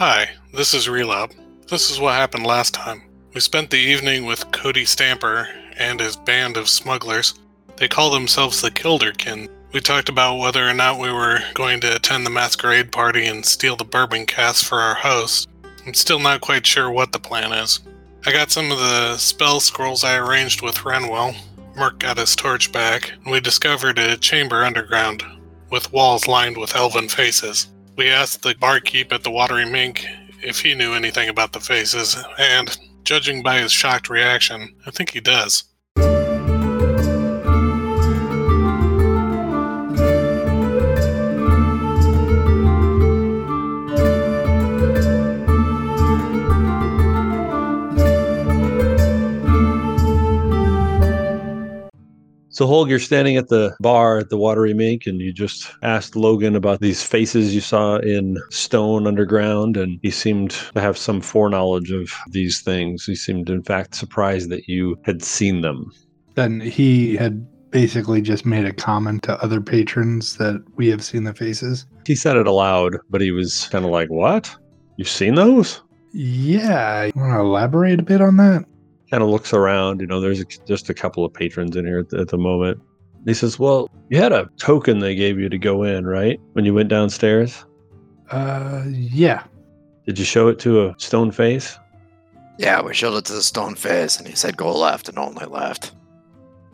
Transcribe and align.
Hi, 0.00 0.30
this 0.54 0.72
is 0.72 0.88
Relop. 0.88 1.34
This 1.68 1.90
is 1.90 2.00
what 2.00 2.14
happened 2.14 2.46
last 2.46 2.72
time. 2.72 3.02
We 3.34 3.40
spent 3.42 3.68
the 3.68 3.76
evening 3.76 4.24
with 4.24 4.50
Cody 4.50 4.86
Stamper 4.86 5.46
and 5.76 6.00
his 6.00 6.16
band 6.16 6.56
of 6.56 6.70
smugglers. 6.70 7.34
They 7.76 7.86
call 7.86 8.10
themselves 8.10 8.62
the 8.62 8.70
Kilderkin. 8.70 9.50
We 9.74 9.80
talked 9.80 10.08
about 10.08 10.38
whether 10.38 10.66
or 10.66 10.72
not 10.72 10.98
we 10.98 11.12
were 11.12 11.40
going 11.52 11.82
to 11.82 11.96
attend 11.96 12.24
the 12.24 12.30
masquerade 12.30 12.90
party 12.92 13.26
and 13.26 13.44
steal 13.44 13.76
the 13.76 13.84
bourbon 13.84 14.24
cask 14.24 14.64
for 14.64 14.80
our 14.80 14.94
host. 14.94 15.50
I'm 15.86 15.92
still 15.92 16.18
not 16.18 16.40
quite 16.40 16.64
sure 16.64 16.90
what 16.90 17.12
the 17.12 17.20
plan 17.20 17.52
is. 17.52 17.80
I 18.24 18.32
got 18.32 18.50
some 18.50 18.72
of 18.72 18.78
the 18.78 19.18
spell 19.18 19.60
scrolls 19.60 20.02
I 20.02 20.16
arranged 20.16 20.62
with 20.62 20.76
Renwell. 20.76 21.36
Merc 21.76 21.98
got 21.98 22.16
his 22.16 22.34
torch 22.34 22.72
back, 22.72 23.12
and 23.22 23.30
we 23.30 23.38
discovered 23.38 23.98
a 23.98 24.16
chamber 24.16 24.64
underground 24.64 25.22
with 25.70 25.92
walls 25.92 26.26
lined 26.26 26.56
with 26.56 26.74
elven 26.74 27.10
faces. 27.10 27.68
We 28.00 28.08
asked 28.08 28.40
the 28.40 28.54
barkeep 28.54 29.12
at 29.12 29.24
the 29.24 29.30
Watery 29.30 29.66
Mink 29.66 30.06
if 30.42 30.62
he 30.62 30.74
knew 30.74 30.94
anything 30.94 31.28
about 31.28 31.52
the 31.52 31.60
faces, 31.60 32.16
and 32.38 32.74
judging 33.04 33.42
by 33.42 33.58
his 33.58 33.72
shocked 33.72 34.08
reaction, 34.08 34.74
I 34.86 34.90
think 34.90 35.10
he 35.10 35.20
does. 35.20 35.64
So, 52.60 52.66
Holg, 52.66 52.90
you're 52.90 52.98
standing 52.98 53.38
at 53.38 53.48
the 53.48 53.74
bar 53.80 54.18
at 54.18 54.28
the 54.28 54.36
Watery 54.36 54.74
Mink, 54.74 55.06
and 55.06 55.18
you 55.18 55.32
just 55.32 55.72
asked 55.82 56.14
Logan 56.14 56.54
about 56.54 56.80
these 56.80 57.02
faces 57.02 57.54
you 57.54 57.62
saw 57.62 57.96
in 57.96 58.36
stone 58.50 59.06
underground, 59.06 59.78
and 59.78 59.98
he 60.02 60.10
seemed 60.10 60.50
to 60.50 60.78
have 60.78 60.98
some 60.98 61.22
foreknowledge 61.22 61.90
of 61.90 62.12
these 62.28 62.60
things. 62.60 63.06
He 63.06 63.14
seemed, 63.14 63.48
in 63.48 63.62
fact, 63.62 63.94
surprised 63.94 64.50
that 64.50 64.68
you 64.68 64.98
had 65.04 65.24
seen 65.24 65.62
them. 65.62 65.90
Then 66.34 66.60
he 66.60 67.16
had 67.16 67.46
basically 67.70 68.20
just 68.20 68.44
made 68.44 68.66
a 68.66 68.74
comment 68.74 69.22
to 69.22 69.42
other 69.42 69.62
patrons 69.62 70.36
that 70.36 70.62
we 70.76 70.88
have 70.88 71.02
seen 71.02 71.24
the 71.24 71.32
faces. 71.32 71.86
He 72.04 72.14
said 72.14 72.36
it 72.36 72.46
aloud, 72.46 72.98
but 73.08 73.22
he 73.22 73.30
was 73.30 73.68
kind 73.68 73.86
of 73.86 73.90
like, 73.90 74.10
What? 74.10 74.54
You've 74.98 75.08
seen 75.08 75.34
those? 75.34 75.80
Yeah, 76.12 77.04
you 77.04 77.12
want 77.16 77.32
to 77.32 77.40
elaborate 77.40 78.00
a 78.00 78.02
bit 78.02 78.20
on 78.20 78.36
that? 78.36 78.66
Kind 79.10 79.22
of 79.22 79.28
looks 79.28 79.52
around. 79.52 80.00
You 80.00 80.06
know, 80.06 80.20
there's 80.20 80.40
a, 80.40 80.44
just 80.66 80.88
a 80.88 80.94
couple 80.94 81.24
of 81.24 81.32
patrons 81.32 81.76
in 81.76 81.84
here 81.84 82.00
at 82.00 82.10
the, 82.10 82.18
at 82.20 82.28
the 82.28 82.38
moment. 82.38 82.80
He 83.26 83.34
says, 83.34 83.58
"Well, 83.58 83.90
you 84.08 84.18
had 84.18 84.32
a 84.32 84.48
token 84.56 85.00
they 85.00 85.14
gave 85.14 85.38
you 85.38 85.48
to 85.48 85.58
go 85.58 85.82
in, 85.82 86.06
right? 86.06 86.40
When 86.52 86.64
you 86.64 86.74
went 86.74 86.88
downstairs." 86.88 87.64
Uh, 88.30 88.84
yeah. 88.88 89.44
Did 90.06 90.18
you 90.18 90.24
show 90.24 90.48
it 90.48 90.58
to 90.60 90.86
a 90.86 90.94
stone 90.98 91.30
face? 91.30 91.78
Yeah, 92.58 92.82
we 92.82 92.94
showed 92.94 93.16
it 93.16 93.24
to 93.26 93.32
the 93.32 93.42
stone 93.42 93.74
face, 93.74 94.18
and 94.18 94.26
he 94.26 94.34
said 94.34 94.56
go 94.56 94.76
left 94.76 95.08
and 95.08 95.18
only 95.18 95.46
left. 95.46 95.92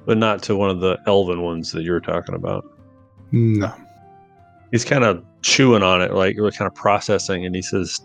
But 0.04 0.18
not 0.18 0.42
to 0.44 0.56
one 0.56 0.70
of 0.70 0.80
the 0.80 0.98
elven 1.06 1.42
ones 1.42 1.72
that 1.72 1.82
you 1.82 1.92
were 1.92 2.00
talking 2.00 2.34
about. 2.34 2.64
No. 3.32 3.72
He's 4.70 4.84
kind 4.84 5.04
of 5.04 5.24
chewing 5.42 5.82
on 5.82 6.02
it, 6.02 6.12
like 6.12 6.36
we're 6.38 6.50
kind 6.50 6.68
of 6.68 6.74
processing, 6.74 7.44
and 7.46 7.54
he 7.54 7.62
says, 7.62 8.00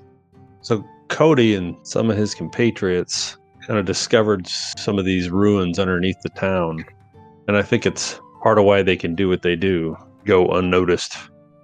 "So 0.62 0.84
Cody 1.10 1.56
and 1.56 1.76
some 1.84 2.10
of 2.10 2.18
his 2.18 2.34
compatriots 2.34 3.38
kind 3.68 3.80
of 3.80 3.86
discovered 3.86 4.48
some 4.48 5.00
of 5.00 5.06
these 5.06 5.30
ruins 5.30 5.80
underneath 5.80 6.20
the 6.22 6.30
town. 6.30 6.86
And 7.48 7.58
I 7.58 7.62
think 7.62 7.86
it's 7.86 8.20
part 8.42 8.58
of 8.58 8.66
why 8.66 8.82
they 8.82 8.98
can 8.98 9.16
do 9.16 9.30
what 9.30 9.42
they 9.42 9.56
do, 9.56 9.96
go 10.26 10.48
unnoticed. 10.48 11.16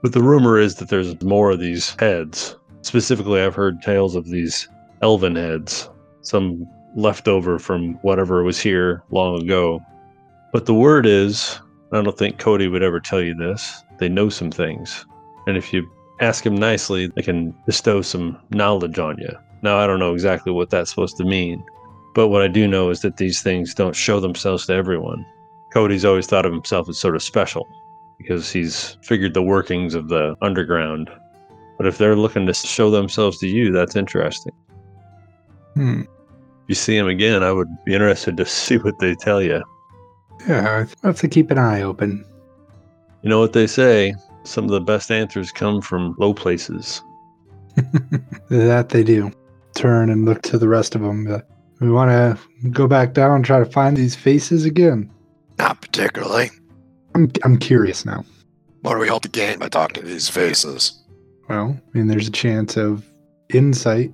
But 0.02 0.14
the 0.14 0.22
rumor 0.22 0.59
is 0.59 0.76
that 0.76 0.89
there's 0.89 1.20
more 1.23 1.52
of 1.52 1.59
these 1.59 1.95
heads. 2.00 2.56
Specifically, 2.81 3.42
I've 3.42 3.56
heard 3.56 3.81
tales 3.81 4.16
of 4.16 4.26
these 4.26 4.70
elven 5.02 5.36
heads, 5.36 5.89
some 6.22 6.66
leftover 6.95 7.59
from 7.59 7.95
whatever 8.02 8.44
was 8.44 8.59
here 8.59 9.04
long 9.11 9.42
ago. 9.42 9.82
But 10.54 10.66
the 10.66 10.73
word 10.73 11.06
is, 11.06 11.60
I 11.92 12.02
don't 12.02 12.17
think 12.17 12.38
Cody 12.38 12.67
would 12.67 12.83
ever 12.83 12.99
tell 12.99 13.22
you 13.22 13.36
this, 13.36 13.83
they 13.99 14.10
know 14.10 14.30
some 14.30 14.52
things. 14.52 15.05
And 15.48 15.58
if 15.58 15.73
you 15.73 15.89
ask 16.20 16.45
him 16.45 16.55
nicely, 16.55 17.08
they 17.08 17.22
can 17.22 17.54
bestow 17.66 18.02
some 18.02 18.38
knowledge 18.49 18.99
on 18.99 19.17
you. 19.17 19.36
Now, 19.61 19.77
I 19.77 19.88
don't 19.88 19.99
know 19.99 20.14
exactly 20.14 20.52
what 20.52 20.70
that's 20.70 20.89
supposed 20.89 21.17
to 21.17 21.23
mean, 21.23 21.64
but 22.17 22.30
what 22.30 22.42
I 22.42 22.48
do 22.48 22.67
know 22.67 22.89
is 22.89 23.02
that 23.02 23.17
these 23.17 23.44
things 23.44 23.76
don't 23.76 23.95
show 23.95 24.20
themselves 24.20 24.66
to 24.66 24.73
everyone. 24.73 25.23
Cody's 25.72 26.04
always 26.04 26.26
thought 26.26 26.48
of 26.48 26.52
himself 26.52 26.89
as 26.89 26.98
sort 26.98 27.16
of 27.16 27.22
special 27.22 27.67
because 28.17 28.52
he's 28.52 28.98
figured 29.04 29.36
the 29.36 29.44
workings 29.44 29.94
of 29.94 30.08
the 30.08 30.36
underground. 30.42 31.11
But 31.78 31.86
if 31.86 32.00
they're 32.00 32.16
looking 32.16 32.48
to 32.48 32.55
show 32.55 32.89
themselves 32.89 33.38
to 33.38 33.48
you, 33.48 33.72
that's 33.72 33.95
interesting. 33.95 34.52
Hmm. 35.76 36.02
If 36.02 36.70
you 36.70 36.73
see 36.73 36.98
him 36.98 37.08
again, 37.08 37.44
I 37.44 37.52
would 37.52 37.70
be 37.86 37.94
interested 37.94 38.36
to 38.38 38.45
see 38.48 38.80
what 38.80 38.98
they 38.98 39.14
tell 39.14 39.39
you. 39.39 39.61
Yeah, 40.48 40.88
I 41.04 41.08
have 41.08 41.20
to 41.20 41.28
keep 41.28 41.52
an 41.52 41.60
eye 41.60 41.84
open. 41.84 42.26
You 43.22 43.30
know 43.30 43.39
what 43.39 43.54
they 43.54 43.67
say? 43.67 44.16
Some 44.44 44.64
of 44.64 44.72
the 44.72 44.82
best 44.82 45.11
answers 45.11 45.52
come 45.52 45.84
from 45.84 46.16
low 46.17 46.34
places. 46.34 46.99
that 48.49 48.89
they 48.89 49.04
do. 49.04 49.32
Turn 49.76 50.10
and 50.10 50.26
look 50.26 50.42
to 50.42 50.58
the 50.58 50.67
rest 50.67 50.95
of 50.95 51.02
them. 51.02 51.44
We 51.80 51.92
want 51.92 52.10
to 52.11 52.70
go 52.70 52.88
back 52.88 53.14
down 53.14 53.36
and 53.36 53.45
try 53.45 53.60
to 53.60 53.65
find 53.65 53.95
these 53.95 54.15
faces 54.15 54.65
again. 54.65 55.11
Not 55.60 55.82
particularly. 55.82 56.49
I'm 57.15 57.32
I'm 57.43 57.58
curious 57.58 58.05
now. 58.05 58.23
What 58.82 58.93
do 58.93 58.99
we 58.99 59.08
hope 59.08 59.23
to 59.23 59.30
gain 59.30 59.60
by 59.60 59.70
talking 59.70 60.02
to 60.02 60.08
these 60.08 60.30
faces? 60.30 61.04
Well, 61.49 61.77
I 61.77 61.98
mean, 61.98 62.08
there's 62.08 62.27
a 62.27 62.32
chance 62.32 62.77
of 62.77 63.05
insight 63.54 64.11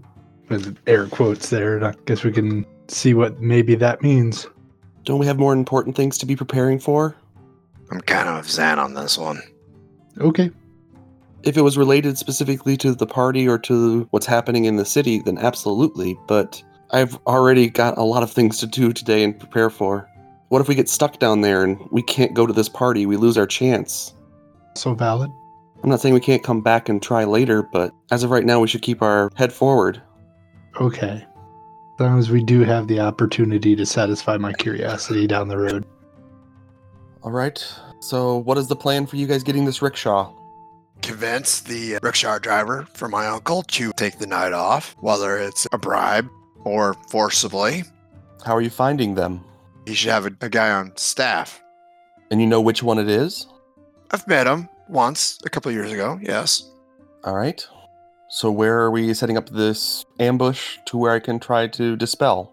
with 0.50 0.78
air 0.88 1.08
quotes 1.08 1.50
there. 1.50 1.78
and 1.78 1.86
I 1.86 1.94
guess 2.06 2.24
we 2.24 2.32
can 2.32 2.66
see 2.88 3.14
what 3.14 3.42
maybe 3.42 3.76
that 3.76 4.02
means. 4.02 4.48
Don't 5.04 5.20
we 5.20 5.26
have 5.26 5.40
more 5.40 5.54
important 5.54 5.96
things 5.96 6.18
to 6.20 6.26
be 6.26 6.36
preparing 6.36 6.80
for? 6.80 7.16
I'm 7.92 8.02
kind 8.02 8.30
of 8.30 8.50
zen 8.50 8.80
on 8.80 8.94
this 8.94 9.18
one. 9.18 9.42
Okay. 10.20 10.50
If 11.44 11.58
it 11.58 11.62
was 11.62 11.78
related 11.78 12.18
specifically 12.18 12.78
to 12.78 12.96
the 12.96 13.06
party 13.06 13.48
or 13.48 13.58
to 13.60 14.08
what's 14.12 14.26
happening 14.26 14.66
in 14.66 14.78
the 14.78 14.86
city, 14.86 15.20
then 15.20 15.38
absolutely. 15.38 16.18
But 16.28 16.64
I've 16.94 17.18
already 17.26 17.72
got 17.72 17.98
a 17.98 18.04
lot 18.04 18.22
of 18.22 18.32
things 18.32 18.60
to 18.60 18.68
do 18.68 18.94
today 18.94 19.24
and 19.24 19.38
prepare 19.38 19.72
for. 19.72 20.08
What 20.50 20.62
if 20.62 20.68
we 20.68 20.76
get 20.76 20.88
stuck 20.88 21.18
down 21.18 21.42
there 21.42 21.64
and 21.64 21.80
we 21.92 22.04
can't 22.04 22.36
go 22.36 22.46
to 22.46 22.54
this 22.54 22.70
party? 22.70 23.08
We 23.08 23.18
lose 23.18 23.36
our 23.36 23.48
chance. 23.48 24.14
So 24.76 24.94
valid. 24.94 25.32
I'm 25.84 25.90
not 25.90 26.02
saying 26.02 26.14
we 26.14 26.20
can't 26.20 26.44
come 26.44 26.62
back 26.62 26.90
and 26.90 27.02
try 27.02 27.24
later, 27.24 27.64
but 27.64 27.92
as 28.12 28.22
of 28.24 28.30
right 28.30 28.46
now, 28.46 28.60
we 28.60 28.68
should 28.68 28.84
keep 28.84 29.02
our 29.02 29.32
head 29.36 29.52
forward. 29.52 30.04
Okay. 30.80 31.26
As 31.96 32.00
long 32.00 32.20
as 32.20 32.30
we 32.30 32.44
do 32.44 32.60
have 32.60 32.88
the 32.88 33.00
opportunity 33.00 33.76
to 33.76 33.88
satisfy 33.88 34.38
my 34.38 34.54
curiosity 34.54 35.26
down 35.26 35.48
the 35.48 35.58
road. 35.58 35.86
All 37.24 37.32
right. 37.32 37.66
So, 38.02 38.38
what 38.38 38.60
is 38.60 38.68
the 38.68 38.76
plan 38.76 39.08
for 39.08 39.16
you 39.16 39.26
guys 39.26 39.42
getting 39.42 39.66
this 39.66 39.82
rickshaw? 39.82 40.32
Convince 41.02 41.62
the 41.62 41.98
rickshaw 42.04 42.38
driver 42.38 42.88
for 42.94 43.08
my 43.08 43.26
uncle 43.26 43.64
to 43.64 43.92
take 43.94 44.20
the 44.20 44.28
night 44.28 44.54
off, 44.54 44.96
whether 45.00 45.40
it's 45.40 45.68
a 45.72 45.78
bribe 45.80 46.30
or 46.64 46.96
forcibly. 47.10 47.84
How 48.46 48.56
are 48.56 48.62
you 48.62 48.70
finding 48.70 49.16
them? 49.16 49.44
He 49.86 49.94
should 49.94 50.12
have 50.12 50.26
a, 50.26 50.32
a 50.42 50.50
guy 50.50 50.72
on 50.72 50.96
staff. 50.98 51.62
And 52.32 52.42
you 52.42 52.48
know 52.48 52.62
which 52.62 52.84
one 52.84 53.00
it 53.00 53.10
is? 53.10 53.48
I've 54.12 54.28
met 54.28 54.48
him 54.48 54.70
once 54.88 55.40
a 55.46 55.50
couple 55.50 55.70
of 55.70 55.76
years 55.76 55.92
ago, 55.92 56.20
yes. 56.22 56.70
All 57.24 57.36
right. 57.36 57.66
So, 58.30 58.52
where 58.52 58.80
are 58.80 58.92
we 58.92 59.14
setting 59.14 59.38
up 59.38 59.50
this 59.50 60.06
ambush 60.20 60.78
to 60.86 60.98
where 60.98 61.14
I 61.14 61.20
can 61.20 61.40
try 61.40 61.68
to 61.68 61.96
dispel? 61.96 62.52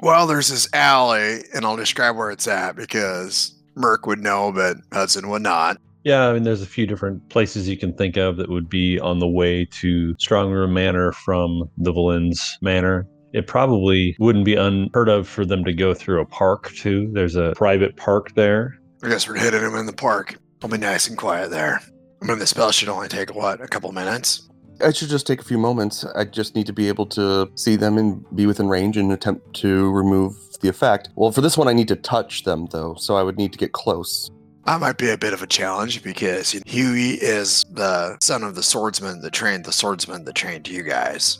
Well, 0.00 0.26
there's 0.28 0.48
this 0.48 0.68
alley, 0.72 1.42
and 1.52 1.64
I'll 1.64 1.76
describe 1.76 2.16
where 2.16 2.30
it's 2.30 2.46
at 2.46 2.76
because 2.76 3.52
Merc 3.74 4.06
would 4.06 4.20
know, 4.20 4.52
but 4.52 4.76
Hudson 4.92 5.28
would 5.28 5.42
not. 5.42 5.78
Yeah, 6.04 6.28
I 6.28 6.32
mean, 6.32 6.44
there's 6.44 6.62
a 6.62 6.66
few 6.66 6.86
different 6.86 7.28
places 7.28 7.68
you 7.68 7.76
can 7.76 7.92
think 7.92 8.16
of 8.16 8.36
that 8.36 8.48
would 8.48 8.68
be 8.68 9.00
on 9.00 9.18
the 9.18 9.26
way 9.26 9.64
to 9.64 10.14
Strongroom 10.14 10.72
Manor 10.72 11.12
from 11.12 11.68
the 11.76 11.92
Valens 11.92 12.56
Manor. 12.60 13.06
It 13.32 13.46
probably 13.46 14.16
wouldn't 14.18 14.44
be 14.44 14.54
unheard 14.54 15.08
of 15.08 15.28
for 15.28 15.44
them 15.44 15.64
to 15.64 15.72
go 15.72 15.94
through 15.94 16.20
a 16.20 16.26
park 16.26 16.72
too. 16.72 17.10
There's 17.12 17.36
a 17.36 17.52
private 17.56 17.96
park 17.96 18.34
there. 18.34 18.78
I 19.02 19.08
guess 19.08 19.28
we're 19.28 19.36
hitting 19.36 19.60
him 19.60 19.74
in 19.74 19.86
the 19.86 19.92
park. 19.92 20.36
I'll 20.62 20.70
be 20.70 20.78
nice 20.78 21.08
and 21.08 21.16
quiet 21.16 21.50
there. 21.50 21.80
I 22.20 22.26
mean, 22.26 22.38
the 22.38 22.46
spell 22.46 22.72
should 22.72 22.88
only 22.88 23.08
take, 23.08 23.34
what, 23.34 23.60
a 23.60 23.68
couple 23.68 23.92
minutes? 23.92 24.48
It 24.80 24.96
should 24.96 25.08
just 25.08 25.26
take 25.26 25.40
a 25.40 25.44
few 25.44 25.58
moments. 25.58 26.04
I 26.16 26.24
just 26.24 26.54
need 26.54 26.66
to 26.66 26.72
be 26.72 26.88
able 26.88 27.06
to 27.06 27.50
see 27.54 27.76
them 27.76 27.98
and 27.98 28.24
be 28.34 28.46
within 28.46 28.68
range 28.68 28.96
and 28.96 29.12
attempt 29.12 29.54
to 29.56 29.90
remove 29.92 30.34
the 30.60 30.68
effect. 30.68 31.10
Well, 31.14 31.30
for 31.30 31.40
this 31.40 31.56
one, 31.56 31.68
I 31.68 31.72
need 31.72 31.88
to 31.88 31.96
touch 31.96 32.44
them, 32.44 32.66
though, 32.72 32.94
so 32.94 33.16
I 33.16 33.22
would 33.22 33.36
need 33.36 33.52
to 33.52 33.58
get 33.58 33.72
close. 33.72 34.30
That 34.66 34.80
might 34.80 34.98
be 34.98 35.10
a 35.10 35.18
bit 35.18 35.32
of 35.32 35.42
a 35.42 35.46
challenge 35.46 36.02
because 36.02 36.52
Huey 36.66 37.12
is 37.12 37.64
the 37.70 38.18
son 38.20 38.42
of 38.42 38.54
the 38.54 38.62
swordsman 38.62 39.20
that 39.20 39.32
trained 39.32 39.64
the 39.64 39.72
swordsman 39.72 40.24
that 40.24 40.34
trained 40.34 40.68
you 40.68 40.82
guys. 40.82 41.38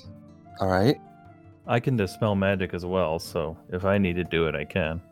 All 0.60 0.68
right. 0.68 0.96
I 1.68 1.80
can 1.80 1.98
dispel 1.98 2.34
magic 2.34 2.72
as 2.72 2.86
well, 2.86 3.18
so 3.18 3.56
if 3.70 3.84
I 3.84 3.98
need 3.98 4.16
to 4.16 4.24
do 4.24 4.46
it, 4.48 4.54
I 4.54 4.64
can. 4.64 5.02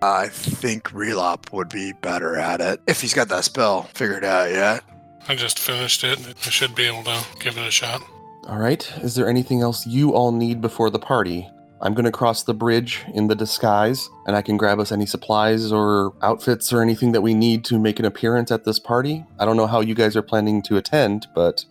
I 0.00 0.28
think 0.28 0.90
Relop 0.90 1.52
would 1.52 1.68
be 1.68 1.92
better 1.92 2.36
at 2.36 2.60
it 2.60 2.80
if 2.86 3.00
he's 3.00 3.14
got 3.14 3.28
that 3.30 3.42
spell 3.44 3.82
figured 3.94 4.24
out 4.24 4.50
yet. 4.50 4.84
I 5.28 5.34
just 5.34 5.58
finished 5.58 6.04
it. 6.04 6.18
I 6.46 6.50
should 6.50 6.74
be 6.74 6.84
able 6.84 7.02
to 7.04 7.24
give 7.40 7.58
it 7.58 7.66
a 7.66 7.70
shot. 7.70 8.00
All 8.46 8.58
right. 8.58 8.88
Is 9.02 9.14
there 9.14 9.28
anything 9.28 9.62
else 9.62 9.86
you 9.86 10.12
all 10.12 10.30
need 10.30 10.60
before 10.60 10.90
the 10.90 10.98
party? 10.98 11.48
I'm 11.80 11.94
going 11.94 12.04
to 12.04 12.12
cross 12.12 12.42
the 12.42 12.54
bridge 12.54 13.02
in 13.12 13.26
the 13.26 13.34
disguise, 13.34 14.08
and 14.26 14.36
I 14.36 14.42
can 14.42 14.56
grab 14.56 14.78
us 14.78 14.92
any 14.92 15.06
supplies 15.06 15.72
or 15.72 16.14
outfits 16.22 16.72
or 16.72 16.80
anything 16.80 17.12
that 17.12 17.22
we 17.22 17.34
need 17.34 17.64
to 17.66 17.78
make 17.78 17.98
an 17.98 18.04
appearance 18.04 18.52
at 18.52 18.64
this 18.64 18.78
party. 18.78 19.24
I 19.38 19.44
don't 19.44 19.56
know 19.56 19.66
how 19.66 19.80
you 19.80 19.94
guys 19.94 20.16
are 20.16 20.22
planning 20.22 20.62
to 20.62 20.76
attend, 20.76 21.26
but 21.34 21.64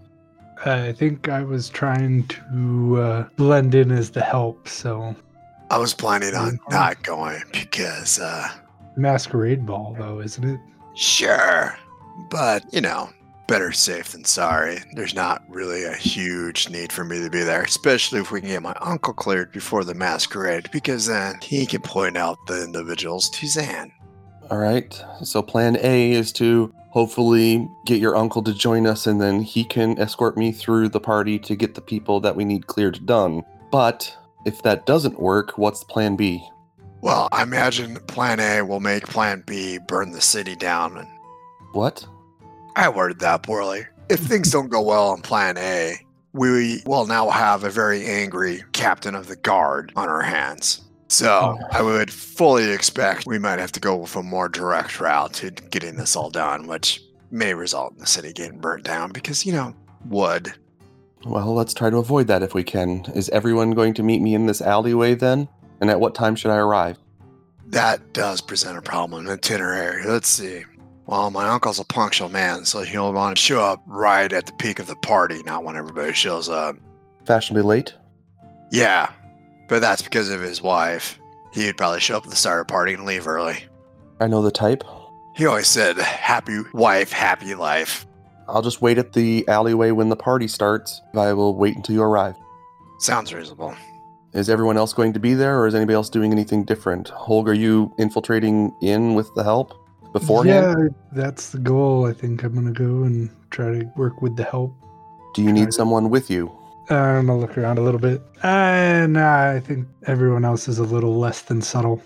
I 0.66 0.94
think 0.94 1.30
I 1.30 1.44
was 1.44 1.70
trying 1.70 2.28
to 2.28 3.02
uh, 3.02 3.28
blend 3.36 3.76
in 3.76 3.92
as 3.92 4.12
the 4.12 4.22
help, 4.22 4.68
so 4.68 5.16
I 5.70 5.78
was 5.78 5.94
planning 5.94 6.36
on 6.36 6.60
not 6.70 7.04
going 7.04 7.42
because, 7.52 8.20
uh, 8.20 8.48
masquerade 8.96 9.66
ball 9.66 9.96
though, 10.00 10.20
isn't 10.22 10.44
it? 10.44 10.60
sure, 10.96 11.76
but 12.30 12.64
you 12.72 12.80
know, 12.82 13.10
better 13.48 13.72
safe 13.72 14.10
than 14.12 14.24
sorry. 14.24 14.78
There's 14.94 15.16
not 15.16 15.44
really 15.50 15.84
a 15.84 15.94
huge 15.96 16.70
need 16.70 16.92
for 16.94 17.04
me 17.04 17.20
to 17.22 17.30
be 17.30 17.42
there, 17.44 17.64
especially 17.64 18.20
if 18.20 18.32
we 18.32 18.40
can 18.40 18.50
get 18.50 18.62
my 18.62 18.76
uncle 18.80 19.14
cleared 19.14 19.52
before 19.52 19.84
the 19.84 19.96
masquerade, 19.96 20.70
because 20.72 21.08
then 21.08 21.40
he 21.42 21.66
can 21.66 21.82
point 21.82 22.16
out 22.18 22.38
the 22.48 22.64
individuals 22.64 23.30
to 23.32 23.48
Zan. 23.48 23.92
all 24.50 24.60
right. 24.60 25.04
So 25.24 25.42
plan 25.42 25.78
A 25.82 26.12
is 26.12 26.32
to 26.34 26.74
hopefully 26.94 27.68
get 27.86 28.00
your 28.00 28.16
uncle 28.16 28.44
to 28.44 28.54
join 28.54 28.86
us, 28.86 29.08
and 29.08 29.20
then 29.20 29.42
he 29.42 29.64
can 29.64 29.98
escort 30.00 30.38
me 30.38 30.52
through 30.52 30.88
the 30.88 31.00
party 31.00 31.40
to 31.40 31.56
get 31.56 31.74
the 31.74 31.82
people 31.82 32.20
that 32.20 32.36
we 32.36 32.46
need 32.46 32.68
cleared 32.68 33.04
done. 33.08 33.42
But 33.72 34.16
if 34.46 34.62
that 34.62 34.86
doesn't 34.86 35.20
work, 35.20 35.58
what's 35.58 35.84
plan 35.84 36.16
B? 36.16 36.48
Well, 37.02 37.30
I 37.32 37.42
imagine 37.42 37.96
Plan 38.08 38.40
A 38.40 38.62
will 38.62 38.80
make 38.80 39.08
Plan 39.08 39.44
B 39.46 39.80
burn 39.88 40.12
the 40.12 40.22
city 40.22 40.56
down, 40.56 40.96
and 40.98 41.08
What? 41.72 42.06
I 42.76 42.90
worded 42.90 43.20
that 43.20 43.42
poorly. 43.42 43.88
If 44.08 44.20
things 44.20 44.52
don't 44.52 44.70
go 44.70 44.82
well 44.82 45.10
on 45.10 45.22
Plan 45.22 45.58
A, 45.58 45.98
we 46.32 46.84
will 46.86 47.08
now 47.08 47.32
have 47.32 47.64
a 47.64 47.72
very 47.72 48.06
angry 48.06 48.64
captain 48.72 49.16
of 49.16 49.28
the 49.28 49.36
guard 49.36 49.92
on 49.96 50.10
our 50.10 50.22
hands. 50.22 50.83
So 51.14 51.60
I 51.70 51.84
would 51.84 52.12
fully 52.12 52.72
expect 52.72 53.28
we 53.28 53.38
might 53.38 53.60
have 53.60 53.72
to 53.74 53.80
go 53.80 53.96
with 53.96 54.16
a 54.16 54.24
more 54.24 54.50
direct 54.50 55.00
route 55.00 55.32
to 55.34 55.52
getting 55.52 55.96
this 55.96 56.16
all 56.16 56.32
done, 56.32 56.66
which 56.66 57.04
may 57.30 57.54
result 57.54 57.94
in 57.94 58.00
the 58.00 58.08
city 58.08 58.34
getting 58.34 58.58
burnt 58.58 58.84
down 58.84 59.12
because, 59.12 59.46
you 59.46 59.54
know, 59.54 59.76
wood. 60.10 60.52
Well, 61.24 61.54
let's 61.54 61.76
try 61.76 61.92
to 61.92 61.98
avoid 61.98 62.26
that 62.28 62.42
if 62.42 62.56
we 62.56 62.64
can. 62.64 63.06
Is 63.14 63.30
everyone 63.30 63.72
going 63.72 63.94
to 63.94 64.02
meet 64.02 64.24
me 64.24 64.34
in 64.34 64.48
this 64.48 64.60
alleyway 64.60 65.14
then? 65.14 65.48
And 65.82 65.92
at 65.92 66.00
what 66.00 66.16
time 66.16 66.36
should 66.36 66.50
I 66.50 66.58
arrive? 66.58 66.98
That 67.68 68.14
does 68.14 68.42
present 68.42 68.80
a 68.80 68.82
problem 68.82 69.20
in 69.20 69.26
the 69.28 69.34
itinerary. 69.34 70.08
Let's 70.08 70.30
see. 70.30 70.66
Well, 71.06 71.30
my 71.30 71.48
uncle's 71.48 71.80
a 71.80 71.86
punctual 71.86 72.30
man, 72.30 72.66
so 72.66 72.82
he'll 72.82 73.14
want 73.14 73.38
to 73.38 73.42
show 73.42 73.62
up 73.62 73.84
right 73.86 74.34
at 74.34 74.48
the 74.48 74.54
peak 74.54 74.80
of 74.80 74.88
the 74.88 74.96
party, 74.96 75.44
not 75.44 75.64
when 75.64 75.76
everybody 75.76 76.14
shows 76.14 76.50
up. 76.50 76.76
Fashionably 77.24 77.62
late? 77.62 77.94
Yeah, 78.72 79.12
but 79.68 79.80
that's 79.80 80.02
because 80.02 80.30
of 80.30 80.42
his 80.42 80.62
wife. 80.62 81.20
He'd 81.52 81.78
probably 81.78 82.00
show 82.00 82.18
up 82.18 82.24
at 82.24 82.30
the 82.30 82.36
start 82.36 82.62
of 82.62 82.68
the 82.68 82.72
party 82.72 82.94
and 82.94 83.06
leave 83.06 83.28
early. 83.28 83.64
I 84.20 84.28
know 84.28 84.42
the 84.42 84.52
type. 84.52 84.84
He 85.36 85.46
always 85.46 85.68
said, 85.68 85.98
happy 85.98 86.60
wife, 86.74 87.12
happy 87.12 87.56
life. 87.56 88.06
I'll 88.48 88.62
just 88.62 88.82
wait 88.82 88.98
at 88.98 89.14
the 89.14 89.48
alleyway 89.48 89.92
when 89.92 90.10
the 90.10 90.16
party 90.16 90.48
starts. 90.48 91.02
I 91.16 91.34
will 91.34 91.56
wait 91.56 91.76
until 91.76 91.96
you 91.96 92.04
arrive. 92.04 92.36
Sounds 93.00 93.34
reasonable. 93.34 93.76
Is 94.34 94.50
everyone 94.50 94.78
else 94.78 94.94
going 94.94 95.14
to 95.14 95.20
be 95.20 95.34
there, 95.36 95.60
or 95.60 95.68
is 95.68 95.76
anybody 95.76 95.94
else 95.94 96.10
doing 96.10 96.32
anything 96.32 96.64
different? 96.64 97.10
Holg, 97.10 97.48
are 97.48 97.54
you 97.54 97.94
infiltrating 98.00 98.74
in 98.82 99.14
with 99.14 99.34
the 99.36 99.44
help 99.44 99.74
beforehand? 100.12 100.78
Yeah, 100.80 100.90
that's 101.12 101.52
the 101.52 101.60
goal. 101.60 102.08
I 102.08 102.14
think 102.14 102.44
I'm 102.44 102.56
gonna 102.56 102.72
go 102.72 103.04
and 103.04 103.30
try 103.52 103.66
to 103.72 103.92
work 103.96 104.22
with 104.22 104.36
the 104.36 104.44
help. 104.44 104.76
Do 105.36 105.44
you 105.44 105.52
need 105.54 105.74
someone 105.74 106.10
with 106.10 106.32
you? 106.32 106.52
I'm 106.90 107.26
gonna 107.28 107.38
look 107.38 107.58
around 107.58 107.78
a 107.78 107.82
little 107.82 108.00
bit. 108.00 108.22
Uh, 108.44 109.08
nah, 109.10 109.52
I 109.52 109.60
think 109.60 109.88
everyone 110.06 110.44
else 110.46 110.68
is 110.68 110.80
a 110.80 110.84
little 110.84 111.18
less 111.18 111.42
than 111.42 111.62
subtle. 111.62 112.02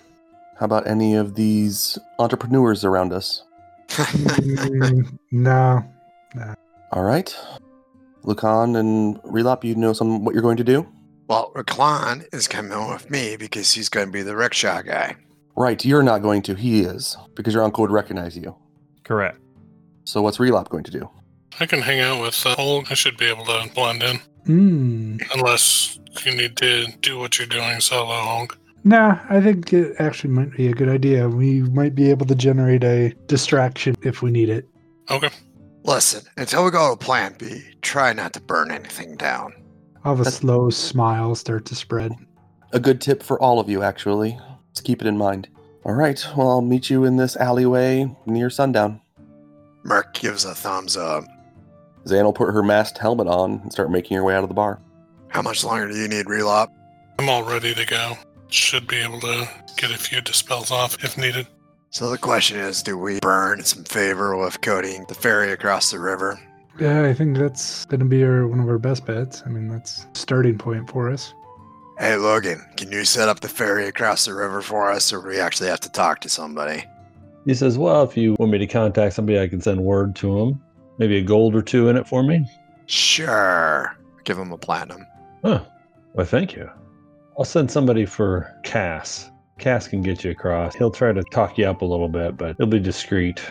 How 0.60 0.66
about 0.66 0.88
any 0.88 1.16
of 1.16 1.36
these 1.36 1.98
entrepreneurs 2.20 2.84
around 2.84 3.14
us? 3.14 3.44
Mm, 3.90 5.18
no, 5.32 5.84
All 6.92 7.04
right. 7.04 7.36
Lucan 8.24 8.76
and 8.76 9.22
Relop, 9.24 9.64
you 9.64 9.76
know 9.76 9.94
some 9.94 10.26
what 10.26 10.34
you're 10.34 10.42
going 10.42 10.58
to 10.58 10.64
do? 10.64 10.86
well, 11.30 11.52
Reclan 11.56 12.26
is 12.34 12.48
coming 12.48 12.90
with 12.90 13.10
me 13.10 13.36
because 13.38 13.74
he's 13.74 13.90
going 13.90 14.08
to 14.08 14.12
be 14.12 14.22
the 14.22 14.36
rickshaw 14.36 14.82
guy. 14.82 15.16
Right, 15.58 15.84
you're 15.84 16.04
not 16.04 16.22
going 16.22 16.42
to. 16.44 16.56
He 16.56 16.82
is, 16.82 17.18
because 17.36 17.54
your 17.54 17.64
uncle 17.64 17.82
would 17.82 17.92
recognize 17.92 18.38
you. 18.38 18.56
Correct. 19.04 19.40
So 20.06 20.22
what's 20.22 20.38
Relop 20.38 20.70
going 20.70 20.84
to 20.86 20.92
do? 20.92 21.10
I 21.60 21.66
can 21.66 21.82
hang 21.82 22.00
out 22.00 22.22
with 22.22 22.46
uh, 22.46 22.56
Holg. 22.56 22.92
I 22.92 22.94
should 22.94 23.18
be 23.18 23.26
able 23.26 23.46
to 23.46 23.70
blend 23.74 24.04
in. 24.04 24.20
Hmm. 24.48 25.18
Unless 25.34 26.00
you 26.26 26.36
need 26.36 26.56
to 26.58 26.88
do 27.02 27.20
what 27.20 27.38
you're 27.38 27.48
doing 27.48 27.80
solo, 27.80 28.14
Holg. 28.14 28.56
Nah, 28.84 29.20
I 29.30 29.42
think 29.42 29.74
it 29.74 29.96
actually 30.00 30.30
might 30.32 30.52
be 30.56 30.68
a 30.68 30.74
good 30.74 30.88
idea. 30.90 31.28
We 31.28 31.62
might 31.64 31.94
be 31.94 32.10
able 32.10 32.26
to 32.28 32.36
generate 32.36 32.84
a 32.84 33.10
distraction 33.28 33.96
if 34.02 34.22
we 34.22 34.32
need 34.32 34.50
it. 34.50 34.68
Okay. 35.12 35.30
Listen, 35.84 36.24
until 36.38 36.64
we 36.66 36.72
go 36.72 36.96
to 36.96 36.98
Plan 36.98 37.36
B, 37.38 37.62
try 37.82 38.14
not 38.14 38.34
to 38.34 38.42
burn 38.42 38.72
anything 38.72 39.16
down. 39.18 39.54
I'll 40.04 40.14
have 40.14 40.22
a 40.22 40.24
That's- 40.24 40.40
slow 40.40 40.70
smile 40.70 41.36
start 41.36 41.66
to 41.66 41.76
spread. 41.76 42.14
A 42.72 42.80
good 42.80 43.00
tip 43.02 43.24
for 43.24 43.40
all 43.42 43.60
of 43.60 43.70
you, 43.70 43.84
actually. 43.84 44.40
Let's 44.70 44.82
keep 44.82 45.02
it 45.02 45.08
in 45.08 45.18
mind. 45.18 45.50
All 45.84 45.94
right, 45.94 46.26
well, 46.36 46.50
I'll 46.50 46.62
meet 46.62 46.90
you 46.90 47.04
in 47.06 47.16
this 47.18 47.36
alleyway 47.38 48.14
near 48.26 48.50
sundown. 48.50 49.00
Merc 49.84 50.14
gives 50.14 50.44
a 50.46 50.54
thumbs 50.54 50.98
up. 50.98 51.24
Zan 52.07 52.25
will 52.25 52.33
put 52.33 52.54
her 52.54 52.63
masked 52.63 52.98
helmet 52.98 53.27
on 53.27 53.59
and 53.63 53.71
start 53.71 53.92
making 53.92 54.18
her 54.18 54.24
way 54.24 54.36
out 54.36 54.44
of 54.44 54.50
the 54.50 54.56
bar. 54.56 54.80
How 55.27 55.42
much 55.42 55.63
longer 55.63 55.89
do 55.89 55.95
you 55.95 56.07
need, 56.07 56.25
Relop? 56.25 56.69
I'm 57.19 57.30
all 57.30 57.44
ready 57.44 57.74
to 57.74 57.86
go. 57.86 58.18
Should 58.50 58.88
be 58.88 58.98
able 58.98 59.19
to 59.21 59.50
get 59.75 59.92
a 59.92 59.98
few 59.98 60.21
dispels 60.21 60.71
off 60.71 61.04
if 61.04 61.18
needed. 61.18 61.48
So 61.89 62.09
the 62.09 62.18
question 62.18 62.57
is, 62.57 62.81
do 62.83 62.98
we 62.98 63.19
burn 63.19 63.63
some 63.63 63.83
favor 63.83 64.38
with 64.38 64.62
coating 64.62 65.06
the 65.07 65.15
ferry 65.15 65.51
across 65.51 65.92
the 65.92 66.00
river? 66.00 66.39
Yeah, 66.80 67.04
I 67.04 67.13
think 67.13 67.38
that's 67.38 67.86
gonna 67.86 68.06
be 68.06 68.24
our 68.24 68.48
one 68.48 68.59
of 68.59 68.69
our 68.69 68.77
best 68.77 69.06
bets. 69.06 69.42
I 69.45 69.50
mean, 69.50 69.68
that's 69.68 70.06
a 70.06 70.07
starting 70.18 70.57
point 70.57 70.89
for 70.89 71.09
us. 71.09 71.33
Hey, 71.98 72.15
Logan, 72.15 72.63
can 72.77 72.92
you 72.92 73.04
set 73.04 73.27
up 73.27 73.39
the 73.39 73.50
ferry 73.50 73.88
across 73.88 74.25
the 74.25 74.36
river 74.36 74.62
for 74.62 74.92
us, 74.92 75.12
or 75.12 75.21
do 75.21 75.30
we 75.30 75.39
actually 75.39 75.69
have 75.69 75.80
to 75.80 75.92
talk 75.92 76.21
to 76.21 76.30
somebody? 76.30 76.86
He 77.45 77.56
says, 77.56 77.77
Well, 77.77 78.04
if 78.04 78.15
you 78.15 78.36
want 78.38 78.51
me 78.51 78.59
to 78.59 78.68
contact 78.68 79.15
somebody, 79.15 79.39
I 79.39 79.48
can 79.48 79.62
send 79.62 79.81
word 79.81 80.15
to 80.18 80.39
him. 80.39 80.62
Maybe 80.98 81.18
a 81.18 81.22
gold 81.22 81.56
or 81.56 81.62
two 81.62 81.90
in 81.90 81.98
it 81.98 82.08
for 82.08 82.24
me. 82.24 82.46
Sure. 82.88 83.96
Give 84.24 84.38
him 84.38 84.52
a 84.52 84.58
platinum. 84.58 85.06
Huh. 85.44 85.64
Well, 86.14 86.26
thank 86.26 86.56
you. 86.56 86.70
I'll 87.38 87.45
send 87.45 87.69
somebody 87.69 88.06
for 88.06 88.52
Cass. 88.64 89.30
Cass 89.60 89.88
can 89.88 90.02
get 90.02 90.24
you 90.24 90.31
across. 90.31 90.76
He'll 90.76 90.92
try 90.92 91.12
to 91.14 91.24
talk 91.24 91.57
you 91.57 91.66
up 91.66 91.81
a 91.81 91.86
little 91.86 92.10
bit, 92.10 92.38
but 92.38 92.56
he'll 92.57 92.68
be 92.68 92.80
discreet. 92.80 93.42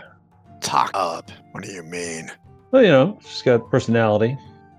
Talk 0.61 0.91
up. 0.95 1.31
What 1.53 1.65
do 1.65 1.71
you 1.71 1.83
mean? 1.83 2.31
Well, 2.71 2.83
you 2.83 2.89
know, 2.89 3.19
she's 3.23 3.43
got 3.43 3.71
personality. 3.71 4.37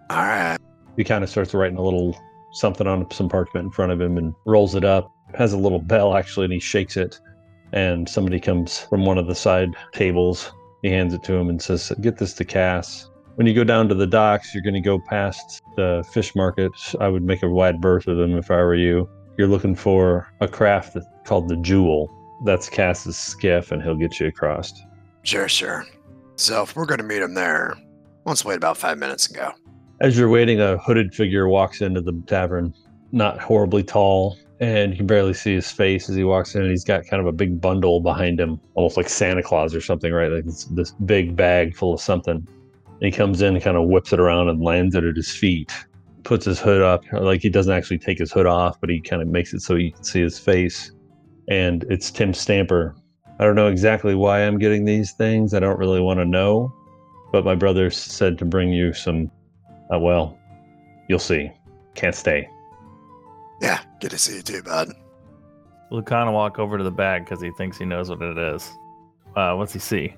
All 0.09 0.17
right. 0.17 0.57
He 0.95 1.03
kind 1.03 1.23
of 1.23 1.29
starts 1.29 1.53
writing 1.53 1.77
a 1.77 1.81
little 1.81 2.17
something 2.51 2.87
on 2.87 3.09
some 3.11 3.29
parchment 3.29 3.65
in 3.65 3.71
front 3.71 3.91
of 3.91 4.01
him 4.01 4.17
and 4.17 4.33
rolls 4.45 4.75
it 4.75 4.83
up. 4.83 5.11
Has 5.35 5.53
a 5.53 5.57
little 5.57 5.79
bell 5.79 6.15
actually, 6.15 6.45
and 6.45 6.53
he 6.53 6.59
shakes 6.59 6.97
it. 6.97 7.19
And 7.73 8.07
somebody 8.07 8.39
comes 8.39 8.79
from 8.79 9.05
one 9.05 9.17
of 9.17 9.27
the 9.27 9.35
side 9.35 9.75
tables. 9.93 10.51
He 10.87 10.93
hands 10.93 11.13
it 11.13 11.21
to 11.23 11.33
him 11.33 11.49
and 11.49 11.61
says, 11.61 11.91
"Get 11.99 12.17
this 12.17 12.33
to 12.35 12.45
Cass. 12.45 13.09
When 13.35 13.45
you 13.45 13.53
go 13.53 13.65
down 13.65 13.89
to 13.89 13.93
the 13.93 14.07
docks, 14.07 14.53
you're 14.53 14.63
going 14.63 14.73
to 14.73 14.79
go 14.79 14.97
past 14.97 15.61
the 15.75 16.01
fish 16.13 16.33
market. 16.33 16.71
I 17.01 17.09
would 17.09 17.23
make 17.23 17.43
a 17.43 17.49
wide 17.49 17.81
berth 17.81 18.07
of 18.07 18.15
them 18.15 18.37
if 18.37 18.49
I 18.49 18.55
were 18.55 18.73
you. 18.73 19.09
You're 19.37 19.49
looking 19.49 19.75
for 19.75 20.29
a 20.39 20.47
craft 20.47 20.93
that, 20.93 21.03
called 21.25 21.49
the 21.49 21.57
Jewel. 21.57 22.09
That's 22.45 22.69
Cass's 22.69 23.17
skiff, 23.17 23.73
and 23.73 23.83
he'll 23.83 23.97
get 23.97 24.17
you 24.21 24.27
across." 24.27 24.71
Sure, 25.23 25.49
sure. 25.49 25.85
So 26.37 26.61
if 26.61 26.73
we're 26.73 26.85
going 26.85 26.99
to 26.99 27.03
meet 27.03 27.21
him 27.21 27.33
there, 27.33 27.75
let's 28.23 28.45
wait 28.45 28.55
about 28.55 28.77
five 28.77 28.97
minutes 28.97 29.27
and 29.27 29.35
go. 29.35 29.51
As 29.99 30.17
you're 30.17 30.29
waiting, 30.29 30.61
a 30.61 30.77
hooded 30.77 31.13
figure 31.13 31.49
walks 31.49 31.81
into 31.81 31.99
the 31.99 32.13
tavern, 32.27 32.73
not 33.11 33.39
horribly 33.39 33.83
tall, 33.83 34.37
and 34.59 34.91
you 34.91 34.97
can 34.97 35.07
barely 35.07 35.33
see 35.33 35.53
his 35.53 35.71
face 35.71 36.09
as 36.09 36.15
he 36.15 36.23
walks 36.23 36.55
in. 36.55 36.61
And 36.61 36.71
he's 36.71 36.83
got 36.83 37.05
kind 37.05 37.21
of 37.21 37.27
a 37.27 37.31
big 37.31 37.61
bundle 37.61 37.99
behind 37.99 38.39
him, 38.39 38.59
almost 38.75 38.97
like 38.97 39.09
Santa 39.09 39.43
Claus 39.43 39.75
or 39.75 39.81
something, 39.81 40.11
right? 40.11 40.31
Like 40.31 40.45
this, 40.45 40.65
this 40.65 40.91
big 41.05 41.35
bag 41.35 41.75
full 41.75 41.93
of 41.93 42.01
something. 42.01 42.35
And 42.35 43.01
he 43.01 43.11
comes 43.11 43.41
in 43.41 43.55
and 43.55 43.63
kind 43.63 43.77
of 43.77 43.87
whips 43.87 44.13
it 44.13 44.19
around 44.19 44.49
and 44.49 44.61
lands 44.61 44.95
it 44.95 45.03
at 45.03 45.15
his 45.15 45.31
feet, 45.31 45.71
puts 46.23 46.45
his 46.45 46.59
hood 46.59 46.81
up. 46.81 47.03
Like 47.11 47.41
he 47.41 47.49
doesn't 47.49 47.73
actually 47.73 47.99
take 47.99 48.17
his 48.17 48.31
hood 48.31 48.47
off, 48.47 48.79
but 48.81 48.89
he 48.89 48.99
kind 48.99 49.21
of 49.21 49.27
makes 49.27 49.53
it 49.53 49.61
so 49.61 49.75
you 49.75 49.91
can 49.91 50.03
see 50.03 50.21
his 50.21 50.39
face. 50.39 50.91
And 51.49 51.85
it's 51.89 52.09
Tim 52.09 52.33
Stamper. 52.33 52.95
I 53.39 53.45
don't 53.45 53.55
know 53.55 53.67
exactly 53.67 54.15
why 54.15 54.41
I'm 54.41 54.57
getting 54.57 54.85
these 54.85 55.11
things. 55.11 55.53
I 55.53 55.59
don't 55.59 55.77
really 55.77 56.01
want 56.01 56.19
to 56.19 56.25
know. 56.25 56.73
But 57.31 57.45
my 57.45 57.55
brother 57.55 57.91
said 57.91 58.37
to 58.39 58.45
bring 58.45 58.71
you 58.71 58.93
some 58.93 59.29
uh, 59.93 59.99
well, 59.99 60.37
you'll 61.07 61.19
see. 61.19 61.51
Can't 61.95 62.15
stay. 62.15 62.49
Yeah, 63.61 63.79
good 63.99 64.11
to 64.11 64.17
see 64.17 64.37
you 64.37 64.41
too, 64.41 64.63
bud. 64.63 64.93
Lucan 65.89 66.27
will 66.27 66.33
walk 66.33 66.59
over 66.59 66.77
to 66.77 66.83
the 66.83 66.91
bag 66.91 67.23
because 67.25 67.41
he 67.41 67.51
thinks 67.51 67.77
he 67.77 67.85
knows 67.85 68.09
what 68.09 68.21
it 68.21 68.37
is. 68.37 68.69
Uh, 69.35 69.55
what's 69.55 69.73
he 69.73 69.79
see? 69.79 70.13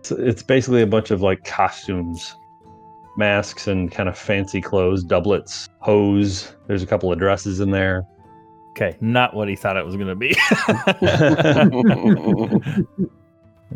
It's, 0.00 0.10
it's 0.10 0.42
basically 0.42 0.82
a 0.82 0.86
bunch 0.86 1.10
of 1.10 1.22
like 1.22 1.44
costumes. 1.44 2.34
masks 3.16 3.68
and 3.68 3.92
kind 3.92 4.08
of 4.08 4.18
fancy 4.18 4.60
clothes, 4.60 5.04
doublets, 5.04 5.68
hose. 5.78 6.54
There's 6.66 6.82
a 6.82 6.86
couple 6.86 7.12
of 7.12 7.18
dresses 7.18 7.60
in 7.60 7.70
there. 7.70 8.04
Okay, 8.70 8.96
not 9.00 9.34
what 9.34 9.48
he 9.48 9.54
thought 9.54 9.76
it 9.76 9.86
was 9.86 9.96
going 9.96 10.08
to 10.08 10.16
be. 10.16 10.28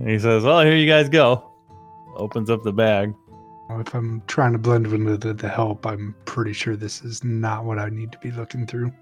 he 0.04 0.18
says, 0.18 0.42
"Well, 0.42 0.60
here 0.62 0.74
you 0.74 0.88
guys 0.88 1.08
go." 1.08 1.44
Opens 2.16 2.50
up 2.50 2.64
the 2.64 2.72
bag. 2.72 3.14
If 3.70 3.94
I'm 3.94 4.22
trying 4.26 4.52
to 4.52 4.58
blend 4.58 4.86
with 4.86 5.20
the, 5.20 5.34
the 5.34 5.48
help, 5.48 5.86
I'm 5.86 6.16
pretty 6.24 6.52
sure 6.52 6.74
this 6.74 7.02
is 7.02 7.22
not 7.22 7.64
what 7.64 7.78
I 7.78 7.90
need 7.90 8.10
to 8.12 8.18
be 8.18 8.32
looking 8.32 8.66
through. 8.66 8.92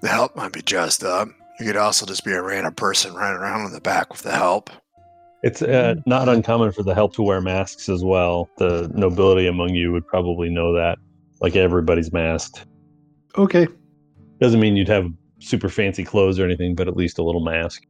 The 0.00 0.08
help 0.08 0.36
might 0.36 0.52
be 0.52 0.62
dressed 0.62 1.02
up. 1.04 1.28
You 1.58 1.66
could 1.66 1.76
also 1.76 2.06
just 2.06 2.24
be 2.24 2.32
a 2.32 2.42
random 2.42 2.74
person 2.74 3.14
running 3.14 3.40
around 3.40 3.66
in 3.66 3.72
the 3.72 3.80
back 3.80 4.10
with 4.10 4.22
the 4.22 4.32
help. 4.32 4.70
It's 5.42 5.62
uh, 5.62 5.94
not 6.06 6.28
uncommon 6.28 6.72
for 6.72 6.82
the 6.82 6.94
help 6.94 7.14
to 7.14 7.22
wear 7.22 7.40
masks 7.40 7.88
as 7.88 8.04
well. 8.04 8.48
The 8.58 8.90
nobility 8.94 9.46
among 9.46 9.70
you 9.70 9.92
would 9.92 10.06
probably 10.06 10.50
know 10.50 10.72
that. 10.74 10.98
Like 11.40 11.56
everybody's 11.56 12.12
masked. 12.12 12.64
Okay. 13.36 13.66
Doesn't 14.40 14.60
mean 14.60 14.76
you'd 14.76 14.88
have 14.88 15.06
super 15.40 15.68
fancy 15.68 16.04
clothes 16.04 16.38
or 16.38 16.44
anything, 16.44 16.74
but 16.74 16.88
at 16.88 16.96
least 16.96 17.18
a 17.18 17.22
little 17.22 17.42
mask. 17.42 17.82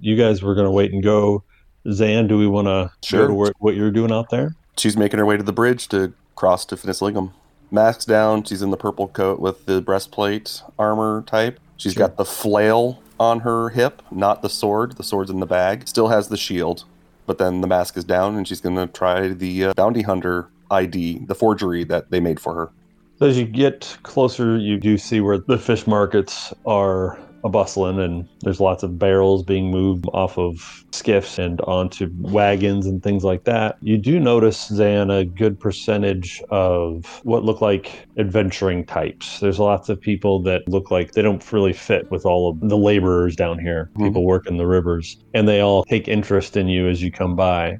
You 0.00 0.16
guys 0.16 0.42
were 0.42 0.54
going 0.54 0.66
to 0.66 0.70
wait 0.70 0.92
and 0.92 1.02
go. 1.02 1.44
Zan, 1.92 2.26
do 2.28 2.36
we 2.38 2.46
want 2.46 2.66
to 2.66 2.90
Sure. 3.06 3.26
to 3.26 3.34
work, 3.34 3.54
what 3.58 3.74
you're 3.74 3.90
doing 3.90 4.12
out 4.12 4.30
there? 4.30 4.54
She's 4.76 4.96
making 4.96 5.18
her 5.18 5.26
way 5.26 5.36
to 5.36 5.42
the 5.42 5.52
bridge 5.52 5.88
to 5.88 6.12
cross 6.36 6.64
to 6.66 6.76
Finis 6.76 7.00
Lignum. 7.00 7.32
Mask's 7.70 8.04
down. 8.04 8.44
She's 8.44 8.62
in 8.62 8.70
the 8.70 8.76
purple 8.76 9.08
coat 9.08 9.40
with 9.40 9.66
the 9.66 9.80
breastplate 9.80 10.62
armor 10.78 11.22
type. 11.26 11.60
She's 11.76 11.92
Sure. 11.92 12.08
got 12.08 12.16
the 12.16 12.24
flail 12.24 13.00
on 13.20 13.40
her 13.40 13.68
hip, 13.70 14.02
not 14.10 14.42
the 14.42 14.48
sword. 14.48 14.96
The 14.96 15.02
sword's 15.02 15.30
in 15.30 15.40
the 15.40 15.46
bag. 15.46 15.86
Still 15.88 16.08
has 16.08 16.28
the 16.28 16.36
shield, 16.36 16.84
but 17.26 17.38
then 17.38 17.60
the 17.60 17.66
mask 17.66 17.96
is 17.96 18.04
down, 18.04 18.36
and 18.36 18.46
she's 18.48 18.60
going 18.60 18.76
to 18.76 18.86
try 18.86 19.28
the 19.28 19.66
uh, 19.66 19.74
bounty 19.74 20.02
hunter 20.02 20.48
ID, 20.70 21.24
the 21.26 21.34
forgery 21.34 21.84
that 21.84 22.10
they 22.10 22.20
made 22.20 22.40
for 22.40 22.54
her. 22.54 22.70
So 23.18 23.26
as 23.26 23.36
you 23.38 23.44
get 23.46 23.98
closer, 24.04 24.56
you 24.56 24.76
do 24.78 24.96
see 24.96 25.20
where 25.20 25.38
the 25.38 25.58
fish 25.58 25.86
markets 25.86 26.52
are 26.64 27.18
a 27.44 27.48
bustling, 27.48 27.98
and 27.98 28.28
there's 28.42 28.60
lots 28.60 28.82
of 28.82 28.98
barrels 28.98 29.44
being 29.44 29.70
moved 29.70 30.06
off 30.12 30.38
of 30.38 30.56
skiffs 30.92 31.38
and 31.38 31.60
onto 31.62 32.08
wagons 32.20 32.86
and 32.86 33.02
things 33.02 33.24
like 33.24 33.44
that. 33.44 33.76
You 33.80 33.96
do 33.98 34.18
notice, 34.18 34.66
Zan, 34.66 35.10
a 35.10 35.24
good 35.24 35.58
percentage 35.60 36.42
of 36.50 37.20
what 37.22 37.44
look 37.44 37.60
like 37.60 38.06
adventuring 38.18 38.84
types. 38.86 39.38
There's 39.40 39.58
lots 39.58 39.88
of 39.88 40.00
people 40.00 40.42
that 40.42 40.62
look 40.68 40.90
like 40.90 41.12
they 41.12 41.22
don't 41.22 41.52
really 41.52 41.72
fit 41.72 42.10
with 42.10 42.26
all 42.26 42.50
of 42.50 42.68
the 42.68 42.76
laborers 42.76 43.36
down 43.36 43.58
here, 43.58 43.90
Mhm. 43.96 44.06
people 44.06 44.24
working 44.24 44.56
the 44.56 44.66
rivers, 44.66 45.16
and 45.34 45.46
they 45.46 45.60
all 45.60 45.84
take 45.84 46.08
interest 46.08 46.56
in 46.56 46.68
you 46.68 46.88
as 46.88 47.02
you 47.02 47.12
come 47.12 47.36
by. 47.36 47.76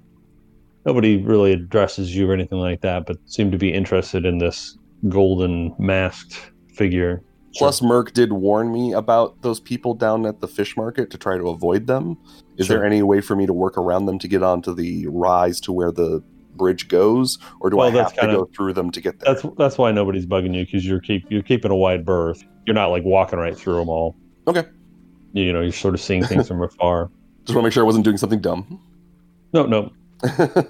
Nobody 0.86 1.22
really 1.22 1.52
addresses 1.52 2.16
you 2.16 2.30
or 2.30 2.34
anything 2.34 2.58
like 2.58 2.80
that, 2.82 3.04
but 3.06 3.16
seem 3.26 3.50
to 3.50 3.58
be 3.58 3.72
interested 3.72 4.24
in 4.24 4.38
this 4.38 4.76
golden 5.08 5.74
masked 5.78 6.52
figure. 6.74 7.20
Plus, 7.56 7.82
Merc 7.82 8.12
did 8.12 8.32
warn 8.32 8.72
me 8.72 8.92
about 8.92 9.40
those 9.42 9.58
people 9.58 9.94
down 9.94 10.26
at 10.26 10.40
the 10.40 10.48
fish 10.48 10.76
market 10.76 11.10
to 11.10 11.18
try 11.18 11.36
to 11.38 11.48
avoid 11.48 11.86
them. 11.86 12.16
Is 12.56 12.66
Sure. 12.66 12.76
there 12.78 12.86
any 12.86 13.02
way 13.02 13.20
for 13.20 13.34
me 13.36 13.46
to 13.46 13.52
work 13.52 13.76
around 13.78 14.06
them 14.06 14.18
to 14.20 14.28
get 14.28 14.42
onto 14.42 14.74
the 14.74 15.06
rise 15.08 15.60
to 15.62 15.72
where 15.72 15.90
the 15.90 16.22
bridge 16.56 16.88
goes, 16.88 17.38
or 17.60 17.70
do 17.70 17.76
Well, 17.76 17.88
I 17.88 17.90
have 18.02 18.12
to 18.14 18.20
kinda- 18.20 18.36
go 18.36 18.48
through 18.54 18.74
them 18.74 18.90
to 18.90 19.00
get 19.00 19.18
there? 19.20 19.34
That's 19.34 19.46
that's 19.56 19.78
why 19.78 19.92
nobody's 19.92 20.26
bugging 20.26 20.54
you 20.54 20.64
because 20.64 20.84
you're 20.86 21.00
keep 21.00 21.24
you're 21.30 21.42
keeping 21.42 21.70
a 21.70 21.76
wide 21.76 22.04
berth. 22.04 22.44
You're 22.66 22.74
not 22.74 22.88
like 22.88 23.04
walking 23.04 23.38
right 23.38 23.56
through 23.56 23.76
them 23.76 23.88
all. 23.88 24.14
Okay. 24.46 24.64
You 25.32 25.52
know, 25.52 25.60
you're 25.62 25.72
sort 25.72 25.94
of 25.94 26.00
seeing 26.00 26.24
things 26.24 26.48
from 26.48 26.62
afar. 26.62 27.10
Just 27.44 27.54
want 27.54 27.62
to 27.64 27.66
make 27.68 27.72
sure 27.72 27.82
I 27.82 27.86
wasn't 27.86 28.04
doing 28.04 28.16
something 28.18 28.40
dumb. 28.40 28.80
No, 29.54 29.64
no. 29.64 29.90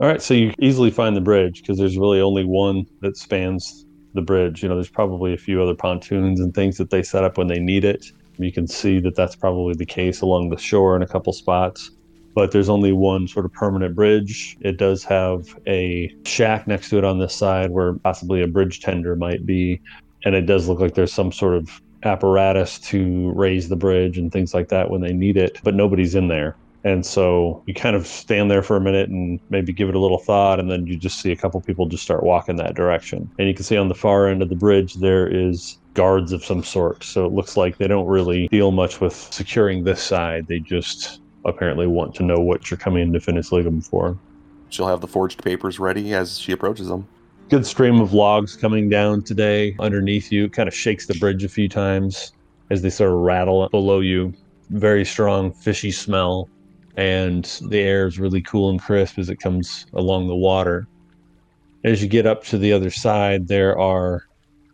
All 0.00 0.08
right, 0.08 0.22
so 0.22 0.32
you 0.32 0.52
easily 0.58 0.90
find 0.90 1.14
the 1.16 1.20
bridge 1.20 1.60
because 1.60 1.76
there's 1.78 1.98
really 1.98 2.20
only 2.20 2.44
one 2.44 2.86
that 3.02 3.16
spans 3.18 3.84
the 4.14 4.22
bridge. 4.22 4.62
You 4.62 4.68
know, 4.68 4.74
there's 4.74 4.90
probably 4.90 5.32
a 5.34 5.38
few 5.38 5.62
other 5.62 5.74
pontoons 5.74 6.40
and 6.40 6.54
things 6.54 6.76
that 6.78 6.90
they 6.90 7.02
set 7.02 7.24
up 7.24 7.38
when 7.38 7.46
they 7.46 7.58
need 7.58 7.84
it. 7.84 8.12
You 8.38 8.52
can 8.52 8.66
see 8.66 9.00
that 9.00 9.16
that's 9.16 9.36
probably 9.36 9.74
the 9.74 9.86
case 9.86 10.20
along 10.20 10.50
the 10.50 10.58
shore 10.58 10.96
in 10.96 11.02
a 11.02 11.06
couple 11.06 11.32
spots. 11.32 11.90
But 12.34 12.52
there's 12.52 12.68
only 12.68 12.92
one 12.92 13.26
sort 13.26 13.44
of 13.44 13.52
permanent 13.52 13.94
bridge. 13.94 14.56
It 14.60 14.76
does 14.76 15.02
have 15.04 15.58
a 15.66 16.14
shack 16.24 16.66
next 16.66 16.90
to 16.90 16.98
it 16.98 17.04
on 17.04 17.18
this 17.18 17.34
side 17.34 17.70
where 17.70 17.94
possibly 17.94 18.40
a 18.40 18.46
bridge 18.46 18.80
tender 18.80 19.16
might 19.16 19.44
be. 19.44 19.80
And 20.24 20.34
it 20.34 20.42
does 20.42 20.68
look 20.68 20.80
like 20.80 20.94
there's 20.94 21.12
some 21.12 21.32
sort 21.32 21.54
of 21.54 21.82
apparatus 22.02 22.78
to 22.78 23.32
raise 23.34 23.68
the 23.68 23.76
bridge 23.76 24.16
and 24.16 24.32
things 24.32 24.54
like 24.54 24.68
that 24.68 24.90
when 24.90 25.00
they 25.00 25.12
need 25.12 25.36
it, 25.36 25.58
but 25.62 25.74
nobody's 25.74 26.14
in 26.14 26.28
there. 26.28 26.56
And 26.82 27.04
so 27.04 27.62
you 27.66 27.74
kind 27.74 27.94
of 27.94 28.06
stand 28.06 28.50
there 28.50 28.62
for 28.62 28.76
a 28.76 28.80
minute 28.80 29.10
and 29.10 29.38
maybe 29.50 29.72
give 29.72 29.88
it 29.88 29.94
a 29.94 29.98
little 29.98 30.18
thought, 30.18 30.58
and 30.58 30.70
then 30.70 30.86
you 30.86 30.96
just 30.96 31.20
see 31.20 31.30
a 31.30 31.36
couple 31.36 31.60
people 31.60 31.86
just 31.86 32.02
start 32.02 32.22
walking 32.22 32.56
that 32.56 32.74
direction. 32.74 33.30
And 33.38 33.48
you 33.48 33.54
can 33.54 33.64
see 33.64 33.76
on 33.76 33.88
the 33.88 33.94
far 33.94 34.28
end 34.28 34.42
of 34.42 34.48
the 34.48 34.56
bridge 34.56 34.94
there 34.94 35.26
is 35.26 35.78
guards 35.94 36.32
of 36.32 36.44
some 36.44 36.64
sort. 36.64 37.04
So 37.04 37.26
it 37.26 37.32
looks 37.32 37.56
like 37.56 37.76
they 37.76 37.86
don't 37.86 38.06
really 38.06 38.48
deal 38.48 38.70
much 38.70 39.00
with 39.00 39.14
securing 39.14 39.84
this 39.84 40.02
side. 40.02 40.46
They 40.46 40.58
just 40.58 41.20
apparently 41.44 41.86
want 41.86 42.14
to 42.14 42.22
know 42.22 42.38
what 42.38 42.70
you're 42.70 42.78
coming 42.78 43.02
into 43.02 43.20
Finis 43.20 43.50
Lignum 43.50 43.84
for. 43.86 44.18
She'll 44.70 44.88
have 44.88 45.00
the 45.00 45.08
forged 45.08 45.42
papers 45.42 45.78
ready 45.78 46.14
as 46.14 46.38
she 46.38 46.52
approaches 46.52 46.88
them. 46.88 47.06
Good 47.50 47.66
stream 47.66 48.00
of 48.00 48.12
logs 48.12 48.56
coming 48.56 48.88
down 48.88 49.22
today 49.22 49.74
underneath 49.80 50.30
you. 50.30 50.44
It 50.44 50.52
Kind 50.52 50.68
of 50.68 50.74
shakes 50.74 51.06
the 51.06 51.14
bridge 51.14 51.42
a 51.44 51.48
few 51.48 51.68
times 51.68 52.32
as 52.70 52.80
they 52.80 52.90
sort 52.90 53.10
of 53.10 53.18
rattle 53.18 53.68
below 53.68 54.00
you. 54.00 54.32
Very 54.70 55.04
strong 55.04 55.52
fishy 55.52 55.90
smell 55.90 56.48
and 56.96 57.44
the 57.68 57.78
air 57.78 58.06
is 58.06 58.18
really 58.18 58.42
cool 58.42 58.70
and 58.70 58.80
crisp 58.80 59.18
as 59.18 59.28
it 59.28 59.40
comes 59.40 59.86
along 59.92 60.28
the 60.28 60.34
water. 60.34 60.86
As 61.84 62.02
you 62.02 62.08
get 62.08 62.26
up 62.26 62.44
to 62.44 62.58
the 62.58 62.72
other 62.72 62.90
side, 62.90 63.48
there 63.48 63.78
are 63.78 64.26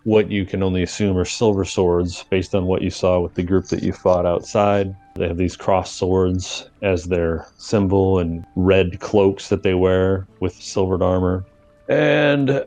what 0.04 0.30
you 0.30 0.46
can 0.46 0.62
only 0.62 0.84
assume 0.84 1.16
are 1.18 1.24
silver 1.24 1.64
swords 1.64 2.22
based 2.30 2.54
on 2.54 2.66
what 2.66 2.80
you 2.80 2.90
saw 2.90 3.18
with 3.18 3.34
the 3.34 3.42
group 3.42 3.66
that 3.66 3.82
you 3.82 3.92
fought 3.92 4.24
outside. 4.24 4.94
They 5.16 5.26
have 5.26 5.36
these 5.36 5.56
cross 5.56 5.92
swords 5.92 6.70
as 6.82 7.04
their 7.04 7.46
symbol 7.58 8.20
and 8.20 8.46
red 8.54 9.00
cloaks 9.00 9.48
that 9.48 9.64
they 9.64 9.74
wear 9.74 10.26
with 10.38 10.54
silvered 10.54 11.02
armor. 11.02 11.44
And 11.88 12.64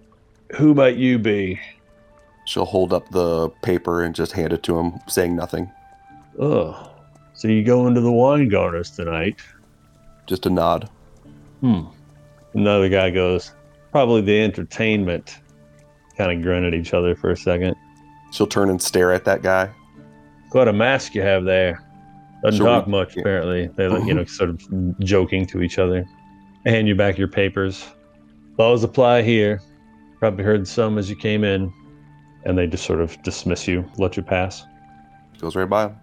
who 0.55 0.73
might 0.73 0.97
you 0.97 1.17
be? 1.17 1.59
She'll 2.45 2.65
hold 2.65 2.91
up 2.91 3.09
the 3.11 3.49
paper 3.61 4.03
and 4.03 4.13
just 4.13 4.33
hand 4.33 4.51
it 4.51 4.63
to 4.63 4.77
him, 4.77 4.99
saying 5.07 5.35
nothing. 5.35 5.71
Oh, 6.39 6.88
so 7.39 7.47
you 7.47 7.63
go 7.63 7.87
into 7.87 8.01
the 8.01 8.09
Weingarners 8.11 8.93
tonight? 8.93 9.37
Just 10.27 10.45
a 10.45 10.49
nod. 10.49 10.89
Hmm. 11.61 11.83
Another 12.53 12.89
guy 12.89 13.11
goes, 13.11 13.53
probably 13.93 14.19
the 14.19 14.41
entertainment. 14.41 15.39
Kind 16.17 16.33
of 16.33 16.41
grin 16.43 16.65
at 16.65 16.73
each 16.73 16.93
other 16.93 17.15
for 17.15 17.31
a 17.31 17.37
second. 17.37 17.77
She'll 18.33 18.45
turn 18.45 18.69
and 18.69 18.81
stare 18.81 19.13
at 19.13 19.23
that 19.23 19.41
guy. 19.41 19.69
What 20.51 20.67
a 20.67 20.73
mask 20.73 21.15
you 21.15 21.21
have 21.21 21.45
there. 21.45 21.81
Doesn't 22.43 22.57
Shall 22.57 22.67
talk 22.67 22.87
we- 22.87 22.91
much, 22.91 23.15
yeah. 23.15 23.21
apparently. 23.21 23.67
They're, 23.67 23.89
like, 23.89 24.03
you 24.05 24.13
know, 24.13 24.25
sort 24.25 24.49
of 24.49 24.99
joking 24.99 25.45
to 25.47 25.61
each 25.61 25.79
other. 25.79 26.05
I 26.65 26.71
hand 26.71 26.89
you 26.89 26.95
back 26.95 27.17
your 27.17 27.29
papers. 27.29 27.87
Laws 28.57 28.83
apply 28.83 29.21
here. 29.21 29.61
Probably 30.19 30.43
heard 30.43 30.67
some 30.67 30.97
as 30.97 31.09
you 31.09 31.15
came 31.15 31.45
in. 31.45 31.71
And 32.43 32.57
they 32.57 32.67
just 32.67 32.85
sort 32.85 32.99
of 32.99 33.21
dismiss 33.23 33.65
you, 33.65 33.89
let 33.97 34.17
you 34.17 34.23
pass. 34.23 34.65
Goes 35.39 35.55
right 35.55 35.69
by 35.69 35.85
him. 35.85 35.95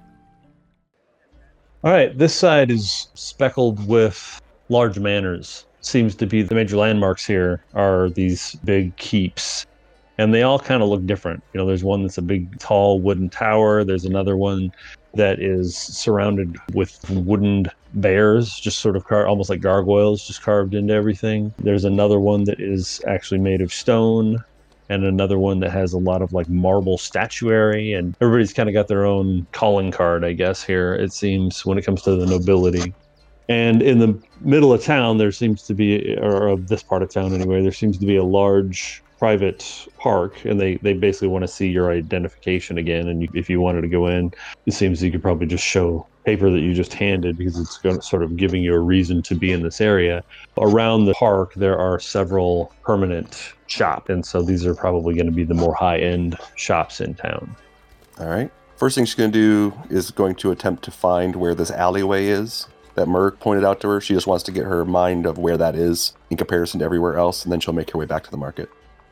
All 1.85 1.93
right, 1.93 2.17
this 2.17 2.35
side 2.35 2.71
is 2.71 3.09
speckled 3.15 3.87
with 3.87 4.41
large 4.71 4.99
manors. 4.99 5.67
Seems 5.83 6.15
to 6.17 6.27
be 6.27 6.43
the 6.43 6.55
major 6.55 6.77
landmarks 6.77 7.25
here 7.27 7.63
are 7.75 8.09
these 8.09 8.57
big 8.65 8.97
keeps. 8.97 9.67
And 10.19 10.33
they 10.33 10.43
all 10.43 10.59
kind 10.59 10.83
of 10.83 10.89
look 10.89 11.05
different. 11.05 11.43
You 11.53 11.61
know, 11.61 11.67
there's 11.67 11.85
one 11.85 12.03
that's 12.03 12.19
a 12.19 12.23
big, 12.23 12.59
tall 12.59 13.01
wooden 13.01 13.29
tower. 13.29 13.85
There's 13.85 14.07
another 14.07 14.37
one 14.37 14.73
that 15.15 15.39
is 15.39 15.77
surrounded 15.77 16.57
with 16.73 16.99
wooden 17.11 17.67
bears, 17.95 18.59
just 18.59 18.79
sort 18.79 18.97
of 18.97 19.05
car- 19.05 19.27
almost 19.27 19.51
like 19.51 19.61
gargoyles, 19.61 20.27
just 20.27 20.43
carved 20.43 20.75
into 20.75 20.95
everything. 20.95 21.53
There's 21.59 21.85
another 21.85 22.19
one 22.19 22.45
that 22.45 22.59
is 22.59 23.03
actually 23.07 23.41
made 23.41 23.61
of 23.61 23.73
stone, 23.73 24.43
and 24.89 25.05
another 25.05 25.39
one 25.39 25.61
that 25.61 25.71
has 25.71 25.93
a 25.93 25.99
lot 25.99 26.23
of 26.23 26.33
like 26.33 26.49
marble 26.49 26.99
statuary. 26.99 27.93
And 27.93 28.17
everybody's 28.21 28.53
kind 28.53 28.69
of 28.69 28.73
got 28.73 28.89
their 28.89 29.05
own 29.05 29.47
calling 29.53 29.91
card, 29.91 30.25
I 30.25 30.33
guess, 30.33 30.63
here, 30.63 30.95
it 30.95 31.13
seems, 31.13 31.65
when 31.65 31.79
it 31.79 31.85
comes 31.85 32.03
to 32.03 32.17
the 32.17 32.27
nobility. 32.27 32.95
And 33.49 33.81
in 33.83 33.99
the 33.99 34.21
middle 34.41 34.73
of 34.73 34.83
town, 34.83 35.19
there 35.19 35.33
seems 35.33 35.63
to 35.65 35.75
be, 35.75 36.17
or 36.17 36.49
of 36.49 36.69
this 36.69 36.83
part 36.83 37.03
of 37.03 37.11
town 37.11 37.33
anyway, 37.33 37.63
there 37.63 37.73
seems 37.73 37.97
to 37.99 38.07
be 38.07 38.17
a 38.17 38.25
large 38.25 39.03
private 39.19 39.87
park, 39.99 40.45
and 40.45 40.61
they, 40.61 40.77
they 40.77 40.93
basically 40.93 41.29
want 41.29 41.43
to 41.43 41.49
see 41.49 41.69
your 41.69 41.91
identification 41.91 42.77
again. 42.77 43.09
And 43.09 43.23
you, 43.23 43.29
if 43.35 43.49
you 43.49 43.61
wanted 43.61 43.83
to 43.83 43.89
go 43.89 44.09
in, 44.09 44.33
it 44.67 44.73
seems 44.73 45.03
you 45.03 45.13
could 45.13 45.23
probably 45.23 45.47
just 45.47 45.65
show 45.65 46.07
paper 46.27 46.51
that 46.51 46.61
you 46.61 46.75
just 46.75 46.93
handed 46.93 47.39
because 47.39 47.59
it's 47.59 47.79
going 47.79 47.97
to 47.97 48.03
sort 48.03 48.23
of 48.23 48.37
giving 48.37 48.63
you 48.63 48.75
a 48.75 48.81
reason 48.81 49.23
to 49.23 49.35
be 49.35 49.53
in 49.53 49.63
this 49.63 49.81
area. 49.81 50.23
Around 50.59 51.07
the 51.07 51.15
park, 51.15 51.55
there 51.55 51.79
are 51.79 51.99
several 51.99 52.73
permanent 52.83 53.55
shops, 53.69 54.11
and 54.11 54.27
so 54.27 54.43
these 54.43 54.67
are 54.67 54.75
probably 54.75 55.15
going 55.15 55.27
to 55.27 55.33
be 55.33 55.45
the 55.45 55.55
more 55.55 55.73
high 55.75 55.99
end 55.99 56.37
shops 56.57 57.01
in 57.01 57.15
town. 57.15 57.57
All 58.19 58.27
right. 58.27 58.51
First 58.77 58.97
thing 58.97 59.05
she's 59.07 59.15
going 59.15 59.33
to 59.33 59.39
do 59.73 59.73
is 59.89 60.11
going 60.11 60.35
to 60.35 60.51
attempt 60.51 60.83
to 60.85 60.91
find 60.91 61.37
where 61.37 61.55
this 61.55 61.71
alleyway 61.71 62.27
is. 62.27 62.67
that 62.97 63.07
Merc 63.07 63.39
pointed 63.39 63.65
out 63.65 63.81
to 63.81 63.89
her. 63.89 64.01
She 64.01 64.15
just 64.15 64.27
wants 64.27 64.43
to 64.45 64.53
get 64.53 64.65
her 64.65 64.85
mind 64.85 65.27
of 65.27 65.39
where 65.39 65.57
that 65.57 65.77
is 65.77 66.15
in 66.31 66.37
comparison 66.37 66.81
to 66.81 66.85
everywhere 66.85 67.17
else, 67.17 67.45
and 67.45 67.53
then 67.53 67.61
she'll 67.61 67.75
make 67.75 67.91
her 67.93 67.99
way 67.99 68.07
back 68.07 68.25
to 68.25 68.31
the 68.31 68.37
market. 68.37 68.69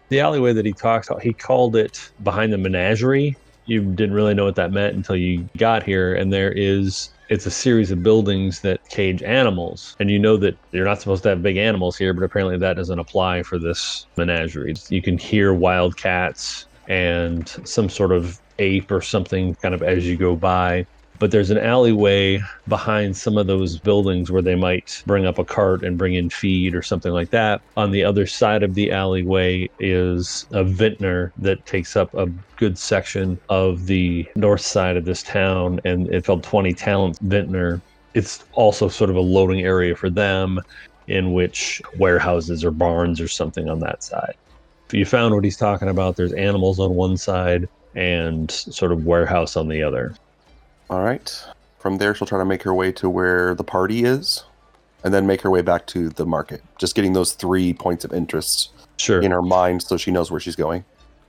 The 0.09 0.21
alleyway 0.21 0.53
that 0.53 0.65
he 0.67 0.75
about, 0.81 1.23
he 1.23 1.33
called 1.33 1.77
it 1.77 2.11
behind 2.23 2.53
the 2.53 2.59
menagerie. 2.59 3.37
You 3.67 3.83
didn't 3.83 4.15
really 4.15 4.35
know 4.35 4.45
what 4.45 4.57
that 4.57 4.73
meant 4.73 4.95
until 4.95 5.17
you 5.17 5.49
got 5.57 5.83
here, 5.83 6.15
and 6.15 6.33
there 6.33 6.53
is 6.53 7.11
it's 7.31 7.47
a 7.47 7.51
series 7.51 7.91
of 7.91 8.03
buildings 8.03 8.61
that 8.61 8.87
cage 8.91 9.23
animals. 9.23 9.97
And 9.99 10.11
you 10.11 10.19
know 10.19 10.37
that 10.39 10.59
you're 10.73 10.85
not 10.85 11.01
supposed 11.01 11.23
to 11.23 11.31
have 11.31 11.43
big 11.43 11.57
animals 11.57 11.97
here, 11.97 12.13
but 12.13 12.23
apparently 12.23 12.59
that 12.59 12.77
doesn't 12.77 12.99
apply 12.99 13.43
for 13.43 13.59
this 13.59 14.07
menagerie. 14.17 14.75
You 14.89 15.01
can 15.01 15.17
hear 15.17 15.55
wild 15.55 15.97
cats 15.97 16.67
and 16.87 17.49
some 17.65 17.89
sort 17.89 18.13
of 18.13 18.39
ape 18.59 18.91
or 18.91 19.01
something 19.01 19.55
kind 19.63 19.75
of 19.75 19.83
as 19.83 20.07
you 20.07 20.17
go 20.17 20.37
by. 20.37 20.87
But 21.25 21.31
there's 21.31 21.49
an 21.49 21.57
alleyway 21.57 22.43
behind 22.69 23.17
some 23.17 23.39
of 23.39 23.47
those 23.47 23.79
buildings 23.79 24.31
where 24.31 24.43
they 24.43 24.57
might 24.57 25.03
bring 25.07 25.25
up 25.25 25.39
a 25.39 25.45
cart 25.45 25.83
and 25.83 25.97
bring 25.97 26.13
in 26.13 26.29
feed 26.29 26.75
or 26.75 26.83
something 26.83 27.13
like 27.13 27.31
that. 27.31 27.63
On 27.79 27.93
the 27.93 28.05
other 28.05 28.27
side 28.27 28.63
of 28.63 28.75
the 28.75 28.93
alleyway 28.93 29.71
is 29.79 30.45
a 30.51 30.63
vintner 30.63 31.33
that 31.39 31.65
takes 31.65 31.97
up 31.97 32.13
a 32.13 32.27
good 32.59 32.77
section 32.77 33.41
of 33.49 33.87
the 33.87 34.29
north 34.37 34.61
side 34.61 34.99
of 34.99 35.07
this 35.07 35.23
town, 35.23 35.81
and 35.87 36.09
it's 36.09 36.27
called 36.27 36.43
20 36.43 36.75
Talent 36.75 37.19
Vintner. 37.21 37.81
It's 38.13 38.45
also 38.53 38.89
sort 38.89 39.09
of 39.09 39.17
a 39.17 39.23
loading 39.23 39.63
area 39.63 39.97
for 39.97 40.11
them, 40.11 40.61
in 41.09 41.33
which 41.33 41.81
warehouses 41.97 42.63
or 42.63 42.71
barns 42.71 43.19
or 43.19 43.29
something 43.29 43.71
on 43.71 43.81
that 43.81 44.05
side. 44.05 44.35
If 44.89 44.93
you 44.93 45.07
found 45.07 45.35
what 45.35 45.45
he's 45.45 45.57
talking 45.57 45.89
about, 45.89 46.17
there's 46.17 46.35
animals 46.35 46.79
on 46.79 46.95
one 46.95 47.17
side 47.17 47.67
and 47.95 48.51
sort 48.51 48.93
of 48.93 49.07
warehouse 49.07 49.57
on 49.57 49.69
the 49.69 49.83
other. 49.83 50.15
All 50.91 51.03
right. 51.03 51.45
From 51.79 51.99
there, 51.99 52.15
she'll 52.15 52.27
try 52.27 52.39
to 52.39 52.45
make 52.45 52.63
her 52.63 52.75
way 52.75 52.93
to 52.93 53.09
where 53.11 53.55
the 53.55 53.65
party 53.65 54.05
is, 54.05 54.45
and 55.03 55.13
then 55.13 55.27
make 55.27 55.43
her 55.43 55.51
way 55.51 55.61
back 55.63 55.87
to 55.89 56.09
the 56.09 56.25
market. 56.27 56.63
Just 56.79 56.95
getting 56.95 57.13
those 57.13 57.33
three 57.33 57.73
points 57.75 58.05
of 58.05 58.13
interest 58.13 58.71
Sure. 58.97 59.21
in 59.21 59.31
her 59.33 59.43
mind, 59.43 59.83
so 59.83 59.97
she 59.97 60.11
knows 60.11 60.31
where 60.31 60.41
she's 60.41 60.57
going. 60.57 60.85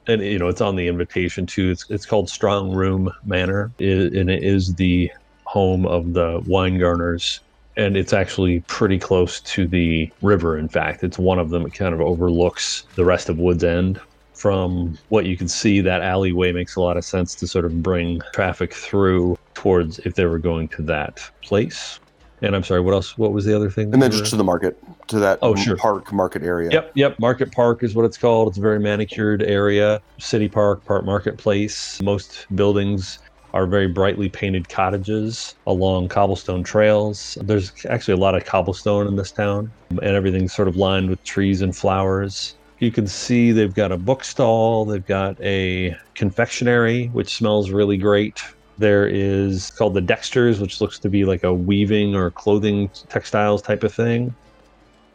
and 0.07 0.21
you 0.21 0.37
know 0.37 0.47
it's 0.47 0.61
on 0.61 0.75
the 0.75 0.87
invitation 0.87 1.47
too. 1.47 1.71
It's 1.71 1.89
it's 1.89 2.05
called 2.05 2.29
Strong 2.29 2.73
Room 2.73 3.11
Manor, 3.25 3.71
and 3.79 4.29
it 4.29 4.43
is 4.43 4.75
the 4.75 5.11
home 5.45 5.87
of 5.87 6.13
the 6.13 6.41
Weingarners, 6.41 7.39
and 7.75 7.97
it's 7.97 8.13
actually 8.13 8.59
pretty 8.67 8.99
close 8.99 9.39
to 9.41 9.65
the 9.65 10.11
river. 10.21 10.59
In 10.59 10.67
fact, 10.69 11.03
it's 11.03 11.17
one 11.17 11.39
of 11.39 11.49
them. 11.49 11.65
It 11.65 11.73
kind 11.73 11.91
of 11.93 12.01
overlooks 12.01 12.83
the 12.93 13.03
rest 13.03 13.29
of 13.29 13.39
Woods 13.39 13.63
End. 13.63 13.99
From 14.35 14.95
what 15.09 15.25
you 15.25 15.35
can 15.35 15.47
see, 15.47 15.81
that 15.81 16.03
alleyway 16.03 16.51
makes 16.51 16.75
a 16.75 16.81
lot 16.81 16.97
of 16.97 17.03
sense 17.03 17.33
to 17.35 17.47
sort 17.47 17.65
of 17.65 17.81
bring 17.81 18.21
traffic 18.31 18.75
through 18.75 19.39
towards 19.55 19.99
if 19.99 20.13
they 20.13 20.25
were 20.25 20.39
going 20.39 20.67
to 20.69 20.81
that 20.83 21.19
place. 21.41 21.99
And 22.41 22.55
I'm 22.55 22.63
sorry, 22.63 22.81
what 22.81 22.93
else? 22.93 23.17
What 23.17 23.31
was 23.31 23.45
the 23.45 23.55
other 23.55 23.69
thing? 23.71 23.91
And 23.93 24.01
then 24.01 24.11
just 24.11 24.29
to 24.31 24.35
the 24.35 24.43
market, 24.43 24.77
to 25.07 25.19
that 25.19 25.39
Oh, 25.41 25.55
sure. 25.55 25.77
park 25.77 26.11
market 26.11 26.43
area. 26.43 26.69
Yep, 26.71 26.91
yep. 26.93 27.19
Market 27.19 27.51
Park 27.51 27.81
is 27.81 27.95
what 27.95 28.05
it's 28.05 28.17
called. 28.17 28.49
It's 28.49 28.57
a 28.57 28.61
very 28.61 28.79
manicured 28.79 29.41
area. 29.41 30.01
City 30.19 30.49
Park, 30.49 30.85
Park 30.85 31.05
Marketplace. 31.05 32.01
Most 32.01 32.45
buildings 32.53 33.19
are 33.53 33.65
very 33.65 33.87
brightly 33.87 34.27
painted 34.27 34.67
cottages 34.67 35.55
along 35.65 36.09
cobblestone 36.09 36.61
trails. 36.61 37.37
There's 37.41 37.71
actually 37.89 38.15
a 38.15 38.17
lot 38.17 38.35
of 38.35 38.43
cobblestone 38.43 39.07
in 39.07 39.15
this 39.15 39.31
town, 39.31 39.71
and 39.89 40.01
everything's 40.03 40.53
sort 40.53 40.67
of 40.67 40.75
lined 40.75 41.09
with 41.09 41.23
trees 41.23 41.61
and 41.61 41.73
flowers. 41.75 42.55
You 42.79 42.91
can 42.91 43.07
see 43.07 43.53
they've 43.53 43.73
got 43.73 43.93
a 43.93 43.97
bookstall, 43.97 44.83
they've 44.83 45.05
got 45.05 45.39
a 45.41 45.95
confectionery, 46.15 47.07
which 47.07 47.33
smells 47.33 47.69
really 47.69 47.95
great. 47.95 48.43
There 48.77 49.07
is 49.07 49.71
called 49.71 49.93
the 49.93 50.01
Dexters, 50.01 50.59
which 50.59 50.81
looks 50.81 50.99
to 50.99 51.09
be 51.09 51.23
like 51.23 51.43
a 51.43 51.53
weaving 51.53 52.15
or 52.15 52.31
clothing 52.31 52.89
textiles 53.09 53.61
type 53.61 53.83
of 53.83 53.93
thing. 53.93 54.35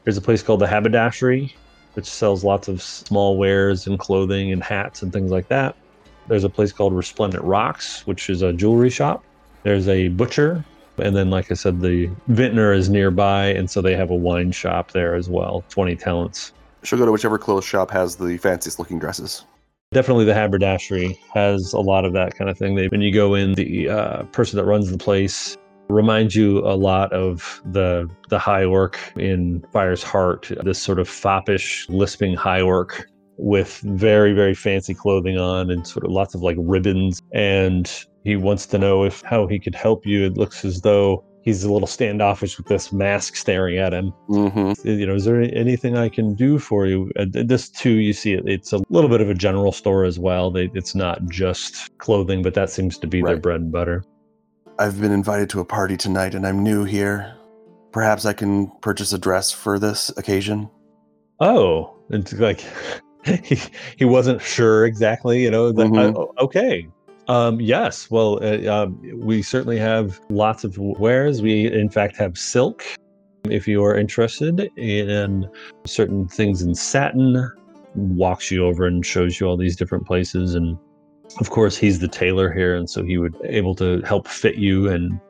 There's 0.05 0.17
a 0.17 0.23
place 0.23 0.43
called 0.43 0.61
the 0.61 0.67
Haberdashery, 0.67 1.55
which 1.95 2.07
sells 2.07 2.43
lots 2.43 2.69
of 2.69 2.81
small 2.81 3.37
wares 3.37 3.87
and 3.87 3.99
clothing 3.99 4.53
and 4.53 4.63
hats 4.63 5.03
and 5.03 5.13
things 5.13 5.31
like 5.31 5.49
that. 5.49 5.77
There's 6.29 6.45
a 6.45 6.49
place 6.49 6.73
called 6.73 6.95
Resplendent 6.95 7.45
Rocks, 7.45 8.07
which 8.07 8.31
is 8.31 8.41
a 8.41 8.53
jewelry 8.53 8.91
shop. 8.91 9.25
There's 9.63 9.89
a 9.89 10.09
butcher. 10.09 10.65
And 10.99 11.15
then, 11.17 11.31
like 11.31 11.51
I 11.51 11.55
said, 11.55 11.81
the 11.81 12.11
vintner 12.29 12.73
is 12.73 12.89
nearby. 12.89 13.47
And 13.47 13.71
so 13.71 13.83
they 13.83 13.97
have 13.97 14.11
a 14.11 14.15
wine 14.15 14.53
shop 14.53 14.93
there 14.93 15.15
as 15.15 15.29
well 15.29 15.65
20 15.69 15.97
talents. 15.97 16.53
She'll 16.83 16.99
go 16.99 17.05
to 17.05 17.13
whichever 17.13 17.37
clothes 17.37 17.65
shop 17.65 17.91
has 17.91 18.17
the 18.17 18.39
fanciest 18.39 18.79
looking 18.79 18.99
dresses. 18.99 19.45
Definitely 19.93 20.25
the 20.25 20.35
haberdashery 20.35 21.19
has 21.35 21.73
a 21.73 21.81
lot 21.81 22.05
of 22.05 22.13
that 22.13 22.37
kind 22.37 22.49
of 22.49 22.57
thing. 22.57 22.77
They, 22.77 22.87
when 22.87 23.01
you 23.01 23.13
go 23.13 23.35
in, 23.35 23.55
the 23.55 23.89
uh, 23.89 24.23
person 24.25 24.57
that 24.57 24.65
runs 24.65 24.89
the 24.89 24.97
place 24.97 25.57
reminds 25.89 26.37
you 26.37 26.59
a 26.61 26.79
lot 26.79 27.13
of 27.13 27.61
the 27.73 28.09
the 28.29 28.39
high 28.39 28.63
orc 28.63 28.97
in 29.17 29.65
Fire's 29.73 30.05
Heart, 30.05 30.53
this 30.63 30.81
sort 30.81 31.01
of 31.01 31.09
foppish, 31.09 31.89
lisping 31.89 32.35
high 32.35 32.61
orc 32.61 33.05
with 33.37 33.81
very, 33.81 34.33
very 34.33 34.55
fancy 34.55 34.95
clothing 34.95 35.39
on 35.39 35.73
and 35.73 35.85
sort 35.85 36.05
of 36.05 36.13
lots 36.13 36.37
of 36.37 36.41
like 36.41 36.57
ribbons. 36.61 37.21
And 37.33 37.93
he 38.23 38.37
wants 38.37 38.67
to 38.67 38.79
know 38.79 39.03
if 39.03 39.23
how 39.23 39.49
he 39.49 39.59
could 39.59 39.75
help 39.75 40.07
you. 40.07 40.25
It 40.25 40.37
looks 40.37 40.65
as 40.65 40.83
though 40.83 41.25
he's 41.43 41.65
a 41.65 41.73
little 41.73 41.87
standoffish 41.89 42.59
with 42.59 42.67
this 42.67 42.93
mask 42.93 43.35
staring 43.37 43.79
at 43.79 43.93
him 43.95 44.13
Mm-hmm. 44.29 44.87
you 44.89 45.07
know, 45.07 45.15
is 45.15 45.25
there 45.25 45.41
anything 45.41 45.97
I 45.97 46.09
can 46.09 46.35
do 46.35 46.59
for 46.59 46.87
you? 46.87 47.11
Uh, 47.19 47.25
this 47.33 47.69
too, 47.71 47.93
you 47.95 48.13
see, 48.13 48.35
it, 48.35 48.43
it's 48.47 48.73
a 48.73 48.81
little 48.91 49.09
bit 49.11 49.21
of 49.21 49.29
a 49.31 49.35
general 49.35 49.73
store 49.73 50.05
as 50.05 50.19
well. 50.19 50.51
They, 50.51 50.71
it's 50.75 50.95
not 50.95 51.25
just 51.31 51.97
clothing, 51.99 52.43
but 52.43 52.55
that 52.55 52.71
seems 52.71 52.99
to 52.99 53.07
be 53.07 53.23
their 53.23 53.39
bread 53.39 53.61
and 53.63 53.73
butter. 53.73 54.05
I've 54.79 55.01
been 55.01 55.13
invited 55.13 55.51
to 55.51 55.61
a 55.61 55.65
party 55.65 55.97
tonight 55.97 56.35
and 56.35 56.47
I'm 56.47 56.63
new 56.63 56.85
here. 56.85 57.35
Perhaps 57.93 58.25
I 58.25 58.33
can 58.33 58.71
purchase 58.83 59.13
a 59.13 59.19
dress 59.19 59.51
for 59.51 59.79
this 59.79 60.11
occasion. 60.17 60.71
Oh, 61.41 61.97
it's 62.11 62.33
like 62.35 62.65
he, 63.45 63.59
he 63.97 64.05
wasn't 64.05 64.41
sure 64.41 64.85
exactly, 64.87 65.43
you 65.43 65.51
know. 65.51 65.73
That, 65.73 65.87
Mhm. 65.89 66.15
uh, 66.17 66.43
okay. 66.45 66.87
Um, 67.29 67.61
yes. 67.61 68.11
Well, 68.11 68.43
uh, 68.43 68.67
um, 68.67 69.01
we 69.15 69.43
certainly 69.43 69.79
have 69.79 70.21
lots 70.31 70.65
of 70.65 70.77
wares. 70.79 71.43
We, 71.43 71.73
in 71.73 71.89
fact, 71.91 72.17
have 72.17 72.37
silk. 72.37 72.85
If 73.45 73.67
you 73.69 73.85
are 73.85 73.97
interested 73.97 74.71
in 74.77 75.49
certain 75.87 76.29
things 76.29 76.63
in 76.63 76.75
satin, 76.75 77.51
walks 77.95 78.51
you 78.51 78.67
over 78.67 78.85
and 78.87 79.05
shows 79.05 79.41
you 79.41 79.47
all 79.47 79.57
these 79.57 79.77
different 79.77 80.07
places. 80.07 80.55
And 80.55 80.77
of 81.39 81.51
course, 81.51 81.77
he's 81.77 82.01
the 82.01 82.09
tailor 82.09 82.53
here, 82.53 82.75
and 82.75 82.91
so 82.91 83.05
he 83.05 83.17
would 83.17 83.37
able 83.45 83.75
to 83.77 84.01
help 84.03 84.27
fit 84.27 84.57
you. 84.57 84.89
And 84.89 85.21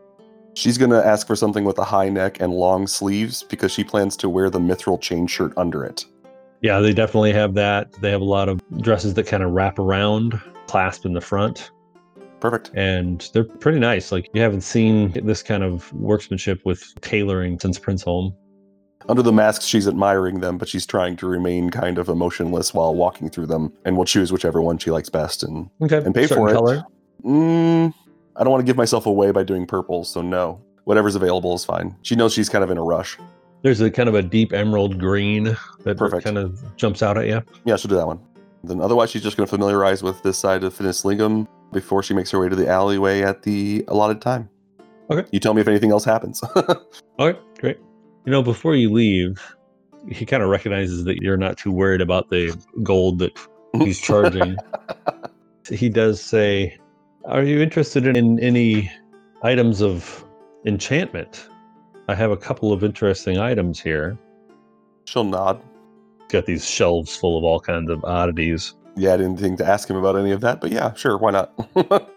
She's 0.54 0.76
going 0.76 0.90
to 0.90 1.04
ask 1.04 1.26
for 1.26 1.36
something 1.36 1.64
with 1.64 1.78
a 1.78 1.84
high 1.84 2.08
neck 2.08 2.40
and 2.40 2.52
long 2.52 2.86
sleeves 2.86 3.42
because 3.44 3.70
she 3.70 3.84
plans 3.84 4.16
to 4.16 4.28
wear 4.28 4.50
the 4.50 4.58
mithril 4.58 5.00
chain 5.00 5.26
shirt 5.26 5.52
under 5.56 5.84
it. 5.84 6.04
yeah, 6.62 6.80
they 6.80 6.92
definitely 6.92 7.32
have 7.32 7.54
that. 7.54 7.92
They 8.00 8.10
have 8.10 8.20
a 8.20 8.24
lot 8.24 8.48
of 8.48 8.60
dresses 8.82 9.14
that 9.14 9.26
kind 9.26 9.42
of 9.42 9.52
wrap 9.52 9.78
around, 9.78 10.40
clasp 10.66 11.06
in 11.06 11.14
the 11.14 11.20
front. 11.20 11.70
Perfect. 12.40 12.70
and 12.74 13.28
they're 13.32 13.44
pretty 13.44 13.78
nice. 13.78 14.10
Like 14.12 14.28
you 14.32 14.40
haven't 14.40 14.62
seen 14.62 15.12
this 15.26 15.42
kind 15.42 15.62
of 15.62 15.92
workmanship 15.92 16.60
with 16.64 16.82
tailoring 17.00 17.58
since 17.60 17.78
Prince 17.78 18.02
Holm. 18.02 18.34
Under 19.08 19.22
the 19.22 19.32
mask, 19.32 19.62
she's 19.62 19.88
admiring 19.88 20.40
them, 20.40 20.58
but 20.58 20.68
she's 20.68 20.86
trying 20.86 21.16
to 21.16 21.26
remain 21.26 21.70
kind 21.70 21.98
of 21.98 22.08
emotionless 22.08 22.72
while 22.74 22.94
walking 22.94 23.30
through 23.30 23.46
them 23.46 23.72
and 23.84 23.96
will 23.96 24.04
choose 24.04 24.30
whichever 24.30 24.60
one 24.62 24.78
she 24.78 24.90
likes 24.90 25.08
best. 25.08 25.42
And 25.42 25.68
Okay, 25.82 25.96
And 25.98 26.14
pay 26.14 26.26
certain 26.26 26.44
for 26.44 26.50
it. 26.50 26.54
Color. 26.54 26.84
mm, 27.24 27.94
I 28.36 28.44
don't 28.44 28.50
want 28.50 28.60
to 28.60 28.66
give 28.66 28.76
myself 28.76 29.06
away 29.06 29.30
by 29.32 29.42
doing 29.42 29.66
purple, 29.66 30.04
so 30.04 30.20
no. 30.22 30.60
Whatever's 30.84 31.14
available 31.14 31.54
is 31.54 31.64
fine. 31.64 31.96
She 32.02 32.14
knows 32.14 32.32
she's 32.32 32.48
kind 32.48 32.62
of 32.64 32.70
in 32.70 32.76
a 32.78 32.82
rush. 32.82 33.18
There's 33.62 33.80
a 33.80 33.90
kind 33.90 34.08
of 34.08 34.14
a 34.14 34.22
deep 34.22 34.52
emerald 34.52 34.98
green 34.98 35.56
that 35.84 35.96
Perfect. 35.98 36.24
kind 36.24 36.38
of 36.38 36.62
jumps 36.76 37.02
out 37.02 37.16
at 37.18 37.26
you. 37.26 37.42
Yeah, 37.64 37.76
she'll 37.76 37.88
do 37.90 37.96
that 37.96 38.06
one. 38.06 38.20
Then 38.64 38.80
otherwise, 38.80 39.10
she's 39.10 39.22
just 39.22 39.36
going 39.36 39.46
to 39.46 39.50
familiarize 39.50 40.02
with 40.02 40.22
this 40.22 40.38
side 40.38 40.62
of 40.64 40.72
Finis 40.74 41.02
Lignum 41.04 41.46
before 41.72 42.02
she 42.02 42.14
makes 42.14 42.30
her 42.30 42.40
way 42.40 42.48
to 42.48 42.56
the 42.56 42.68
alleyway 42.68 43.22
at 43.22 43.42
the 43.42 43.84
allotted 43.88 44.20
time. 44.20 44.48
Okay. 45.10 45.28
You 45.32 45.40
tell 45.40 45.54
me 45.54 45.60
if 45.60 45.68
anything 45.68 45.90
else 45.90 46.04
happens. 46.04 46.42
Okay, 47.18 47.38
great. 47.58 47.76
You 48.24 48.32
know, 48.32 48.42
before 48.42 48.74
you 48.74 48.90
leave, 48.90 49.54
he 50.08 50.24
kind 50.24 50.42
of 50.42 50.48
recognizes 50.48 51.04
that 51.04 51.20
you're 51.20 51.36
not 51.36 51.58
too 51.58 51.70
worried 51.70 52.00
about 52.00 52.30
the 52.30 52.56
gold 52.82 53.18
that 53.18 53.38
he's 53.74 54.00
charging. 54.00 54.56
he 55.68 55.90
does 55.90 56.22
say, 56.22 56.78
Are 57.26 57.42
you 57.42 57.60
interested 57.60 58.06
in 58.06 58.38
any 58.40 58.90
items 59.42 59.82
of 59.82 60.24
enchantment? 60.64 61.46
I 62.08 62.14
have 62.14 62.30
a 62.30 62.38
couple 62.38 62.72
of 62.72 62.82
interesting 62.82 63.36
items 63.36 63.78
here. 63.78 64.18
She'll 65.04 65.24
nod. 65.24 65.62
Got 66.30 66.46
these 66.46 66.66
shelves 66.66 67.14
full 67.14 67.36
of 67.36 67.44
all 67.44 67.60
kinds 67.60 67.90
of 67.90 68.02
oddities. 68.04 68.74
Yeah, 69.00 69.14
I 69.14 69.16
didn't 69.16 69.38
think 69.38 69.56
to 69.56 69.66
ask 69.66 69.88
him 69.88 69.96
about 69.96 70.16
any 70.16 70.30
of 70.30 70.42
that, 70.42 70.60
but 70.60 70.70
yeah, 70.70 70.92
sure, 70.92 71.16
why 71.16 71.30
not? 71.30 71.52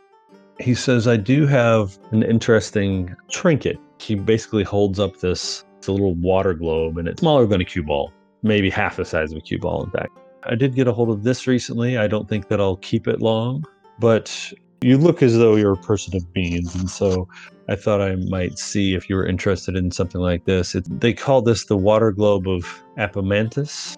He 0.60 0.76
says, 0.76 1.08
I 1.08 1.18
do 1.18 1.48
have 1.48 1.98
an 2.12 2.22
interesting 2.22 3.16
trinket. 3.32 3.80
He 4.00 4.14
basically 4.14 4.64
holds 4.64 5.00
up 5.00 5.18
this 5.18 5.66
a 5.88 5.92
little 5.92 6.14
water 6.14 6.54
globe 6.54 7.00
and 7.00 7.08
it's 7.08 7.22
smaller 7.22 7.48
than 7.48 7.60
a 7.60 7.66
cue 7.66 7.82
ball, 7.82 8.14
maybe 8.44 8.70
half 8.70 8.98
the 8.98 9.04
size 9.04 9.32
of 9.32 9.40
a 9.40 9.42
cue 9.42 9.58
ball, 9.58 9.84
in 9.84 9.90
fact. 9.90 10.12
I 10.44 10.54
did 10.54 10.76
get 10.76 10.88
a 10.88 10.94
hold 10.94 11.10
of 11.10 11.24
this 11.24 11.48
recently. 11.48 11.98
I 11.98 12.08
don't 12.08 12.30
think 12.30 12.50
that 12.50 12.62
I'll 12.62 12.78
keep 12.78 13.08
it 13.08 13.20
long, 13.20 13.66
but 13.98 14.54
You 14.84 14.98
look 14.98 15.24
as 15.24 15.38
though 15.38 15.56
you're 15.56 15.74
a 15.74 15.78
person 15.78 16.14
of 16.16 16.26
means, 16.36 16.76
and 16.76 16.90
so 16.90 17.26
I 17.70 17.76
thought 17.78 18.02
I 18.02 18.16
might 18.16 18.60
see 18.60 18.96
if 18.96 19.10
you 19.10 19.16
were 19.16 19.26
interested 19.26 19.78
in 19.78 19.92
something 19.92 20.20
like 20.20 20.44
this. 20.44 20.76
It, 20.76 20.84
they 21.00 21.14
call 21.14 21.42
this 21.42 21.66
the 21.66 21.78
water 21.78 22.12
globe 22.12 22.50
of 22.50 22.84
Apomantus. 22.98 23.96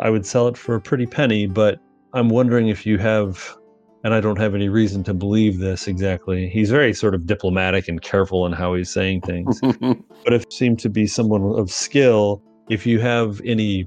I 0.00 0.08
would 0.08 0.24
sell 0.24 0.46
it 0.46 0.56
for 0.56 0.76
a 0.76 0.80
pretty 0.80 1.06
penny, 1.06 1.46
but 1.46 1.80
I'm 2.12 2.28
wondering 2.28 2.68
if 2.68 2.84
you 2.84 2.98
have, 2.98 3.56
and 4.04 4.14
I 4.14 4.20
don't 4.20 4.38
have 4.38 4.54
any 4.54 4.68
reason 4.68 5.04
to 5.04 5.14
believe 5.14 5.58
this 5.58 5.86
exactly. 5.86 6.48
He's 6.48 6.70
very 6.70 6.92
sort 6.92 7.14
of 7.14 7.26
diplomatic 7.26 7.88
and 7.88 8.02
careful 8.02 8.46
in 8.46 8.52
how 8.52 8.74
he's 8.74 8.90
saying 8.90 9.22
things. 9.22 9.60
but 10.24 10.32
if 10.32 10.42
you 10.42 10.50
seem 10.50 10.76
to 10.78 10.88
be 10.88 11.06
someone 11.06 11.42
of 11.58 11.70
skill, 11.70 12.42
if 12.68 12.86
you 12.86 12.98
have 13.00 13.40
any 13.44 13.86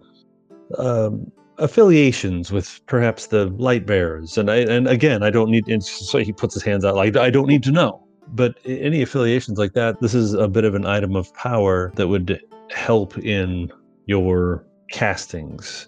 um, 0.78 1.32
affiliations 1.58 2.52
with 2.52 2.82
perhaps 2.86 3.28
the 3.28 3.48
light 3.48 3.86
bearers, 3.86 4.38
and 4.38 4.50
I, 4.50 4.58
and 4.58 4.88
again, 4.88 5.24
I 5.24 5.30
don't 5.30 5.50
need. 5.50 5.68
And 5.68 5.84
so 5.84 6.20
he 6.20 6.32
puts 6.32 6.54
his 6.54 6.64
hands 6.64 6.86
out 6.86 6.96
like 6.96 7.16
I 7.18 7.30
don't 7.30 7.48
need 7.48 7.64
to 7.64 7.72
know. 7.72 8.00
But 8.30 8.58
any 8.66 9.02
affiliations 9.02 9.58
like 9.58 9.74
that, 9.74 10.00
this 10.00 10.14
is 10.14 10.34
a 10.34 10.48
bit 10.48 10.64
of 10.64 10.76
an 10.76 10.86
item 10.86 11.16
of 11.16 11.34
power 11.34 11.92
that 11.96 12.08
would 12.08 12.42
help 12.72 13.18
in 13.18 13.72
your 14.06 14.66
castings. 14.92 15.88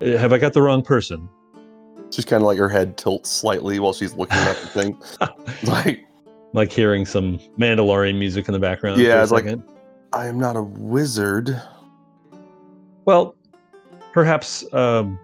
Uh, 0.00 0.16
Have 0.16 0.32
I 0.32 0.38
got 0.38 0.54
the 0.54 0.62
wrong 0.62 0.82
person? 0.82 1.28
She's 2.10 2.24
kind 2.24 2.42
of 2.42 2.46
like 2.46 2.58
her 2.58 2.68
head 2.68 2.96
tilts 2.96 3.30
slightly 3.30 3.78
while 3.78 3.92
she's 3.92 4.14
looking 4.14 4.38
at 4.38 4.56
the 4.56 4.66
thing. 4.68 4.98
Like, 5.64 6.06
like 6.54 6.72
hearing 6.72 7.04
some 7.04 7.38
Mandalorian 7.58 8.18
music 8.18 8.48
in 8.48 8.52
the 8.52 8.58
background. 8.58 9.00
Yeah, 9.00 9.22
it's 9.22 9.32
like- 9.32 9.46
I 10.12 10.26
am 10.26 10.38
not 10.38 10.56
a 10.56 10.62
wizard. 10.62 11.60
Well, 13.04 13.34
perhaps, 14.12 14.64
um, 14.72 15.18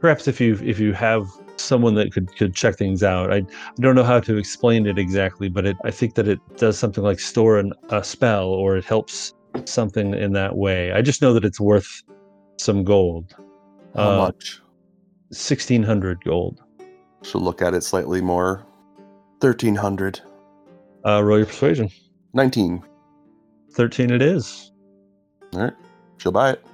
perhaps 0.00 0.26
if 0.28 0.40
you 0.40 0.58
if 0.64 0.78
you 0.80 0.92
have 0.92 1.26
someone 1.56 1.94
that 1.94 2.12
could 2.12 2.34
could 2.36 2.54
check 2.54 2.76
things 2.76 3.02
out, 3.02 3.32
I, 3.32 3.36
I 3.36 3.44
don't 3.80 3.94
know 3.94 4.02
how 4.04 4.18
to 4.20 4.36
explain 4.36 4.86
it 4.86 4.98
exactly, 4.98 5.48
but 5.48 5.66
it 5.66 5.76
I 5.84 5.90
think 5.92 6.14
that 6.16 6.26
it 6.26 6.40
does 6.56 6.76
something 6.78 7.04
like 7.04 7.20
store 7.20 7.58
an, 7.58 7.72
a 7.90 8.02
spell 8.02 8.48
or 8.48 8.76
it 8.76 8.84
helps 8.84 9.34
something 9.64 10.14
in 10.14 10.32
that 10.32 10.56
way. 10.56 10.92
I 10.92 11.02
just 11.02 11.22
know 11.22 11.32
that 11.34 11.44
it's 11.44 11.60
worth 11.60 12.02
some 12.58 12.82
gold, 12.84 13.34
How 13.94 14.10
Uh, 14.12 14.16
much? 14.16 14.60
Sixteen 15.32 15.82
hundred 15.82 16.22
gold. 16.24 16.62
She'll 17.22 17.42
look 17.42 17.62
at 17.62 17.74
it 17.74 17.82
slightly 17.82 18.20
more. 18.20 18.66
1300. 19.40 20.20
Uh, 21.06 21.22
roll 21.22 21.38
your 21.38 21.46
persuasion. 21.46 21.90
19. 22.34 22.82
Thirteen, 23.72 24.10
it 24.10 24.22
is. 24.22 24.72
All 25.54 25.60
right. 25.62 25.72
She'll 26.18 26.32
buy 26.32 26.52
it. 26.52 26.64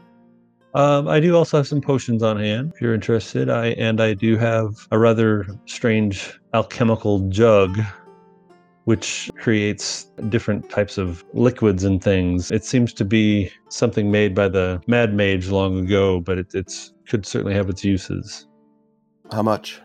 Um, 0.74 1.08
I 1.08 1.20
do 1.20 1.34
also 1.34 1.56
have 1.56 1.66
some 1.66 1.80
potions 1.80 2.22
on 2.22 2.38
hand 2.38 2.72
if 2.74 2.82
you're 2.82 2.92
interested. 2.92 3.48
I 3.48 3.68
and 3.68 3.98
I 4.00 4.12
do 4.12 4.36
have 4.36 4.86
a 4.90 4.98
rather 4.98 5.46
strange 5.64 6.38
alchemical 6.52 7.20
jug, 7.30 7.80
which 8.84 9.30
creates 9.38 10.04
different 10.28 10.68
types 10.68 10.98
of 10.98 11.24
liquids 11.32 11.82
and 11.84 12.02
things. 12.04 12.50
It 12.50 12.62
seems 12.64 12.92
to 12.94 13.06
be 13.06 13.50
something 13.70 14.10
made 14.10 14.34
by 14.34 14.48
the 14.48 14.82
Mad 14.86 15.14
Mage 15.14 15.48
long 15.48 15.78
ago, 15.78 16.20
but 16.20 16.36
it 16.36 16.54
it's 16.54 16.92
could 17.08 17.24
certainly 17.24 17.54
have 17.54 17.70
its 17.70 17.82
uses. 17.82 18.45
How 19.32 19.42
much? 19.42 19.80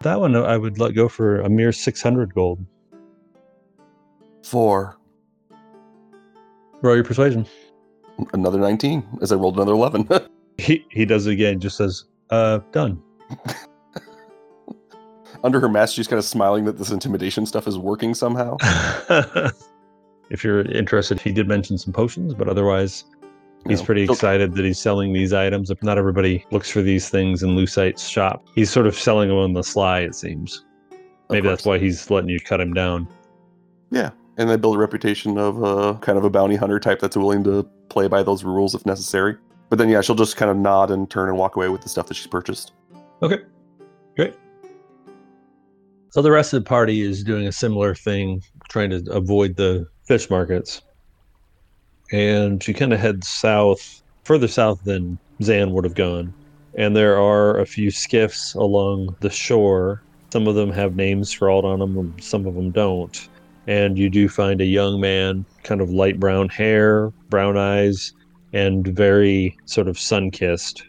That 0.00 0.20
one 0.20 0.36
I 0.36 0.56
would 0.56 0.78
let 0.78 0.94
go 0.94 1.08
for 1.08 1.40
a 1.40 1.48
mere 1.48 1.72
six 1.72 2.02
hundred 2.02 2.34
gold. 2.34 2.64
Four. 4.42 4.96
Roll 6.82 6.94
your 6.94 7.04
persuasion. 7.04 7.46
Another 8.32 8.58
19 8.58 9.18
as 9.20 9.32
I 9.32 9.36
rolled 9.36 9.56
another 9.56 9.72
11. 9.72 10.08
He 10.58 10.86
he 10.88 11.04
does 11.04 11.26
it 11.26 11.32
again. 11.32 11.60
Just 11.60 11.76
says, 11.76 12.04
"Uh, 12.30 12.60
done." 12.72 13.02
Under 15.44 15.60
her 15.60 15.68
mask, 15.68 15.94
she's 15.94 16.08
kind 16.08 16.18
of 16.18 16.24
smiling 16.24 16.64
that 16.64 16.78
this 16.78 16.90
intimidation 16.90 17.44
stuff 17.44 17.68
is 17.68 17.76
working 17.76 18.14
somehow. 18.14 18.56
if 20.30 20.42
you're 20.42 20.62
interested, 20.62 21.20
he 21.20 21.30
did 21.30 21.46
mention 21.46 21.76
some 21.76 21.92
potions, 21.92 22.32
but 22.32 22.48
otherwise, 22.48 23.04
he's 23.68 23.80
know, 23.80 23.86
pretty 23.86 24.02
excited 24.04 24.54
that 24.54 24.64
he's 24.64 24.78
selling 24.78 25.12
these 25.12 25.32
items. 25.32 25.70
If 25.70 25.82
not 25.82 25.98
everybody 25.98 26.44
looks 26.50 26.70
for 26.70 26.82
these 26.82 27.08
things 27.08 27.42
in 27.42 27.56
Lucite's 27.56 28.08
shop, 28.08 28.46
he's 28.54 28.70
sort 28.70 28.86
of 28.86 28.96
selling 28.96 29.28
them 29.28 29.38
on 29.38 29.52
the 29.52 29.62
sly. 29.62 30.00
It 30.00 30.14
seems. 30.14 30.64
Maybe 31.30 31.48
that's 31.48 31.64
why 31.64 31.78
he's 31.78 32.10
letting 32.10 32.30
you 32.30 32.38
cut 32.40 32.60
him 32.60 32.72
down. 32.72 33.08
Yeah. 33.90 34.10
And 34.38 34.48
they 34.48 34.56
build 34.56 34.76
a 34.76 34.78
reputation 34.78 35.38
of 35.38 35.64
uh, 35.64 35.98
kind 36.00 36.18
of 36.18 36.24
a 36.24 36.30
bounty 36.30 36.56
hunter 36.56 36.78
type 36.78 37.00
that's 37.00 37.16
willing 37.16 37.42
to 37.44 37.68
play 37.88 38.06
by 38.06 38.22
those 38.22 38.44
rules 38.44 38.74
if 38.74 38.84
necessary. 38.86 39.36
But 39.68 39.78
then, 39.78 39.88
yeah, 39.88 40.00
she'll 40.00 40.14
just 40.14 40.36
kind 40.36 40.50
of 40.50 40.56
nod 40.56 40.90
and 40.90 41.10
turn 41.10 41.28
and 41.28 41.36
walk 41.38 41.56
away 41.56 41.68
with 41.68 41.80
the 41.80 41.88
stuff 41.88 42.06
that 42.06 42.14
she's 42.14 42.26
purchased. 42.26 42.72
Okay, 43.22 43.38
great. 44.14 44.34
So 46.10 46.22
the 46.22 46.30
rest 46.30 46.52
of 46.52 46.62
the 46.62 46.68
party 46.68 47.00
is 47.02 47.24
doing 47.24 47.46
a 47.46 47.52
similar 47.52 47.94
thing, 47.94 48.42
trying 48.68 48.90
to 48.90 49.04
avoid 49.10 49.56
the 49.56 49.86
fish 50.06 50.30
markets. 50.30 50.82
And 52.12 52.62
she 52.62 52.72
kind 52.72 52.92
of 52.92 53.00
heads 53.00 53.28
south, 53.28 54.02
further 54.24 54.48
south 54.48 54.84
than 54.84 55.18
Zan 55.42 55.72
would 55.72 55.84
have 55.84 55.94
gone. 55.94 56.32
And 56.78 56.94
there 56.94 57.18
are 57.18 57.58
a 57.58 57.66
few 57.66 57.90
skiffs 57.90 58.54
along 58.54 59.16
the 59.20 59.30
shore. 59.30 60.02
Some 60.32 60.46
of 60.46 60.54
them 60.54 60.70
have 60.70 60.96
names 60.96 61.30
scrawled 61.30 61.64
on 61.64 61.78
them, 61.78 61.96
and 61.96 62.22
some 62.22 62.46
of 62.46 62.54
them 62.54 62.70
don't. 62.70 63.28
And 63.66 63.98
you 63.98 64.10
do 64.10 64.28
find 64.28 64.60
a 64.60 64.66
young 64.66 65.00
man, 65.00 65.44
kind 65.62 65.80
of 65.80 65.90
light 65.90 66.20
brown 66.20 66.48
hair, 66.48 67.10
brown 67.30 67.56
eyes, 67.56 68.12
and 68.52 68.86
very 68.86 69.56
sort 69.64 69.88
of 69.88 69.98
sun 69.98 70.30
kissed 70.30 70.84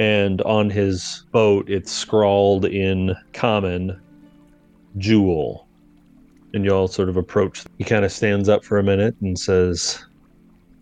and 0.00 0.40
on 0.42 0.70
his 0.70 1.26
boat 1.30 1.68
it's 1.68 1.92
scrawled 1.92 2.64
in 2.64 3.14
common 3.34 4.00
jewel 4.96 5.68
and 6.54 6.64
you 6.64 6.70
all 6.70 6.88
sort 6.88 7.10
of 7.10 7.18
approach 7.18 7.64
he 7.76 7.84
kind 7.84 8.04
of 8.04 8.10
stands 8.10 8.48
up 8.48 8.64
for 8.64 8.78
a 8.78 8.82
minute 8.82 9.14
and 9.20 9.38
says 9.38 10.02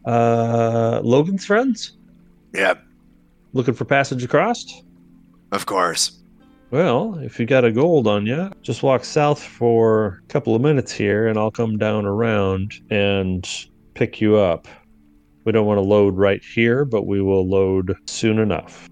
uh 0.09 1.01
logan's 1.05 1.45
friends? 1.45 1.97
Yep, 2.55 2.83
looking 3.53 3.75
for 3.75 3.85
passage 3.85 4.25
across? 4.25 4.65
Of 5.53 5.67
course. 5.67 6.13
well 6.71 7.19
if 7.21 7.39
you 7.41 7.47
got 7.47 7.65
a 7.65 7.73
gold 7.73 8.07
on 8.07 8.27
you 8.27 8.51
just 8.63 8.83
walk 8.83 9.05
south 9.05 9.43
for 9.43 10.21
a 10.25 10.33
couple 10.33 10.55
of 10.55 10.61
minutes 10.61 10.93
here 10.93 11.27
and 11.29 11.39
i'll 11.39 11.51
come 11.51 11.79
down 11.79 12.05
around 12.05 12.73
and 12.91 13.49
pick 13.95 14.21
you 14.21 14.37
up. 14.37 14.69
We 15.45 15.53
don't 15.53 15.67
want 15.67 15.79
to 15.79 15.83
load 15.83 16.17
right 16.17 16.43
here 16.45 16.85
but 16.85 17.07
we 17.07 17.21
will 17.23 17.47
load 17.49 17.97
soon 18.07 18.39
enough. 18.39 18.89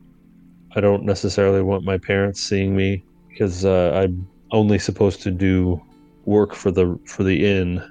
I 0.74 0.81
don't 0.81 1.05
necessarily 1.05 1.62
want 1.62 1.85
my 1.85 1.98
parents 1.98 2.42
seeing 2.42 2.74
me 2.76 3.05
because 3.29 3.64
uh, 3.64 3.92
I'm 3.94 4.26
only 4.52 4.79
supposed 4.79 5.22
to 5.22 5.31
do 5.31 5.81
work 6.24 6.55
for 6.55 6.70
the 6.70 6.98
for 7.07 7.22
the 7.24 7.44
inn. 7.46 7.83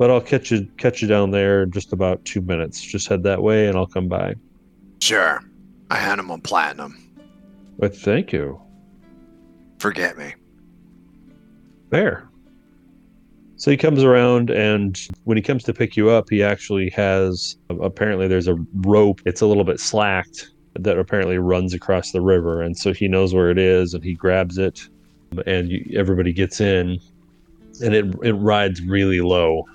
But 0.00 0.10
I'll 0.10 0.22
catch 0.22 0.50
you 0.50 0.66
catch 0.78 1.02
you 1.02 1.08
down 1.08 1.30
there 1.30 1.64
in 1.64 1.72
just 1.72 1.92
about 1.92 2.24
two 2.24 2.40
minutes. 2.40 2.80
Just 2.80 3.06
head 3.06 3.22
that 3.24 3.42
way, 3.42 3.68
and 3.68 3.76
I'll 3.76 3.86
come 3.86 4.08
by. 4.08 4.34
Sure. 5.02 5.44
I 5.90 5.96
hand 5.96 6.18
him 6.18 6.30
on 6.30 6.40
platinum. 6.40 6.96
But 7.78 7.94
thank 7.94 8.32
you. 8.32 8.58
Forget 9.78 10.16
me. 10.16 10.32
There. 11.90 12.26
So 13.56 13.70
he 13.70 13.76
comes 13.76 14.02
around, 14.02 14.48
and 14.48 14.98
when 15.24 15.36
he 15.36 15.42
comes 15.42 15.64
to 15.64 15.74
pick 15.74 15.98
you 15.98 16.08
up, 16.08 16.30
he 16.30 16.42
actually 16.42 16.88
has 16.96 17.58
apparently 17.68 18.26
there's 18.26 18.48
a 18.48 18.56
rope. 18.76 19.20
It's 19.26 19.42
a 19.42 19.46
little 19.46 19.64
bit 19.64 19.80
slacked 19.80 20.50
that 20.78 20.98
apparently 20.98 21.36
runs 21.36 21.74
across 21.74 22.12
the 22.12 22.22
river, 22.22 22.62
and 22.62 22.74
so 22.74 22.94
he 22.94 23.06
knows 23.06 23.34
where 23.34 23.50
it 23.50 23.58
is, 23.58 23.92
and 23.92 24.02
he 24.02 24.14
grabs 24.14 24.56
it, 24.56 24.80
and 25.44 25.68
you, 25.68 25.84
everybody 25.94 26.32
gets 26.32 26.58
in, 26.58 26.98
and 27.84 27.94
it 27.94 28.06
it 28.22 28.32
rides 28.32 28.80
really 28.80 29.20
low. 29.20 29.66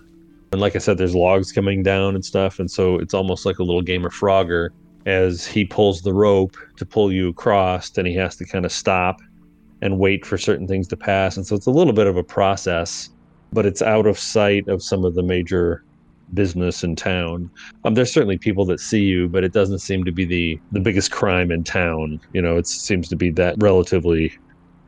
And 0.55 0.61
like 0.61 0.77
I 0.77 0.79
said, 0.79 0.97
there's 0.97 1.13
logs 1.13 1.51
coming 1.51 1.83
down 1.83 2.15
and 2.15 2.23
stuff, 2.23 2.59
and 2.59 2.71
so 2.71 2.97
it's 2.97 3.13
almost 3.13 3.45
like 3.45 3.59
a 3.59 3.63
little 3.63 3.81
game 3.81 4.05
of 4.05 4.13
Frogger 4.13 4.69
as 5.05 5.45
he 5.45 5.65
pulls 5.65 6.01
the 6.01 6.13
rope 6.13 6.55
to 6.77 6.85
pull 6.85 7.11
you 7.11 7.27
across, 7.27 7.97
and 7.97 8.07
he 8.07 8.15
has 8.15 8.37
to 8.37 8.45
kind 8.45 8.63
of 8.63 8.71
stop 8.71 9.19
and 9.81 9.99
wait 9.99 10.25
for 10.25 10.37
certain 10.37 10.65
things 10.65 10.87
to 10.87 10.95
pass. 10.95 11.35
And 11.35 11.45
so 11.45 11.57
it's 11.57 11.65
a 11.65 11.71
little 11.71 11.91
bit 11.91 12.07
of 12.07 12.15
a 12.15 12.23
process, 12.23 13.09
but 13.51 13.65
it's 13.65 13.81
out 13.81 14.05
of 14.05 14.17
sight 14.17 14.65
of 14.69 14.81
some 14.81 15.03
of 15.03 15.13
the 15.15 15.23
major 15.23 15.83
business 16.33 16.85
in 16.85 16.95
town. 16.95 17.51
Um, 17.83 17.93
there's 17.95 18.13
certainly 18.13 18.37
people 18.37 18.63
that 18.67 18.79
see 18.79 19.03
you, 19.03 19.27
but 19.27 19.43
it 19.43 19.51
doesn't 19.51 19.79
seem 19.79 20.05
to 20.05 20.11
be 20.13 20.23
the 20.23 20.57
the 20.71 20.79
biggest 20.79 21.11
crime 21.11 21.51
in 21.51 21.65
town. 21.65 22.21
You 22.31 22.41
know, 22.41 22.55
it 22.55 22.65
seems 22.65 23.09
to 23.09 23.17
be 23.17 23.29
that 23.31 23.55
relatively 23.59 24.31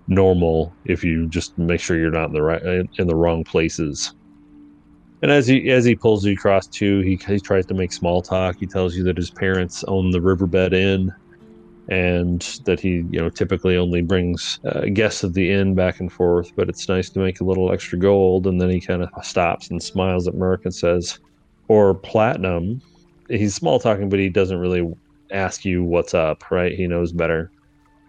normal 0.08 0.74
if 0.86 1.04
you 1.04 1.28
just 1.28 1.58
make 1.58 1.82
sure 1.82 2.00
you're 2.00 2.10
not 2.10 2.28
in 2.28 2.34
the 2.34 2.42
right 2.42 2.64
in 2.64 3.08
the 3.08 3.16
wrong 3.18 3.44
places. 3.44 4.14
And 5.22 5.32
as 5.32 5.48
he 5.48 5.70
as 5.72 5.84
he 5.84 5.96
pulls 5.96 6.26
you 6.26 6.34
across 6.34 6.68
too, 6.68 7.00
he 7.02 7.20
he 7.28 7.40
tries 7.40 7.66
to 7.68 7.74
make 7.74 7.92
small 7.92 8.22
talk. 8.22 8.56
He 8.60 8.68
tells 8.68 8.96
you 8.96 9.04
that 9.06 9.18
his 9.18 9.32
parents 9.32 9.84
own 9.88 10.12
the 10.12 10.22
Riverbed 10.22 10.74
Inn, 10.74 11.12
and 11.90 12.42
that 12.66 12.80
he 12.80 13.04
you 13.10 13.20
know 13.20 13.30
typically 13.30 13.78
only 13.78 14.02
brings 14.02 14.60
uh, 14.66 14.82
guests 14.94 15.24
of 15.24 15.34
the 15.34 15.52
inn 15.52 15.74
back 15.74 16.00
and 16.00 16.12
forth. 16.12 16.52
But 16.56 16.70
it's 16.70 16.88
nice 16.88 17.10
to 17.12 17.20
make 17.20 17.42
a 17.42 17.46
little 17.46 17.72
extra 17.72 17.98
gold. 17.98 18.46
And 18.46 18.62
then 18.62 18.70
he 18.70 18.80
kind 18.80 19.02
of 19.02 19.10
stops 19.24 19.72
and 19.72 19.82
smiles 19.82 20.28
at 20.28 20.36
Merc 20.36 20.62
and 20.66 20.74
says, 20.74 21.18
"Or 21.68 21.96
platinum." 21.96 22.82
He's 23.28 23.56
small 23.56 23.80
talking, 23.80 24.10
but 24.10 24.20
he 24.20 24.30
doesn't 24.30 24.60
really 24.60 24.88
ask 25.32 25.66
you 25.66 25.84
what's 25.84 26.14
up. 26.14 26.52
Right? 26.52 26.74
He 26.74 26.86
knows 26.88 27.12
better. 27.12 27.52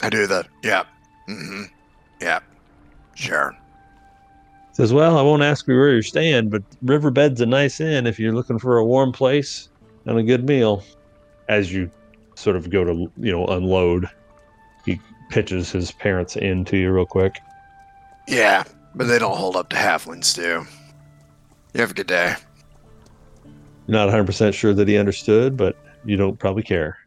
I 0.03 0.11
do 0.11 0.27
that. 0.27 0.47
Yeah. 0.63 0.85
Mm-hmm. 1.29 1.65
Yep. 2.21 2.43
Sure. 3.15 3.55
Says, 4.79 4.93
well, 4.93 5.19
I 5.19 5.23
won't 5.23 5.43
ask 5.43 5.67
you 5.67 5.75
where 5.75 5.91
you're 5.91 6.05
staying, 6.05 6.51
but 6.51 6.63
Riverbed's 6.83 7.41
a 7.41 7.47
nice 7.47 7.81
inn 7.81 8.07
if 8.07 8.21
you're 8.21 8.33
looking 8.33 8.61
for 8.61 8.79
a 8.79 8.85
warm 8.85 9.11
place 9.11 9.71
and 10.05 10.17
a 10.17 10.23
good 10.23 10.47
meal. 10.47 10.85
As 11.49 11.73
you 11.73 11.91
sort 12.37 12.55
of 12.55 12.71
go 12.71 12.85
to, 12.85 13.11
you 13.17 13.33
know, 13.33 13.45
unload, 13.47 14.09
he 14.85 15.01
pitches 15.31 15.73
his 15.73 15.91
parents 15.91 16.37
in 16.37 16.65
to 16.67 16.77
you 16.77 16.93
real 16.93 17.07
quick. 17.07 17.41
Yeah, 18.29 18.63
but 18.95 19.09
they 19.09 19.19
don't 19.19 19.37
hold 19.37 19.57
up 19.57 19.69
to 19.71 19.77
halflings 19.77 20.33
do. 20.33 20.65
You 21.75 21.81
have 21.81 21.91
a 21.91 21.95
good 21.95 22.07
day. 22.07 22.37
Not 23.89 24.09
100% 24.11 24.55
sure 24.55 24.75
that 24.75 24.87
he 24.87 24.97
understood, 24.97 25.57
but 25.57 25.77
you 26.05 26.17
don't 26.17 26.39
probably 26.39 26.63
care. 26.63 26.99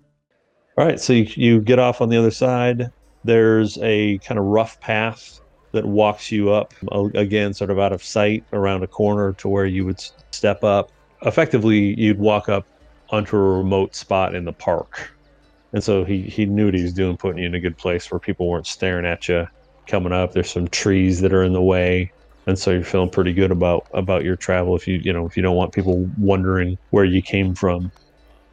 All 0.77 0.85
right, 0.85 0.99
so 0.99 1.13
you, 1.13 1.25
you 1.35 1.61
get 1.61 1.79
off 1.79 2.01
on 2.01 2.09
the 2.09 2.17
other 2.17 2.31
side. 2.31 2.91
There's 3.23 3.77
a 3.81 4.17
kind 4.17 4.37
of 4.37 4.43
rough 4.43 4.77
path 4.81 5.40
that 5.71 5.85
walks 5.85 6.31
you 6.31 6.51
up, 6.51 6.73
again, 7.15 7.53
sort 7.53 7.69
of 7.69 7.79
out 7.79 7.93
of 7.93 8.03
sight 8.03 8.43
around 8.53 8.83
a 8.83 8.87
corner 8.87 9.33
to 9.33 9.47
where 9.47 9.65
you 9.65 9.85
would 9.85 10.03
step 10.31 10.63
up. 10.63 10.91
Effectively, 11.23 11.99
you'd 11.99 12.19
walk 12.19 12.49
up 12.49 12.65
onto 13.09 13.37
a 13.37 13.57
remote 13.57 13.95
spot 13.95 14.35
in 14.35 14.45
the 14.45 14.53
park. 14.53 15.11
And 15.73 15.83
so 15.83 16.03
he, 16.03 16.21
he 16.23 16.45
knew 16.45 16.65
what 16.65 16.73
he 16.73 16.83
was 16.83 16.93
doing, 16.93 17.15
putting 17.17 17.39
you 17.39 17.47
in 17.47 17.55
a 17.55 17.59
good 17.59 17.77
place 17.77 18.11
where 18.11 18.19
people 18.19 18.47
weren't 18.49 18.67
staring 18.67 19.05
at 19.05 19.27
you 19.29 19.47
coming 19.87 20.11
up. 20.11 20.33
There's 20.33 20.51
some 20.51 20.67
trees 20.67 21.21
that 21.21 21.33
are 21.33 21.43
in 21.43 21.53
the 21.53 21.61
way. 21.61 22.11
And 22.47 22.57
so 22.57 22.71
you're 22.71 22.83
feeling 22.83 23.09
pretty 23.09 23.33
good 23.33 23.51
about 23.51 23.87
about 23.93 24.23
your 24.23 24.35
travel 24.35 24.75
if 24.75 24.87
you 24.87 24.95
you 24.95 25.13
know 25.13 25.27
if 25.27 25.37
you 25.37 25.43
don't 25.43 25.55
want 25.55 25.73
people 25.73 26.09
wondering 26.17 26.77
where 26.89 27.05
you 27.05 27.21
came 27.21 27.53
from. 27.53 27.91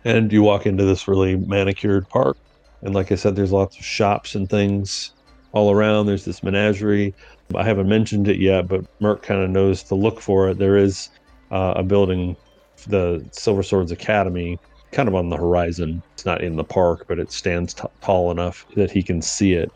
And 0.05 0.33
you 0.33 0.43
walk 0.43 0.67
into 0.67 0.85
this 0.85 1.09
really 1.09 1.37
manicured 1.37 2.09
park. 2.09 2.37
And 2.83 2.95
like 2.95 3.11
I 3.11 3.15
said, 3.17 3.35
there's 3.35 3.51
lots 3.51 3.79
of 3.79 3.85
shops 3.85 4.35
and 4.35 4.49
things 4.49 5.13
all 5.53 5.71
around. 5.71 6.07
There's 6.07 6.25
this 6.25 6.43
menagerie. 6.43 7.15
I 7.55 7.65
haven't 7.65 7.89
mentioned 7.89 8.29
it 8.29 8.39
yet, 8.39 8.69
but 8.69 8.85
Merc 9.01 9.23
kind 9.23 9.43
of 9.43 9.51
knows 9.51 9.83
to 9.85 9.95
look 9.95 10.21
for 10.21 10.49
it. 10.49 10.59
There 10.59 10.77
is 10.77 11.09
uh, 11.51 11.75
a 11.77 11.83
building, 11.83 12.37
the 12.87 13.25
Silver 13.33 13.63
Swords 13.63 13.91
Academy, 13.91 14.59
kind 14.93 15.09
of 15.09 15.15
on 15.15 15.31
the 15.31 15.37
horizon. 15.37 16.03
It's 16.15 16.27
not 16.27 16.43
in 16.43 16.57
the 16.57 16.65
park, 16.65 17.07
but 17.09 17.19
it 17.19 17.33
stands 17.33 17.75
t- 17.75 17.85
tall 18.03 18.31
enough 18.31 18.67
that 18.77 18.91
he 18.91 19.03
can 19.03 19.23
see 19.23 19.55
it, 19.55 19.73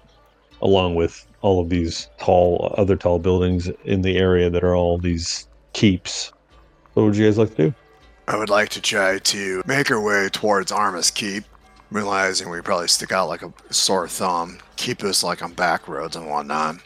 along 0.61 0.95
with 0.95 1.27
all 1.41 1.61
of 1.61 1.69
these 1.69 2.09
tall, 2.19 2.75
other 2.79 2.97
tall 2.97 3.19
buildings 3.19 3.71
in 3.85 4.03
the 4.03 4.17
area 4.17 4.51
that 4.51 4.63
are 4.63 4.77
all 4.77 4.99
these 4.99 5.49
keeps. 5.73 6.33
What 6.95 7.05
would 7.05 7.17
you 7.17 7.25
guys 7.25 7.39
like 7.39 7.51
to 7.57 7.71
do? 7.71 7.75
I 8.29 8.37
would 8.37 8.51
like 8.51 8.69
to 8.71 8.81
try 8.81 9.19
to 9.19 9.63
make 9.67 9.91
our 9.91 10.01
way 10.01 10.29
towards 10.29 10.71
Armas 10.71 11.11
Keep, 11.11 11.45
realizing 11.93 12.49
we 12.49 12.61
probably 12.61 12.89
stick 12.89 13.13
out 13.13 13.29
like 13.29 13.43
a 13.43 13.53
sore 13.71 14.09
thumb, 14.09 14.59
keep 14.77 15.03
us 15.05 15.23
like 15.23 15.43
on 15.43 15.53
back 15.53 15.89
roads 15.89 16.17
and 16.17 16.29
whatnot. 16.29 16.77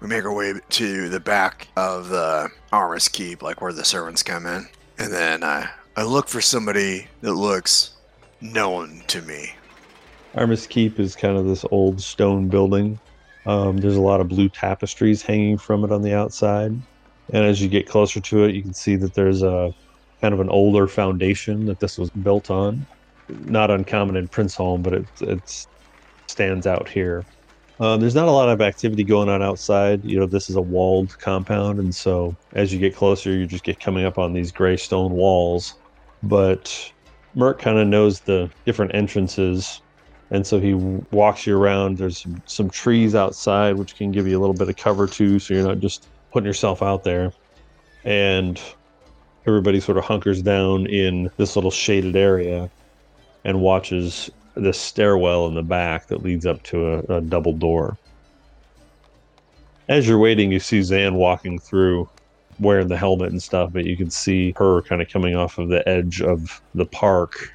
We 0.00 0.08
make 0.08 0.24
our 0.24 0.32
way 0.32 0.54
to 0.70 1.08
the 1.08 1.20
back 1.20 1.68
of 1.76 2.08
the 2.08 2.50
Armus 2.72 3.10
Keep, 3.10 3.42
like 3.42 3.60
where 3.60 3.72
the 3.72 3.84
servants 3.84 4.22
come 4.22 4.46
in, 4.46 4.68
and 4.98 5.12
then 5.12 5.42
I, 5.42 5.70
I 5.96 6.02
look 6.02 6.28
for 6.28 6.40
somebody 6.40 7.06
that 7.22 7.32
looks 7.32 7.92
known 8.40 9.02
to 9.08 9.22
me. 9.22 9.54
Armis 10.34 10.66
Keep 10.66 11.00
is 11.00 11.16
kind 11.16 11.38
of 11.38 11.46
this 11.46 11.64
old 11.70 12.00
stone 12.00 12.48
building. 12.48 12.98
Um, 13.46 13.78
there's 13.78 13.96
a 13.96 14.00
lot 14.00 14.20
of 14.20 14.28
blue 14.28 14.48
tapestries 14.48 15.22
hanging 15.22 15.56
from 15.56 15.84
it 15.84 15.92
on 15.92 16.02
the 16.02 16.12
outside. 16.12 16.72
And 17.32 17.44
as 17.44 17.62
you 17.62 17.68
get 17.68 17.88
closer 17.88 18.20
to 18.20 18.44
it, 18.44 18.54
you 18.54 18.62
can 18.62 18.74
see 18.74 18.96
that 18.96 19.14
there's 19.14 19.42
a 19.42 19.74
kind 20.20 20.34
of 20.34 20.40
an 20.40 20.48
older 20.50 20.86
foundation 20.86 21.66
that 21.66 21.80
this 21.80 21.98
was 21.98 22.10
built 22.10 22.50
on. 22.50 22.86
Not 23.28 23.70
uncommon 23.70 24.16
in 24.16 24.28
Princeholm, 24.28 24.82
but 24.82 24.92
it 24.94 25.06
it's, 25.20 25.66
stands 26.26 26.66
out 26.66 26.88
here. 26.88 27.24
Uh, 27.78 27.96
there's 27.96 28.14
not 28.14 28.28
a 28.28 28.30
lot 28.30 28.48
of 28.48 28.60
activity 28.62 29.04
going 29.04 29.28
on 29.28 29.42
outside. 29.42 30.04
You 30.04 30.18
know, 30.18 30.26
this 30.26 30.48
is 30.48 30.56
a 30.56 30.62
walled 30.62 31.18
compound, 31.18 31.78
and 31.78 31.94
so 31.94 32.34
as 32.54 32.72
you 32.72 32.78
get 32.78 32.96
closer, 32.96 33.30
you 33.32 33.46
just 33.46 33.64
get 33.64 33.80
coming 33.80 34.04
up 34.04 34.18
on 34.18 34.32
these 34.32 34.50
gray 34.50 34.76
stone 34.76 35.12
walls. 35.12 35.74
But 36.22 36.92
Merc 37.34 37.58
kind 37.58 37.78
of 37.78 37.86
knows 37.86 38.20
the 38.20 38.50
different 38.64 38.94
entrances 38.94 39.82
and 40.30 40.46
so 40.46 40.58
he 40.58 40.74
walks 40.74 41.46
you 41.46 41.56
around. 41.56 41.98
There's 41.98 42.18
some, 42.18 42.42
some 42.46 42.70
trees 42.70 43.14
outside, 43.14 43.76
which 43.76 43.96
can 43.96 44.10
give 44.10 44.26
you 44.26 44.38
a 44.38 44.40
little 44.40 44.54
bit 44.54 44.68
of 44.68 44.76
cover 44.76 45.06
too, 45.06 45.38
so 45.38 45.54
you're 45.54 45.66
not 45.66 45.78
just 45.78 46.08
putting 46.32 46.46
yourself 46.46 46.82
out 46.82 47.04
there. 47.04 47.32
And 48.04 48.60
everybody 49.46 49.78
sort 49.80 49.98
of 49.98 50.04
hunkers 50.04 50.42
down 50.42 50.86
in 50.86 51.30
this 51.36 51.54
little 51.54 51.70
shaded 51.70 52.16
area 52.16 52.70
and 53.46 53.60
watches 53.60 54.28
this 54.56 54.78
stairwell 54.78 55.46
in 55.46 55.54
the 55.54 55.62
back 55.62 56.08
that 56.08 56.22
leads 56.22 56.44
up 56.44 56.62
to 56.64 56.94
a, 56.94 57.16
a 57.18 57.20
double 57.20 57.52
door. 57.52 57.96
As 59.88 60.08
you're 60.08 60.18
waiting, 60.18 60.50
you 60.50 60.58
see 60.58 60.82
Zan 60.82 61.14
walking 61.14 61.60
through 61.60 62.08
wearing 62.58 62.88
the 62.88 62.96
helmet 62.96 63.30
and 63.30 63.40
stuff, 63.40 63.72
but 63.72 63.84
you 63.84 63.96
can 63.96 64.10
see 64.10 64.52
her 64.56 64.82
kind 64.82 65.00
of 65.00 65.08
coming 65.08 65.36
off 65.36 65.58
of 65.58 65.68
the 65.68 65.88
edge 65.88 66.20
of 66.20 66.60
the 66.74 66.86
park 66.86 67.54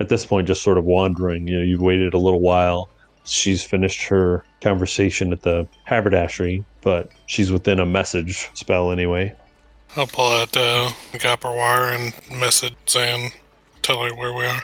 at 0.00 0.10
this 0.10 0.26
point 0.26 0.46
just 0.46 0.62
sort 0.62 0.76
of 0.76 0.84
wandering. 0.84 1.48
You 1.48 1.58
know, 1.58 1.64
you've 1.64 1.80
waited 1.80 2.12
a 2.12 2.18
little 2.18 2.40
while. 2.40 2.90
She's 3.24 3.64
finished 3.64 4.02
her 4.04 4.44
conversation 4.60 5.32
at 5.32 5.42
the 5.42 5.66
haberdashery, 5.84 6.62
but 6.82 7.10
she's 7.24 7.50
within 7.50 7.80
a 7.80 7.86
message 7.86 8.50
spell 8.52 8.92
anyway. 8.92 9.34
I'll 9.96 10.06
pull 10.06 10.30
out 10.30 10.54
uh, 10.54 10.90
the 11.12 11.18
copper 11.18 11.48
wire 11.48 11.92
and 11.92 12.12
message 12.38 12.74
Zan, 12.86 13.30
tell 13.80 14.02
her 14.02 14.14
where 14.14 14.34
we 14.34 14.44
are. 14.44 14.62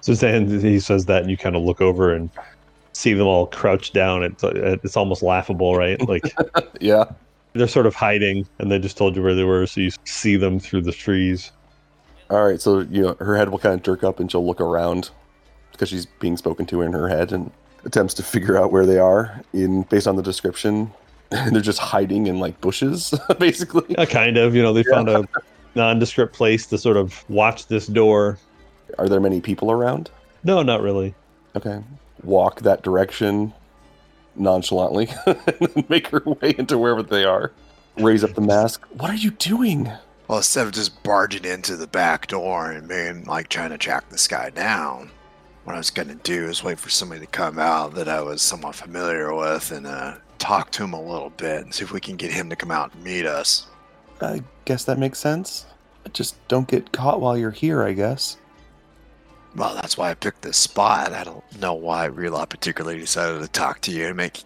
So 0.00 0.14
then 0.14 0.60
he 0.60 0.78
says 0.80 1.06
that, 1.06 1.22
and 1.22 1.30
you 1.30 1.36
kind 1.36 1.56
of 1.56 1.62
look 1.62 1.80
over 1.80 2.14
and 2.14 2.30
see 2.92 3.14
them 3.14 3.26
all 3.26 3.46
crouched 3.46 3.94
down. 3.94 4.22
It's 4.22 4.42
uh, 4.44 4.76
it's 4.82 4.96
almost 4.96 5.22
laughable, 5.22 5.76
right? 5.76 6.00
Like 6.08 6.22
Yeah. 6.80 7.04
they're 7.52 7.68
sort 7.68 7.86
of 7.86 7.94
hiding, 7.94 8.46
and 8.58 8.70
they 8.70 8.78
just 8.78 8.96
told 8.96 9.16
you 9.16 9.22
where 9.22 9.34
they 9.34 9.44
were, 9.44 9.66
so 9.66 9.80
you 9.80 9.90
see 10.04 10.36
them 10.36 10.58
through 10.60 10.82
the 10.82 10.92
trees. 10.92 11.52
All 12.30 12.44
right. 12.46 12.60
So 12.60 12.80
you 12.80 13.02
know, 13.02 13.16
her 13.20 13.36
head 13.36 13.48
will 13.50 13.58
kind 13.58 13.74
of 13.74 13.82
jerk 13.82 14.04
up, 14.04 14.20
and 14.20 14.30
she'll 14.30 14.46
look 14.46 14.60
around 14.60 15.10
because 15.72 15.88
she's 15.88 16.06
being 16.06 16.36
spoken 16.36 16.66
to 16.66 16.82
in 16.82 16.92
her 16.92 17.08
head, 17.08 17.32
and 17.32 17.50
attempts 17.84 18.14
to 18.14 18.22
figure 18.22 18.56
out 18.58 18.72
where 18.72 18.84
they 18.84 18.98
are 18.98 19.40
in 19.52 19.82
based 19.82 20.06
on 20.06 20.16
the 20.16 20.22
description. 20.22 20.92
And 21.30 21.54
they're 21.54 21.60
just 21.60 21.78
hiding 21.78 22.26
in 22.26 22.40
like 22.40 22.58
bushes, 22.62 23.12
basically. 23.38 23.84
Yeah, 23.90 24.06
kind 24.06 24.38
of. 24.38 24.54
You 24.54 24.62
know, 24.62 24.72
they 24.72 24.82
found 24.82 25.10
a 25.10 25.28
nondescript 25.74 26.34
place 26.34 26.64
to 26.68 26.78
sort 26.78 26.96
of 26.96 27.22
watch 27.28 27.66
this 27.66 27.86
door. 27.86 28.38
Are 28.98 29.08
there 29.08 29.20
many 29.20 29.40
people 29.40 29.70
around? 29.70 30.10
No, 30.44 30.62
not 30.62 30.80
really. 30.80 31.14
Okay. 31.56 31.82
Walk 32.22 32.62
that 32.62 32.82
direction 32.82 33.52
nonchalantly 34.34 35.08
and 35.26 35.88
make 35.88 36.08
her 36.08 36.22
way 36.24 36.54
into 36.56 36.78
wherever 36.78 37.02
they 37.02 37.24
are. 37.24 37.52
Raise 37.96 38.22
up 38.22 38.34
the 38.34 38.40
mask. 38.40 38.86
What 38.92 39.10
are 39.10 39.16
you 39.16 39.32
doing? 39.32 39.90
Well, 40.28 40.38
instead 40.38 40.66
of 40.66 40.72
just 40.72 41.02
barging 41.02 41.44
into 41.44 41.76
the 41.76 41.86
back 41.86 42.28
door 42.28 42.70
and 42.70 42.86
being 42.86 43.24
like 43.24 43.48
trying 43.48 43.70
to 43.70 43.78
track 43.78 44.08
this 44.10 44.28
guy 44.28 44.50
down, 44.50 45.10
what 45.64 45.74
I 45.74 45.78
was 45.78 45.90
going 45.90 46.08
to 46.08 46.14
do 46.14 46.46
is 46.46 46.62
wait 46.62 46.78
for 46.78 46.90
somebody 46.90 47.22
to 47.22 47.26
come 47.26 47.58
out 47.58 47.94
that 47.94 48.08
I 48.08 48.20
was 48.20 48.40
somewhat 48.40 48.74
familiar 48.74 49.34
with 49.34 49.72
and 49.72 49.86
uh, 49.86 50.16
talk 50.38 50.70
to 50.72 50.84
him 50.84 50.92
a 50.92 51.02
little 51.02 51.30
bit 51.30 51.62
and 51.62 51.74
see 51.74 51.84
if 51.84 51.92
we 51.92 52.00
can 52.00 52.16
get 52.16 52.32
him 52.32 52.48
to 52.50 52.56
come 52.56 52.70
out 52.70 52.94
and 52.94 53.02
meet 53.02 53.26
us. 53.26 53.66
I 54.20 54.42
guess 54.64 54.84
that 54.84 54.98
makes 54.98 55.18
sense. 55.18 55.66
Just 56.12 56.36
don't 56.48 56.68
get 56.68 56.92
caught 56.92 57.20
while 57.20 57.36
you're 57.36 57.50
here, 57.50 57.82
I 57.82 57.92
guess. 57.92 58.38
Well, 59.58 59.74
that's 59.74 59.98
why 59.98 60.10
I 60.10 60.14
picked 60.14 60.42
this 60.42 60.56
spot. 60.56 61.12
I 61.12 61.24
don't 61.24 61.60
know 61.60 61.74
why 61.74 62.08
Relop 62.08 62.48
particularly 62.48 63.00
decided 63.00 63.40
to 63.42 63.48
talk 63.48 63.80
to 63.82 63.90
you 63.90 64.06
and 64.06 64.16
make 64.16 64.40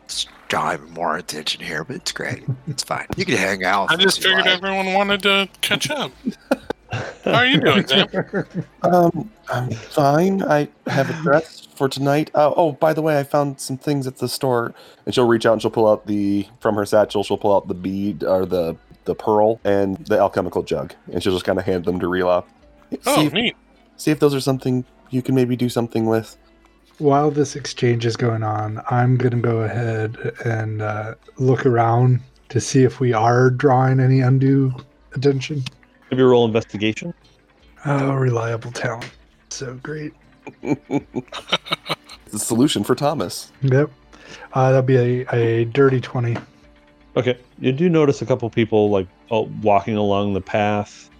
draw 0.49 0.73
even 0.73 0.91
more 0.91 1.17
attention 1.17 1.63
here, 1.63 1.85
but 1.85 1.97
it's 1.97 2.13
great. 2.13 2.45
It's 2.67 2.83
fine. 2.83 3.07
You 3.17 3.25
can 3.25 3.37
hang 3.37 3.65
out. 3.65 3.91
I 3.91 3.97
just 3.97 4.23
figured 4.23 4.47
like. 4.47 4.57
everyone 4.57 4.95
wanted 4.95 5.23
to 5.23 5.49
catch 5.61 5.91
up. 5.91 6.13
How 7.25 7.35
are 7.35 7.47
you 7.47 7.61
doing, 7.61 7.87
Zan? 7.87 8.09
Um, 8.83 9.31
I'm 9.51 9.71
fine. 9.71 10.43
I 10.43 10.69
have 10.87 11.09
a 11.09 11.23
dress 11.23 11.67
for 11.75 11.89
tonight. 11.89 12.31
Oh, 12.35 12.53
oh, 12.57 12.73
by 12.73 12.93
the 12.93 13.01
way, 13.01 13.19
I 13.19 13.23
found 13.23 13.61
some 13.61 13.79
things 13.79 14.07
at 14.07 14.19
the 14.19 14.29
store, 14.29 14.75
and 15.07 15.15
she'll 15.15 15.27
reach 15.27 15.47
out 15.47 15.55
and 15.55 15.63
she'll 15.63 15.71
pull 15.71 15.89
out 15.89 16.07
the 16.07 16.47
from 16.61 16.75
her 16.75 16.85
satchel. 16.85 17.23
She'll 17.23 17.39
pull 17.39 17.55
out 17.57 17.69
the 17.69 17.75
bead 17.75 18.25
or 18.25 18.45
the 18.45 18.77
the 19.05 19.15
pearl 19.15 19.61
and 19.65 19.97
the 20.07 20.19
alchemical 20.19 20.63
jug, 20.63 20.95
and 21.13 21.23
she'll 21.23 21.33
just 21.33 21.45
kind 21.45 21.59
of 21.59 21.65
hand 21.65 21.85
them 21.87 21.99
to 22.01 22.07
Relop. 22.07 22.45
Oh, 23.07 23.17
see, 23.17 23.27
if, 23.27 23.33
neat. 23.33 23.57
see 23.97 24.11
if 24.11 24.21
those 24.21 24.35
are 24.35 24.41
something 24.41 24.85
you 25.13 25.23
can 25.23 25.35
maybe 25.35 25.55
do 25.55 25.69
something 25.69 26.07
with. 26.07 26.37
While 26.99 27.31
this 27.31 27.55
exchange 27.57 28.05
is 28.05 28.17
going 28.17 28.43
on, 28.43 28.83
I'm 28.91 29.17
going 29.17 29.33
to 29.33 29.41
go 29.41 29.59
ahead 29.63 30.17
and 30.45 30.83
uh, 30.83 31.15
look 31.37 31.65
around 31.65 32.21
to 32.49 32.61
see 32.61 32.83
if 32.83 33.01
we 33.01 33.13
are 33.13 33.51
drawing 33.51 34.01
any 34.01 34.21
undue 34.21 34.73
attention. 35.15 35.65
Have 36.11 36.19
you 36.19 36.27
roll 36.27 36.45
investigation? 36.45 37.15
Oh, 37.85 38.15
reliable 38.15 38.73
talent. 38.73 39.11
So 39.49 39.75
great. 39.83 40.13
the 40.63 42.39
solution 42.39 42.85
for 42.85 42.95
Thomas. 42.95 43.53
Yep. 43.63 43.91
Uh, 44.53 44.73
that'll 44.73 44.83
be 44.83 44.97
a, 44.97 45.35
a 45.35 45.65
dirty 45.67 46.01
20. 46.01 46.37
Okay, 47.17 47.39
you 47.59 47.73
do 47.73 47.89
notice 47.89 48.23
a 48.23 48.27
couple 48.27 48.49
people 48.49 48.91
like 48.91 49.07
oh, 49.31 49.51
walking 49.63 49.97
along 49.97 50.33
the 50.33 50.41
path 50.41 51.11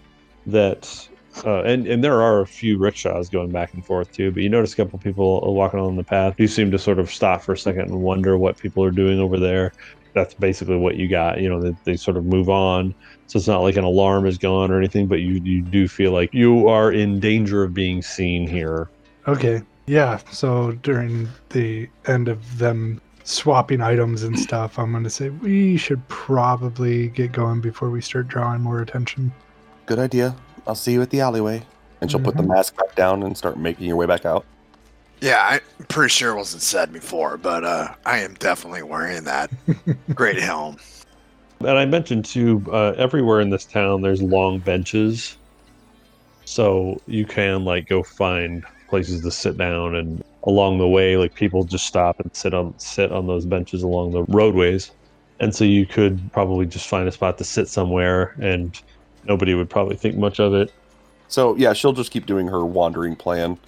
that, 0.47 1.09
uh, 1.45 1.63
and 1.63 1.87
and 1.87 2.05
there 2.05 2.21
are 2.23 2.41
a 2.41 2.47
few 2.47 2.79
rickshaws 2.79 3.29
going 3.29 3.51
back 3.51 3.75
and 3.75 3.85
forth 3.85 4.13
too. 4.13 4.31
But 4.31 4.43
you 4.43 4.49
notice 4.49 4.75
a 4.75 4.77
couple 4.77 4.99
people 4.99 5.55
walking 5.55 5.81
along 5.81 5.97
the 5.97 6.05
path. 6.05 6.35
You 6.39 6.47
seem 6.47 6.71
to 6.71 6.79
sort 6.79 6.99
of 6.99 7.11
stop 7.11 7.43
for 7.43 7.53
a 7.53 7.59
second 7.59 7.83
and 7.83 8.03
wonder 8.03 8.37
what 8.37 8.59
people 8.59 8.85
are 8.85 8.91
doing 8.91 9.19
over 9.19 9.39
there. 9.39 9.73
that's 10.15 10.35
basically 10.35 10.77
what 10.77 10.97
you 10.97 11.09
got. 11.09 11.41
You 11.41 11.49
know, 11.49 11.61
they, 11.61 11.75
they 11.85 11.97
sort 11.97 12.17
of 12.17 12.25
move 12.25 12.49
on. 12.49 12.95
So 13.27 13.39
it's 13.39 13.49
not 13.49 13.61
like 13.61 13.77
an 13.77 13.85
alarm 13.85 14.27
is 14.27 14.37
gone 14.39 14.71
or 14.71 14.79
anything, 14.79 15.07
but 15.07 15.21
you, 15.21 15.41
you 15.43 15.63
do 15.63 15.89
feel 15.89 16.13
like 16.13 16.33
you 16.35 16.69
are 16.69 16.93
in 16.93 17.19
danger 17.19 17.63
of 17.63 17.73
being 17.73 18.03
seen 18.03 18.47
here. 18.47 18.91
Okay. 19.27 19.63
Yeah. 19.87 20.19
So 20.31 20.73
during 20.83 21.29
the 21.51 21.89
end 22.07 22.29
of 22.29 22.59
them 22.59 23.01
swapping 23.25 23.81
items 23.81 24.23
and 24.23 24.39
stuff, 24.49 24.79
I'm 24.79 24.93
going 24.93 25.05
to 25.05 25.11
say 25.11 25.31
we 25.31 25.77
should 25.77 26.07
probably 26.09 27.09
get 27.09 27.33
going 27.33 27.61
before 27.61 27.91
we 27.91 28.03
start 28.03 28.29
drawing 28.29 28.61
more 28.61 28.83
attention. 28.83 29.33
Good 29.87 29.99
idea. 29.99 30.37
I'll 30.67 30.75
see 30.75 30.93
you 30.93 31.03
at 31.03 31.11
the 31.11 31.21
alleyway. 31.21 31.63
And 32.01 32.11
she'll 32.11 32.21
put 32.21 32.37
the 32.37 32.43
mask 32.43 32.77
back 32.77 32.95
down 32.97 33.23
and 33.23 33.37
start 33.37 33.57
making 33.57 33.87
your 33.87 33.97
way 33.97 34.07
back 34.07 34.27
out. 34.27 34.45
Yeah, 35.21 35.61
I'm 35.79 35.87
pretty 35.87 36.11
sure 36.11 36.33
it 36.33 36.37
wasn't 36.37 36.63
said 36.63 36.93
before, 36.93 37.37
but 37.37 37.63
uh, 37.63 37.95
I 38.05 38.19
am 38.19 38.35
definitely 38.35 38.83
wearing 38.83 39.23
that 39.25 39.53
great 40.15 40.41
helm. 40.41 40.79
And 41.61 41.79
I 41.79 41.85
mentioned 41.85 42.25
too, 42.25 42.65
uh, 42.73 42.95
everywhere 42.97 43.41
in 43.41 43.51
this 43.51 43.65
town, 43.65 44.03
there's 44.03 44.21
long 44.21 44.59
benches. 44.59 45.37
So 46.45 47.01
you 47.07 47.25
can 47.25 47.65
like 47.65 47.89
go 47.89 48.03
find 48.03 48.65
places 48.89 49.23
to 49.23 49.31
sit 49.31 49.57
down 49.57 49.95
and 49.95 50.25
along 50.43 50.79
the 50.79 50.89
way, 50.89 51.17
like 51.17 51.35
people 51.35 51.63
just 51.63 51.87
stop 51.87 52.19
and 52.19 52.35
sit 52.35 52.53
on 52.53 52.77
sit 52.79 53.13
on 53.13 53.29
those 53.29 53.47
benches 53.47 53.85
along 53.85 54.11
the 54.11 54.25
roadways. 54.25 54.91
And 55.39 55.55
so 55.55 55.65
you 55.65 55.87
could 55.87 56.33
probably 56.33 56.67
just 56.67 56.89
find 56.89 57.09
a 57.09 57.13
spot 57.13 57.39
to 57.39 57.45
sit 57.45 57.69
somewhere 57.69 58.35
and 58.41 58.81
nobody 59.25 59.55
would 59.55 59.71
probably 59.71 59.97
think 59.97 60.17
much 60.17 60.41
of 60.41 60.55
it. 60.55 60.73
So 61.29 61.57
yeah, 61.57 61.73
she'll 61.73 61.93
just 61.93 62.11
keep 62.11 62.27
doing 62.27 62.47
her 62.49 62.65
wandering 62.65 63.17
plan, 63.17 63.59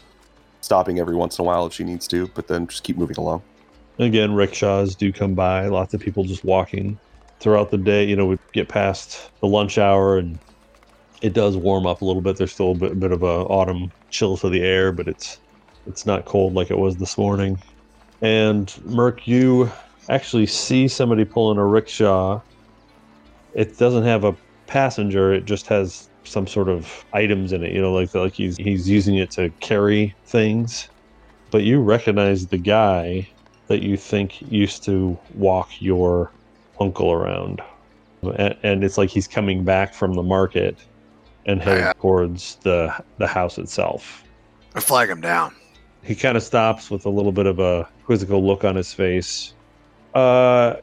stopping 0.60 0.98
every 0.98 1.16
once 1.16 1.38
in 1.38 1.44
a 1.44 1.46
while 1.46 1.66
if 1.66 1.72
she 1.72 1.84
needs 1.84 2.06
to, 2.08 2.28
but 2.28 2.48
then 2.48 2.66
just 2.66 2.84
keep 2.84 2.96
moving 2.96 3.16
along. 3.16 3.42
Again, 3.98 4.34
rickshaws 4.34 4.94
do 4.94 5.12
come 5.12 5.34
by. 5.34 5.68
Lots 5.68 5.94
of 5.94 6.00
people 6.00 6.24
just 6.24 6.44
walking 6.44 6.98
throughout 7.40 7.70
the 7.70 7.78
day. 7.78 8.04
You 8.04 8.16
know, 8.16 8.26
we 8.26 8.38
get 8.52 8.68
past 8.68 9.30
the 9.40 9.46
lunch 9.46 9.78
hour 9.78 10.18
and 10.18 10.38
it 11.22 11.32
does 11.32 11.56
warm 11.56 11.86
up 11.86 12.02
a 12.02 12.04
little 12.04 12.22
bit. 12.22 12.36
There's 12.36 12.52
still 12.52 12.72
a 12.72 12.74
bit, 12.74 12.92
a 12.92 12.94
bit 12.94 13.12
of 13.12 13.22
a 13.22 13.26
autumn 13.26 13.92
chill 14.10 14.36
to 14.38 14.48
the 14.48 14.62
air, 14.62 14.92
but 14.92 15.08
it's 15.08 15.38
it's 15.86 16.06
not 16.06 16.24
cold 16.24 16.54
like 16.54 16.70
it 16.70 16.78
was 16.78 16.96
this 16.96 17.16
morning. 17.16 17.58
And 18.22 18.72
Merc, 18.84 19.26
you 19.26 19.70
actually 20.08 20.46
see 20.46 20.88
somebody 20.88 21.24
pulling 21.24 21.58
a 21.58 21.64
rickshaw. 21.64 22.40
It 23.54 23.78
doesn't 23.78 24.04
have 24.04 24.24
a 24.24 24.34
passenger. 24.66 25.32
It 25.32 25.44
just 25.44 25.66
has 25.68 26.08
some 26.24 26.46
sort 26.46 26.68
of 26.68 27.04
items 27.12 27.52
in 27.52 27.62
it. 27.62 27.72
You 27.72 27.80
know, 27.80 27.92
like 27.92 28.14
like 28.14 28.32
he's 28.34 28.56
he's 28.56 28.88
using 28.88 29.16
it 29.16 29.30
to 29.32 29.50
carry 29.60 30.14
things. 30.26 30.88
But 31.50 31.62
you 31.62 31.80
recognize 31.80 32.46
the 32.46 32.58
guy 32.58 33.28
that 33.68 33.82
you 33.82 33.96
think 33.96 34.42
used 34.50 34.82
to 34.84 35.16
walk 35.34 35.70
your 35.80 36.30
uncle 36.80 37.12
around, 37.12 37.62
and, 38.22 38.56
and 38.62 38.84
it's 38.84 38.98
like 38.98 39.08
he's 39.10 39.28
coming 39.28 39.64
back 39.64 39.94
from 39.94 40.14
the 40.14 40.22
market 40.22 40.76
and 41.46 41.62
heading 41.62 41.84
Yeah. 41.84 41.92
towards 42.00 42.56
the 42.56 42.92
the 43.18 43.26
house 43.26 43.58
itself. 43.58 44.24
I 44.74 44.80
flag 44.80 45.08
him 45.10 45.20
down. 45.20 45.54
He 46.02 46.14
kind 46.14 46.36
of 46.36 46.42
stops 46.42 46.90
with 46.90 47.06
a 47.06 47.10
little 47.10 47.32
bit 47.32 47.46
of 47.46 47.58
a 47.60 47.88
quizzical 48.04 48.44
look 48.44 48.64
on 48.64 48.74
his 48.76 48.92
face. 48.92 49.54
Uh, 50.14 50.74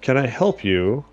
can 0.00 0.16
I 0.16 0.26
help 0.26 0.64
you? 0.64 1.04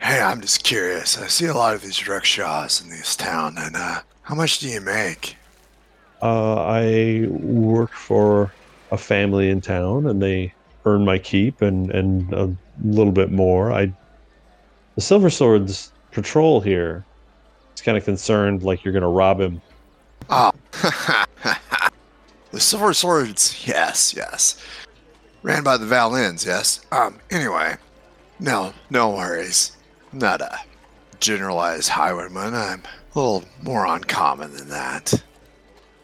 Hey, 0.00 0.20
I'm 0.20 0.40
just 0.40 0.64
curious. 0.64 1.18
I 1.18 1.26
see 1.26 1.46
a 1.46 1.54
lot 1.54 1.74
of 1.74 1.82
these 1.82 2.08
rickshaws 2.08 2.80
in 2.80 2.88
this 2.88 3.14
town, 3.14 3.56
and 3.58 3.76
uh, 3.76 4.00
how 4.22 4.34
much 4.34 4.58
do 4.58 4.68
you 4.68 4.80
make? 4.80 5.36
Uh, 6.22 6.54
I 6.64 7.26
work 7.28 7.92
for 7.92 8.50
a 8.90 8.96
family 8.96 9.50
in 9.50 9.60
town, 9.60 10.06
and 10.06 10.22
they 10.22 10.54
earn 10.86 11.04
my 11.04 11.18
keep 11.18 11.60
and 11.60 11.90
and 11.90 12.32
a 12.32 12.50
little 12.82 13.12
bit 13.12 13.30
more. 13.30 13.72
I 13.72 13.92
the 14.94 15.02
Silver 15.02 15.28
Swords 15.28 15.92
patrol 16.12 16.62
here. 16.62 17.04
He's 17.74 17.82
kind 17.82 17.98
of 17.98 18.04
concerned, 18.04 18.62
like 18.62 18.84
you're 18.84 18.94
gonna 18.94 19.08
rob 19.08 19.38
him. 19.38 19.60
Oh, 20.30 20.52
the 22.50 22.60
Silver 22.60 22.94
Swords. 22.94 23.66
Yes, 23.66 24.14
yes. 24.16 24.56
Ran 25.42 25.62
by 25.62 25.76
the 25.76 25.86
Valens. 25.86 26.46
Yes. 26.46 26.80
Um. 26.90 27.18
Anyway, 27.30 27.76
no, 28.38 28.72
no 28.88 29.10
worries. 29.10 29.76
Not 30.12 30.40
a 30.40 30.58
generalized 31.20 31.88
highwayman. 31.88 32.54
I'm 32.54 32.82
a 33.14 33.18
little 33.18 33.44
more 33.62 33.86
uncommon 33.86 34.54
than 34.54 34.68
that. 34.68 35.22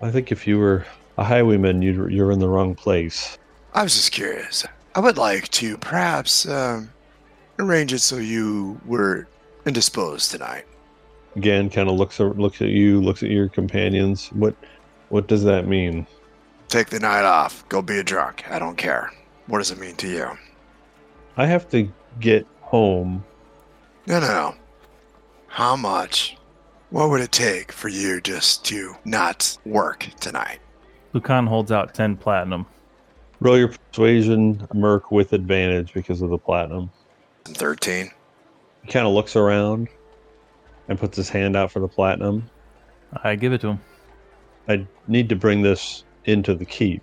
I 0.03 0.11
think 0.11 0.31
if 0.31 0.47
you 0.47 0.59
were 0.59 0.85
a 1.19 1.25
highwayman, 1.25 1.83
you'd, 1.83 2.11
you're 2.13 2.31
in 2.31 2.39
the 2.39 2.49
wrong 2.49 2.75
place. 2.75 3.39
I 3.75 3.83
was 3.83 3.95
just 3.95 4.13
curious. 4.13 4.65
I 4.95 5.01
would 5.01 5.19
like 5.19 5.49
to 5.49 5.77
perhaps 5.79 6.49
um, 6.49 6.91
arrange 7.59 7.93
it 7.93 8.01
so 8.01 8.17
you 8.17 8.81
were 8.87 9.27
indisposed 9.67 10.31
tonight. 10.31 10.65
Again, 11.35 11.69
kind 11.69 11.89
of 11.89 11.97
looks 11.97 12.19
looks 12.19 12.63
at 12.63 12.69
you, 12.69 13.01
looks 13.03 13.23
at 13.23 13.31
your 13.31 13.49
companions. 13.49 14.29
What 14.29 14.55
what 15.11 15.29
does 15.29 15.45
that 15.45 15.67
mean? 15.67 16.07
Take 16.69 16.89
the 16.89 16.99
night 16.99 17.25
off. 17.25 17.69
Go 17.69 17.83
be 17.83 17.99
a 17.99 18.05
drunk. 18.05 18.51
I 18.51 18.59
don't 18.59 18.77
care. 18.77 19.13
What 19.47 19.59
does 19.59 19.71
it 19.71 19.79
mean 19.79 19.97
to 19.97 20.09
you? 20.09 20.31
I 21.37 21.47
have 21.47 21.69
to 21.71 21.93
get 22.21 22.47
home. 22.63 23.23
No, 24.07 24.21
no, 24.21 24.27
no. 24.27 24.55
How 25.49 25.75
much? 25.75 26.37
What 26.91 27.11
would 27.11 27.21
it 27.21 27.33
take 27.33 27.73
for 27.73 27.89
you 27.89 28.21
just 28.21 28.65
to 28.67 28.95
not 29.05 29.59
work 29.65 30.09
tonight? 30.21 30.61
Lucan 31.13 31.47
holds 31.47 31.73
out 31.73 31.93
10 31.95 32.17
platinum. 32.17 32.67
Roll 33.41 33.59
your 33.59 33.69
persuasion, 33.69 34.67
Merc 34.73 35.11
with 35.11 35.33
advantage 35.33 35.93
because 35.93 36.23
of 36.23 36.31
the 36.31 36.39
platinum. 36.39 36.91
13. 37.47 38.11
He 38.83 38.93
kind 38.93 39.07
of 39.07 39.13
looks 39.13 39.35
around 39.35 39.89
and 40.89 40.99
puts 40.99 41.17
his 41.17 41.29
hand 41.29 41.57
out 41.57 41.73
for 41.73 41.81
the 41.81 41.89
platinum. 41.89 42.49
I 43.25 43.35
give 43.35 43.53
it 43.53 43.61
to 43.63 43.69
him. 43.71 43.81
I 44.69 44.87
need 45.09 45.29
to 45.31 45.37
bring 45.37 45.63
this 45.63 46.05
into 46.27 46.55
the 46.55 46.65
keep. 46.65 47.03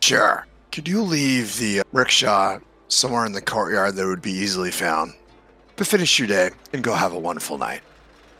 Sure. 0.00 0.46
Could 0.72 0.88
you 0.88 1.02
leave 1.02 1.56
the 1.58 1.82
rickshaw 1.92 2.58
somewhere 2.88 3.26
in 3.26 3.32
the 3.32 3.40
courtyard 3.40 3.94
that 3.94 4.06
would 4.06 4.22
be 4.22 4.32
easily 4.32 4.72
found? 4.72 5.14
But 5.76 5.86
finish 5.86 6.18
your 6.18 6.28
day 6.28 6.50
and 6.72 6.82
go 6.82 6.94
have 6.94 7.12
a 7.12 7.18
wonderful 7.18 7.58
night. 7.58 7.80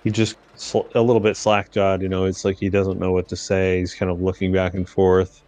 He 0.05 0.11
just 0.11 0.37
sl- 0.57 0.87
a 0.94 1.01
little 1.01 1.20
bit 1.20 1.37
slack 1.37 1.70
jawed, 1.73 2.03
you 2.03 2.09
know. 2.09 2.25
It's 2.25 2.44
like 2.44 2.59
he 2.59 2.68
doesn't 2.68 3.01
know 3.01 3.12
what 3.12 3.29
to 3.29 3.37
say. 3.37 3.81
He's 3.81 3.94
kind 3.94 4.11
of 4.11 4.20
looking 4.20 4.53
back 4.53 4.75
and 4.75 4.88
forth. 4.88 5.42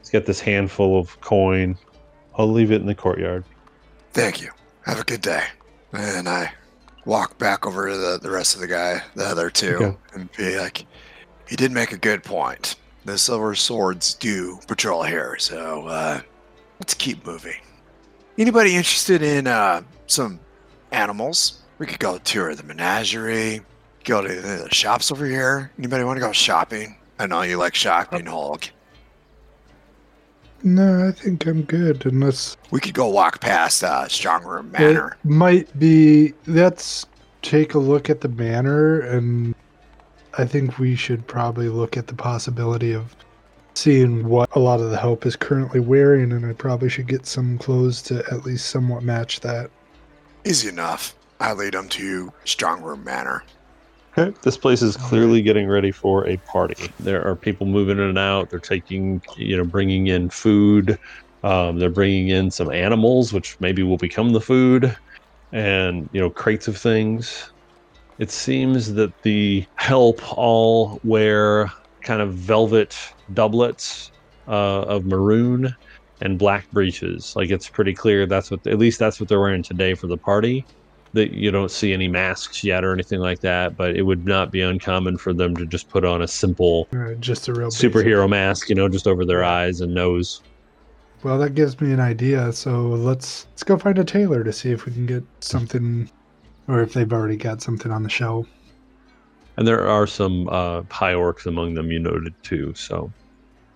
He's 0.00 0.10
got 0.10 0.26
this 0.26 0.40
handful 0.40 0.98
of 0.98 1.20
coin. 1.20 1.76
I'll 2.36 2.50
leave 2.50 2.72
it 2.72 2.80
in 2.80 2.86
the 2.86 2.94
courtyard. 2.94 3.44
Thank 4.12 4.40
you. 4.40 4.50
Have 4.86 4.98
a 5.00 5.04
good 5.04 5.20
day. 5.22 5.44
And 5.92 6.28
I 6.28 6.52
walk 7.04 7.38
back 7.38 7.66
over 7.66 7.88
to 7.88 7.96
the, 7.96 8.18
the 8.20 8.30
rest 8.30 8.54
of 8.54 8.60
the 8.60 8.66
guy, 8.66 9.00
the 9.14 9.24
other 9.24 9.50
two, 9.50 9.76
Okay. 9.76 9.96
and 10.14 10.32
be 10.32 10.58
like, 10.58 10.84
he 11.48 11.54
did 11.56 11.70
make 11.70 11.92
a 11.92 11.96
good 11.96 12.24
point. 12.24 12.74
The 13.04 13.18
Silver 13.18 13.54
Swords 13.54 14.14
do 14.14 14.58
patrol 14.66 15.02
here, 15.04 15.36
so 15.38 15.86
uh, 15.86 16.20
let's 16.80 16.94
keep 16.94 17.24
moving. 17.26 17.60
Anybody 18.38 18.74
interested 18.76 19.22
in 19.22 19.46
uh, 19.46 19.82
some 20.06 20.40
animals? 20.94 21.60
We 21.78 21.86
could 21.86 21.98
go 21.98 22.18
tour 22.18 22.54
the 22.54 22.62
menagerie, 22.62 23.60
go 24.04 24.22
to 24.22 24.40
the 24.40 24.68
shops 24.70 25.10
over 25.10 25.26
here. 25.26 25.70
Anybody 25.78 26.04
want 26.04 26.16
to 26.16 26.20
go 26.20 26.32
shopping? 26.32 26.96
I 27.18 27.26
know 27.26 27.42
you 27.42 27.58
like 27.58 27.74
shopping, 27.74 28.24
Holg. 28.26 28.70
No, 30.62 31.08
I 31.08 31.12
think 31.12 31.46
I'm 31.46 31.62
good 31.62 32.06
unless 32.06 32.56
We 32.70 32.80
could 32.80 32.94
go 32.94 33.08
walk 33.08 33.40
past 33.40 33.84
uh, 33.84 34.08
Strong 34.08 34.44
Room 34.44 34.72
Manor. 34.72 35.18
It 35.22 35.28
might 35.28 35.78
be. 35.78 36.32
Let's 36.46 37.04
take 37.42 37.74
a 37.74 37.78
look 37.78 38.08
at 38.08 38.22
the 38.22 38.28
manor, 38.28 39.00
and 39.00 39.54
I 40.38 40.46
think 40.46 40.78
we 40.78 40.96
should 40.96 41.26
probably 41.26 41.68
look 41.68 41.98
at 41.98 42.06
the 42.06 42.14
possibility 42.14 42.92
of 42.92 43.14
seeing 43.74 44.26
what 44.26 44.48
a 44.56 44.58
lot 44.58 44.80
of 44.80 44.90
the 44.90 44.96
help 44.96 45.26
is 45.26 45.36
currently 45.36 45.80
wearing, 45.80 46.32
and 46.32 46.46
I 46.46 46.54
probably 46.54 46.88
should 46.88 47.08
get 47.08 47.26
some 47.26 47.58
clothes 47.58 48.00
to 48.02 48.24
at 48.30 48.46
least 48.46 48.70
somewhat 48.70 49.02
match 49.02 49.40
that. 49.40 49.70
Easy 50.44 50.68
enough. 50.68 51.14
I 51.40 51.52
lead 51.52 51.74
them 51.74 51.88
to 51.90 52.32
Strong 52.44 52.82
Room 52.82 53.02
Manor. 53.04 53.44
Okay. 54.16 54.36
This 54.42 54.56
place 54.56 54.82
is 54.82 54.96
clearly 54.96 55.42
getting 55.42 55.66
ready 55.66 55.90
for 55.90 56.26
a 56.28 56.36
party. 56.38 56.90
There 57.00 57.26
are 57.26 57.34
people 57.34 57.66
moving 57.66 57.98
in 57.98 58.04
and 58.04 58.18
out. 58.18 58.50
They're 58.50 58.60
taking, 58.60 59.20
you 59.36 59.56
know, 59.56 59.64
bringing 59.64 60.06
in 60.06 60.30
food. 60.30 60.98
Um, 61.42 61.78
they're 61.78 61.90
bringing 61.90 62.28
in 62.28 62.50
some 62.50 62.70
animals, 62.70 63.32
which 63.32 63.58
maybe 63.58 63.82
will 63.82 63.96
become 63.96 64.32
the 64.32 64.40
food, 64.40 64.96
and 65.52 66.08
you 66.12 66.20
know, 66.20 66.30
crates 66.30 66.68
of 66.68 66.76
things. 66.76 67.50
It 68.18 68.30
seems 68.30 68.94
that 68.94 69.22
the 69.22 69.66
help 69.74 70.20
all 70.38 71.00
wear 71.02 71.72
kind 72.02 72.22
of 72.22 72.34
velvet 72.34 72.96
doublets 73.32 74.12
uh, 74.46 74.82
of 74.82 75.06
maroon 75.06 75.74
and 76.20 76.38
black 76.38 76.70
breeches. 76.70 77.34
Like 77.36 77.50
it's 77.50 77.68
pretty 77.68 77.94
clear 77.94 78.26
that's 78.26 78.50
what, 78.50 78.66
at 78.66 78.78
least 78.78 78.98
that's 78.98 79.20
what 79.20 79.28
they're 79.28 79.40
wearing 79.40 79.62
today 79.62 79.94
for 79.94 80.06
the 80.06 80.16
party 80.16 80.64
that 81.14 81.32
you 81.32 81.50
don't 81.50 81.70
see 81.70 81.92
any 81.92 82.08
masks 82.08 82.64
yet 82.64 82.84
or 82.84 82.92
anything 82.92 83.20
like 83.20 83.38
that, 83.40 83.76
but 83.76 83.96
it 83.96 84.02
would 84.02 84.26
not 84.26 84.50
be 84.50 84.60
uncommon 84.60 85.16
for 85.16 85.32
them 85.32 85.56
to 85.56 85.64
just 85.64 85.88
put 85.88 86.04
on 86.04 86.22
a 86.22 86.28
simple 86.28 86.88
just 87.20 87.46
a 87.48 87.52
real 87.52 87.68
basic- 87.68 87.92
superhero 87.92 88.28
mask, 88.28 88.68
you 88.68 88.74
know, 88.74 88.88
just 88.88 89.06
over 89.06 89.24
their 89.24 89.44
eyes 89.44 89.80
and 89.80 89.94
nose. 89.94 90.42
Well, 91.22 91.38
that 91.38 91.54
gives 91.54 91.80
me 91.80 91.92
an 91.92 92.00
idea. 92.00 92.52
So 92.52 92.88
let's 92.88 93.46
let's 93.52 93.62
go 93.62 93.78
find 93.78 93.98
a 93.98 94.04
tailor 94.04 94.44
to 94.44 94.52
see 94.52 94.72
if 94.72 94.84
we 94.84 94.92
can 94.92 95.06
get 95.06 95.24
something, 95.40 96.10
or 96.68 96.82
if 96.82 96.92
they've 96.92 97.10
already 97.10 97.36
got 97.36 97.62
something 97.62 97.90
on 97.90 98.02
the 98.02 98.10
show. 98.10 98.46
And 99.56 99.66
there 99.66 99.86
are 99.86 100.06
some 100.06 100.48
uh, 100.48 100.82
high 100.90 101.14
orcs 101.14 101.46
among 101.46 101.74
them 101.74 101.92
you 101.92 102.00
noted 102.00 102.34
too. 102.42 102.74
So, 102.74 103.10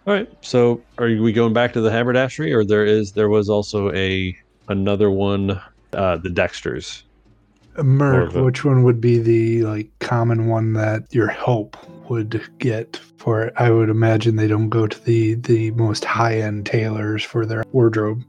all 0.08 0.14
right. 0.14 0.28
So, 0.40 0.80
are 0.96 1.06
we 1.06 1.32
going 1.34 1.52
back 1.52 1.74
to 1.74 1.82
the 1.82 1.90
haberdashery, 1.90 2.50
or 2.54 2.64
there 2.64 2.86
is 2.86 3.12
there 3.12 3.28
was 3.28 3.50
also 3.50 3.92
a 3.92 4.34
another 4.68 5.10
one, 5.10 5.60
uh, 5.92 6.16
the 6.16 6.30
Dexters. 6.30 7.02
Merc, 7.76 8.34
a- 8.34 8.42
which 8.42 8.64
one 8.64 8.84
would 8.84 9.02
be 9.02 9.18
the 9.18 9.64
like 9.64 9.90
common 9.98 10.46
one 10.46 10.72
that 10.72 11.02
your 11.10 11.28
help 11.28 11.76
would 12.08 12.42
get 12.58 12.96
for 13.18 13.42
it? 13.42 13.52
I 13.58 13.70
would 13.70 13.90
imagine 13.90 14.36
they 14.36 14.48
don't 14.48 14.70
go 14.70 14.86
to 14.86 15.04
the 15.04 15.34
the 15.34 15.72
most 15.72 16.06
high 16.06 16.38
end 16.38 16.64
tailors 16.64 17.22
for 17.22 17.44
their 17.44 17.62
wardrobe. 17.72 18.22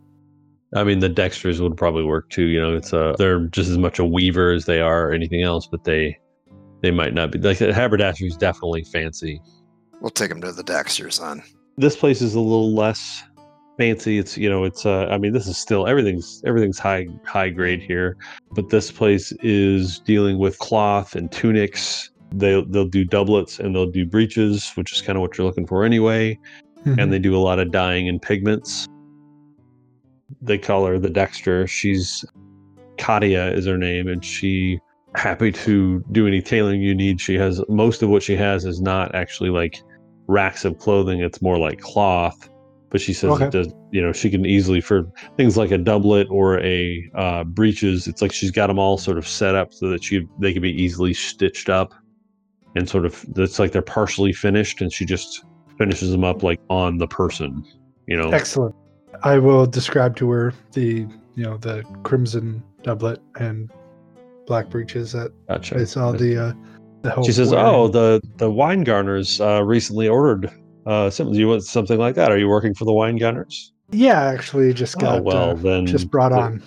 I 0.76 0.84
mean, 0.84 1.00
the 1.00 1.10
Dexters 1.10 1.62
would 1.62 1.78
probably 1.78 2.04
work 2.04 2.30
too. 2.30 2.48
You 2.48 2.62
know, 2.62 2.76
it's 2.76 2.92
a 2.92 3.16
they're 3.18 3.48
just 3.48 3.70
as 3.70 3.78
much 3.78 4.00
a 4.00 4.06
weaver 4.06 4.52
as 4.52 4.66
they 4.66 4.82
are 4.82 5.14
anything 5.14 5.44
else, 5.44 5.66
but 5.66 5.86
they 5.86 6.20
they 6.82 6.92
might 6.92 7.14
not 7.14 7.32
be 7.32 7.40
like 7.40 7.60
the 7.60 7.74
haberdashery 7.74 8.28
is 8.28 8.36
definitely 8.36 8.84
fancy. 8.84 9.42
We'll 10.02 10.10
take 10.10 10.30
them 10.30 10.42
to 10.42 10.52
the 10.52 10.64
Dexters 10.64 11.22
then. 11.22 11.42
This 11.80 11.96
place 11.96 12.22
is 12.22 12.36
a 12.36 12.42
little 12.42 12.76
less 12.76 13.24
fancy. 13.78 14.18
It's 14.20 14.38
you 14.38 14.50
know, 14.50 14.66
it's 14.66 14.86
uh, 14.86 15.06
I 15.10 15.18
mean, 15.18 15.32
this 15.32 15.48
is 15.48 15.58
still 15.58 15.88
everything's 15.88 16.44
everything's 16.46 16.78
high 16.78 17.08
high 17.26 17.48
grade 17.50 17.82
here, 17.82 18.18
but 18.52 18.70
this 18.70 18.92
place 18.92 19.32
is 19.42 20.00
dealing 20.00 20.40
with 20.40 20.60
cloth 20.60 21.16
and 21.16 21.32
tunics. 21.32 22.12
They 22.34 22.62
they'll 22.68 22.86
do 22.86 23.06
doublets 23.06 23.60
and 23.60 23.74
they'll 23.74 23.90
do 23.90 24.06
breeches, 24.06 24.74
which 24.76 24.92
is 24.92 25.02
kind 25.02 25.18
of 25.18 25.22
what 25.22 25.38
you're 25.38 25.48
looking 25.48 25.66
for 25.66 25.86
anyway. 25.86 26.38
and 26.86 27.14
they 27.14 27.20
do 27.20 27.34
a 27.36 27.40
lot 27.40 27.60
of 27.60 27.72
dyeing 27.72 28.10
and 28.10 28.22
pigments. 28.22 28.86
They 30.42 30.58
call 30.58 30.86
her 30.86 31.00
the 31.00 31.10
Dexter. 31.10 31.66
She's 31.66 32.26
Katia 32.98 33.54
is 33.54 33.66
her 33.66 33.78
name, 33.78 34.10
and 34.10 34.24
she 34.24 34.80
happy 35.16 35.52
to 35.52 36.04
do 36.12 36.28
any 36.28 36.42
tailoring 36.42 36.82
you 36.82 36.94
need. 36.94 37.22
She 37.22 37.36
has 37.36 37.62
most 37.70 38.04
of 38.04 38.10
what 38.10 38.22
she 38.22 38.36
has 38.36 38.66
is 38.66 38.82
not 38.82 39.16
actually 39.16 39.50
like 39.50 39.82
racks 40.30 40.64
of 40.64 40.78
clothing. 40.78 41.20
It's 41.22 41.42
more 41.42 41.58
like 41.58 41.80
cloth. 41.82 42.50
But 42.92 43.02
she 43.02 43.14
says 43.14 43.32
Okay. 43.32 43.46
it 43.46 43.52
does. 43.52 43.74
You 43.92 44.02
know, 44.02 44.12
she 44.14 44.30
can 44.30 44.46
easily 44.46 44.82
for 44.82 45.04
things 45.38 45.58
like 45.58 45.72
a 45.72 45.78
doublet 45.78 46.28
or 46.30 46.60
a 46.62 47.08
uh, 47.16 47.44
breeches. 47.44 48.08
It's 48.08 48.22
like 48.22 48.32
she's 48.32 48.52
got 48.52 48.68
them 48.68 48.80
all 48.80 48.98
sort 48.98 49.18
of 49.18 49.28
set 49.28 49.54
up 49.56 49.74
so 49.74 49.90
that 49.90 50.04
she 50.04 50.26
they 50.40 50.54
can 50.54 50.62
be 50.62 50.72
easily 50.72 51.14
stitched 51.14 51.70
up, 51.70 51.94
and 52.76 52.90
sort 52.90 53.06
of 53.06 53.26
it's 53.36 53.60
like 53.60 53.74
they're 53.74 53.82
partially 53.84 54.34
finished, 54.34 54.82
and 54.82 54.92
she 54.92 55.06
just 55.06 55.44
finishes 55.78 56.12
them 56.12 56.24
up 56.24 56.42
like 56.42 56.60
on 56.70 56.98
the 56.98 57.08
person. 57.08 57.64
You 58.08 58.18
know, 58.18 58.32
Excellent. 58.32 58.74
I 59.22 59.38
will 59.38 59.68
describe 59.68 60.16
to 60.18 60.30
her 60.32 60.54
the 60.74 61.06
you 61.36 61.44
know 61.44 61.58
the 61.58 61.84
crimson 62.04 62.64
doublet 62.82 63.20
and 63.40 63.72
black 64.48 64.70
breeches 64.70 65.12
that 65.12 65.32
gotcha. 65.48 65.78
I 65.78 65.84
saw 65.84 66.12
the 66.12 66.38
uh, 66.38 66.54
She 67.26 67.32
says. 67.32 67.54
"Oh, 67.54 67.88
the 67.88 68.22
the 68.38 68.50
Weingarners 68.50 69.40
uh, 69.40 69.64
recently 69.64 70.08
ordered 70.08 70.52
uh, 70.86 71.10
something. 71.10 71.36
You 71.36 71.48
want 71.48 71.64
something 71.64 71.98
like 71.98 72.16
that? 72.16 72.32
Are 72.32 72.38
you 72.38 72.48
working 72.48 72.74
for 72.74 72.86
the 72.86 72.92
Weingarners?" 72.92 73.72
yeah, 73.92 74.22
actually 74.24 74.74
just 74.74 74.96
Oh 74.98 75.02
got 75.02 75.24
well, 75.24 75.52
uh, 75.52 75.54
then 75.56 75.86
just 75.86 76.12
brought 76.12 76.32
on. 76.32 76.62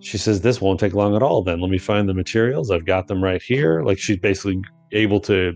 She 0.00 0.18
says, 0.18 0.42
"This 0.42 0.60
won't 0.60 0.80
take 0.80 0.94
long 0.94 1.16
at 1.16 1.22
all. 1.22 1.42
Then 1.42 1.60
let 1.60 1.70
me 1.70 1.78
find 1.78 2.08
the 2.08 2.14
materials. 2.14 2.70
I've 2.70 2.86
got 2.86 3.08
them 3.08 3.22
right 3.22 3.42
here." 3.42 3.82
Like 3.82 3.98
she's 3.98 4.18
basically 4.18 4.62
able 4.92 5.20
to 5.20 5.54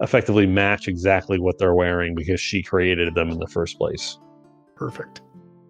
effectively 0.00 0.46
match 0.46 0.88
exactly 0.88 1.38
what 1.38 1.58
they're 1.58 1.74
wearing 1.74 2.14
because 2.14 2.40
she 2.40 2.62
created 2.62 3.14
them 3.14 3.30
in 3.30 3.38
the 3.38 3.46
first 3.46 3.78
place. 3.78 4.18
Perfect. 4.76 5.22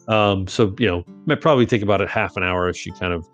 Um, 0.09 0.47
so 0.47 0.75
you 0.79 0.87
know, 0.87 1.05
might 1.27 1.41
probably 1.41 1.67
take 1.67 1.83
about 1.83 2.01
a 2.01 2.07
half 2.07 2.37
an 2.37 2.43
hour 2.43 2.69
as 2.69 2.77
she 2.77 2.91
kind 2.93 3.13
of, 3.13 3.27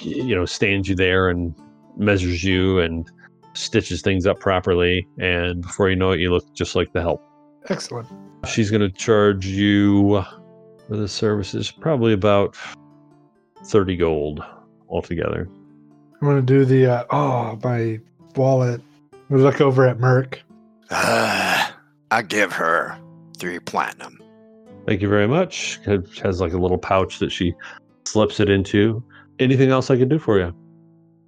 you 0.00 0.34
know, 0.34 0.44
stands 0.44 0.88
you 0.88 0.94
there 0.94 1.28
and 1.28 1.54
measures 1.96 2.44
you 2.44 2.78
and 2.78 3.10
stitches 3.54 4.02
things 4.02 4.26
up 4.26 4.40
properly. 4.40 5.06
And 5.18 5.62
before 5.62 5.90
you 5.90 5.96
know 5.96 6.10
it, 6.12 6.20
you 6.20 6.30
look 6.30 6.52
just 6.54 6.74
like 6.74 6.92
the 6.92 7.00
help. 7.00 7.22
Excellent. 7.68 8.08
She's 8.46 8.70
going 8.70 8.80
to 8.80 8.90
charge 8.90 9.46
you 9.46 10.24
for 10.88 10.96
the 10.96 11.08
services 11.08 11.70
probably 11.70 12.12
about 12.12 12.56
thirty 13.64 13.96
gold 13.96 14.42
altogether. 14.88 15.48
I'm 16.20 16.28
gonna 16.28 16.42
do 16.42 16.64
the 16.64 16.86
uh, 16.86 17.04
oh 17.10 17.58
my 17.62 18.00
wallet. 18.36 18.80
We 19.28 19.40
look 19.40 19.60
over 19.60 19.86
at 19.86 20.00
Merc. 20.00 20.42
Uh, 20.90 21.70
I 22.10 22.22
give 22.22 22.52
her 22.52 22.98
three 23.38 23.60
platinum. 23.60 24.20
Thank 24.86 25.00
you 25.00 25.08
very 25.08 25.28
much. 25.28 25.78
It 25.86 26.18
has 26.18 26.40
like 26.40 26.52
a 26.52 26.58
little 26.58 26.78
pouch 26.78 27.20
that 27.20 27.30
she 27.30 27.54
slips 28.04 28.40
it 28.40 28.50
into. 28.50 29.02
Anything 29.38 29.70
else 29.70 29.90
I 29.90 29.96
can 29.96 30.08
do 30.08 30.18
for 30.18 30.38
you? 30.38 30.54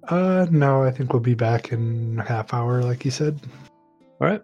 Uh, 0.07 0.47
no, 0.51 0.83
I 0.83 0.91
think 0.91 1.13
we'll 1.13 1.21
be 1.21 1.33
back 1.33 1.71
in 1.71 2.19
a 2.19 2.23
half 2.23 2.53
hour, 2.53 2.83
like 2.83 3.05
you 3.05 3.11
said. 3.11 3.39
All 4.19 4.27
right. 4.27 4.41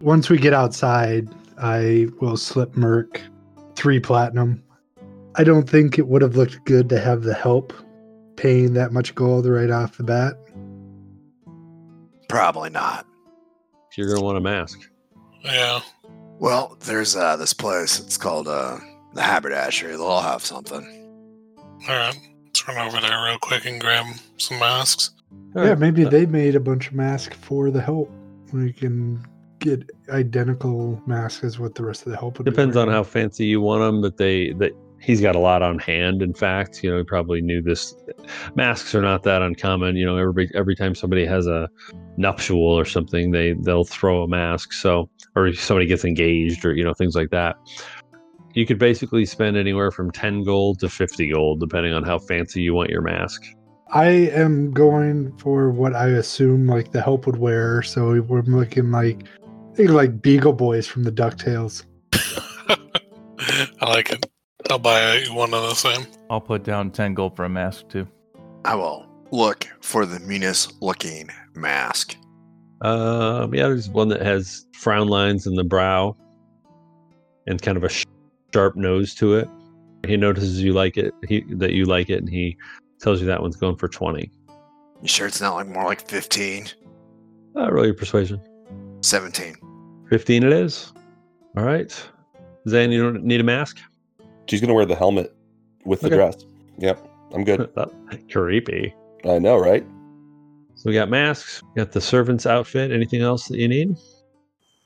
Once 0.00 0.28
we 0.28 0.38
get 0.38 0.52
outside, 0.52 1.28
I 1.60 2.08
will 2.20 2.36
slip 2.36 2.76
Merc 2.76 3.20
three 3.74 4.00
platinum. 4.00 4.62
I 5.36 5.44
don't 5.44 5.68
think 5.68 5.98
it 5.98 6.08
would 6.08 6.22
have 6.22 6.36
looked 6.36 6.64
good 6.64 6.88
to 6.88 6.98
have 6.98 7.22
the 7.22 7.34
help 7.34 7.72
paying 8.36 8.74
that 8.74 8.92
much 8.92 9.14
gold 9.14 9.46
right 9.46 9.70
off 9.70 9.96
the 9.96 10.04
bat. 10.04 10.34
Probably 12.28 12.70
not. 12.70 13.06
You're 13.96 14.06
going 14.06 14.18
to 14.18 14.24
want 14.24 14.38
a 14.38 14.40
mask. 14.40 14.88
Yeah. 15.42 15.80
Well, 16.38 16.76
there's 16.84 17.16
uh 17.16 17.36
this 17.36 17.52
place. 17.52 17.98
It's 17.98 18.16
called 18.16 18.46
uh 18.46 18.78
the 19.14 19.22
Haberdashery. 19.22 19.90
They'll 19.92 20.04
all 20.04 20.22
have 20.22 20.44
something. 20.44 20.84
All 21.88 21.96
right. 21.96 22.16
Let's 22.48 22.66
run 22.66 22.78
over 22.78 23.00
there 23.00 23.24
real 23.24 23.38
quick 23.38 23.66
and 23.66 23.80
grab 23.80 24.06
some 24.38 24.58
masks. 24.58 25.10
All 25.54 25.64
yeah, 25.64 25.74
maybe 25.74 26.06
Uh, 26.06 26.08
they 26.08 26.26
made 26.26 26.56
a 26.56 26.60
bunch 26.60 26.88
of 26.88 26.94
masks 26.94 27.36
for 27.36 27.70
the 27.70 27.80
help. 27.80 28.10
We 28.52 28.72
can 28.72 29.22
get 29.58 29.90
identical 30.08 31.02
masks 31.06 31.44
as 31.44 31.58
what 31.58 31.74
the 31.74 31.84
rest 31.84 32.06
of 32.06 32.12
the 32.12 32.18
help 32.18 32.38
would 32.38 32.44
be 32.44 32.50
Depends 32.50 32.76
on 32.76 32.88
how 32.88 33.02
fancy 33.02 33.44
you 33.44 33.60
want 33.60 33.82
them, 33.82 34.00
but 34.00 34.16
they 34.16 34.52
that 34.54 34.72
he's 35.00 35.20
got 35.20 35.36
a 35.36 35.38
lot 35.38 35.62
on 35.62 35.78
hand. 35.78 36.22
In 36.22 36.34
fact, 36.34 36.82
you 36.82 36.90
know, 36.90 36.98
he 36.98 37.04
probably 37.04 37.40
knew 37.40 37.62
this. 37.62 37.94
Masks 38.54 38.94
are 38.94 39.02
not 39.02 39.22
that 39.24 39.42
uncommon. 39.42 39.96
You 39.96 40.06
know, 40.06 40.16
every 40.16 40.50
every 40.54 40.74
time 40.74 40.94
somebody 40.94 41.26
has 41.26 41.46
a 41.46 41.68
nuptial 42.16 42.62
or 42.62 42.84
something, 42.84 43.30
they 43.30 43.52
they'll 43.52 43.84
throw 43.84 44.22
a 44.22 44.28
mask. 44.28 44.72
So, 44.72 45.10
or 45.36 45.48
if 45.48 45.62
somebody 45.62 45.86
gets 45.86 46.04
engaged, 46.04 46.64
or 46.64 46.74
you 46.74 46.84
know, 46.84 46.94
things 46.94 47.14
like 47.14 47.30
that. 47.30 47.56
You 48.58 48.66
could 48.66 48.80
basically 48.80 49.24
spend 49.24 49.56
anywhere 49.56 49.92
from 49.92 50.10
ten 50.10 50.42
gold 50.42 50.80
to 50.80 50.88
fifty 50.88 51.30
gold, 51.30 51.60
depending 51.60 51.92
on 51.92 52.02
how 52.02 52.18
fancy 52.18 52.60
you 52.60 52.74
want 52.74 52.90
your 52.90 53.02
mask. 53.02 53.40
I 53.92 54.08
am 54.08 54.72
going 54.72 55.30
for 55.38 55.70
what 55.70 55.94
I 55.94 56.08
assume 56.08 56.66
like 56.66 56.90
the 56.90 57.00
help 57.00 57.26
would 57.26 57.36
wear. 57.36 57.82
So 57.82 58.20
we're 58.20 58.42
looking 58.42 58.90
like 58.90 59.28
think 59.74 59.90
like 59.90 60.20
Beagle 60.20 60.54
Boys 60.54 60.88
from 60.88 61.04
the 61.04 61.12
Ducktales. 61.12 61.84
I 63.80 63.90
like 63.90 64.10
it. 64.10 64.26
I'll 64.68 64.80
buy 64.80 65.24
one 65.30 65.54
of 65.54 65.62
the 65.62 65.74
same. 65.74 66.04
I'll 66.28 66.40
put 66.40 66.64
down 66.64 66.90
10 66.90 67.14
gold 67.14 67.36
for 67.36 67.44
a 67.44 67.48
mask 67.48 67.88
too. 67.88 68.08
I 68.64 68.74
will 68.74 69.06
look 69.30 69.68
for 69.80 70.04
the 70.04 70.18
meanest 70.18 70.82
looking 70.82 71.30
mask. 71.54 72.16
Um, 72.80 73.54
yeah, 73.54 73.68
there's 73.68 73.88
one 73.88 74.08
that 74.08 74.22
has 74.22 74.66
frown 74.72 75.06
lines 75.06 75.46
in 75.46 75.54
the 75.54 75.62
brow 75.62 76.16
and 77.46 77.62
kind 77.62 77.76
of 77.76 77.84
a 77.84 77.88
sh- 77.88 78.04
sharp 78.52 78.76
nose 78.76 79.14
to 79.16 79.34
it. 79.34 79.48
He 80.06 80.16
notices 80.16 80.62
you 80.62 80.72
like 80.72 80.96
it, 80.96 81.12
he 81.28 81.40
that 81.54 81.72
you 81.72 81.84
like 81.84 82.08
it, 82.08 82.18
and 82.18 82.28
he 82.28 82.56
tells 83.00 83.20
you 83.20 83.26
that 83.26 83.42
one's 83.42 83.56
going 83.56 83.76
for 83.76 83.88
twenty. 83.88 84.30
You 85.02 85.08
sure 85.08 85.26
it's 85.26 85.40
not 85.40 85.54
like 85.54 85.68
more 85.68 85.84
like 85.84 86.08
15? 86.08 86.66
Uh, 87.54 87.70
roll 87.70 87.84
your 87.84 87.94
persuasion. 87.94 88.40
17. 89.02 89.54
Fifteen, 90.10 90.42
it 90.42 90.52
is. 90.52 90.92
All 91.56 91.62
right, 91.64 91.92
Zane, 92.68 92.90
you 92.90 93.02
don't 93.02 93.22
need 93.24 93.40
a 93.40 93.44
mask. 93.44 93.78
She's 94.48 94.60
gonna 94.60 94.74
wear 94.74 94.86
the 94.86 94.96
helmet 94.96 95.34
with 95.84 96.00
the 96.00 96.06
Okay. 96.08 96.16
dress. 96.16 96.36
Yep, 96.78 97.08
I'm 97.34 97.44
good. 97.44 97.68
Creepy. 98.32 98.94
I 99.24 99.38
know, 99.38 99.56
right? 99.58 99.84
So 100.74 100.84
we 100.86 100.94
got 100.94 101.08
masks, 101.10 101.62
we 101.74 101.80
got 101.82 101.92
the 101.92 102.00
servant's 102.00 102.46
outfit. 102.46 102.92
Anything 102.92 103.20
else 103.20 103.48
that 103.48 103.58
you 103.58 103.66
need? 103.68 103.96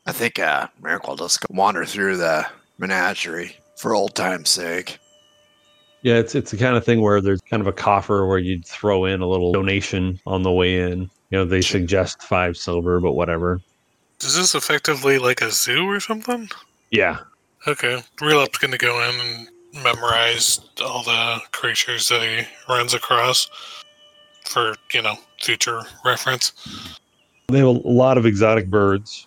I 0.07 0.13
think 0.13 0.39
uh, 0.39 0.69
Merrick 0.83 1.07
will 1.07 1.17
just 1.17 1.45
wander 1.51 1.85
through 1.85 2.17
the 2.17 2.47
menagerie 2.83 3.57
for 3.77 3.95
old 3.95 4.15
time's 4.15 4.51
sake. 4.51 4.99
Yeah, 6.03 6.17
it's 6.17 6.35
it's 6.35 6.51
the 6.51 6.57
kind 6.57 6.77
of 6.77 6.85
thing 6.85 7.01
where 7.01 7.21
there's 7.21 7.41
kind 7.41 7.61
of 7.61 7.67
a 7.67 7.73
coffer 7.73 8.27
where 8.27 8.39
you'd 8.39 8.67
throw 8.67 9.07
in 9.07 9.23
a 9.23 9.27
little 9.27 9.53
donation 9.53 10.21
on 10.27 10.43
the 10.43 10.53
way 10.53 10.81
in. 10.81 11.03
You 11.31 11.39
know, 11.39 11.45
they 11.47 11.63
suggest 11.63 12.23
five 12.23 12.57
silver, 12.57 13.01
but 13.01 13.13
whatever. 13.13 13.61
Is 14.21 14.37
this 14.37 14.55
effectively 14.55 15.19
like 15.19 15.41
a 15.41 15.51
zoo 15.51 15.89
or 15.89 16.01
something? 16.01 16.51
Yeah, 16.91 17.21
Okay. 17.67 18.03
Relop's 18.21 18.59
gonna 18.59 18.79
go 18.79 19.09
in 19.09 19.21
and 19.21 19.49
memorize 19.85 20.61
all 20.85 21.05
the 21.05 21.41
creatures 21.53 22.09
that 22.09 22.23
he 22.23 22.47
runs 22.69 22.93
across 22.93 23.49
for, 24.45 24.75
you 24.93 25.01
know, 25.03 25.15
future 25.41 25.83
reference. 26.05 26.53
They 27.49 27.59
have 27.59 27.69
a 27.69 27.71
lot 27.71 28.19
of 28.19 28.27
exotic 28.27 28.69
birds 28.69 29.27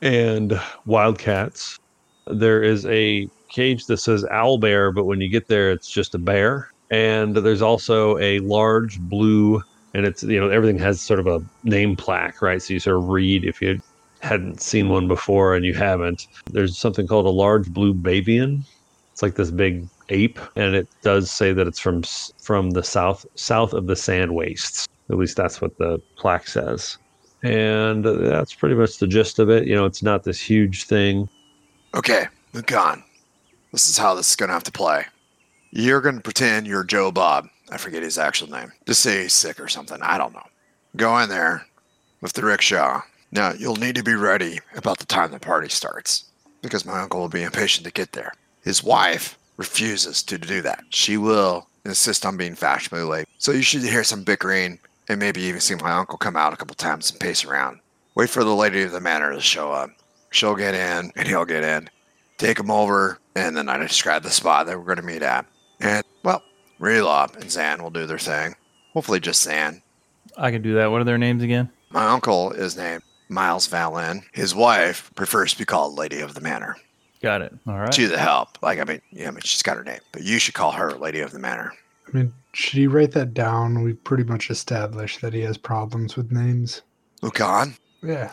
and 0.00 0.58
wildcats. 0.86 1.78
There 2.26 2.62
is 2.62 2.86
a 2.86 3.28
cage 3.48 3.86
that 3.86 3.98
says 3.98 4.24
owl 4.30 4.58
bear, 4.58 4.92
but 4.92 5.04
when 5.04 5.20
you 5.20 5.28
get 5.28 5.48
there, 5.48 5.70
it's 5.70 5.90
just 5.90 6.14
a 6.14 6.18
bear. 6.18 6.70
And 6.90 7.36
there's 7.36 7.62
also 7.62 8.18
a 8.18 8.40
large 8.40 9.00
blue, 9.00 9.62
and 9.94 10.06
it's, 10.06 10.22
you 10.22 10.40
know, 10.40 10.48
everything 10.48 10.78
has 10.78 11.00
sort 11.00 11.20
of 11.20 11.26
a 11.26 11.42
name 11.62 11.96
plaque, 11.96 12.42
right? 12.42 12.60
So 12.60 12.74
you 12.74 12.80
sort 12.80 12.96
of 12.96 13.08
read 13.08 13.44
if 13.44 13.60
you 13.60 13.80
hadn't 14.20 14.60
seen 14.60 14.88
one 14.88 15.06
before 15.06 15.54
and 15.54 15.64
you 15.64 15.74
haven't. 15.74 16.26
There's 16.50 16.78
something 16.78 17.06
called 17.06 17.26
a 17.26 17.30
large 17.30 17.70
blue 17.70 17.94
babian. 17.94 18.64
It's 19.12 19.22
like 19.22 19.34
this 19.36 19.50
big 19.50 19.86
ape, 20.08 20.40
and 20.56 20.74
it 20.74 20.88
does 21.02 21.30
say 21.30 21.52
that 21.52 21.66
it's 21.66 21.78
from 21.78 22.02
from 22.42 22.70
the 22.70 22.82
south 22.82 23.24
south 23.36 23.72
of 23.72 23.86
the 23.86 23.96
sand 23.96 24.34
wastes. 24.34 24.88
At 25.10 25.18
least 25.18 25.36
that's 25.36 25.60
what 25.60 25.76
the 25.78 26.00
plaque 26.16 26.48
says. 26.48 26.98
And 27.42 28.04
that's 28.04 28.54
pretty 28.54 28.74
much 28.74 28.98
the 28.98 29.06
gist 29.06 29.38
of 29.38 29.50
it. 29.50 29.66
You 29.66 29.74
know, 29.74 29.84
it's 29.84 30.02
not 30.02 30.24
this 30.24 30.40
huge 30.40 30.84
thing. 30.84 31.28
Okay, 31.94 32.26
Lucan. 32.52 33.04
This 33.70 33.88
is 33.88 33.96
how 33.96 34.14
this 34.14 34.30
is 34.30 34.36
gonna 34.36 34.52
have 34.52 34.64
to 34.64 34.72
play. 34.72 35.06
You're 35.70 36.00
gonna 36.00 36.20
pretend 36.20 36.66
you're 36.66 36.82
Joe 36.82 37.12
Bob. 37.12 37.48
I 37.70 37.76
forget 37.76 38.02
his 38.02 38.18
actual 38.18 38.50
name. 38.50 38.72
Just 38.84 39.00
say 39.00 39.22
he's 39.22 39.32
sick 39.32 39.60
or 39.60 39.68
something. 39.68 40.02
I 40.02 40.18
don't 40.18 40.34
know. 40.34 40.46
Go 40.96 41.16
in 41.18 41.28
there 41.28 41.66
with 42.20 42.32
the 42.32 42.44
rickshaw. 42.44 43.02
Now 43.30 43.52
you'll 43.52 43.76
need 43.76 43.94
to 43.94 44.02
be 44.02 44.14
ready 44.14 44.58
about 44.74 44.98
the 44.98 45.06
time 45.06 45.30
the 45.30 45.38
party 45.38 45.68
starts, 45.68 46.24
because 46.62 46.84
my 46.84 47.00
uncle 47.00 47.20
will 47.20 47.28
be 47.28 47.44
impatient 47.44 47.86
to 47.86 47.92
get 47.92 48.10
there. 48.10 48.32
His 48.64 48.82
wife 48.82 49.38
refuses 49.56 50.24
to 50.24 50.36
do 50.36 50.62
that. 50.62 50.82
She 50.90 51.16
will 51.16 51.68
insist 51.84 52.26
on 52.26 52.36
being 52.36 52.56
fashionably 52.56 53.06
late. 53.06 53.28
So 53.38 53.52
you 53.52 53.62
should 53.62 53.82
hear 53.82 54.02
some 54.02 54.24
bickering 54.24 54.80
and 55.08 55.20
maybe 55.20 55.42
even 55.42 55.60
see 55.60 55.76
my 55.76 55.92
uncle 55.92 56.18
come 56.18 56.36
out 56.36 56.52
a 56.52 56.56
couple 56.56 56.74
times 56.74 57.12
and 57.12 57.20
pace 57.20 57.44
around. 57.44 57.78
Wait 58.16 58.30
for 58.30 58.42
the 58.42 58.54
lady 58.54 58.82
of 58.82 58.90
the 58.90 59.00
manor 59.00 59.32
to 59.32 59.40
show 59.40 59.70
up. 59.70 59.90
She'll 60.34 60.56
get 60.56 60.74
in 60.74 61.12
and 61.14 61.28
he'll 61.28 61.44
get 61.44 61.62
in. 61.62 61.88
Take 62.38 62.58
him 62.58 62.68
over, 62.68 63.20
and 63.36 63.56
then 63.56 63.68
I 63.68 63.76
describe 63.76 64.24
the 64.24 64.30
spot 64.30 64.66
that 64.66 64.76
we're 64.76 64.84
going 64.84 64.96
to 64.96 65.02
meet 65.02 65.22
at. 65.22 65.46
And, 65.80 66.04
well, 66.24 66.42
Relop 66.80 67.36
and 67.36 67.48
Zan 67.48 67.80
will 67.80 67.92
do 67.92 68.04
their 68.04 68.18
thing. 68.18 68.56
Hopefully 68.94 69.20
just 69.20 69.42
Zan. 69.42 69.80
I 70.36 70.50
can 70.50 70.60
do 70.60 70.74
that. 70.74 70.90
What 70.90 71.00
are 71.00 71.04
their 71.04 71.18
names 71.18 71.44
again? 71.44 71.70
My 71.90 72.06
uncle 72.08 72.50
is 72.50 72.76
named 72.76 73.04
Miles 73.28 73.68
Valen. 73.68 74.24
His 74.32 74.56
wife 74.56 75.12
prefers 75.14 75.52
to 75.52 75.58
be 75.58 75.64
called 75.64 75.96
Lady 75.96 76.18
of 76.18 76.34
the 76.34 76.40
Manor. 76.40 76.76
Got 77.22 77.42
it. 77.42 77.54
All 77.68 77.78
right. 77.78 77.92
To 77.92 78.08
the 78.08 78.18
help. 78.18 78.60
Like, 78.60 78.80
I 78.80 78.84
mean, 78.84 79.00
yeah, 79.12 79.28
I 79.28 79.30
mean, 79.30 79.40
she's 79.42 79.62
got 79.62 79.76
her 79.76 79.84
name, 79.84 80.00
but 80.10 80.24
you 80.24 80.40
should 80.40 80.54
call 80.54 80.72
her 80.72 80.94
Lady 80.94 81.20
of 81.20 81.30
the 81.30 81.38
Manor. 81.38 81.72
I 82.08 82.16
mean, 82.16 82.34
should 82.54 82.78
he 82.78 82.88
write 82.88 83.12
that 83.12 83.34
down? 83.34 83.84
We 83.84 83.92
pretty 83.92 84.24
much 84.24 84.50
established 84.50 85.20
that 85.20 85.32
he 85.32 85.42
has 85.42 85.56
problems 85.56 86.16
with 86.16 86.32
names. 86.32 86.82
Lucan? 87.22 87.76
Yeah. 88.02 88.32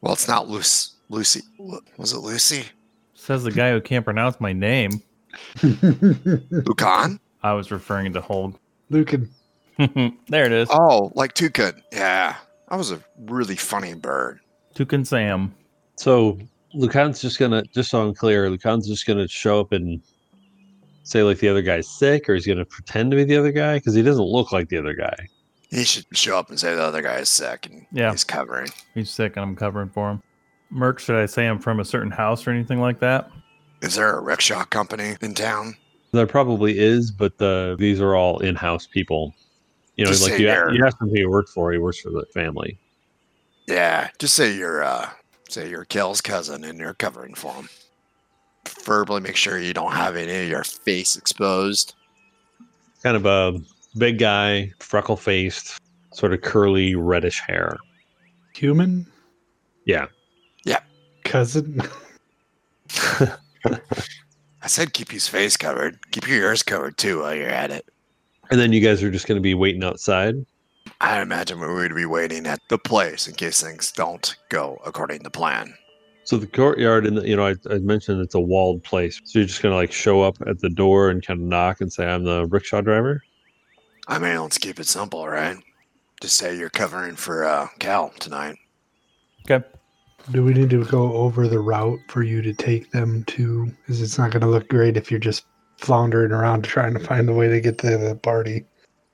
Well, 0.00 0.14
it's 0.14 0.28
not 0.28 0.48
Lucy. 0.48 0.92
Lucy. 1.08 1.42
Was 1.96 2.12
it 2.12 2.18
Lucy? 2.18 2.64
Says 3.14 3.44
the 3.44 3.52
guy 3.52 3.70
who 3.72 3.80
can't 3.80 4.04
pronounce 4.04 4.40
my 4.40 4.52
name. 4.52 5.02
Lucan? 5.62 7.20
I 7.42 7.52
was 7.52 7.70
referring 7.70 8.12
to 8.14 8.20
Holg. 8.20 8.56
Lucan. 8.90 9.30
there 9.78 10.44
it 10.46 10.52
is. 10.52 10.68
Oh, 10.70 11.12
like 11.14 11.34
Toucan. 11.34 11.82
Yeah. 11.92 12.36
That 12.70 12.76
was 12.76 12.90
a 12.92 13.02
really 13.26 13.56
funny 13.56 13.94
bird. 13.94 14.40
Toucan 14.74 15.04
Sam. 15.04 15.54
So 15.96 16.38
Lucan's 16.74 17.20
just 17.20 17.38
gonna, 17.38 17.62
just 17.64 17.90
so 17.90 18.02
I'm 18.02 18.14
clear, 18.14 18.50
Lucan's 18.50 18.86
just 18.88 19.06
gonna 19.06 19.28
show 19.28 19.60
up 19.60 19.72
and 19.72 20.00
say 21.04 21.22
like 21.22 21.38
the 21.38 21.48
other 21.48 21.62
guy's 21.62 21.88
sick, 21.88 22.28
or 22.28 22.34
he's 22.34 22.46
gonna 22.46 22.64
pretend 22.64 23.10
to 23.12 23.16
be 23.16 23.24
the 23.24 23.36
other 23.36 23.52
guy 23.52 23.76
because 23.76 23.94
he 23.94 24.02
doesn't 24.02 24.24
look 24.24 24.52
like 24.52 24.68
the 24.68 24.76
other 24.78 24.94
guy. 24.94 25.14
He 25.70 25.84
should 25.84 26.06
show 26.12 26.38
up 26.38 26.48
and 26.50 26.58
say 26.58 26.74
the 26.74 26.82
other 26.82 27.02
guy 27.02 27.16
is 27.18 27.28
sick 27.28 27.66
and 27.66 27.86
Yeah. 27.92 28.10
he's 28.10 28.24
covering. 28.24 28.68
He's 28.94 29.10
sick 29.10 29.36
and 29.36 29.44
I'm 29.44 29.56
covering 29.56 29.88
for 29.90 30.10
him. 30.12 30.22
Merc, 30.70 30.98
should 30.98 31.16
I 31.16 31.26
say 31.26 31.46
I'm 31.46 31.58
from 31.58 31.80
a 31.80 31.84
certain 31.84 32.10
house 32.10 32.46
or 32.46 32.50
anything 32.50 32.80
like 32.80 32.98
that? 33.00 33.30
Is 33.82 33.94
there 33.94 34.16
a 34.16 34.20
rickshaw 34.20 34.64
company 34.64 35.16
in 35.20 35.34
town? 35.34 35.76
There 36.12 36.26
probably 36.26 36.78
is, 36.78 37.10
but 37.10 37.36
the 37.38 37.76
these 37.78 38.00
are 38.00 38.14
all 38.14 38.38
in-house 38.40 38.86
people. 38.86 39.34
You 39.96 40.04
know, 40.04 40.10
Just 40.10 40.28
like 40.28 40.38
you, 40.40 40.46
they're- 40.46 40.72
you 40.72 40.84
ask 40.84 41.00
him 41.00 41.08
who 41.08 41.14
he 41.14 41.26
works 41.26 41.52
for. 41.52 41.72
He 41.72 41.78
works 41.78 42.00
for 42.00 42.10
the 42.10 42.24
family. 42.32 42.78
Yeah, 43.66 44.08
just 44.18 44.34
say 44.34 44.54
you're 44.54 44.82
uh 44.82 45.10
say 45.48 45.68
you're 45.68 45.84
Kel's 45.84 46.20
cousin 46.20 46.64
and 46.64 46.78
you're 46.78 46.94
covering 46.94 47.34
for 47.34 47.52
him. 47.54 47.68
Preferably 48.64 49.20
make 49.20 49.36
sure 49.36 49.58
you 49.58 49.72
don't 49.74 49.92
have 49.92 50.16
any 50.16 50.42
of 50.44 50.48
your 50.48 50.64
face 50.64 51.16
exposed. 51.16 51.94
Kind 53.02 53.16
of 53.16 53.26
a 53.26 53.60
big 53.98 54.18
guy, 54.18 54.72
freckle-faced, 54.80 55.78
sort 56.12 56.32
of 56.32 56.40
curly 56.42 56.94
reddish 56.96 57.40
hair. 57.40 57.76
Human? 58.54 59.06
Yeah. 59.84 60.06
Cousin? 61.26 61.82
I 64.62 64.66
said 64.66 64.92
keep 64.92 65.10
his 65.10 65.28
face 65.28 65.56
covered. 65.56 65.98
Keep 66.10 66.28
your 66.28 66.38
ears 66.38 66.62
covered 66.62 66.96
too 66.96 67.20
while 67.20 67.34
you're 67.34 67.48
at 67.48 67.70
it. 67.70 67.86
And 68.50 68.60
then 68.60 68.72
you 68.72 68.80
guys 68.80 69.02
are 69.02 69.10
just 69.10 69.26
going 69.26 69.36
to 69.36 69.42
be 69.42 69.54
waiting 69.54 69.84
outside. 69.84 70.44
I 71.00 71.20
imagine 71.20 71.60
we 71.60 71.66
would 71.66 71.94
be 71.94 72.06
waiting 72.06 72.46
at 72.46 72.60
the 72.68 72.78
place 72.78 73.26
in 73.26 73.34
case 73.34 73.62
things 73.62 73.92
don't 73.92 74.36
go 74.48 74.80
according 74.86 75.24
to 75.24 75.30
plan. 75.30 75.74
So 76.24 76.36
the 76.36 76.46
courtyard, 76.46 77.06
and 77.06 77.22
you 77.26 77.36
know, 77.36 77.46
I, 77.46 77.54
I 77.70 77.78
mentioned 77.78 78.20
it's 78.20 78.34
a 78.34 78.40
walled 78.40 78.82
place. 78.82 79.20
So 79.24 79.38
you're 79.38 79.46
just 79.46 79.62
gonna 79.62 79.76
like 79.76 79.92
show 79.92 80.22
up 80.22 80.36
at 80.46 80.58
the 80.60 80.70
door 80.70 81.10
and 81.10 81.24
kind 81.24 81.40
of 81.40 81.46
knock 81.46 81.80
and 81.80 81.92
say, 81.92 82.06
"I'm 82.06 82.24
the 82.24 82.46
rickshaw 82.46 82.80
driver." 82.80 83.22
I 84.08 84.18
mean, 84.18 84.40
let's 84.40 84.58
keep 84.58 84.80
it 84.80 84.86
simple, 84.86 85.26
right? 85.28 85.56
Just 86.20 86.36
say 86.36 86.56
you're 86.56 86.70
covering 86.70 87.14
for 87.14 87.44
uh, 87.44 87.68
Cal 87.78 88.10
tonight. 88.18 88.56
Okay. 89.48 89.64
Do 90.32 90.42
we 90.42 90.54
need 90.54 90.70
to 90.70 90.84
go 90.84 91.12
over 91.12 91.46
the 91.46 91.60
route 91.60 92.00
for 92.08 92.22
you 92.22 92.42
to 92.42 92.52
take 92.52 92.90
them 92.90 93.22
to? 93.24 93.66
Because 93.66 94.02
it's 94.02 94.18
not 94.18 94.32
going 94.32 94.40
to 94.40 94.48
look 94.48 94.68
great 94.68 94.96
if 94.96 95.10
you're 95.10 95.20
just 95.20 95.44
floundering 95.78 96.32
around 96.32 96.64
trying 96.64 96.94
to 96.94 97.00
find 97.00 97.28
a 97.28 97.32
way 97.32 97.48
to 97.48 97.60
get 97.60 97.78
to 97.78 97.96
the 97.96 98.16
party. 98.16 98.64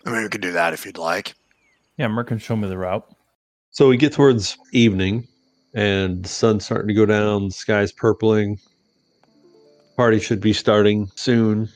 I 0.07 0.11
mean, 0.11 0.23
we 0.23 0.29
could 0.29 0.41
do 0.41 0.53
that 0.53 0.73
if 0.73 0.87
you'd 0.87 0.99
like. 0.99 1.35
Yeah, 1.99 2.09
Merc 2.09 2.29
can 2.29 2.39
show 2.39 2.57
me 2.57 2.67
the 2.69 2.79
route. 2.79 3.07
So 3.71 3.89
we 3.89 3.97
get 3.97 4.13
towards 4.15 4.57
evening, 4.73 5.29
and 5.75 6.25
the 6.25 6.29
sun's 6.29 6.65
starting 6.65 6.89
to 6.89 6.95
go 6.95 7.07
down. 7.07 7.49
The 7.49 7.55
sky's 7.55 7.93
purpling. 7.93 8.59
Party 9.97 10.19
should 10.19 10.41
be 10.41 10.55
starting 10.55 11.11
soon. 11.15 11.69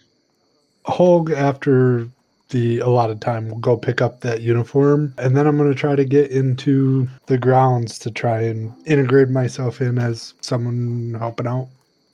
Holg, 0.86 1.30
after 1.32 2.08
the 2.50 2.78
allotted 2.80 3.20
time, 3.20 3.48
We'll 3.48 3.58
go 3.58 3.76
pick 3.76 4.00
up 4.00 4.20
that 4.20 4.40
uniform, 4.40 5.14
and 5.18 5.36
then 5.36 5.46
I'm 5.46 5.56
going 5.56 5.72
to 5.72 5.78
try 5.78 5.96
to 5.96 6.04
get 6.04 6.30
into 6.30 7.08
the 7.26 7.38
grounds 7.38 7.98
to 8.00 8.10
try 8.10 8.42
and 8.42 8.72
integrate 8.86 9.28
myself 9.28 9.80
in 9.80 9.98
as 9.98 10.34
someone 10.40 11.16
helping 11.18 11.46
out. 11.46 11.68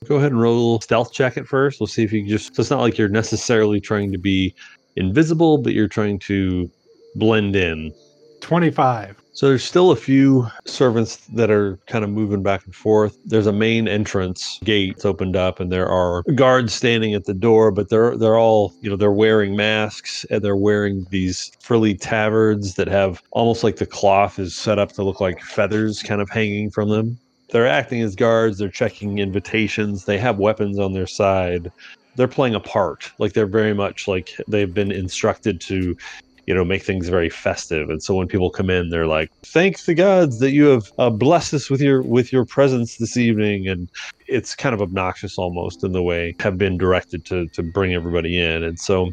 Go 0.07 0.17
ahead 0.17 0.31
and 0.31 0.41
roll 0.41 0.81
stealth 0.81 1.13
check 1.13 1.37
at 1.37 1.47
first. 1.47 1.79
We'll 1.79 1.87
see 1.87 2.03
if 2.03 2.11
you 2.11 2.21
can 2.21 2.29
just. 2.29 2.55
So 2.55 2.61
it's 2.61 2.69
not 2.69 2.81
like 2.81 2.97
you're 2.97 3.09
necessarily 3.09 3.79
trying 3.79 4.11
to 4.11 4.17
be 4.17 4.53
invisible, 4.95 5.57
but 5.59 5.73
you're 5.73 5.87
trying 5.87 6.19
to 6.19 6.69
blend 7.15 7.55
in. 7.55 7.93
25. 8.41 9.22
So 9.35 9.47
there's 9.47 9.63
still 9.63 9.89
a 9.89 9.95
few 9.95 10.47
servants 10.65 11.17
that 11.33 11.49
are 11.49 11.79
kind 11.87 12.03
of 12.03 12.11
moving 12.11 12.43
back 12.43 12.65
and 12.65 12.75
forth. 12.75 13.17
There's 13.25 13.47
a 13.47 13.51
main 13.51 13.87
entrance 13.87 14.59
gate 14.63 14.93
that's 14.95 15.05
opened 15.05 15.35
up, 15.35 15.59
and 15.59 15.71
there 15.71 15.87
are 15.87 16.21
guards 16.35 16.71
standing 16.73 17.15
at 17.15 17.25
the 17.25 17.33
door. 17.33 17.71
But 17.71 17.89
they're 17.89 18.15
they're 18.15 18.37
all 18.37 18.73
you 18.81 18.91
know 18.91 18.95
they're 18.95 19.11
wearing 19.11 19.55
masks 19.55 20.23
and 20.29 20.43
they're 20.43 20.55
wearing 20.55 21.07
these 21.09 21.51
frilly 21.59 21.95
tabards 21.95 22.75
that 22.75 22.87
have 22.87 23.23
almost 23.31 23.63
like 23.63 23.77
the 23.77 23.87
cloth 23.87 24.37
is 24.37 24.53
set 24.53 24.77
up 24.77 24.91
to 24.93 25.03
look 25.03 25.19
like 25.19 25.41
feathers 25.41 26.03
kind 26.03 26.21
of 26.21 26.29
hanging 26.29 26.69
from 26.69 26.89
them. 26.89 27.17
They're 27.49 27.67
acting 27.67 28.01
as 28.01 28.15
guards. 28.15 28.59
They're 28.59 28.69
checking 28.69 29.17
invitations. 29.17 30.05
They 30.05 30.19
have 30.19 30.37
weapons 30.37 30.77
on 30.77 30.93
their 30.93 31.07
side. 31.07 31.71
They're 32.15 32.27
playing 32.27 32.53
a 32.53 32.59
part. 32.59 33.11
Like 33.17 33.33
they're 33.33 33.47
very 33.47 33.73
much 33.73 34.07
like 34.07 34.31
they've 34.47 34.73
been 34.73 34.91
instructed 34.91 35.59
to 35.61 35.97
you 36.45 36.53
know, 36.53 36.65
make 36.65 36.83
things 36.83 37.09
very 37.09 37.29
festive. 37.29 37.89
And 37.89 38.03
so 38.03 38.15
when 38.15 38.27
people 38.27 38.49
come 38.49 38.69
in, 38.69 38.89
they're 38.89 39.07
like, 39.07 39.29
"Thank 39.45 39.83
the 39.85 39.93
gods 39.93 40.39
that 40.39 40.51
you 40.51 40.65
have 40.65 40.91
uh, 40.97 41.09
blessed 41.09 41.53
us 41.53 41.69
with 41.69 41.81
your 41.81 42.01
with 42.03 42.33
your 42.33 42.45
presence 42.45 42.97
this 42.97 43.17
evening." 43.17 43.67
And 43.67 43.89
it's 44.27 44.55
kind 44.55 44.75
of 44.75 44.81
obnoxious 44.81 45.37
almost 45.37 45.83
in 45.83 45.91
the 45.93 46.03
way 46.03 46.35
have 46.39 46.57
been 46.57 46.77
directed 46.77 47.25
to 47.25 47.47
to 47.53 47.63
bring 47.63 47.93
everybody 47.93 48.39
in. 48.39 48.63
And 48.63 48.79
so 48.79 49.11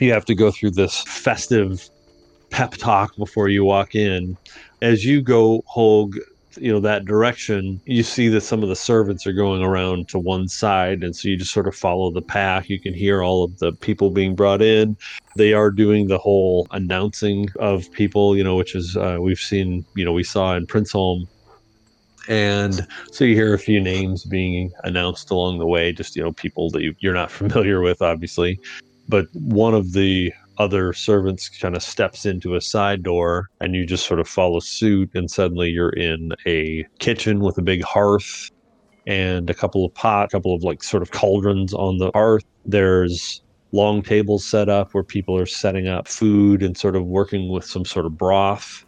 you 0.00 0.12
have 0.12 0.24
to 0.26 0.34
go 0.34 0.50
through 0.50 0.72
this 0.72 1.02
festive 1.06 1.88
pep 2.50 2.72
talk 2.72 3.14
before 3.16 3.48
you 3.48 3.64
walk 3.64 3.94
in. 3.94 4.36
As 4.82 5.04
you 5.04 5.22
go, 5.22 5.62
Holg, 5.74 6.14
you 6.60 6.72
know 6.72 6.80
that 6.80 7.04
direction 7.04 7.80
you 7.84 8.02
see 8.02 8.28
that 8.28 8.40
some 8.40 8.62
of 8.62 8.68
the 8.68 8.76
servants 8.76 9.26
are 9.26 9.32
going 9.32 9.62
around 9.62 10.08
to 10.08 10.18
one 10.18 10.48
side 10.48 11.02
and 11.02 11.14
so 11.14 11.28
you 11.28 11.36
just 11.36 11.52
sort 11.52 11.68
of 11.68 11.74
follow 11.74 12.10
the 12.10 12.22
path. 12.22 12.68
You 12.68 12.80
can 12.80 12.94
hear 12.94 13.22
all 13.22 13.44
of 13.44 13.58
the 13.58 13.72
people 13.72 14.10
being 14.10 14.34
brought 14.34 14.62
in. 14.62 14.96
They 15.36 15.52
are 15.52 15.70
doing 15.70 16.08
the 16.08 16.18
whole 16.18 16.66
announcing 16.70 17.48
of 17.58 17.90
people 17.92 18.36
you 18.36 18.44
know 18.44 18.56
which 18.56 18.74
is 18.74 18.96
uh, 18.96 19.18
we've 19.20 19.38
seen 19.38 19.84
you 19.94 20.04
know 20.04 20.12
we 20.12 20.24
saw 20.24 20.54
in 20.54 20.66
princeholm 20.66 21.26
and 22.28 22.86
so 23.10 23.24
you 23.24 23.34
hear 23.34 23.54
a 23.54 23.58
few 23.58 23.80
names 23.80 24.24
being 24.24 24.70
announced 24.84 25.30
along 25.30 25.58
the 25.58 25.66
way 25.66 25.92
just 25.92 26.14
you 26.14 26.22
know 26.22 26.32
people 26.32 26.70
that 26.70 26.82
you, 26.82 26.94
you're 27.00 27.14
not 27.14 27.30
familiar 27.40 27.80
with 27.80 28.02
obviously. 28.02 28.60
But 29.08 29.26
one 29.32 29.74
of 29.74 29.92
the 29.92 30.32
other 30.58 30.92
servants 30.92 31.48
kind 31.48 31.76
of 31.76 31.82
steps 31.82 32.26
into 32.26 32.54
a 32.54 32.60
side 32.60 33.02
door 33.02 33.48
and 33.60 33.74
you 33.74 33.86
just 33.86 34.06
sort 34.06 34.20
of 34.20 34.28
follow 34.28 34.60
suit 34.60 35.10
and 35.14 35.30
suddenly 35.30 35.68
you're 35.68 35.90
in 35.90 36.32
a 36.46 36.84
kitchen 36.98 37.40
with 37.40 37.56
a 37.58 37.62
big 37.62 37.82
hearth 37.82 38.50
and 39.06 39.48
a 39.48 39.54
couple 39.54 39.84
of 39.84 39.94
pot, 39.94 40.26
a 40.26 40.28
couple 40.28 40.54
of 40.54 40.62
like 40.62 40.82
sort 40.82 41.02
of 41.02 41.10
cauldrons 41.12 41.72
on 41.72 41.98
the 41.98 42.10
hearth. 42.12 42.44
There's 42.66 43.42
long 43.72 44.02
tables 44.02 44.44
set 44.44 44.68
up 44.68 44.92
where 44.92 45.04
people 45.04 45.36
are 45.36 45.46
setting 45.46 45.88
up 45.88 46.08
food 46.08 46.62
and 46.62 46.76
sort 46.76 46.96
of 46.96 47.06
working 47.06 47.50
with 47.50 47.64
some 47.64 47.84
sort 47.84 48.04
of 48.06 48.18
broth. 48.18 48.84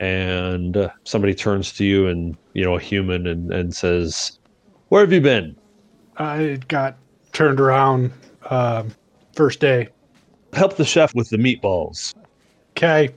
And 0.00 0.76
uh, 0.76 0.90
somebody 1.04 1.34
turns 1.34 1.72
to 1.74 1.84
you 1.84 2.08
and, 2.08 2.36
you 2.54 2.64
know, 2.64 2.76
a 2.76 2.80
human 2.80 3.26
and, 3.26 3.52
and 3.52 3.74
says, 3.74 4.38
Where 4.88 5.02
have 5.02 5.12
you 5.12 5.20
been? 5.20 5.56
I 6.16 6.58
got 6.68 6.96
turned 7.32 7.60
around 7.60 8.12
um 8.50 8.94
first 9.34 9.60
day. 9.60 9.88
Help 10.54 10.76
the 10.76 10.84
chef 10.84 11.14
with 11.14 11.28
the 11.30 11.36
meatballs. 11.36 12.14
Okay. 12.76 13.08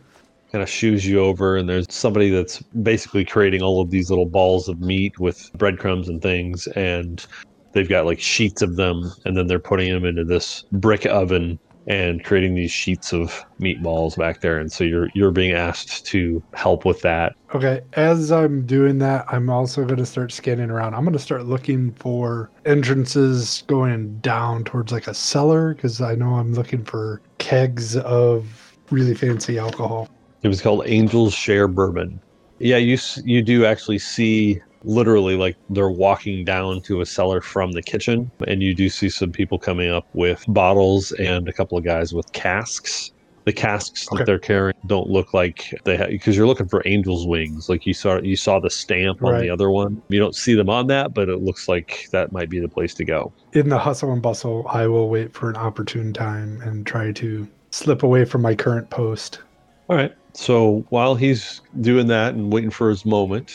kind 0.52 0.62
of 0.64 0.70
shoos 0.70 1.06
you 1.06 1.20
over 1.20 1.58
and 1.58 1.68
there's 1.68 1.86
somebody 1.90 2.30
that's 2.30 2.62
basically 2.82 3.26
creating 3.26 3.62
all 3.62 3.82
of 3.82 3.92
these 3.92 4.10
little 4.10 4.26
balls 4.26 4.68
of 4.70 4.80
meat 4.80 5.20
with 5.20 5.52
breadcrumbs 5.54 6.08
and 6.08 6.22
things 6.22 6.68
and 6.68 7.26
they've 7.74 7.90
got 7.90 8.06
like 8.06 8.20
sheets 8.20 8.62
of 8.62 8.76
them 8.76 9.12
and 9.26 9.36
then 9.36 9.48
they're 9.48 9.60
putting 9.60 9.92
them 9.92 10.06
into 10.06 10.24
this 10.24 10.64
brick 10.72 11.06
oven 11.06 11.60
and 11.88 12.24
creating 12.24 12.54
these 12.54 12.72
sheets 12.72 13.14
of 13.14 13.44
meatballs 13.60 14.18
back 14.18 14.42
there 14.42 14.58
and 14.60 14.72
so 14.72 14.84
you're 14.84 15.08
you're 15.14 15.32
being 15.32 15.54
asked 15.54 16.06
to 16.06 16.44
help 16.54 16.86
with 16.86 17.02
that 17.02 17.36
Okay. 17.56 17.80
As 17.94 18.30
I'm 18.30 18.66
doing 18.66 18.98
that, 18.98 19.24
I'm 19.30 19.50
also 19.50 19.86
going 19.86 20.00
to 20.00 20.06
start 20.06 20.34
scanning 20.34 20.70
around. 20.70 20.96
I'm 20.96 21.04
going 21.04 21.14
to 21.14 21.20
start 21.20 21.46
looking 21.46 21.94
for 21.94 22.50
entrances 22.66 23.64
going 23.68 24.18
down 24.20 24.66
towards 24.66 24.92
like 24.92 25.08
a 25.08 25.14
cellar 25.14 25.74
because 25.74 26.02
I 26.02 26.16
know 26.16 26.34
I'm 26.34 26.54
looking 26.54 26.84
for 26.84 27.22
kegs 27.38 27.96
of 27.96 28.78
really 28.92 29.16
fancy 29.16 29.58
alcohol. 29.58 30.10
it 30.44 30.50
was 30.50 30.62
called 30.62 30.84
Angels 30.88 31.34
Share 31.34 31.70
Bourbon 31.70 32.20
yeah 32.60 32.78
you 32.78 32.98
you 33.24 33.42
do 33.42 33.66
actually 33.66 34.00
see 34.00 34.60
literally 34.88 35.36
like 35.36 35.56
they're 35.70 35.90
walking 35.90 36.46
down 36.46 36.82
to 36.84 37.02
a 37.02 37.06
cellar 37.06 37.42
from 37.42 37.74
the 37.74 37.82
kitchen 37.84 38.32
and 38.48 38.64
you 38.64 38.74
do 38.74 38.90
see 38.90 39.10
some 39.10 39.32
people 39.32 39.60
coming 39.60 39.92
up 39.92 40.06
with 40.14 40.44
bottles 40.48 41.12
and 41.14 41.48
a 41.48 41.54
couple 41.54 41.78
of 41.78 41.84
guys 41.84 42.14
with 42.14 42.32
casks. 42.34 43.12
The 43.46 43.54
casks 43.54 44.08
Okay. 44.12 44.18
that 44.18 44.26
they're 44.26 44.40
carrying 44.40 44.74
don't 44.88 45.10
look 45.10 45.34
like 45.34 45.74
they 45.86 45.96
have 45.96 46.10
because 46.10 46.36
you're 46.36 46.48
looking 46.48 46.68
for 46.68 46.86
angel's 46.86 47.26
wings. 47.26 47.70
Like 47.70 47.86
you 47.86 47.94
saw 47.94 48.20
you 48.22 48.36
saw 48.36 48.60
the 48.60 48.70
stamp 48.70 49.24
on 49.24 49.40
the 49.40 49.50
other 49.50 49.70
one. 49.72 50.02
You 50.10 50.20
don't 50.20 50.36
see 50.36 50.54
them 50.54 50.70
on 50.70 50.88
that 50.88 51.14
but 51.14 51.30
it 51.30 51.42
looks 51.42 51.68
like 51.70 52.08
that 52.12 52.32
might 52.32 52.50
be 52.50 52.60
the 52.60 52.68
place 52.70 52.94
to 52.96 53.06
go. 53.06 53.34
In 53.54 53.70
the 53.70 53.78
hustle 53.80 54.12
and 54.12 54.22
bustle, 54.22 54.66
I 54.70 54.88
will 54.88 55.10
wait 55.10 55.34
for 55.34 55.50
an 55.50 55.56
opportune 55.56 56.14
time 56.14 56.62
and 56.62 56.86
try 56.86 57.12
to 57.14 57.48
slip 57.72 58.04
away 58.04 58.26
from 58.26 58.42
my 58.42 58.56
current 58.56 58.90
post. 58.90 59.42
all 59.90 59.96
right. 59.98 60.12
So 60.34 60.86
while 60.90 61.16
he's 61.16 61.62
doing 61.82 62.08
that 62.08 62.34
and 62.36 62.52
waiting 62.54 62.70
for 62.70 62.90
his 62.90 63.06
moment 63.06 63.52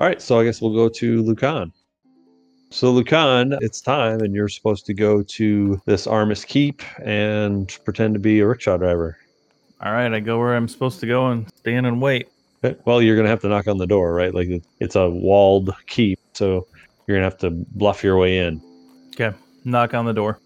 all 0.00 0.06
right 0.06 0.20
so 0.22 0.40
i 0.40 0.44
guess 0.44 0.60
we'll 0.60 0.74
go 0.74 0.88
to 0.88 1.22
lucan 1.22 1.72
so 2.70 2.90
lucan 2.90 3.56
it's 3.60 3.80
time 3.80 4.20
and 4.20 4.34
you're 4.34 4.48
supposed 4.48 4.86
to 4.86 4.94
go 4.94 5.22
to 5.22 5.80
this 5.86 6.06
armis 6.06 6.44
keep 6.44 6.82
and 7.04 7.78
pretend 7.84 8.14
to 8.14 8.20
be 8.20 8.40
a 8.40 8.46
rickshaw 8.46 8.76
driver 8.76 9.16
All 9.82 9.92
right, 9.92 10.12
I 10.12 10.20
go 10.20 10.38
where 10.38 10.54
I'm 10.54 10.68
supposed 10.68 11.00
to 11.00 11.06
go 11.06 11.28
and 11.28 11.48
stand 11.56 11.86
and 11.86 12.02
wait. 12.02 12.28
Okay, 12.62 12.78
Well, 12.84 13.00
you're 13.00 13.16
gonna 13.16 13.30
have 13.30 13.40
to 13.40 13.48
knock 13.48 13.66
on 13.66 13.78
the 13.78 13.86
door, 13.86 14.12
right? 14.12 14.34
Like 14.34 14.62
it's 14.78 14.94
a 14.94 15.08
walled 15.08 15.74
keep, 15.86 16.18
so 16.34 16.66
you're 17.06 17.16
gonna 17.16 17.24
have 17.24 17.38
to 17.38 17.50
bluff 17.50 18.04
your 18.04 18.18
way 18.18 18.40
in. 18.40 18.60
Okay, 19.14 19.34
knock 19.64 19.94
on 19.94 20.04
the 20.04 20.12
door. 20.12 20.38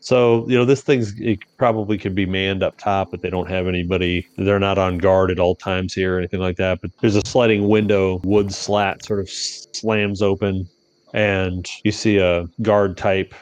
So 0.00 0.48
you 0.48 0.56
know 0.56 0.64
this 0.64 0.82
thing's 0.82 1.18
it 1.20 1.40
probably 1.56 1.98
could 1.98 2.14
be 2.14 2.26
manned 2.26 2.62
up 2.62 2.78
top, 2.78 3.10
but 3.10 3.20
they 3.20 3.30
don't 3.30 3.48
have 3.48 3.66
anybody. 3.66 4.26
They're 4.36 4.60
not 4.60 4.78
on 4.78 4.98
guard 4.98 5.30
at 5.30 5.38
all 5.38 5.54
times 5.54 5.92
here 5.92 6.16
or 6.16 6.18
anything 6.18 6.40
like 6.40 6.56
that. 6.56 6.80
But 6.80 6.92
there's 7.00 7.16
a 7.16 7.26
sliding 7.26 7.68
window, 7.68 8.20
wood 8.24 8.52
slat 8.52 9.04
sort 9.04 9.20
of 9.20 9.28
slams 9.28 10.22
open, 10.22 10.68
and 11.14 11.68
you 11.84 11.92
see 11.92 12.18
a 12.18 12.48
guard 12.62 12.96
type. 12.96 13.34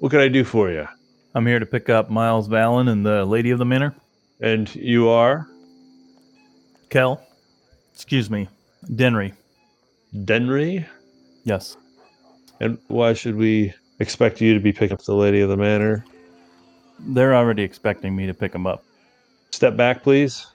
What 0.00 0.10
can 0.10 0.20
I 0.20 0.28
do 0.28 0.44
for 0.44 0.70
you? 0.70 0.86
I'm 1.34 1.46
here 1.46 1.58
to 1.58 1.66
pick 1.66 1.88
up 1.88 2.10
Miles 2.10 2.48
Valen 2.48 2.88
and 2.90 3.04
the 3.04 3.24
Lady 3.24 3.50
of 3.50 3.58
the 3.58 3.64
Manor. 3.64 3.94
And 4.40 4.72
you 4.74 5.08
are 5.08 5.48
Kel, 6.90 7.20
excuse 7.92 8.30
me, 8.30 8.48
Denry. 8.94 9.32
Denry. 10.24 10.86
Yes. 11.44 11.76
And 12.60 12.78
why 12.86 13.14
should 13.14 13.34
we 13.34 13.72
expect 14.00 14.40
you 14.40 14.54
to 14.54 14.60
be 14.60 14.72
picking 14.72 14.94
up 14.94 15.02
the 15.02 15.14
lady 15.14 15.40
of 15.40 15.48
the 15.48 15.56
manor? 15.56 16.04
They're 17.00 17.34
already 17.34 17.62
expecting 17.62 18.14
me 18.14 18.26
to 18.26 18.34
pick 18.34 18.52
them 18.52 18.66
up. 18.66 18.84
Step 19.50 19.76
back, 19.76 20.02
please. 20.02 20.46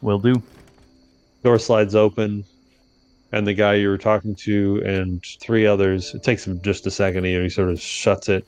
Will 0.00 0.18
do. 0.18 0.42
door 1.42 1.58
slides 1.58 1.94
open 1.94 2.44
and 3.32 3.46
the 3.46 3.54
guy 3.54 3.74
you 3.74 3.88
were 3.88 3.98
talking 3.98 4.34
to 4.34 4.82
and 4.84 5.24
three 5.40 5.66
others 5.66 6.14
it 6.14 6.22
takes 6.22 6.46
him 6.46 6.60
just 6.62 6.86
a 6.86 6.90
second 6.90 7.24
he 7.24 7.48
sort 7.48 7.70
of 7.70 7.80
shuts 7.80 8.28
it 8.28 8.46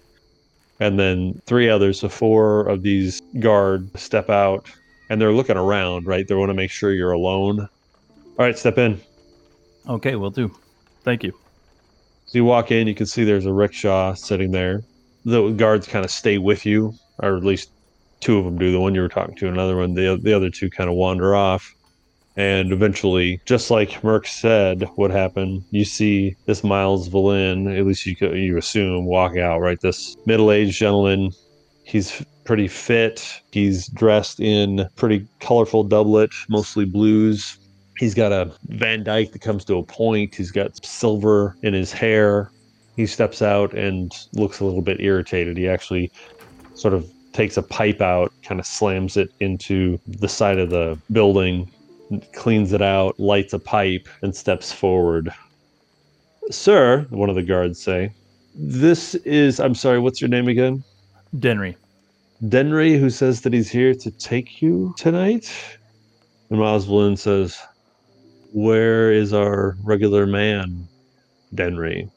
and 0.80 0.98
then 0.98 1.40
three 1.46 1.68
others 1.68 2.00
so 2.00 2.08
four 2.08 2.68
of 2.68 2.82
these 2.82 3.20
guard 3.40 3.88
step 3.98 4.30
out 4.30 4.66
and 5.10 5.20
they're 5.20 5.32
looking 5.32 5.56
around 5.56 6.06
right 6.06 6.28
they 6.28 6.34
want 6.34 6.50
to 6.50 6.54
make 6.54 6.70
sure 6.70 6.92
you're 6.92 7.12
alone 7.12 7.60
all 7.60 7.68
right 8.44 8.58
step 8.58 8.78
in 8.78 9.00
Okay, 9.88 10.16
will 10.16 10.30
do. 10.30 10.52
Thank 11.04 11.22
you. 11.22 11.32
You 12.36 12.44
walk 12.44 12.70
in 12.70 12.86
you 12.86 12.94
can 12.94 13.06
see 13.06 13.24
there's 13.24 13.46
a 13.46 13.52
rickshaw 13.52 14.14
sitting 14.14 14.52
there 14.52 14.82
the 15.24 15.50
guards 15.50 15.88
kind 15.88 16.04
of 16.04 16.10
stay 16.10 16.38
with 16.38 16.64
you 16.64 16.94
or 17.18 17.36
at 17.36 17.44
least 17.44 17.70
two 18.20 18.38
of 18.38 18.44
them 18.44 18.58
do 18.58 18.70
the 18.70 18.80
one 18.80 18.94
you 18.94 19.00
were 19.00 19.08
talking 19.08 19.34
to 19.36 19.48
another 19.48 19.76
one 19.76 19.94
the, 19.94 20.18
the 20.22 20.34
other 20.34 20.50
two 20.50 20.70
kind 20.70 20.88
of 20.88 20.96
wander 20.96 21.34
off 21.34 21.74
and 22.36 22.70
eventually, 22.70 23.40
just 23.46 23.70
like 23.70 24.04
Merc 24.04 24.26
said, 24.26 24.86
what 24.96 25.10
happened? 25.10 25.64
You 25.70 25.86
see 25.86 26.36
this 26.44 26.62
Miles 26.62 27.08
Valin, 27.08 27.78
at 27.78 27.86
least 27.86 28.04
you 28.04 28.14
you 28.34 28.58
assume, 28.58 29.06
walk 29.06 29.38
out. 29.38 29.60
Right, 29.60 29.80
this 29.80 30.16
middle-aged 30.26 30.78
gentleman. 30.78 31.32
He's 31.84 32.22
pretty 32.44 32.68
fit. 32.68 33.40
He's 33.52 33.88
dressed 33.88 34.40
in 34.40 34.86
pretty 34.96 35.26
colorful 35.40 35.84
doublet, 35.84 36.30
mostly 36.48 36.84
blues. 36.84 37.58
He's 37.98 38.14
got 38.14 38.32
a 38.32 38.52
Van 38.68 39.02
Dyke 39.04 39.32
that 39.32 39.40
comes 39.40 39.64
to 39.66 39.76
a 39.76 39.82
point. 39.82 40.34
He's 40.34 40.50
got 40.50 40.84
silver 40.84 41.56
in 41.62 41.72
his 41.72 41.92
hair. 41.92 42.50
He 42.96 43.06
steps 43.06 43.42
out 43.42 43.74
and 43.74 44.12
looks 44.32 44.60
a 44.60 44.64
little 44.64 44.82
bit 44.82 45.00
irritated. 45.00 45.56
He 45.56 45.68
actually 45.68 46.10
sort 46.74 46.94
of 46.94 47.10
takes 47.32 47.56
a 47.56 47.62
pipe 47.62 48.00
out, 48.00 48.32
kind 48.42 48.60
of 48.60 48.66
slams 48.66 49.16
it 49.16 49.30
into 49.40 49.98
the 50.06 50.28
side 50.28 50.58
of 50.58 50.70
the 50.70 50.98
building, 51.12 51.70
cleans 52.34 52.72
it 52.72 52.82
out, 52.82 53.18
lights 53.18 53.52
a 53.52 53.58
pipe, 53.58 54.08
and 54.22 54.34
steps 54.34 54.72
forward. 54.72 55.30
Sir, 56.50 57.06
one 57.10 57.28
of 57.28 57.34
the 57.34 57.42
guards 57.42 57.82
say, 57.82 58.12
this 58.54 59.14
is, 59.16 59.60
I'm 59.60 59.74
sorry, 59.74 59.98
what's 59.98 60.20
your 60.20 60.28
name 60.28 60.48
again? 60.48 60.82
Denry. 61.38 61.76
Denry, 62.48 62.98
who 62.98 63.10
says 63.10 63.42
that 63.42 63.52
he's 63.52 63.70
here 63.70 63.94
to 63.94 64.10
take 64.10 64.62
you 64.62 64.94
tonight? 64.96 65.52
And 66.50 66.58
Miles 66.58 66.86
Valin 66.86 67.18
says, 67.18 67.58
Where 68.56 69.12
is 69.12 69.34
our 69.34 69.76
regular 69.82 70.26
man, 70.26 70.88
Denry? 71.54 72.08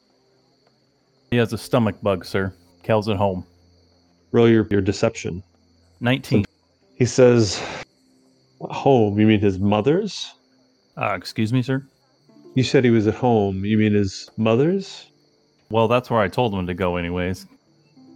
He 1.31 1.35
has 1.35 1.51
a 1.51 1.57
stomach 1.57 2.01
bug, 2.01 2.23
sir. 2.23 2.53
Kel's 2.81 3.09
at 3.09 3.17
home. 3.17 3.45
Roll 4.31 4.47
your, 4.47 4.65
your 4.71 4.79
deception. 4.79 5.43
19. 5.99 6.45
He 6.95 7.05
says, 7.05 7.61
Home, 8.61 9.19
you 9.19 9.27
mean 9.27 9.41
his 9.41 9.59
mother's? 9.59 10.33
Uh, 10.95 11.13
excuse 11.13 11.51
me, 11.51 11.61
sir? 11.61 11.85
You 12.55 12.63
said 12.63 12.85
he 12.85 12.89
was 12.89 13.05
at 13.05 13.15
home. 13.15 13.65
You 13.65 13.77
mean 13.77 13.93
his 13.93 14.29
mother's? 14.37 15.07
Well, 15.69 15.89
that's 15.89 16.09
where 16.09 16.21
I 16.21 16.29
told 16.29 16.53
him 16.53 16.67
to 16.67 16.73
go, 16.73 16.95
anyways. 16.95 17.47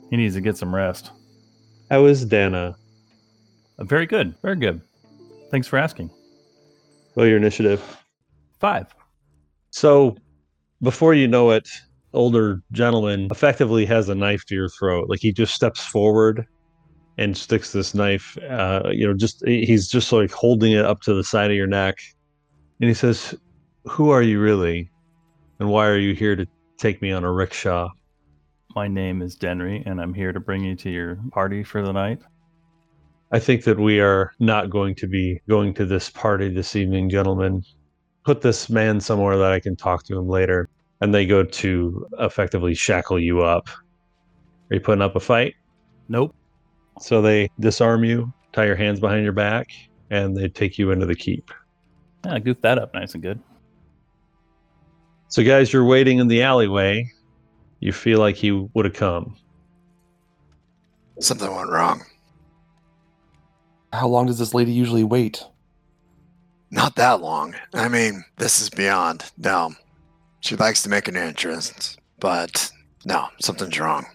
He 0.10 0.16
needs 0.16 0.36
to 0.36 0.42
get 0.42 0.56
some 0.56 0.74
rest. 0.74 1.12
How 1.92 2.06
is 2.06 2.24
Dana? 2.24 2.78
Uh, 3.78 3.84
very 3.84 4.06
good. 4.06 4.34
Very 4.42 4.56
good. 4.56 4.80
Thanks 5.52 5.68
for 5.68 5.78
asking. 5.78 6.10
Roll 7.18 7.28
your 7.28 7.36
initiative. 7.36 7.84
Five. 8.64 8.96
So, 9.72 10.16
before 10.82 11.14
you 11.14 11.28
know 11.28 11.52
it, 11.52 11.68
older 12.14 12.62
gentleman 12.72 13.28
effectively 13.30 13.86
has 13.88 14.08
a 14.08 14.16
knife 14.16 14.46
to 14.46 14.56
your 14.56 14.70
throat. 14.70 15.10
Like 15.10 15.20
he 15.20 15.34
just 15.34 15.54
steps 15.54 15.86
forward 15.86 16.48
and 17.18 17.36
sticks 17.36 17.74
this 17.74 17.94
knife. 17.94 18.38
Uh, 18.50 18.84
you 18.90 19.06
know, 19.06 19.14
just 19.14 19.46
he's 19.46 19.90
just 19.90 20.14
like 20.14 20.32
holding 20.32 20.72
it 20.72 20.86
up 20.86 21.02
to 21.02 21.14
the 21.14 21.26
side 21.26 21.52
of 21.52 21.58
your 21.58 21.68
neck, 21.68 21.98
and 22.80 22.88
he 22.88 22.94
says, 22.94 23.36
"Who 23.84 24.12
are 24.12 24.22
you 24.22 24.40
really, 24.40 24.90
and 25.60 25.68
why 25.68 25.88
are 25.88 26.00
you 26.00 26.16
here 26.16 26.38
to 26.38 26.46
take 26.78 27.02
me 27.02 27.12
on 27.12 27.26
a 27.26 27.34
rickshaw?" 27.34 27.90
My 28.78 28.88
name 28.88 29.22
is 29.22 29.36
Denry, 29.36 29.84
and 29.86 30.00
I'm 30.00 30.14
here 30.14 30.32
to 30.32 30.40
bring 30.40 30.64
you 30.64 30.78
to 30.78 30.90
your 30.90 31.20
party 31.32 31.66
for 31.66 31.82
the 31.82 31.92
night. 31.92 32.22
I 33.30 33.40
think 33.40 33.66
that 33.66 33.78
we 33.78 34.00
are 34.00 34.32
not 34.40 34.70
going 34.70 34.96
to 34.96 35.08
be 35.08 35.42
going 35.50 35.74
to 35.74 35.86
this 35.86 36.10
party 36.10 36.48
this 36.48 36.78
evening, 36.78 37.10
gentlemen. 37.10 37.62
Put 38.24 38.42
this 38.42 38.70
man 38.70 39.00
somewhere 39.00 39.38
that 39.38 39.52
I 39.52 39.60
can 39.60 39.76
talk 39.76 40.04
to 40.06 40.18
him 40.18 40.28
later. 40.28 40.70
And 41.02 41.14
they 41.14 41.26
go 41.26 41.44
to 41.44 42.08
effectively 42.20 42.74
shackle 42.74 43.20
you 43.20 43.42
up. 43.42 43.68
Are 44.72 44.76
you 44.76 44.80
putting 44.80 45.02
up 45.02 45.16
a 45.16 45.20
fight? 45.20 45.56
Nope. 46.08 46.34
So 47.00 47.22
they 47.22 47.50
disarm 47.60 48.04
you, 48.04 48.32
tie 48.54 48.66
your 48.66 48.76
hands 48.76 49.00
behind 49.00 49.24
your 49.24 49.34
back, 49.34 49.70
and 50.10 50.38
they 50.38 50.48
take 50.48 50.78
you 50.78 50.92
into 50.92 51.06
the 51.06 51.16
keep. 51.16 51.52
Yeah, 52.26 52.40
goof 52.40 52.62
that 52.62 52.78
up 52.78 52.94
nice 52.94 53.14
and 53.14 53.24
good. 53.24 53.42
So, 55.28 55.44
guys, 55.44 55.74
you're 55.74 55.84
waiting 55.84 56.20
in 56.20 56.28
the 56.28 56.44
alleyway. 56.44 57.12
You 57.80 57.92
feel 57.92 58.20
like 58.20 58.36
he 58.36 58.52
would 58.52 58.86
have 58.86 58.94
come. 58.94 59.36
Something 61.20 61.54
went 61.54 61.70
wrong. 61.70 62.04
How 63.92 64.08
long 64.08 64.28
does 64.28 64.40
this 64.40 64.54
lady 64.54 64.72
usually 64.72 65.04
wait? 65.04 65.44
Not 66.74 66.96
that 66.96 67.22
long. 67.22 67.54
I 67.76 67.88
mean, 67.88 68.26
this 68.38 68.60
is 68.60 68.72
beyond. 68.72 69.32
No. 69.38 69.76
She 70.40 70.56
likes 70.56 70.82
to 70.82 70.90
make 70.90 71.08
an 71.08 71.16
entrance, 71.16 71.96
but 72.20 72.72
no, 73.06 73.28
something's 73.40 73.80
wrong. 73.80 74.08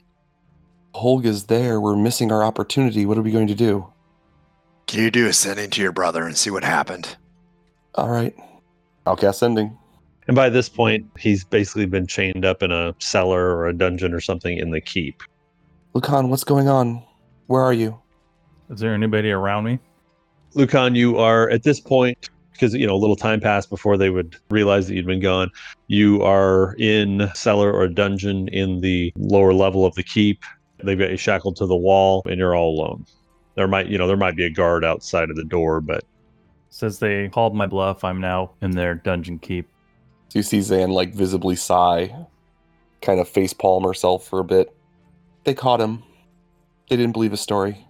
Holga's 0.92 1.44
there. 1.44 1.80
We're 1.80 1.94
missing 1.94 2.32
our 2.32 2.42
opportunity. 2.42 3.06
What 3.06 3.16
are 3.16 3.22
we 3.22 3.30
going 3.30 3.46
to 3.46 3.54
do? 3.54 3.86
Can 4.88 5.04
you 5.04 5.10
do 5.12 5.28
a 5.28 5.32
sending 5.32 5.70
to 5.70 5.80
your 5.80 5.92
brother 5.92 6.26
and 6.26 6.36
see 6.36 6.50
what 6.50 6.64
happened? 6.64 7.16
All 7.94 8.08
right. 8.08 8.34
I'll 9.06 9.14
cast 9.14 9.38
sending. 9.38 9.78
And 10.26 10.34
by 10.34 10.48
this 10.48 10.68
point, 10.68 11.06
he's 11.16 11.44
basically 11.44 11.86
been 11.86 12.08
chained 12.08 12.44
up 12.44 12.64
in 12.64 12.72
a 12.72 12.92
cellar 12.98 13.56
or 13.56 13.68
a 13.68 13.72
dungeon 13.72 14.12
or 14.12 14.20
something 14.20 14.58
in 14.58 14.72
the 14.72 14.80
keep. 14.80 15.22
Lucan, 15.94 16.28
what's 16.28 16.44
going 16.44 16.68
on? 16.68 17.04
Where 17.46 17.62
are 17.62 17.72
you? 17.72 18.00
Is 18.68 18.80
there 18.80 18.94
anybody 18.94 19.30
around 19.30 19.62
me? 19.62 19.78
Lucan, 20.54 20.96
you 20.96 21.18
are 21.18 21.48
at 21.50 21.62
this 21.62 21.78
point, 21.78 22.30
because 22.58 22.74
you 22.74 22.86
know, 22.86 22.94
a 22.94 22.96
little 22.96 23.16
time 23.16 23.40
passed 23.40 23.70
before 23.70 23.96
they 23.96 24.10
would 24.10 24.36
realize 24.50 24.88
that 24.88 24.94
you'd 24.94 25.06
been 25.06 25.20
gone. 25.20 25.50
You 25.86 26.22
are 26.22 26.74
in 26.78 27.30
cellar 27.34 27.72
or 27.72 27.88
dungeon 27.88 28.48
in 28.48 28.80
the 28.80 29.12
lower 29.16 29.54
level 29.54 29.86
of 29.86 29.94
the 29.94 30.02
keep. 30.02 30.42
They've 30.82 30.98
got 30.98 31.10
you 31.10 31.16
shackled 31.16 31.56
to 31.56 31.66
the 31.66 31.76
wall, 31.76 32.22
and 32.26 32.38
you're 32.38 32.54
all 32.56 32.78
alone. 32.78 33.06
There 33.54 33.68
might, 33.68 33.88
you 33.88 33.98
know, 33.98 34.06
there 34.06 34.16
might 34.16 34.36
be 34.36 34.44
a 34.44 34.50
guard 34.50 34.84
outside 34.84 35.30
of 35.30 35.36
the 35.36 35.44
door, 35.44 35.80
but 35.80 36.04
Says 36.70 36.98
they 36.98 37.28
called 37.28 37.54
my 37.54 37.66
bluff. 37.66 38.04
I'm 38.04 38.20
now 38.20 38.52
in 38.60 38.72
their 38.72 38.94
dungeon 38.94 39.38
keep. 39.38 39.66
So 40.28 40.38
you 40.38 40.42
see 40.42 40.60
Zan 40.60 40.90
like 40.90 41.14
visibly 41.14 41.56
sigh, 41.56 42.14
kind 43.00 43.20
of 43.20 43.28
face 43.28 43.52
palm 43.52 43.84
herself 43.84 44.26
for 44.26 44.40
a 44.40 44.44
bit. 44.44 44.74
They 45.44 45.54
caught 45.54 45.80
him. 45.80 46.02
They 46.90 46.96
didn't 46.96 47.12
believe 47.12 47.30
his 47.30 47.40
story. 47.40 47.86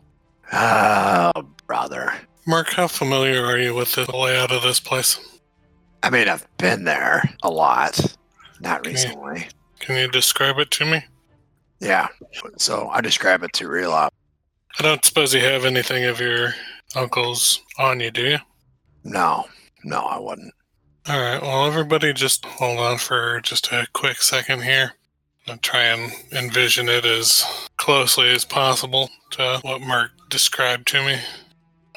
Oh, 0.53 1.33
brother. 1.67 2.15
Mark, 2.49 2.71
how 2.71 2.89
familiar 2.89 3.45
are 3.45 3.59
you 3.59 3.75
with 3.75 3.93
the 3.93 4.11
layout 4.11 4.51
of 4.51 4.63
this 4.63 4.81
place? 4.81 5.21
I 6.03 6.09
mean, 6.09 6.31
I've 6.31 6.47
been 6.57 6.85
there 6.85 7.23
a 7.43 7.51
lot. 7.51 8.01
Not 8.59 8.81
Okay. 8.81 8.93
recently. 8.93 9.49
Can 9.81 9.97
you 9.99 10.09
describe 10.09 10.59
it 10.59 10.71
to 10.71 10.87
me? 10.87 11.05
Yeah. 11.79 12.09
So 12.57 12.89
I 12.89 13.03
describe 13.03 13.43
it 13.43 13.53
to 13.53 13.69
Relop. 13.69 14.09
I 14.79 14.83
don't 14.83 15.05
suppose 15.05 15.35
you 15.35 15.41
have 15.43 15.67
anything 15.67 16.05
of 16.07 16.21
your 16.21 16.55
uncle's 16.97 17.61
on 17.79 18.01
you, 18.01 18.11
do 18.11 18.23
you? 18.23 18.39
No, 19.05 19.47
no, 19.85 20.01
I 20.01 20.19
wouldn't. 20.19 20.55
All 21.07 21.21
right. 21.21 21.43
Well, 21.43 21.67
everybody, 21.67 22.15
just 22.15 22.47
hold 22.47 22.79
on 22.79 22.97
for 22.97 23.43
just 23.43 23.71
a 23.73 23.87
quick 23.93 24.23
second 24.23 24.63
here. 24.63 24.95
I'll 25.47 25.59
try 25.59 25.83
and 25.83 26.13
envision 26.33 26.89
it 26.89 27.05
as 27.05 27.45
closely 27.77 28.31
as 28.31 28.47
possible 28.47 29.11
to 29.33 29.59
what 29.61 29.83
Mark 29.83 30.13
described 30.31 30.89
to 30.89 31.05
me. 31.05 31.19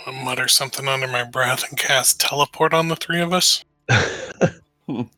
I'll 0.06 0.14
mutter 0.14 0.48
something 0.48 0.88
under 0.88 1.08
my 1.08 1.24
breath 1.24 1.70
and 1.70 1.78
cast 1.78 2.20
teleport 2.20 2.74
on 2.74 2.88
the 2.88 2.96
three 2.96 3.22
of 3.22 3.34
us. 3.34 3.64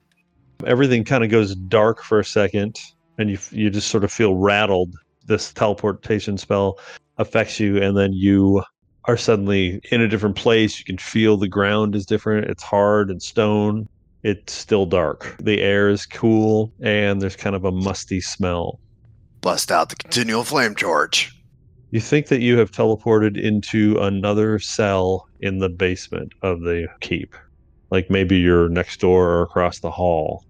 everything 0.65 1.03
kind 1.03 1.23
of 1.23 1.29
goes 1.29 1.55
dark 1.55 2.03
for 2.03 2.19
a 2.19 2.25
second, 2.25 2.79
and 3.17 3.29
you 3.29 3.37
you 3.51 3.69
just 3.69 3.89
sort 3.89 4.03
of 4.03 4.11
feel 4.11 4.35
rattled. 4.35 4.95
This 5.25 5.53
teleportation 5.53 6.37
spell 6.37 6.79
affects 7.17 7.59
you, 7.59 7.81
and 7.81 7.97
then 7.97 8.13
you 8.13 8.63
are 9.05 9.17
suddenly 9.17 9.81
in 9.91 10.01
a 10.01 10.07
different 10.07 10.35
place. 10.35 10.79
You 10.79 10.85
can 10.85 10.97
feel 10.97 11.37
the 11.37 11.47
ground 11.47 11.95
is 11.95 12.05
different. 12.05 12.49
It's 12.49 12.63
hard 12.63 13.09
and 13.09 13.21
stone. 13.21 13.87
It's 14.23 14.53
still 14.53 14.85
dark. 14.85 15.35
The 15.41 15.61
air 15.61 15.89
is 15.89 16.05
cool, 16.05 16.73
and 16.81 17.21
there's 17.21 17.35
kind 17.35 17.55
of 17.55 17.65
a 17.65 17.71
musty 17.71 18.21
smell. 18.21 18.79
Bust 19.41 19.71
out 19.71 19.89
the 19.89 19.97
continual 19.97 20.45
flame 20.45 20.75
torch. 20.75 21.37
You 21.93 21.99
think 21.99 22.25
that 22.29 22.41
you 22.41 22.57
have 22.57 22.71
teleported 22.71 23.39
into 23.39 23.99
another 23.99 24.57
cell 24.57 25.29
in 25.41 25.59
the 25.59 25.69
basement 25.69 26.33
of 26.41 26.61
the 26.61 26.87
keep. 27.01 27.35
Like 27.91 28.09
maybe 28.09 28.39
you're 28.39 28.67
next 28.67 28.99
door 28.99 29.29
or 29.29 29.43
across 29.43 29.77
the 29.77 29.91
hall. 29.91 30.43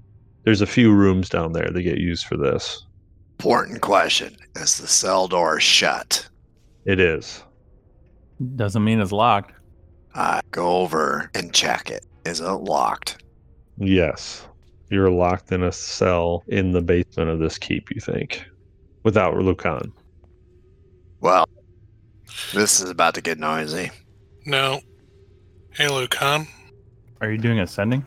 There's 0.45 0.61
a 0.61 0.65
few 0.65 0.93
rooms 0.93 1.27
down 1.27 1.51
there 1.51 1.69
that 1.69 1.81
get 1.81 1.97
used 1.97 2.27
for 2.27 2.37
this. 2.37 2.85
Important 3.39 3.81
question. 3.81 4.37
Is 4.55 4.77
the 4.77 4.87
cell 4.87 5.27
door 5.27 5.59
shut? 5.59 6.29
It 6.85 7.01
is. 7.01 7.43
Doesn't 8.55 8.85
mean 8.85 9.01
it's 9.01 9.11
locked. 9.11 9.51
I 10.15 10.39
go 10.51 10.77
over 10.77 11.29
and 11.35 11.53
check 11.53 11.89
it. 11.89 12.05
Is 12.25 12.39
it 12.39 12.45
locked? 12.45 13.21
Yes. 13.77 14.47
You're 14.89 15.11
locked 15.11 15.51
in 15.51 15.61
a 15.61 15.73
cell 15.73 16.45
in 16.47 16.71
the 16.71 16.81
basement 16.81 17.29
of 17.29 17.39
this 17.39 17.57
keep, 17.57 17.91
you 17.93 17.99
think, 17.99 18.45
without 19.03 19.35
Lucan. 19.35 19.91
Well, 21.23 21.47
this 22.53 22.81
is 22.81 22.89
about 22.89 23.15
to 23.15 23.21
get 23.21 23.39
noisy. 23.39 23.91
No. 24.45 24.81
Hey, 25.71 25.87
Lucan. 25.87 26.45
Are 27.21 27.31
you 27.31 27.37
doing 27.37 27.59
a 27.59 27.65
sending? 27.65 28.03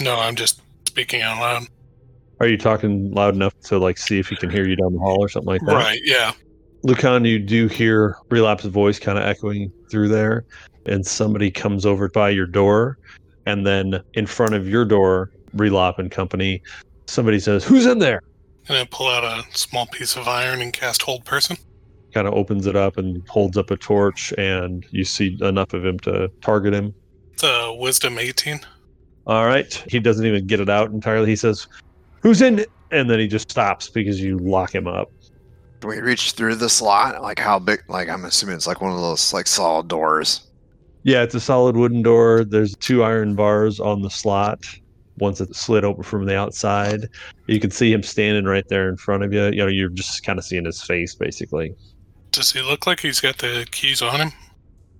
No, 0.00 0.18
I'm 0.18 0.34
just 0.34 0.62
speaking 0.86 1.20
out 1.20 1.38
loud. 1.38 1.68
Are 2.40 2.48
you 2.48 2.56
talking 2.56 3.12
loud 3.12 3.34
enough 3.34 3.52
to 3.64 3.76
like 3.78 3.98
see 3.98 4.18
if 4.18 4.28
he 4.28 4.36
can 4.36 4.48
hear 4.48 4.66
you 4.66 4.76
down 4.76 4.94
the 4.94 4.98
hall 4.98 5.18
or 5.20 5.28
something 5.28 5.46
like 5.46 5.60
that? 5.66 5.74
Right, 5.74 6.00
yeah. 6.04 6.32
Lucan, 6.84 7.26
you 7.26 7.38
do 7.38 7.66
hear 7.68 8.16
Relop's 8.30 8.64
voice 8.64 8.98
kind 8.98 9.18
of 9.18 9.24
echoing 9.24 9.70
through 9.90 10.08
there, 10.08 10.46
and 10.86 11.06
somebody 11.06 11.50
comes 11.50 11.84
over 11.84 12.08
by 12.08 12.30
your 12.30 12.46
door, 12.46 12.96
and 13.44 13.66
then 13.66 14.02
in 14.14 14.26
front 14.26 14.54
of 14.54 14.66
your 14.66 14.86
door, 14.86 15.32
Relop 15.54 15.98
and 15.98 16.10
company, 16.10 16.62
somebody 17.08 17.40
says, 17.40 17.62
"Who's 17.62 17.84
in 17.84 17.98
there?" 17.98 18.22
And 18.68 18.78
I 18.78 18.84
pull 18.90 19.08
out 19.08 19.22
a 19.22 19.44
small 19.54 19.84
piece 19.84 20.16
of 20.16 20.26
iron 20.26 20.62
and 20.62 20.72
cast 20.72 21.02
hold 21.02 21.26
person. 21.26 21.58
Kind 22.18 22.26
of 22.26 22.34
opens 22.34 22.66
it 22.66 22.74
up 22.74 22.96
and 22.96 23.22
holds 23.28 23.56
up 23.56 23.70
a 23.70 23.76
torch, 23.76 24.34
and 24.36 24.84
you 24.90 25.04
see 25.04 25.38
enough 25.40 25.72
of 25.72 25.86
him 25.86 26.00
to 26.00 26.28
target 26.40 26.74
him. 26.74 26.92
It's 27.34 27.44
a 27.44 27.72
wisdom 27.78 28.18
18. 28.18 28.58
All 29.28 29.46
right. 29.46 29.72
He 29.86 30.00
doesn't 30.00 30.26
even 30.26 30.44
get 30.48 30.58
it 30.58 30.68
out 30.68 30.90
entirely. 30.90 31.28
He 31.28 31.36
says, 31.36 31.68
Who's 32.22 32.42
in? 32.42 32.58
it?" 32.58 32.72
And 32.90 33.08
then 33.08 33.20
he 33.20 33.28
just 33.28 33.48
stops 33.48 33.88
because 33.88 34.20
you 34.20 34.36
lock 34.36 34.74
him 34.74 34.88
up. 34.88 35.12
Can 35.78 35.90
we 35.90 36.00
reach 36.00 36.32
through 36.32 36.56
the 36.56 36.68
slot? 36.68 37.22
Like 37.22 37.38
how 37.38 37.60
big? 37.60 37.84
Like 37.86 38.08
I'm 38.08 38.24
assuming 38.24 38.56
it's 38.56 38.66
like 38.66 38.80
one 38.80 38.90
of 38.90 38.98
those 38.98 39.32
like 39.32 39.46
solid 39.46 39.86
doors. 39.86 40.48
Yeah, 41.04 41.22
it's 41.22 41.36
a 41.36 41.40
solid 41.40 41.76
wooden 41.76 42.02
door. 42.02 42.42
There's 42.42 42.74
two 42.78 43.04
iron 43.04 43.36
bars 43.36 43.78
on 43.78 44.02
the 44.02 44.10
slot. 44.10 44.64
Once 45.18 45.40
it's 45.40 45.60
slid 45.60 45.84
open 45.84 46.02
from 46.02 46.26
the 46.26 46.36
outside, 46.36 47.08
you 47.46 47.60
can 47.60 47.70
see 47.70 47.92
him 47.92 48.02
standing 48.02 48.44
right 48.44 48.66
there 48.66 48.88
in 48.88 48.96
front 48.96 49.22
of 49.22 49.32
you. 49.32 49.44
You 49.44 49.58
know, 49.58 49.66
you're 49.68 49.88
just 49.88 50.24
kind 50.24 50.36
of 50.36 50.44
seeing 50.44 50.64
his 50.64 50.82
face 50.82 51.14
basically. 51.14 51.76
Does 52.32 52.52
he 52.52 52.62
look 52.62 52.86
like 52.86 53.00
he's 53.00 53.20
got 53.20 53.38
the 53.38 53.66
keys 53.70 54.02
on 54.02 54.20
him? 54.20 54.32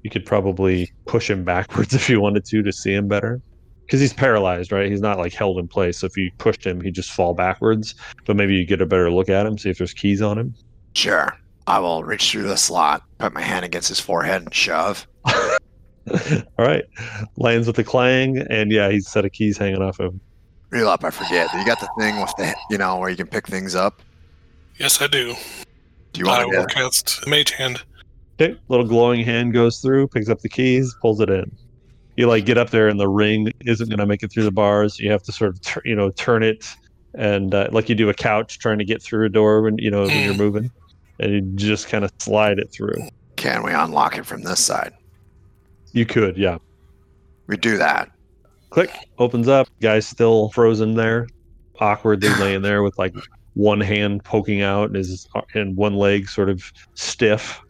You 0.02 0.10
could 0.10 0.24
probably 0.24 0.92
push 1.06 1.30
him 1.30 1.44
backwards 1.44 1.94
if 1.94 2.08
you 2.08 2.20
wanted 2.20 2.44
to 2.46 2.62
to 2.62 2.72
see 2.72 2.94
him 2.94 3.08
better. 3.08 3.40
Because 3.84 4.00
he's 4.00 4.12
paralyzed, 4.12 4.70
right? 4.70 4.90
He's 4.90 5.00
not 5.00 5.16
like 5.16 5.32
held 5.32 5.58
in 5.58 5.66
place. 5.66 5.98
So 5.98 6.06
if 6.06 6.16
you 6.16 6.30
pushed 6.36 6.66
him, 6.66 6.80
he'd 6.80 6.94
just 6.94 7.10
fall 7.10 7.32
backwards. 7.32 7.94
But 8.26 8.36
maybe 8.36 8.54
you 8.54 8.66
get 8.66 8.82
a 8.82 8.86
better 8.86 9.10
look 9.10 9.30
at 9.30 9.46
him, 9.46 9.56
see 9.56 9.70
if 9.70 9.78
there's 9.78 9.94
keys 9.94 10.20
on 10.20 10.38
him. 10.38 10.54
Sure. 10.94 11.34
I 11.66 11.78
will 11.78 12.04
reach 12.04 12.30
through 12.30 12.44
the 12.44 12.56
slot, 12.56 13.02
put 13.18 13.32
my 13.32 13.40
hand 13.40 13.64
against 13.64 13.88
his 13.88 14.00
forehead, 14.00 14.42
and 14.42 14.54
shove. 14.54 15.06
All 15.26 16.44
right. 16.58 16.84
Lands 17.36 17.66
with 17.66 17.78
a 17.78 17.84
clang, 17.84 18.38
and 18.50 18.70
yeah, 18.70 18.90
he's 18.90 19.06
a 19.06 19.10
set 19.10 19.24
of 19.24 19.32
keys 19.32 19.56
hanging 19.56 19.82
off 19.82 20.00
of 20.00 20.12
him. 20.12 20.20
Relop, 20.70 21.04
I 21.04 21.10
forget. 21.10 21.52
You 21.54 21.64
got 21.64 21.80
the 21.80 21.88
thing 21.98 22.20
with 22.20 22.32
the, 22.36 22.54
you 22.70 22.76
know, 22.76 22.98
where 22.98 23.08
you 23.08 23.16
can 23.16 23.26
pick 23.26 23.46
things 23.46 23.74
up. 23.74 24.02
Yes, 24.78 25.00
I 25.00 25.06
do. 25.06 25.34
Do 26.12 26.20
you 26.20 26.28
I 26.28 26.44
want 26.44 26.50
will 26.56 26.66
to? 26.66 26.74
cast 26.74 27.26
Mage 27.26 27.50
Hand. 27.52 27.82
Okay, 28.40 28.56
little 28.68 28.86
glowing 28.86 29.24
hand 29.24 29.52
goes 29.52 29.78
through, 29.80 30.08
picks 30.08 30.28
up 30.28 30.40
the 30.40 30.48
keys, 30.48 30.94
pulls 31.02 31.20
it 31.20 31.28
in. 31.28 31.50
You 32.16 32.26
like 32.28 32.46
get 32.46 32.56
up 32.58 32.70
there, 32.70 32.88
and 32.88 32.98
the 32.98 33.08
ring 33.08 33.52
isn't 33.60 33.88
going 33.88 33.98
to 33.98 34.06
make 34.06 34.22
it 34.22 34.30
through 34.32 34.44
the 34.44 34.50
bars. 34.52 34.98
You 34.98 35.10
have 35.10 35.22
to 35.24 35.32
sort 35.32 35.50
of, 35.50 35.60
tur- 35.60 35.82
you 35.84 35.94
know, 35.94 36.10
turn 36.10 36.42
it, 36.42 36.66
and 37.14 37.52
uh, 37.54 37.68
like 37.72 37.88
you 37.88 37.94
do 37.94 38.08
a 38.08 38.14
couch 38.14 38.58
trying 38.58 38.78
to 38.78 38.84
get 38.84 39.02
through 39.02 39.26
a 39.26 39.28
door 39.28 39.62
when 39.62 39.78
you 39.78 39.90
know 39.90 40.02
when 40.06 40.24
you're 40.24 40.34
Mm. 40.34 40.38
moving, 40.38 40.70
and 41.20 41.32
you 41.32 41.40
just 41.56 41.88
kind 41.88 42.04
of 42.04 42.12
slide 42.18 42.58
it 42.58 42.70
through. 42.72 42.94
Can 43.36 43.62
we 43.62 43.72
unlock 43.72 44.16
it 44.18 44.24
from 44.26 44.42
this 44.42 44.60
side? 44.60 44.92
You 45.92 46.06
could, 46.06 46.36
yeah. 46.36 46.58
We 47.46 47.56
do 47.56 47.76
that. 47.78 48.10
Click, 48.70 48.92
opens 49.18 49.48
up. 49.48 49.68
Guy's 49.80 50.06
still 50.06 50.50
frozen 50.50 50.94
there, 50.94 51.26
awkwardly 51.80 52.28
laying 52.40 52.62
there 52.62 52.82
with 52.82 52.98
like 52.98 53.14
one 53.58 53.80
hand 53.80 54.22
poking 54.22 54.62
out 54.62 54.86
and 54.86 54.94
his 54.94 55.28
and 55.52 55.76
one 55.76 55.94
leg 55.94 56.28
sort 56.28 56.48
of 56.48 56.72
stiff. 56.94 57.60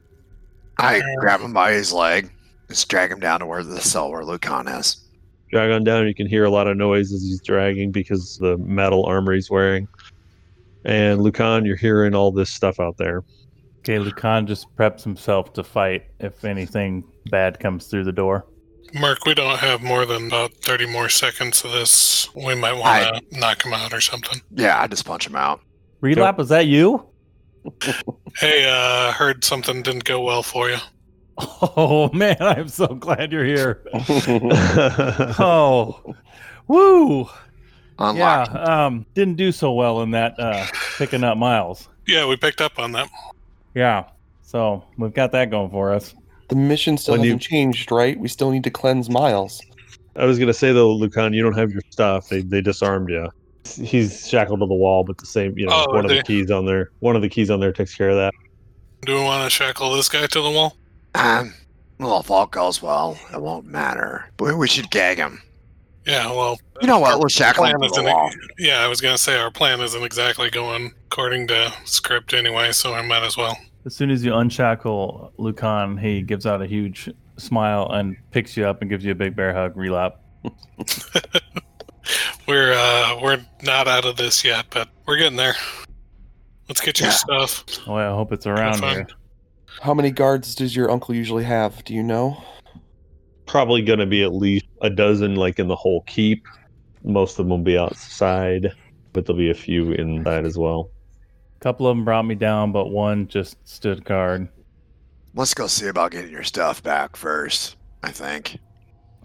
I 0.79 1.01
grab 1.19 1.41
him 1.41 1.55
by 1.55 1.73
his 1.73 1.95
leg, 1.95 2.31
just 2.69 2.89
drag 2.89 3.11
him 3.11 3.21
down 3.21 3.41
to 3.41 3.47
where 3.47 3.65
the 3.65 3.81
cell 3.81 4.13
where 4.13 4.23
Lucan 4.23 4.69
is. 4.69 5.03
drag 5.51 5.71
on 5.71 5.85
down. 5.85 6.07
You 6.07 6.15
can 6.15 6.27
hear 6.27 6.45
a 6.45 6.51
lot 6.51 6.67
of 6.67 6.77
noise 6.77 7.11
as 7.11 7.23
he's 7.23 7.41
dragging 7.41 7.91
because 7.91 8.37
the 8.37 8.59
metal 8.59 9.07
armor 9.07 9.33
he's 9.33 9.51
wearing. 9.51 9.89
And 10.85 11.23
Lucan, 11.23 11.65
you're 11.65 11.75
hearing 11.77 12.15
all 12.15 12.31
this 12.31 12.51
stuff 12.51 12.79
out 12.81 12.99
there. 12.99 13.25
Okay, 13.79 13.99
Lucan 13.99 14.47
just 14.47 14.67
preps 14.77 15.03
himself 15.03 15.55
to 15.55 15.65
fight 15.65 16.05
if 16.21 16.45
anything 16.45 17.03
bad 17.31 17.59
comes 17.61 17.87
through 17.87 18.05
the 18.05 18.13
door. 18.13 18.47
Mark, 18.93 19.25
we 19.25 19.33
don't 19.35 19.59
have 19.59 19.83
more 19.83 20.05
than 20.05 20.27
about 20.27 20.53
30 20.53 20.87
more 20.87 21.09
seconds 21.09 21.65
of 21.65 21.73
this. 21.73 22.29
We 22.35 22.55
might 22.55 22.75
want 22.75 23.23
to 23.31 23.39
knock 23.39 23.65
him 23.65 23.73
out 23.73 23.95
or 23.95 24.03
something. 24.03 24.43
Yeah, 24.55 24.81
I 24.81 24.87
just 24.87 25.07
punch 25.07 25.27
him 25.27 25.37
out. 25.37 25.63
Relop, 26.03 26.41
is 26.41 26.49
that 26.49 26.67
you? 26.67 27.05
Hey, 28.37 28.69
uh, 28.71 29.11
heard 29.13 29.43
something 29.43 29.83
didn't 29.83 30.05
go 30.05 30.21
well 30.23 30.45
for 30.45 30.71
you. 30.71 30.77
Oh 31.39 32.09
man, 32.13 32.37
I'm 32.41 32.69
so 32.69 32.87
glad 32.87 33.33
you're 33.33 33.45
here. 33.45 33.83
Oh, 35.41 36.15
woo! 36.69 37.29
Unlocked. 37.99 38.53
Yeah, 38.55 38.87
um, 38.87 39.07
didn't 39.15 39.37
do 39.37 39.51
so 39.51 39.73
well 39.73 40.03
in 40.03 40.13
that 40.13 40.39
uh, 40.39 40.67
picking 40.99 41.25
up 41.25 41.37
miles. 41.37 41.89
Yeah, 42.07 42.27
we 42.27 42.37
picked 42.37 42.61
up 42.61 42.79
on 42.79 42.93
that. 42.93 43.11
Yeah, 43.75 44.05
so 44.43 44.85
we've 44.97 45.13
got 45.13 45.33
that 45.33 45.51
going 45.51 45.71
for 45.71 45.93
us. 45.93 46.15
The 46.49 46.57
mission 46.57 46.97
still 46.97 47.15
When 47.15 47.25
hasn't 47.25 47.43
changed, 47.43 47.91
right? 47.91 48.19
We 48.19 48.29
still 48.29 48.51
need 48.51 48.65
to 48.65 48.71
cleanse 48.71 49.11
Miles. 49.11 49.61
I 50.17 50.25
was 50.25 50.39
gonna 50.39 50.55
say 50.55 50.73
though, 50.73 50.93
Lucan, 50.93 51.33
you 51.33 51.43
don't 51.43 51.57
have 51.59 51.71
your 51.71 51.83
stuff. 51.91 52.29
They 52.29 52.43
they 52.43 52.61
disarmed 52.61 53.11
you. 53.11 53.29
He's 53.65 54.27
shackled 54.29 54.61
to 54.61 54.67
the 54.67 54.75
wall, 54.75 55.05
but 55.05 55.19
the 55.19 55.27
same, 55.27 55.57
you 55.59 55.67
know, 55.67 55.85
Oh, 55.89 55.95
one 55.95 56.05
of 56.05 56.11
they- 56.11 56.19
the 56.19 56.23
keys 56.23 56.51
on 56.51 56.65
there. 56.67 56.91
One 57.01 57.17
of 57.17 57.23
the 57.23 57.29
keys 57.29 57.51
on 57.51 57.61
there 57.61 57.73
takes 57.73 57.95
care 57.95 58.09
of 58.11 58.17
that. 58.17 58.33
Do 59.03 59.15
we 59.15 59.23
want 59.23 59.45
to 59.45 59.51
shackle 59.51 59.93
this 59.95 60.09
guy 60.09 60.27
to 60.27 60.41
the 60.41 60.51
wall? 60.51 60.77
Um, 61.15 61.55
well, 61.99 62.21
if 62.21 62.31
all 62.31 62.47
goes 62.47 62.83
well, 62.83 63.19
it 63.33 63.41
won't 63.41 63.67
matter. 63.67 64.31
But 64.37 64.57
we 64.57 64.67
should 64.69 64.91
gag 64.91 65.19
him. 65.19 65.41
Yeah, 66.07 66.31
well, 66.33 66.59
You 66.81 66.87
know 66.89 66.99
what? 66.99 67.19
We'll 67.19 67.29
shackle 67.29 67.65
him 67.65 67.81
to 67.81 67.89
the 67.89 68.03
wall. 68.03 68.31
Yeah, 68.59 68.81
I 68.83 68.87
was 68.89 69.01
gonna 69.01 69.19
say 69.19 69.37
our 69.37 69.51
plan 69.51 69.81
isn't 69.81 70.03
exactly 70.03 70.49
going 70.49 70.93
according 71.07 71.49
to 71.49 71.73
script 71.85 72.33
anyway, 72.35 72.73
so 72.73 72.95
I 72.95 73.03
might 73.03 73.23
as 73.25 73.37
well. 73.37 73.59
As 73.85 73.95
soon 73.95 74.11
as 74.11 74.25
you 74.25 74.35
unshackle 74.35 75.33
Lucan, 75.37 75.97
he 75.99 76.23
gives 76.23 76.47
out 76.47 76.63
a 76.63 76.67
huge 76.67 77.11
smile 77.37 77.89
and 77.91 78.17
picks 78.31 78.57
you 78.57 78.67
up 78.67 78.81
and 78.81 78.89
gives 78.91 79.05
you 79.05 79.13
a 79.13 79.15
big 79.15 79.37
bear 79.37 79.53
hug. 79.53 79.75
Relop. 79.77 80.15
We're 82.49 82.73
uh 82.73 83.21
we're 83.23 83.45
not 83.63 83.87
out 83.87 84.07
of 84.07 84.17
this 84.17 84.43
yet, 84.43 84.65
but 84.71 84.89
we're 85.07 85.19
getting 85.19 85.37
there. 85.37 85.55
Let's 86.67 86.81
get 86.81 86.99
your 86.99 87.09
Yeah. 87.09 87.15
stuff. 87.15 87.65
Oh, 87.87 87.95
I 87.95 88.07
hope 88.07 88.33
it's 88.33 88.47
around 88.47 88.83
here. 88.83 89.07
How 89.83 89.93
many 89.93 90.11
guards 90.11 90.55
does 90.55 90.75
your 90.75 90.91
uncle 90.91 91.15
usually 91.15 91.45
have? 91.45 91.85
Do 91.85 91.93
you 91.93 92.03
know? 92.03 92.43
Probably 93.45 93.83
gonna 93.83 94.07
be 94.07 94.23
at 94.23 94.33
least 94.33 94.65
a 94.81 94.89
dozen, 94.89 95.37
like 95.37 95.59
in 95.59 95.69
the 95.69 95.77
whole 95.77 96.01
keep. 96.07 96.47
Most 97.05 97.33
of 97.33 97.45
them 97.45 97.51
will 97.51 97.59
be 97.59 97.77
outside, 97.77 98.73
but 99.13 99.27
there'll 99.27 99.39
be 99.39 99.51
a 99.51 99.55
few 99.55 99.93
inside 99.93 100.47
as 100.47 100.57
well. 100.57 100.91
A 101.57 101.61
couple 101.61 101.87
of 101.87 101.97
them 101.97 102.05
brought 102.05 102.25
me 102.25 102.35
down, 102.35 102.73
but 102.73 102.91
one 102.91 103.29
just 103.29 103.57
stood 103.69 104.05
guard. 104.05 104.49
Let's 105.35 105.53
go 105.53 105.67
see 105.67 105.87
about 105.89 106.13
getting 106.13 106.31
your 106.33 106.45
stuff 106.45 106.83
back 106.83 107.15
first. 107.15 107.77
I 108.03 108.11
think. 108.11 108.59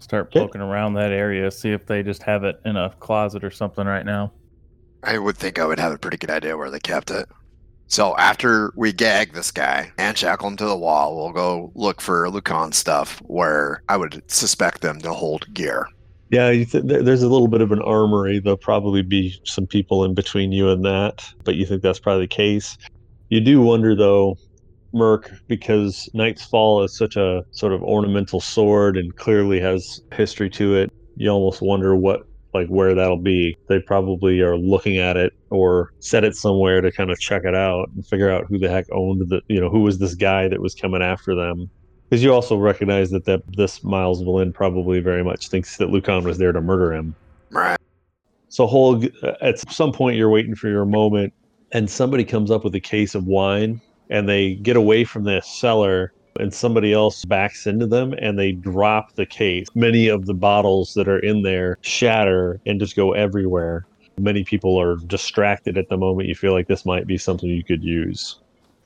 Start 0.04 0.26
Okay. 0.26 0.40
poking 0.40 0.60
around 0.60 0.92
that 0.94 1.12
area, 1.12 1.50
see 1.50 1.70
if 1.70 1.86
they 1.86 2.02
just 2.02 2.22
have 2.24 2.44
it 2.44 2.60
in 2.66 2.76
a 2.76 2.90
closet 3.00 3.42
or 3.42 3.50
something 3.50 3.86
right 3.86 4.04
now. 4.04 4.32
I 5.02 5.16
would 5.16 5.38
think 5.38 5.58
I 5.58 5.64
would 5.64 5.78
have 5.78 5.92
a 5.92 5.98
pretty 5.98 6.18
good 6.18 6.28
idea 6.28 6.58
where 6.58 6.70
they 6.70 6.78
kept 6.78 7.10
it. 7.10 7.26
So 7.86 8.14
after 8.18 8.70
we 8.76 8.92
gag 8.92 9.32
this 9.32 9.50
guy 9.50 9.90
and 9.96 10.16
shackle 10.16 10.48
him 10.48 10.56
to 10.58 10.66
the 10.66 10.76
wall, 10.76 11.16
we'll 11.16 11.32
go 11.32 11.72
look 11.74 12.02
for 12.02 12.28
Lucan 12.28 12.72
stuff 12.72 13.18
where 13.24 13.82
I 13.88 13.96
would 13.96 14.22
suspect 14.30 14.82
them 14.82 15.00
to 15.00 15.12
hold 15.14 15.46
gear. 15.54 15.86
Yeah, 16.28 16.50
you 16.50 16.66
th- 16.66 16.84
there's 16.84 17.22
a 17.22 17.28
little 17.28 17.48
bit 17.48 17.62
of 17.62 17.72
an 17.72 17.80
armory. 17.80 18.40
There'll 18.40 18.58
probably 18.58 19.00
be 19.00 19.34
some 19.44 19.66
people 19.66 20.04
in 20.04 20.12
between 20.12 20.52
you 20.52 20.68
and 20.68 20.84
that, 20.84 21.24
but 21.44 21.54
you 21.54 21.64
think 21.64 21.80
that's 21.80 21.98
probably 21.98 22.24
the 22.24 22.28
case. 22.28 22.76
You 23.30 23.40
do 23.40 23.62
wonder, 23.62 23.94
though, 23.96 24.36
Merc, 24.94 25.30
because 25.48 26.08
Knight's 26.14 26.44
Fall 26.44 26.82
is 26.82 26.96
such 26.96 27.16
a 27.16 27.44
sort 27.50 27.72
of 27.72 27.82
ornamental 27.82 28.40
sword 28.40 28.96
and 28.96 29.14
clearly 29.16 29.60
has 29.60 30.00
history 30.12 30.48
to 30.50 30.76
it. 30.76 30.92
You 31.16 31.30
almost 31.30 31.60
wonder 31.60 31.94
what, 31.96 32.26
like, 32.54 32.68
where 32.68 32.94
that'll 32.94 33.18
be. 33.18 33.56
They 33.68 33.80
probably 33.80 34.40
are 34.40 34.56
looking 34.56 34.98
at 34.98 35.16
it 35.16 35.32
or 35.50 35.92
set 35.98 36.24
it 36.24 36.36
somewhere 36.36 36.80
to 36.80 36.90
kind 36.90 37.10
of 37.10 37.18
check 37.18 37.44
it 37.44 37.54
out 37.54 37.90
and 37.94 38.06
figure 38.06 38.30
out 38.30 38.46
who 38.46 38.58
the 38.58 38.68
heck 38.68 38.86
owned 38.92 39.28
the, 39.28 39.42
you 39.48 39.60
know, 39.60 39.68
who 39.68 39.80
was 39.80 39.98
this 39.98 40.14
guy 40.14 40.48
that 40.48 40.60
was 40.60 40.74
coming 40.74 41.02
after 41.02 41.34
them. 41.34 41.68
Because 42.08 42.22
you 42.22 42.32
also 42.32 42.56
recognize 42.56 43.10
that, 43.10 43.24
that 43.24 43.42
this 43.56 43.82
Miles 43.82 44.22
Valin 44.22 44.54
probably 44.54 45.00
very 45.00 45.24
much 45.24 45.48
thinks 45.48 45.78
that 45.78 45.90
Lucan 45.90 46.22
was 46.22 46.38
there 46.38 46.52
to 46.52 46.60
murder 46.60 46.92
him. 46.92 47.14
Right. 47.50 47.78
So, 48.48 48.68
Holg, 48.68 49.12
uh, 49.24 49.32
at 49.40 49.58
some 49.72 49.90
point, 49.90 50.16
you're 50.16 50.30
waiting 50.30 50.54
for 50.54 50.68
your 50.68 50.84
moment, 50.84 51.32
and 51.72 51.90
somebody 51.90 52.22
comes 52.22 52.52
up 52.52 52.62
with 52.62 52.74
a 52.76 52.80
case 52.80 53.16
of 53.16 53.26
wine, 53.26 53.80
and 54.10 54.28
they 54.28 54.54
get 54.54 54.76
away 54.76 55.04
from 55.04 55.24
the 55.24 55.40
cellar, 55.40 56.12
and 56.40 56.52
somebody 56.52 56.92
else 56.92 57.24
backs 57.24 57.66
into 57.66 57.86
them, 57.86 58.14
and 58.18 58.38
they 58.38 58.52
drop 58.52 59.14
the 59.14 59.26
case. 59.26 59.68
Many 59.74 60.08
of 60.08 60.26
the 60.26 60.34
bottles 60.34 60.94
that 60.94 61.08
are 61.08 61.20
in 61.20 61.42
there 61.42 61.78
shatter 61.82 62.60
and 62.66 62.80
just 62.80 62.96
go 62.96 63.12
everywhere. 63.12 63.86
Many 64.18 64.44
people 64.44 64.80
are 64.80 64.96
distracted 64.96 65.78
at 65.78 65.88
the 65.88 65.96
moment. 65.96 66.28
You 66.28 66.34
feel 66.34 66.52
like 66.52 66.66
this 66.66 66.84
might 66.84 67.06
be 67.06 67.18
something 67.18 67.48
you 67.48 67.64
could 67.64 67.82
use. 67.82 68.40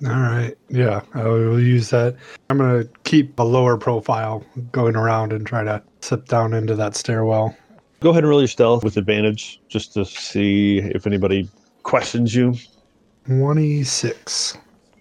All 0.06 0.12
right. 0.12 0.56
Yeah, 0.68 1.00
I 1.14 1.24
will 1.24 1.60
use 1.60 1.90
that. 1.90 2.16
I'm 2.50 2.58
going 2.58 2.84
to 2.84 2.90
keep 3.04 3.38
a 3.38 3.42
lower 3.42 3.76
profile 3.76 4.44
going 4.70 4.94
around 4.94 5.32
and 5.32 5.46
try 5.46 5.64
to 5.64 5.82
slip 6.02 6.28
down 6.28 6.54
into 6.54 6.74
that 6.76 6.94
stairwell. 6.96 7.56
Go 8.00 8.10
ahead 8.10 8.22
and 8.22 8.30
roll 8.30 8.40
your 8.40 8.48
stealth 8.48 8.84
with 8.84 8.96
advantage, 8.96 9.60
just 9.68 9.92
to 9.94 10.04
see 10.04 10.78
if 10.78 11.06
anybody 11.06 11.50
questions 11.82 12.34
you. 12.34 12.54
26. 13.26 14.56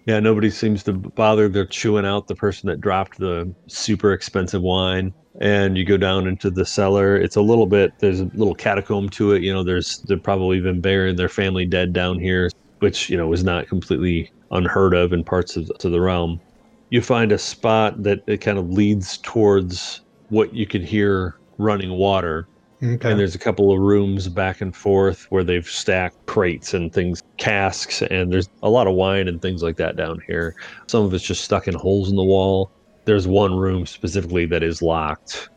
Yeah, 0.08 0.20
nobody 0.20 0.48
seems 0.48 0.82
to 0.84 0.94
bother. 0.94 1.50
They're 1.50 1.66
chewing 1.66 2.06
out 2.06 2.28
the 2.28 2.34
person 2.34 2.66
that 2.70 2.80
dropped 2.80 3.18
the 3.18 3.54
super 3.66 4.14
expensive 4.14 4.62
wine. 4.62 5.12
And 5.42 5.76
you 5.76 5.84
go 5.84 5.98
down 5.98 6.26
into 6.26 6.50
the 6.50 6.64
cellar. 6.64 7.14
It's 7.14 7.36
a 7.36 7.42
little 7.42 7.66
bit. 7.66 7.92
There's 7.98 8.20
a 8.20 8.30
little 8.32 8.54
catacomb 8.54 9.10
to 9.10 9.32
it. 9.32 9.42
You 9.42 9.52
know, 9.52 9.62
there's 9.62 9.98
they've 10.08 10.20
probably 10.20 10.62
been 10.62 10.80
burying 10.80 11.16
their 11.16 11.28
family 11.28 11.66
dead 11.66 11.92
down 11.92 12.18
here, 12.18 12.48
which 12.78 13.10
you 13.10 13.18
know 13.18 13.30
is 13.34 13.44
not 13.44 13.68
completely 13.68 14.32
unheard 14.50 14.94
of 14.94 15.12
in 15.12 15.24
parts 15.24 15.58
of, 15.58 15.70
of 15.84 15.92
the 15.92 16.00
realm. 16.00 16.40
You 16.88 17.02
find 17.02 17.30
a 17.30 17.38
spot 17.38 18.02
that 18.02 18.20
it 18.26 18.38
kind 18.38 18.56
of 18.56 18.72
leads 18.72 19.18
towards 19.18 20.00
what 20.30 20.54
you 20.54 20.66
can 20.66 20.82
hear 20.82 21.36
running 21.58 21.90
water. 21.90 22.48
Okay. 22.80 23.10
And 23.10 23.18
there's 23.18 23.34
a 23.34 23.40
couple 23.40 23.72
of 23.72 23.80
rooms 23.80 24.28
back 24.28 24.60
and 24.60 24.74
forth 24.74 25.26
where 25.30 25.42
they've 25.42 25.66
stacked 25.66 26.26
crates 26.26 26.74
and 26.74 26.92
things, 26.92 27.24
casks, 27.36 28.02
and 28.02 28.32
there's 28.32 28.48
a 28.62 28.70
lot 28.70 28.86
of 28.86 28.94
wine 28.94 29.26
and 29.26 29.42
things 29.42 29.64
like 29.64 29.76
that 29.76 29.96
down 29.96 30.20
here. 30.28 30.54
Some 30.86 31.04
of 31.04 31.12
it's 31.12 31.24
just 31.24 31.44
stuck 31.44 31.66
in 31.66 31.74
holes 31.74 32.08
in 32.08 32.14
the 32.14 32.22
wall. 32.22 32.70
There's 33.04 33.26
one 33.26 33.56
room 33.56 33.84
specifically 33.84 34.46
that 34.46 34.62
is 34.62 34.80
locked, 34.80 35.48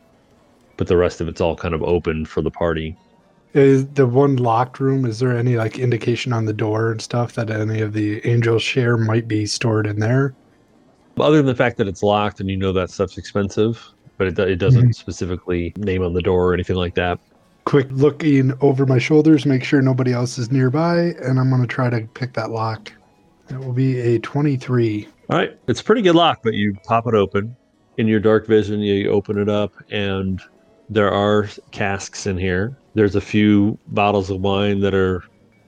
but 0.76 0.88
the 0.88 0.96
rest 0.96 1.20
of 1.20 1.28
it's 1.28 1.40
all 1.40 1.54
kind 1.54 1.74
of 1.74 1.82
open 1.84 2.26
for 2.26 2.42
the 2.42 2.50
party. 2.50 2.96
Is 3.54 3.86
the 3.86 4.06
one 4.06 4.36
locked 4.36 4.80
room, 4.80 5.04
is 5.04 5.20
there 5.20 5.36
any 5.36 5.56
like 5.56 5.78
indication 5.78 6.32
on 6.32 6.46
the 6.46 6.52
door 6.52 6.90
and 6.90 7.00
stuff 7.00 7.34
that 7.34 7.50
any 7.50 7.82
of 7.82 7.92
the 7.92 8.26
angels 8.26 8.62
share 8.62 8.96
might 8.96 9.28
be 9.28 9.46
stored 9.46 9.86
in 9.86 10.00
there? 10.00 10.34
Other 11.20 11.36
than 11.36 11.46
the 11.46 11.54
fact 11.54 11.76
that 11.76 11.86
it's 11.86 12.02
locked 12.02 12.40
and 12.40 12.50
you 12.50 12.56
know 12.56 12.72
that 12.72 12.90
stuff's 12.90 13.18
expensive, 13.18 13.86
but 14.22 14.38
it, 14.38 14.50
it 14.50 14.56
doesn't 14.56 14.82
mm-hmm. 14.82 14.90
specifically 14.92 15.72
name 15.76 16.02
on 16.02 16.12
the 16.12 16.22
door 16.22 16.50
or 16.50 16.54
anything 16.54 16.76
like 16.76 16.94
that. 16.94 17.18
Quick 17.64 17.88
looking 17.90 18.52
over 18.60 18.86
my 18.86 18.98
shoulders, 18.98 19.46
make 19.46 19.64
sure 19.64 19.82
nobody 19.82 20.12
else 20.12 20.38
is 20.38 20.52
nearby, 20.52 21.14
and 21.22 21.40
I'm 21.40 21.48
going 21.48 21.62
to 21.62 21.66
try 21.66 21.90
to 21.90 22.02
pick 22.14 22.32
that 22.34 22.50
lock. 22.50 22.92
It 23.50 23.58
will 23.58 23.72
be 23.72 23.98
a 23.98 24.18
23. 24.20 25.08
All 25.30 25.38
right, 25.38 25.58
it's 25.66 25.80
a 25.80 25.84
pretty 25.84 26.02
good 26.02 26.14
lock, 26.14 26.40
but 26.44 26.54
you 26.54 26.76
pop 26.84 27.06
it 27.06 27.14
open. 27.14 27.56
In 27.98 28.06
your 28.06 28.20
dark 28.20 28.46
vision, 28.46 28.80
you 28.80 29.10
open 29.10 29.38
it 29.38 29.48
up, 29.48 29.72
and 29.90 30.40
there 30.88 31.10
are 31.10 31.48
casks 31.72 32.26
in 32.26 32.38
here. 32.38 32.76
There's 32.94 33.16
a 33.16 33.20
few 33.20 33.78
bottles 33.88 34.30
of 34.30 34.40
wine 34.40 34.80
that 34.80 34.94
are 34.94 35.24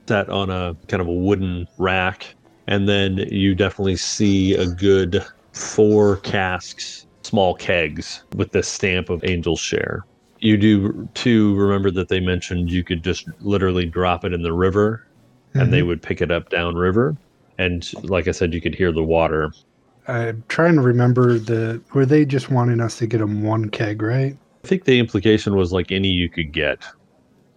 set 0.06 0.28
on 0.28 0.50
a 0.50 0.76
kind 0.86 1.00
of 1.00 1.08
a 1.08 1.12
wooden 1.12 1.66
rack, 1.78 2.34
and 2.68 2.88
then 2.88 3.18
you 3.18 3.54
definitely 3.54 3.96
see 3.96 4.54
a 4.54 4.66
good 4.66 5.24
four 5.52 6.16
casks, 6.18 7.06
small 7.34 7.54
kegs 7.54 8.22
with 8.36 8.52
the 8.52 8.62
stamp 8.62 9.10
of 9.10 9.22
Angel's 9.24 9.60
Share. 9.60 10.04
You 10.38 10.56
do 10.56 11.08
too 11.14 11.54
remember 11.56 11.90
that 11.90 12.08
they 12.08 12.20
mentioned 12.20 12.70
you 12.70 12.84
could 12.84 13.02
just 13.02 13.28
literally 13.40 13.86
drop 13.86 14.24
it 14.24 14.32
in 14.32 14.42
the 14.42 14.52
river, 14.52 15.06
and 15.54 15.72
they 15.72 15.78
mm-hmm. 15.78 15.88
would 15.88 16.02
pick 16.02 16.22
it 16.22 16.30
up 16.30 16.50
downriver. 16.50 17.16
And 17.58 17.88
like 18.04 18.28
I 18.28 18.32
said, 18.32 18.54
you 18.54 18.60
could 18.60 18.74
hear 18.74 18.92
the 18.92 19.02
water 19.02 19.52
I'm 20.06 20.44
trying 20.48 20.74
to 20.74 20.82
remember 20.82 21.38
the. 21.38 21.80
Were 21.94 22.06
they 22.06 22.24
just 22.24 22.50
wanting 22.50 22.80
us 22.80 22.98
to 22.98 23.06
get 23.06 23.18
them 23.18 23.42
one 23.42 23.70
keg, 23.70 24.02
right? 24.02 24.36
I 24.64 24.66
think 24.66 24.84
the 24.84 24.98
implication 24.98 25.56
was 25.56 25.72
like 25.72 25.92
any 25.92 26.08
you 26.08 26.28
could 26.28 26.52
get. 26.52 26.84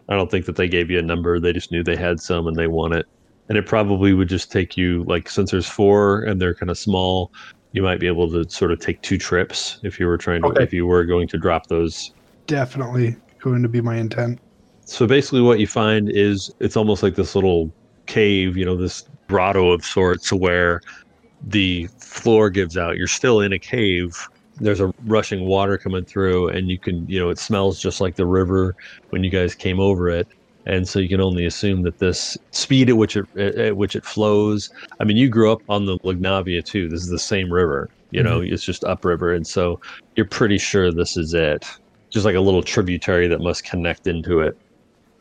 I 0.09 0.15
don't 0.15 0.31
think 0.31 0.45
that 0.45 0.55
they 0.55 0.69
gave 0.69 0.89
you 0.89 0.99
a 0.99 1.01
number. 1.01 1.39
They 1.39 1.51
just 1.51 1.71
knew 1.71 1.83
they 1.83 1.97
had 1.97 2.21
some 2.21 2.47
and 2.47 2.55
they 2.55 2.67
want 2.67 2.93
it. 2.93 3.05
And 3.49 3.57
it 3.57 3.65
probably 3.65 4.13
would 4.13 4.29
just 4.29 4.51
take 4.51 4.77
you 4.77 5.03
like 5.05 5.29
since 5.29 5.51
there's 5.51 5.67
four 5.67 6.21
and 6.23 6.41
they're 6.41 6.53
kind 6.53 6.69
of 6.69 6.77
small, 6.77 7.31
you 7.77 7.83
might 7.83 7.99
be 7.99 8.07
able 8.07 8.27
to 8.31 8.43
sort 8.49 8.71
of 8.71 8.79
take 8.79 8.99
two 9.03 9.19
trips 9.19 9.79
if 9.83 9.99
you 9.99 10.07
were 10.07 10.17
trying 10.17 10.41
to 10.41 10.47
Okay. 10.47 10.63
if 10.63 10.73
you 10.73 10.87
were 10.87 11.05
going 11.05 11.27
to 11.27 11.37
drop 11.37 11.67
those. 11.67 12.11
Definitely 12.47 13.15
going 13.43 13.61
to 13.61 13.69
be 13.69 13.81
my 13.81 13.97
intent. 13.97 14.39
So 14.85 15.05
basically 15.05 15.41
what 15.41 15.59
you 15.59 15.67
find 15.67 16.09
is 16.09 16.51
it's 16.59 16.75
almost 16.75 17.03
like 17.03 17.13
this 17.13 17.35
little 17.35 17.69
cave, 18.07 18.57
you 18.57 18.65
know, 18.65 18.75
this 18.75 19.03
grotto 19.29 19.69
of 19.69 19.85
sorts 19.85 20.33
where 20.33 20.81
the 21.45 21.87
floor 22.01 22.49
gives 22.49 22.77
out. 22.77 22.97
You're 22.97 23.05
still 23.05 23.41
in 23.41 23.53
a 23.53 23.59
cave, 23.59 24.09
there's 24.55 24.81
a 24.81 24.91
rushing 25.05 25.45
water 25.45 25.77
coming 25.77 26.03
through 26.05 26.49
and 26.49 26.69
you 26.69 26.79
can 26.79 27.07
you 27.07 27.19
know 27.19 27.29
it 27.29 27.37
smells 27.37 27.79
just 27.79 28.01
like 28.01 28.15
the 28.15 28.25
river 28.25 28.73
when 29.11 29.23
you 29.23 29.29
guys 29.29 29.53
came 29.53 29.79
over 29.79 30.09
it 30.09 30.27
and 30.67 30.87
so 30.87 30.99
you 30.99 31.09
can 31.09 31.21
only 31.21 31.45
assume 31.45 31.81
that 31.81 31.97
this 31.97 32.37
speed 32.51 32.89
at 32.89 32.97
which 32.97 33.17
it 33.17 33.25
at 33.37 33.75
which 33.75 33.95
it 33.95 34.05
flows 34.05 34.69
i 34.99 35.03
mean 35.03 35.17
you 35.17 35.27
grew 35.29 35.51
up 35.51 35.61
on 35.69 35.85
the 35.85 35.97
Lignavia 35.99 36.63
too. 36.63 36.87
This 36.87 37.01
is 37.01 37.09
the 37.09 37.19
same 37.19 37.51
river 37.51 37.89
you 38.11 38.23
know 38.23 38.39
mm-hmm. 38.39 38.53
it's 38.53 38.63
just 38.63 38.83
upriver. 38.83 39.33
And 39.33 39.45
so 39.45 39.79
you're 40.15 40.25
pretty 40.25 40.57
sure 40.57 40.91
this 40.91 41.17
is 41.17 41.33
it 41.33 41.65
just 42.09 42.25
like 42.25 42.35
a 42.35 42.41
little 42.41 42.63
tributary 42.63 43.27
that 43.27 43.41
must 43.41 43.65
connect 43.65 44.07
into 44.07 44.39
it. 44.39 44.57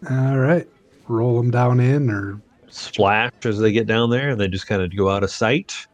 All 0.08 0.38
right. 0.38 0.66
Roll 1.08 1.36
them 1.36 1.50
down 1.50 1.80
in 1.80 2.10
or 2.10 2.40
splash 2.68 3.32
as 3.44 3.58
they 3.58 3.72
get 3.72 3.86
down 3.86 4.10
there 4.10 4.30
and 4.30 4.40
they 4.40 4.48
just 4.48 4.66
kind 4.66 4.82
of 4.82 4.94
go 4.96 5.08
out 5.08 5.22
of 5.22 5.30
sight. 5.30 5.86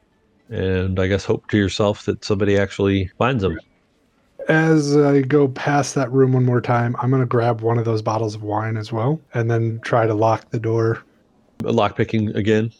And 0.49 1.01
i 1.01 1.07
guess 1.07 1.25
hope 1.25 1.49
to 1.49 1.57
yourself 1.57 2.05
that 2.05 2.25
somebody 2.25 2.59
actually 2.59 3.11
finds 3.17 3.43
them 3.43 3.59
As 4.49 4.97
I 4.97 5.20
go 5.22 5.49
past 5.49 5.95
that 5.95 6.11
room 6.12 6.32
one 6.32 6.45
more 6.45 6.61
time, 6.61 6.97
I'm 7.01 7.11
going 7.11 7.22
to 7.22 7.26
grab 7.26 7.61
one 7.61 7.78
of 7.78 7.84
those 7.84 8.03
bottles 8.03 8.34
of 8.34 8.43
wine 8.43 8.76
as 8.76 8.93
well 8.93 9.20
and 9.34 9.51
then 9.51 9.80
try 9.82 10.07
to 10.07 10.14
lock 10.14 10.51
the 10.51 10.59
door. 10.59 11.03
lockpicking 11.61 12.34
again 12.34 12.72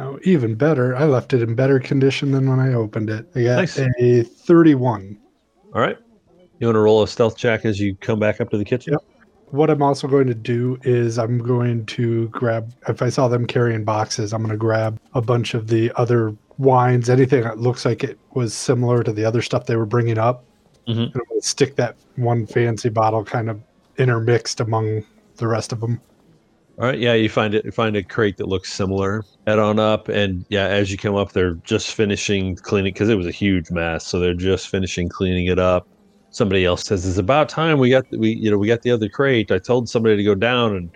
Oh, 0.00 0.18
even 0.22 0.54
better. 0.54 0.94
I 0.94 1.04
left 1.04 1.32
it 1.34 1.42
in 1.42 1.56
better 1.56 1.80
condition 1.80 2.30
than 2.30 2.48
when 2.48 2.60
I 2.60 2.72
opened 2.72 3.10
it. 3.10 3.26
I 3.34 3.42
got 3.42 3.56
Nice. 3.56 3.78
a 4.00 4.22
31. 4.22 5.18
all 5.74 5.80
right 5.80 5.98
you 6.60 6.66
want 6.66 6.74
to 6.74 6.80
roll 6.80 7.02
a 7.04 7.08
stealth 7.08 7.36
check 7.36 7.64
as 7.64 7.78
you 7.78 7.94
come 7.96 8.18
back 8.18 8.40
up 8.40 8.50
to 8.50 8.58
the 8.58 8.64
kitchen 8.64 8.92
Yep. 8.94 9.02
What 9.50 9.70
I'm 9.70 9.82
also 9.82 10.06
going 10.08 10.26
to 10.26 10.34
do 10.34 10.78
is 10.82 11.18
I'm 11.18 11.38
going 11.38 11.86
to 11.86 12.28
grab, 12.28 12.74
if 12.88 13.00
I 13.00 13.08
saw 13.08 13.28
them 13.28 13.46
carrying 13.46 13.82
boxes, 13.84 14.32
I'm 14.34 14.42
going 14.42 14.50
to 14.50 14.58
grab 14.58 15.00
a 15.14 15.22
bunch 15.22 15.54
of 15.54 15.68
the 15.68 15.90
other 15.96 16.34
wines, 16.58 17.08
anything 17.08 17.44
that 17.44 17.58
looks 17.58 17.84
like 17.86 18.04
it 18.04 18.18
was 18.34 18.52
similar 18.52 19.02
to 19.04 19.10
the 19.12 19.24
other 19.24 19.40
stuff 19.40 19.64
they 19.66 19.76
were 19.76 19.86
bringing 19.86 20.18
up. 20.18 20.44
Mhm. 20.88 20.96
And 20.96 21.14
I'm 21.16 21.22
going 21.28 21.40
to 21.40 21.46
stick 21.46 21.76
that 21.76 21.96
one 22.16 22.46
fancy 22.46 22.88
bottle 22.88 23.22
kind 23.24 23.50
of 23.50 23.60
intermixed 23.98 24.60
among 24.60 25.04
the 25.36 25.46
rest 25.46 25.72
of 25.72 25.80
them. 25.80 26.00
All 26.78 26.84
right, 26.86 26.98
yeah, 26.98 27.14
you 27.14 27.28
find 27.28 27.54
it. 27.54 27.64
You 27.64 27.72
find 27.72 27.96
a 27.96 28.04
crate 28.04 28.36
that 28.36 28.46
looks 28.46 28.72
similar. 28.72 29.24
Head 29.48 29.58
on 29.58 29.80
up, 29.80 30.08
and 30.08 30.44
yeah, 30.48 30.66
as 30.68 30.92
you 30.92 30.96
come 30.96 31.16
up, 31.16 31.32
they're 31.32 31.54
just 31.64 31.92
finishing 31.92 32.54
cleaning 32.54 32.92
because 32.92 33.08
it 33.08 33.16
was 33.16 33.26
a 33.26 33.32
huge 33.32 33.70
mess. 33.72 34.06
So 34.06 34.20
they're 34.20 34.32
just 34.32 34.68
finishing 34.68 35.08
cleaning 35.08 35.46
it 35.46 35.58
up. 35.58 35.88
Somebody 36.30 36.64
else 36.64 36.84
says 36.84 37.04
it's 37.04 37.18
about 37.18 37.48
time 37.48 37.78
we 37.80 37.90
got 37.90 38.04
we 38.12 38.30
you 38.30 38.48
know 38.50 38.58
we 38.58 38.68
got 38.68 38.82
the 38.82 38.92
other 38.92 39.08
crate. 39.08 39.50
I 39.50 39.58
told 39.58 39.88
somebody 39.88 40.16
to 40.18 40.22
go 40.22 40.36
down, 40.36 40.76
and 40.76 40.90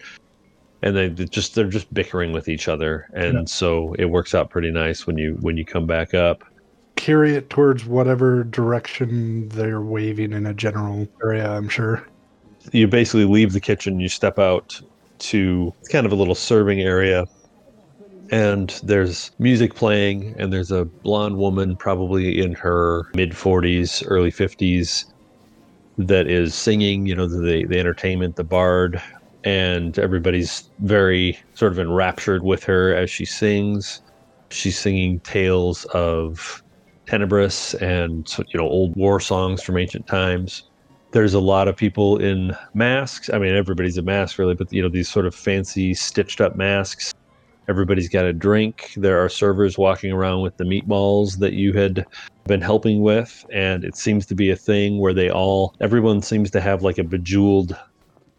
and 0.83 0.97
they 0.97 1.09
they 1.09 1.25
just 1.25 1.57
they're 1.57 1.65
just 1.69 1.93
bickering 1.93 2.31
with 2.33 2.49
each 2.49 2.69
other, 2.69 3.09
and 3.13 3.35
Yeah. 3.35 3.45
so 3.47 3.95
it 3.99 4.05
works 4.05 4.37
out 4.37 4.51
pretty 4.51 4.71
nice 4.71 5.05
when 5.05 5.19
you 5.19 5.37
when 5.41 5.57
you 5.57 5.65
come 5.65 5.87
back 5.87 6.15
up. 6.15 6.45
Carry 6.97 7.35
it 7.35 7.51
towards 7.51 7.85
whatever 7.85 8.45
direction 8.45 9.49
they're 9.49 9.81
waving 9.81 10.33
in 10.33 10.47
a 10.47 10.55
general 10.55 11.09
area, 11.23 11.51
I'm 11.51 11.69
sure. 11.69 12.07
you 12.73 12.87
basically 12.87 13.25
leave 13.25 13.53
the 13.53 13.61
kitchen 13.61 13.99
you 13.99 14.09
step 14.09 14.39
out 14.39 14.81
to 15.19 15.73
kind 15.91 16.07
of 16.07 16.13
a 16.13 16.15
little 16.15 16.35
serving 16.35 16.81
area 16.81 17.25
and 18.31 18.81
there's 18.85 19.31
music 19.39 19.75
playing 19.75 20.35
and 20.39 20.53
there's 20.53 20.71
a 20.71 20.85
blonde 20.85 21.37
woman 21.37 21.77
probably 21.77 22.41
in 22.41 22.53
her 22.55 23.03
mid 23.15 23.33
40s 23.33 24.05
early 24.09 24.31
50s 24.31 25.05
that 25.99 26.27
is 26.29 26.55
singing 26.55 27.07
you 27.07 27.15
know 27.15 27.27
the 27.27 27.65
the 27.67 27.79
entertainment 27.79 28.37
the 28.37 28.45
bard 28.45 29.01
and 29.45 29.99
everybody's 29.99 30.71
very 30.81 31.39
sort 31.55 31.73
of 31.73 31.79
enraptured 31.79 32.43
with 32.45 32.65
her 32.65 32.95
as 32.95 33.11
she 33.11 33.25
sings 33.25 34.01
she's 34.51 34.79
singing 34.79 35.19
tales 35.21 35.85
of 35.87 36.63
Tenebris 37.07 37.75
and 37.83 38.29
you 38.53 38.59
know 38.59 38.69
old 38.69 38.95
war 38.97 39.21
songs 39.21 39.63
from 39.63 39.77
ancient 39.77 40.07
times 40.07 40.65
there's 41.13 41.35
a 41.35 41.41
lot 41.41 41.69
of 41.69 41.77
people 41.77 42.17
in 42.19 42.57
masks. 42.75 43.31
I 43.33 43.39
mean, 43.39 43.55
everybody's 43.55 43.99
a 43.99 44.03
mask 44.03 44.39
really, 44.39 44.55
but 44.55 44.73
you 44.73 44.83
know 44.83 44.89
these 44.89 45.11
sort 45.11 45.27
of 45.27 45.35
fancy 45.35 45.95
stitched 45.95 46.41
up 46.41 46.57
masks. 46.57 47.15
Everybody's 47.69 48.09
got 48.09 48.25
a 48.25 48.33
drink. 48.33 48.93
There 48.97 49.23
are 49.23 49.29
servers 49.29 49.79
walking 49.79 50.11
around 50.11 50.41
with 50.41 50.57
the 50.57 50.65
meatballs 50.65 51.39
that 51.39 51.53
you 51.53 51.73
had 51.75 52.05
been 52.47 52.61
helping 52.61 53.03
with, 53.03 53.45
and 53.53 53.85
it 53.85 53.95
seems 53.95 54.27
to 54.27 54.35
be 54.35 54.51
a 54.51 54.57
thing 54.57 54.99
where 54.99 55.15
they 55.15 55.31
all 55.31 55.75
everyone 55.81 56.23
seems 56.23 56.51
to 56.53 56.61
have 56.61 56.83
like 56.83 56.99
a 56.99 57.05
bejeweled 57.05 57.77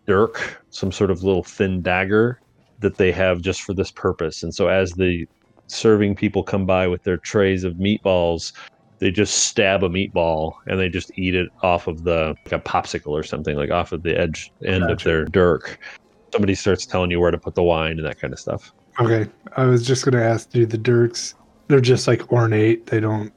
dirk, 0.07 0.61
some 0.72 0.91
sort 0.91 1.11
of 1.11 1.24
little 1.24 1.43
thin 1.43 1.82
dagger 1.82 2.41
that 2.80 2.97
they 2.97 3.11
have 3.11 3.41
just 3.41 3.61
for 3.61 3.74
this 3.74 3.91
purpose. 3.91 4.43
And 4.43 4.53
so 4.53 4.68
as 4.68 4.91
the 4.93 5.26
serving 5.68 6.16
people 6.16 6.43
come 6.43 6.66
by 6.66 6.88
with 6.88 7.03
their 7.03 7.18
trays 7.18 7.64
of 7.64 7.74
meatballs, 7.74 8.53
they 8.99 9.11
just 9.11 9.36
stab 9.45 9.84
a 9.84 9.89
meatball 9.89 10.53
and 10.68 10.80
they 10.80 10.89
just 10.89 11.11
eat 11.18 11.36
it 11.36 11.49
off 11.61 11.88
of 11.88 12.03
the 12.03 12.36
like 12.45 12.53
a 12.53 12.64
popsicle 12.64 13.11
or 13.11 13.24
something 13.24 13.55
like 13.57 13.72
off 13.72 13.91
of 13.91 14.03
the 14.03 14.18
edge 14.18 14.49
end 14.66 14.89
of 14.89 15.03
their 15.03 15.26
dirk 15.26 15.78
somebody 16.32 16.55
starts 16.55 16.86
telling 16.86 17.11
you 17.11 17.20
where 17.20 17.30
to 17.30 17.38
put 17.38 17.53
the 17.53 17.64
wine 17.64 17.97
and 17.97 18.05
that 18.05 18.20
kind 18.20 18.32
of 18.34 18.39
stuff 18.39 18.72
Okay. 18.99 19.28
I 19.57 19.66
was 19.66 19.86
just 19.86 20.05
going 20.05 20.14
to 20.14 20.24
ask 20.24 20.49
do 20.51 20.66
the 20.66 20.78
dirks, 20.78 21.34
they're 21.68 21.82
just 21.82 22.07
like 22.07 22.32
ornate. 22.32 22.86
They 22.86 22.99
don't 22.99 23.34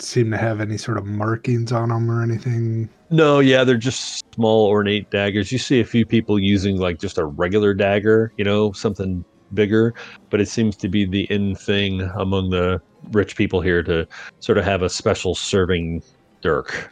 seem 0.00 0.30
to 0.30 0.36
have 0.36 0.60
any 0.60 0.76
sort 0.78 0.98
of 0.98 1.04
markings 1.04 1.72
on 1.72 1.90
them 1.90 2.10
or 2.10 2.22
anything. 2.22 2.88
no 3.10 3.38
yeah 3.38 3.62
they're 3.62 3.76
just 3.76 4.22
small 4.34 4.66
ornate 4.66 5.08
daggers 5.10 5.52
you 5.52 5.58
see 5.58 5.80
a 5.80 5.84
few 5.84 6.04
people 6.04 6.38
using 6.38 6.78
like 6.78 6.98
just 6.98 7.16
a 7.16 7.24
regular 7.24 7.72
dagger 7.72 8.32
you 8.36 8.44
know 8.44 8.72
something 8.72 9.24
bigger 9.54 9.94
but 10.30 10.40
it 10.40 10.48
seems 10.48 10.76
to 10.76 10.88
be 10.88 11.04
the 11.04 11.24
in 11.24 11.54
thing 11.54 12.02
among 12.16 12.50
the 12.50 12.80
rich 13.12 13.36
people 13.36 13.60
here 13.60 13.82
to 13.82 14.06
sort 14.40 14.58
of 14.58 14.64
have 14.64 14.82
a 14.82 14.88
special 14.88 15.34
serving 15.34 16.02
dirk 16.40 16.90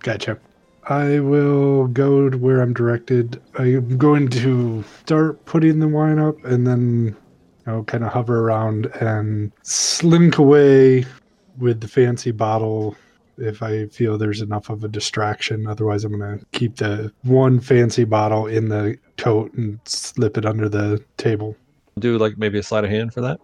Gotcha. 0.00 0.36
I 0.88 1.20
will 1.20 1.86
go 1.86 2.28
to 2.28 2.36
where 2.36 2.60
I'm 2.60 2.74
directed. 2.74 3.40
I'm 3.56 3.96
going 3.98 4.28
to 4.30 4.82
start 5.04 5.44
putting 5.44 5.78
the 5.78 5.86
wine 5.86 6.18
up 6.18 6.44
and 6.44 6.66
then 6.66 7.16
know, 7.66 7.84
kind 7.84 8.04
of 8.04 8.12
hover 8.12 8.40
around 8.40 8.86
and 9.00 9.52
slink 9.62 10.38
away 10.38 11.04
with 11.58 11.80
the 11.80 11.88
fancy 11.88 12.30
bottle 12.30 12.96
if 13.38 13.62
I 13.62 13.86
feel 13.86 14.18
there's 14.18 14.40
enough 14.40 14.70
of 14.70 14.84
a 14.84 14.88
distraction. 14.88 15.66
Otherwise, 15.66 16.04
I'm 16.04 16.18
going 16.18 16.38
to 16.38 16.46
keep 16.52 16.76
the 16.76 17.12
one 17.22 17.60
fancy 17.60 18.04
bottle 18.04 18.46
in 18.46 18.68
the 18.68 18.98
tote 19.16 19.52
and 19.54 19.78
slip 19.84 20.36
it 20.36 20.46
under 20.46 20.68
the 20.68 21.02
table. 21.16 21.56
Do 21.98 22.18
like 22.18 22.38
maybe 22.38 22.58
a 22.58 22.62
sleight 22.62 22.84
of 22.84 22.90
hand 22.90 23.12
for 23.12 23.20
that 23.20 23.38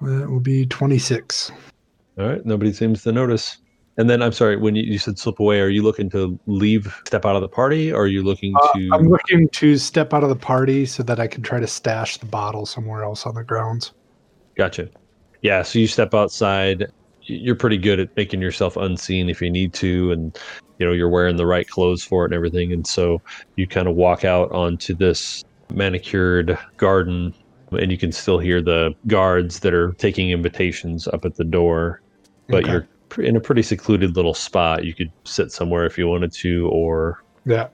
That 0.00 0.30
will 0.30 0.40
be 0.40 0.66
26. 0.66 1.52
All 2.18 2.28
right. 2.28 2.44
Nobody 2.44 2.72
seems 2.72 3.02
to 3.02 3.12
notice. 3.12 3.58
And 3.98 4.10
then 4.10 4.22
I'm 4.22 4.32
sorry, 4.32 4.56
when 4.56 4.74
you, 4.74 4.82
you 4.82 4.98
said 4.98 5.18
slip 5.18 5.40
away, 5.40 5.60
are 5.60 5.68
you 5.68 5.82
looking 5.82 6.10
to 6.10 6.38
leave, 6.46 6.94
step 7.06 7.24
out 7.24 7.34
of 7.34 7.40
the 7.40 7.48
party, 7.48 7.90
or 7.90 8.02
are 8.02 8.06
you 8.06 8.22
looking 8.22 8.54
Uh, 8.54 8.72
to? 8.74 8.90
I'm 8.92 9.08
looking 9.08 9.48
to 9.48 9.78
step 9.78 10.12
out 10.12 10.22
of 10.22 10.28
the 10.28 10.36
party 10.36 10.84
so 10.84 11.02
that 11.04 11.18
I 11.18 11.26
can 11.26 11.42
try 11.42 11.60
to 11.60 11.66
stash 11.66 12.18
the 12.18 12.26
bottle 12.26 12.66
somewhere 12.66 13.04
else 13.04 13.24
on 13.24 13.34
the 13.34 13.42
grounds. 13.42 13.92
Gotcha. 14.54 14.88
Yeah. 15.40 15.62
So 15.62 15.78
you 15.78 15.86
step 15.86 16.12
outside. 16.12 16.86
You're 17.22 17.56
pretty 17.56 17.78
good 17.78 17.98
at 17.98 18.14
making 18.16 18.40
yourself 18.42 18.76
unseen 18.76 19.30
if 19.30 19.40
you 19.40 19.50
need 19.50 19.72
to, 19.74 20.12
and 20.12 20.38
you 20.78 20.86
know 20.86 20.92
you're 20.92 21.08
wearing 21.08 21.36
the 21.36 21.46
right 21.46 21.66
clothes 21.66 22.04
for 22.04 22.24
it 22.24 22.26
and 22.26 22.34
everything. 22.34 22.72
And 22.72 22.86
so 22.86 23.20
you 23.56 23.66
kind 23.66 23.88
of 23.88 23.96
walk 23.96 24.24
out 24.24 24.52
onto 24.52 24.94
this 24.94 25.42
manicured 25.72 26.58
garden, 26.76 27.34
and 27.72 27.90
you 27.90 27.98
can 27.98 28.12
still 28.12 28.38
hear 28.38 28.62
the 28.62 28.92
guards 29.06 29.60
that 29.60 29.74
are 29.74 29.92
taking 29.98 30.30
invitations 30.30 31.08
up 31.08 31.24
at 31.24 31.36
the 31.36 31.44
door. 31.44 32.00
But 32.48 32.64
Okay. 32.64 32.72
you're 32.72 32.88
in 33.24 33.36
a 33.36 33.40
pretty 33.40 33.62
secluded 33.62 34.16
little 34.16 34.34
spot. 34.34 34.84
You 34.84 34.94
could 34.94 35.10
sit 35.24 35.50
somewhere 35.52 35.86
if 35.86 35.96
you 35.98 36.06
wanted 36.08 36.32
to, 36.32 36.68
or 36.68 37.18
Yeah. 37.44 37.68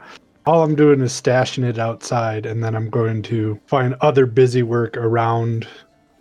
All 0.45 0.63
I'm 0.65 0.75
doing 0.75 1.01
is 1.01 1.13
stashing 1.13 1.63
it 1.65 1.79
outside, 1.79 2.47
and 2.47 2.65
then 2.65 2.75
I'm 2.75 2.91
going 2.91 3.23
to 3.23 3.61
find 3.67 3.95
other 4.01 4.27
busy 4.27 4.63
work 4.65 4.97
around 4.97 5.69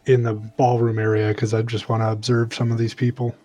in 0.06 0.24
the 0.24 0.34
ballroom 0.34 1.00
area 1.00 1.30
because 1.30 1.54
I 1.54 1.62
just 1.64 1.90
want 1.90 2.04
to 2.04 2.12
observe 2.12 2.54
some 2.54 2.72
of 2.72 2.78
these 2.78 2.94
people. 2.94 3.36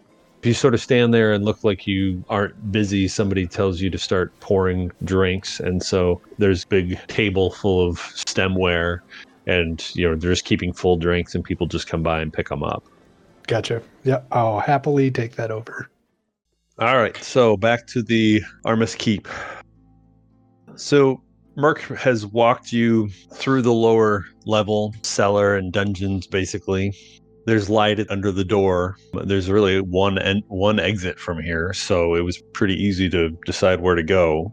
if 0.43 0.47
you 0.49 0.55
sort 0.55 0.74
of 0.74 0.81
stand 0.83 1.14
there 1.14 1.33
and 1.33 1.45
look 1.47 1.64
like 1.64 1.87
you 1.87 2.22
aren't 2.29 2.70
busy, 2.70 3.09
somebody 3.09 3.47
tells 3.49 3.81
you 3.81 3.89
to 3.91 3.99
start 3.99 4.39
pouring 4.41 4.91
drinks. 5.03 5.61
And 5.61 5.83
so 5.83 6.20
there's 6.39 6.64
big 6.66 6.99
table 7.09 7.51
full 7.53 7.89
of 7.89 7.99
stemware 7.99 8.99
and, 9.47 9.95
you 9.95 10.09
know, 10.09 10.17
they're 10.17 10.33
just 10.33 10.45
keeping 10.45 10.73
full 10.73 10.97
drinks 10.97 11.35
and 11.35 11.45
people 11.45 11.67
just 11.67 11.89
come 11.89 12.03
by 12.03 12.21
and 12.21 12.33
pick 12.33 12.49
them 12.49 12.63
up. 12.63 12.85
Gotcha. 13.47 13.83
Yeah, 14.05 14.23
I'll 14.33 14.61
happily 14.61 15.11
take 15.11 15.37
that 15.37 15.51
over. 15.51 15.89
All 16.79 16.97
right. 16.97 17.17
So 17.19 17.57
back 17.57 17.87
to 17.89 18.03
the 18.03 18.43
Armis 18.65 18.95
Keep. 18.95 19.29
So 20.75 21.23
Merc 21.57 21.81
has 21.97 22.27
walked 22.27 22.73
you 22.73 23.09
through 23.33 23.63
the 23.63 23.73
lower 23.73 24.27
level 24.45 24.95
cellar 25.03 25.57
and 25.57 25.73
dungeons, 25.73 26.27
basically. 26.27 26.95
There's 27.47 27.71
light 27.71 28.01
under 28.11 28.33
the 28.33 28.45
door. 28.45 28.97
There's 29.25 29.49
really 29.49 29.81
one 29.81 30.19
en- 30.19 30.43
one 30.49 30.81
exit 30.81 31.19
from 31.19 31.41
here, 31.41 31.73
so 31.73 32.15
it 32.15 32.23
was 32.23 32.43
pretty 32.53 32.75
easy 32.75 33.09
to 33.11 33.31
decide 33.47 33.81
where 33.81 33.95
to 33.95 34.03
go. 34.03 34.53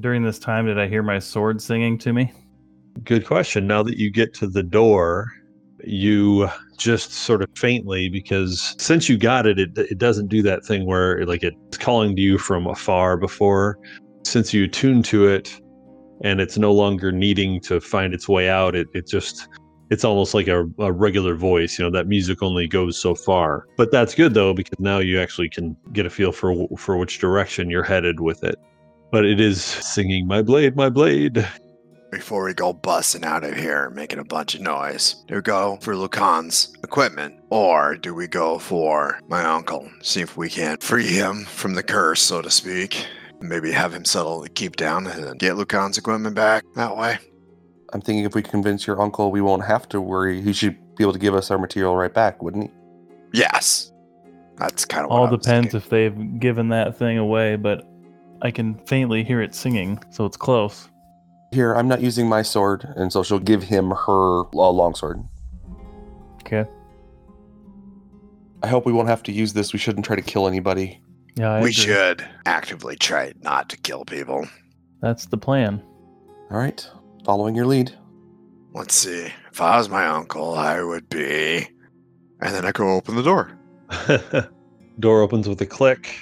During 0.00 0.24
this 0.24 0.40
time, 0.40 0.66
did 0.66 0.78
I 0.78 0.88
hear 0.88 1.04
my 1.04 1.20
sword 1.20 1.62
singing 1.62 1.96
to 1.98 2.12
me? 2.12 2.32
Good 3.02 3.26
question. 3.26 3.66
Now 3.66 3.82
that 3.82 3.98
you 3.98 4.10
get 4.10 4.32
to 4.34 4.46
the 4.46 4.62
door, 4.62 5.32
you 5.82 6.48
just 6.78 7.12
sort 7.12 7.42
of 7.42 7.48
faintly 7.56 8.08
because 8.08 8.74
since 8.78 9.08
you 9.08 9.18
got 9.18 9.46
it, 9.46 9.58
it 9.58 9.76
it 9.76 9.98
doesn't 9.98 10.28
do 10.28 10.42
that 10.42 10.64
thing 10.64 10.86
where 10.86 11.24
like 11.26 11.42
it's 11.42 11.78
calling 11.78 12.16
to 12.16 12.22
you 12.22 12.38
from 12.38 12.66
afar 12.66 13.16
before. 13.16 13.78
Since 14.24 14.54
you 14.54 14.64
attune 14.64 15.02
to 15.04 15.26
it 15.26 15.60
and 16.22 16.40
it's 16.40 16.56
no 16.56 16.72
longer 16.72 17.12
needing 17.12 17.60
to 17.62 17.80
find 17.80 18.14
its 18.14 18.28
way 18.28 18.48
out, 18.48 18.74
it, 18.74 18.86
it 18.94 19.06
just 19.06 19.48
it's 19.90 20.04
almost 20.04 20.32
like 20.32 20.48
a, 20.48 20.64
a 20.78 20.92
regular 20.92 21.34
voice. 21.34 21.78
You 21.78 21.84
know, 21.84 21.90
that 21.90 22.06
music 22.06 22.42
only 22.42 22.66
goes 22.66 22.98
so 22.98 23.14
far. 23.14 23.66
But 23.76 23.90
that's 23.90 24.14
good 24.14 24.34
though, 24.34 24.54
because 24.54 24.78
now 24.78 24.98
you 24.98 25.20
actually 25.20 25.50
can 25.50 25.76
get 25.92 26.06
a 26.06 26.10
feel 26.10 26.32
for 26.32 26.68
for 26.78 26.96
which 26.96 27.18
direction 27.18 27.70
you're 27.70 27.82
headed 27.82 28.20
with 28.20 28.42
it. 28.44 28.56
But 29.12 29.24
it 29.24 29.40
is 29.40 29.62
singing 29.62 30.26
my 30.26 30.42
blade, 30.42 30.76
my 30.76 30.88
blade. 30.88 31.46
Before 32.14 32.44
we 32.44 32.54
go 32.54 32.72
busting 32.72 33.24
out 33.24 33.42
of 33.42 33.56
here 33.56 33.86
and 33.86 33.96
making 33.96 34.20
a 34.20 34.24
bunch 34.24 34.54
of 34.54 34.60
noise, 34.60 35.24
do 35.26 35.34
we 35.34 35.42
go 35.42 35.78
for 35.80 35.96
Lucan's 35.96 36.72
equipment? 36.84 37.34
Or 37.50 37.96
do 37.96 38.14
we 38.14 38.28
go 38.28 38.60
for 38.60 39.18
my 39.26 39.42
uncle? 39.44 39.90
See 40.00 40.20
if 40.20 40.36
we 40.36 40.48
can 40.48 40.76
free 40.76 41.08
him 41.08 41.44
from 41.44 41.74
the 41.74 41.82
curse, 41.82 42.22
so 42.22 42.40
to 42.40 42.50
speak. 42.52 43.04
Maybe 43.40 43.72
have 43.72 43.92
him 43.92 44.04
settle 44.04 44.42
the 44.42 44.48
keep 44.48 44.76
down 44.76 45.08
and 45.08 45.36
get 45.40 45.56
Lucan's 45.56 45.98
equipment 45.98 46.36
back 46.36 46.62
that 46.76 46.96
way. 46.96 47.18
I'm 47.92 48.00
thinking 48.00 48.24
if 48.24 48.36
we 48.36 48.42
convince 48.42 48.86
your 48.86 49.02
uncle, 49.02 49.32
we 49.32 49.40
won't 49.40 49.64
have 49.64 49.88
to 49.88 50.00
worry. 50.00 50.40
He 50.40 50.52
should 50.52 50.76
be 50.94 51.02
able 51.02 51.14
to 51.14 51.18
give 51.18 51.34
us 51.34 51.50
our 51.50 51.58
material 51.58 51.96
right 51.96 52.14
back, 52.14 52.44
wouldn't 52.44 52.70
he? 52.70 53.40
Yes. 53.40 53.90
That's 54.58 54.84
kind 54.84 55.04
of 55.04 55.10
what 55.10 55.16
All 55.16 55.26
I 55.26 55.30
was 55.32 55.40
depends 55.40 55.72
thinking. 55.72 55.80
if 55.80 55.88
they've 55.88 56.38
given 56.38 56.68
that 56.68 56.96
thing 56.96 57.18
away, 57.18 57.56
but 57.56 57.82
I 58.40 58.52
can 58.52 58.76
faintly 58.86 59.24
hear 59.24 59.42
it 59.42 59.52
singing, 59.52 59.98
so 60.10 60.24
it's 60.26 60.36
close. 60.36 60.88
Here, 61.54 61.72
I'm 61.72 61.86
not 61.86 62.00
using 62.00 62.28
my 62.28 62.42
sword, 62.42 62.82
and 62.96 63.12
so 63.12 63.22
she'll 63.22 63.38
give 63.38 63.62
him 63.62 63.90
her 63.90 64.40
uh, 64.40 64.70
longsword. 64.70 65.22
Okay. 66.40 66.68
I 68.64 68.66
hope 68.66 68.84
we 68.86 68.92
won't 68.92 69.06
have 69.06 69.22
to 69.22 69.32
use 69.32 69.52
this. 69.52 69.72
We 69.72 69.78
shouldn't 69.78 70.04
try 70.04 70.16
to 70.16 70.22
kill 70.22 70.48
anybody. 70.48 71.00
Yeah, 71.36 71.52
I 71.52 71.58
we 71.58 71.70
agree. 71.70 71.72
should 71.72 72.28
actively 72.44 72.96
try 72.96 73.34
not 73.42 73.68
to 73.68 73.76
kill 73.76 74.04
people. 74.04 74.48
That's 75.00 75.26
the 75.26 75.36
plan. 75.36 75.80
All 76.50 76.58
right, 76.58 76.84
following 77.24 77.54
your 77.54 77.66
lead. 77.66 77.96
Let's 78.72 78.96
see. 78.96 79.28
If 79.52 79.60
I 79.60 79.76
was 79.78 79.88
my 79.88 80.06
uncle, 80.06 80.54
I 80.54 80.82
would 80.82 81.08
be. 81.08 81.68
And 82.40 82.52
then 82.52 82.64
I 82.64 82.72
go 82.72 82.94
open 82.96 83.14
the 83.14 83.22
door. 83.22 83.56
Door 84.98 85.20
opens 85.22 85.48
with 85.48 85.60
a 85.60 85.66
click, 85.66 86.16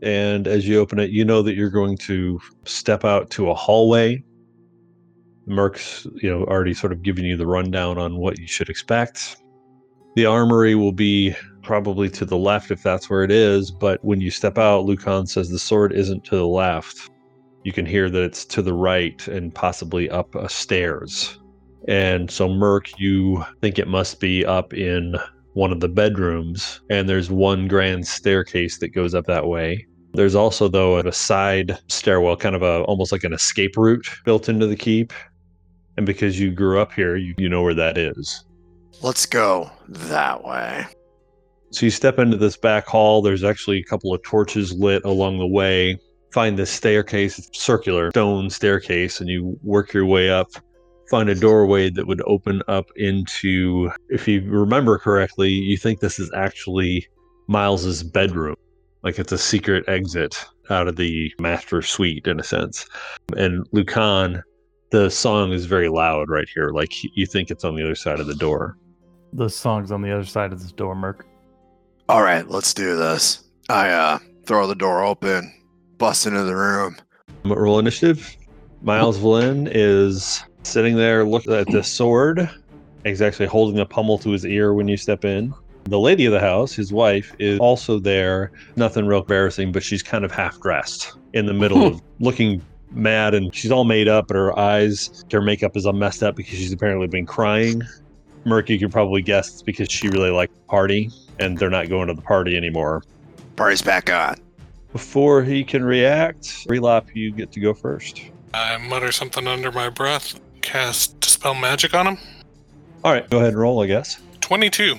and 0.00 0.48
as 0.48 0.66
you 0.66 0.80
open 0.80 0.98
it, 0.98 1.10
you 1.10 1.26
know 1.26 1.42
that 1.42 1.56
you're 1.56 1.68
going 1.68 1.98
to 1.98 2.40
step 2.64 3.04
out 3.04 3.28
to 3.32 3.50
a 3.50 3.54
hallway. 3.54 4.24
Merc's, 5.46 6.06
you 6.14 6.30
know, 6.30 6.44
already 6.44 6.74
sort 6.74 6.92
of 6.92 7.02
given 7.02 7.24
you 7.24 7.36
the 7.36 7.46
rundown 7.46 7.98
on 7.98 8.16
what 8.16 8.38
you 8.38 8.46
should 8.46 8.68
expect. 8.68 9.36
The 10.14 10.26
armory 10.26 10.74
will 10.74 10.92
be 10.92 11.34
probably 11.62 12.10
to 12.10 12.24
the 12.24 12.36
left 12.36 12.70
if 12.70 12.82
that's 12.82 13.08
where 13.08 13.22
it 13.22 13.30
is, 13.30 13.70
but 13.70 14.04
when 14.04 14.20
you 14.20 14.30
step 14.30 14.58
out, 14.58 14.84
Lucan 14.84 15.26
says 15.26 15.48
the 15.48 15.58
sword 15.58 15.92
isn't 15.92 16.24
to 16.24 16.36
the 16.36 16.46
left. 16.46 17.10
You 17.64 17.72
can 17.72 17.86
hear 17.86 18.10
that 18.10 18.22
it's 18.22 18.44
to 18.46 18.62
the 18.62 18.74
right 18.74 19.26
and 19.28 19.54
possibly 19.54 20.10
up 20.10 20.34
a 20.34 20.48
stairs. 20.48 21.38
And 21.88 22.30
so, 22.30 22.48
Merc, 22.48 22.98
you 23.00 23.44
think 23.60 23.78
it 23.78 23.88
must 23.88 24.20
be 24.20 24.44
up 24.44 24.74
in 24.74 25.16
one 25.54 25.72
of 25.72 25.80
the 25.80 25.88
bedrooms, 25.88 26.80
and 26.90 27.08
there's 27.08 27.30
one 27.30 27.68
grand 27.68 28.06
staircase 28.06 28.78
that 28.78 28.88
goes 28.88 29.14
up 29.14 29.26
that 29.26 29.46
way. 29.46 29.86
There's 30.14 30.34
also, 30.34 30.68
though, 30.68 30.98
a 30.98 31.12
side 31.12 31.78
stairwell, 31.88 32.36
kind 32.36 32.54
of 32.54 32.62
a 32.62 32.82
almost 32.82 33.12
like 33.12 33.24
an 33.24 33.32
escape 33.32 33.76
route 33.76 34.06
built 34.24 34.48
into 34.48 34.66
the 34.66 34.76
keep. 34.76 35.12
And 35.96 36.06
because 36.06 36.40
you 36.40 36.50
grew 36.50 36.80
up 36.80 36.92
here, 36.92 37.16
you, 37.16 37.34
you 37.38 37.48
know 37.48 37.62
where 37.62 37.74
that 37.74 37.98
is. 37.98 38.44
Let's 39.02 39.26
go 39.26 39.70
that 39.88 40.44
way. 40.44 40.86
So 41.70 41.86
you 41.86 41.90
step 41.90 42.18
into 42.18 42.36
this 42.36 42.56
back 42.56 42.86
hall. 42.86 43.22
There's 43.22 43.44
actually 43.44 43.78
a 43.78 43.84
couple 43.84 44.14
of 44.14 44.22
torches 44.22 44.72
lit 44.72 45.04
along 45.04 45.38
the 45.38 45.46
way. 45.46 45.98
Find 46.32 46.58
this 46.58 46.70
staircase, 46.70 47.38
it's 47.38 47.60
circular 47.60 48.10
stone 48.10 48.48
staircase, 48.48 49.20
and 49.20 49.28
you 49.28 49.58
work 49.62 49.92
your 49.92 50.06
way 50.06 50.30
up. 50.30 50.48
Find 51.10 51.28
a 51.28 51.34
doorway 51.34 51.90
that 51.90 52.06
would 52.06 52.22
open 52.26 52.62
up 52.68 52.86
into, 52.96 53.90
if 54.08 54.26
you 54.26 54.42
remember 54.48 54.98
correctly, 54.98 55.50
you 55.50 55.76
think 55.76 56.00
this 56.00 56.18
is 56.18 56.30
actually 56.34 57.06
Miles's 57.48 58.02
bedroom. 58.02 58.56
Like 59.02 59.18
it's 59.18 59.32
a 59.32 59.38
secret 59.38 59.86
exit 59.88 60.42
out 60.70 60.88
of 60.88 60.96
the 60.96 61.30
master 61.38 61.82
suite 61.82 62.26
in 62.26 62.40
a 62.40 62.44
sense. 62.44 62.86
And 63.36 63.66
Lucan, 63.72 64.42
the 64.92 65.10
song 65.10 65.52
is 65.52 65.64
very 65.64 65.88
loud 65.88 66.28
right 66.28 66.48
here. 66.54 66.68
Like 66.68 66.92
you 67.02 67.26
think 67.26 67.50
it's 67.50 67.64
on 67.64 67.74
the 67.74 67.82
other 67.82 67.94
side 67.94 68.20
of 68.20 68.26
the 68.26 68.34
door. 68.34 68.76
The 69.32 69.48
song's 69.48 69.90
on 69.90 70.02
the 70.02 70.12
other 70.12 70.26
side 70.26 70.52
of 70.52 70.62
this 70.62 70.70
door, 70.70 70.94
Merc. 70.94 71.26
All 72.10 72.22
right, 72.22 72.46
let's 72.46 72.74
do 72.74 72.96
this. 72.96 73.42
I 73.68 73.88
uh 73.88 74.18
throw 74.44 74.66
the 74.66 74.74
door 74.74 75.02
open, 75.02 75.52
bust 75.96 76.26
into 76.26 76.44
the 76.44 76.54
room. 76.54 76.96
Roll 77.44 77.78
initiative. 77.78 78.36
Miles 78.82 79.18
Valin 79.18 79.70
is 79.72 80.44
sitting 80.62 80.96
there 80.96 81.24
looking 81.24 81.54
at 81.54 81.70
the 81.70 81.82
sword. 81.82 82.48
He's 83.04 83.22
actually 83.22 83.46
holding 83.46 83.80
a 83.80 83.86
pommel 83.86 84.18
to 84.18 84.30
his 84.30 84.44
ear 84.44 84.74
when 84.74 84.88
you 84.88 84.96
step 84.96 85.24
in. 85.24 85.54
The 85.84 85.98
lady 85.98 86.26
of 86.26 86.32
the 86.32 86.40
house, 86.40 86.72
his 86.72 86.92
wife, 86.92 87.34
is 87.38 87.58
also 87.58 87.98
there. 87.98 88.52
Nothing 88.76 89.06
real 89.06 89.20
embarrassing, 89.20 89.72
but 89.72 89.82
she's 89.82 90.02
kind 90.02 90.24
of 90.24 90.30
half 90.30 90.60
dressed 90.60 91.16
in 91.32 91.46
the 91.46 91.54
middle 91.54 91.86
of 91.86 92.02
looking 92.20 92.62
mad 92.94 93.34
and 93.34 93.54
she's 93.54 93.70
all 93.70 93.84
made 93.84 94.08
up, 94.08 94.28
but 94.28 94.36
her 94.36 94.58
eyes, 94.58 95.24
her 95.32 95.40
makeup 95.40 95.76
is 95.76 95.86
all 95.86 95.92
messed 95.92 96.22
up 96.22 96.36
because 96.36 96.58
she's 96.58 96.72
apparently 96.72 97.06
been 97.06 97.26
crying. 97.26 97.82
Murky, 98.44 98.74
you 98.74 98.78
can 98.78 98.90
probably 98.90 99.22
guess 99.22 99.48
it's 99.48 99.62
because 99.62 99.90
she 99.90 100.08
really 100.08 100.30
liked 100.30 100.54
the 100.54 100.60
party 100.62 101.10
and 101.38 101.58
they're 101.58 101.70
not 101.70 101.88
going 101.88 102.08
to 102.08 102.14
the 102.14 102.22
party 102.22 102.56
anymore. 102.56 103.02
Party's 103.56 103.82
back 103.82 104.12
on. 104.12 104.36
Before 104.92 105.42
he 105.42 105.64
can 105.64 105.84
react, 105.84 106.44
Relop, 106.68 107.14
you 107.14 107.30
get 107.30 107.52
to 107.52 107.60
go 107.60 107.72
first. 107.72 108.20
I 108.52 108.76
mutter 108.76 109.12
something 109.12 109.46
under 109.46 109.72
my 109.72 109.88
breath, 109.88 110.38
cast 110.60 111.18
Dispel 111.20 111.54
Magic 111.54 111.94
on 111.94 112.06
him. 112.06 112.18
All 113.04 113.12
right, 113.12 113.28
go 113.30 113.38
ahead 113.38 113.50
and 113.50 113.58
roll, 113.58 113.82
I 113.82 113.86
guess. 113.86 114.20
22. 114.40 114.96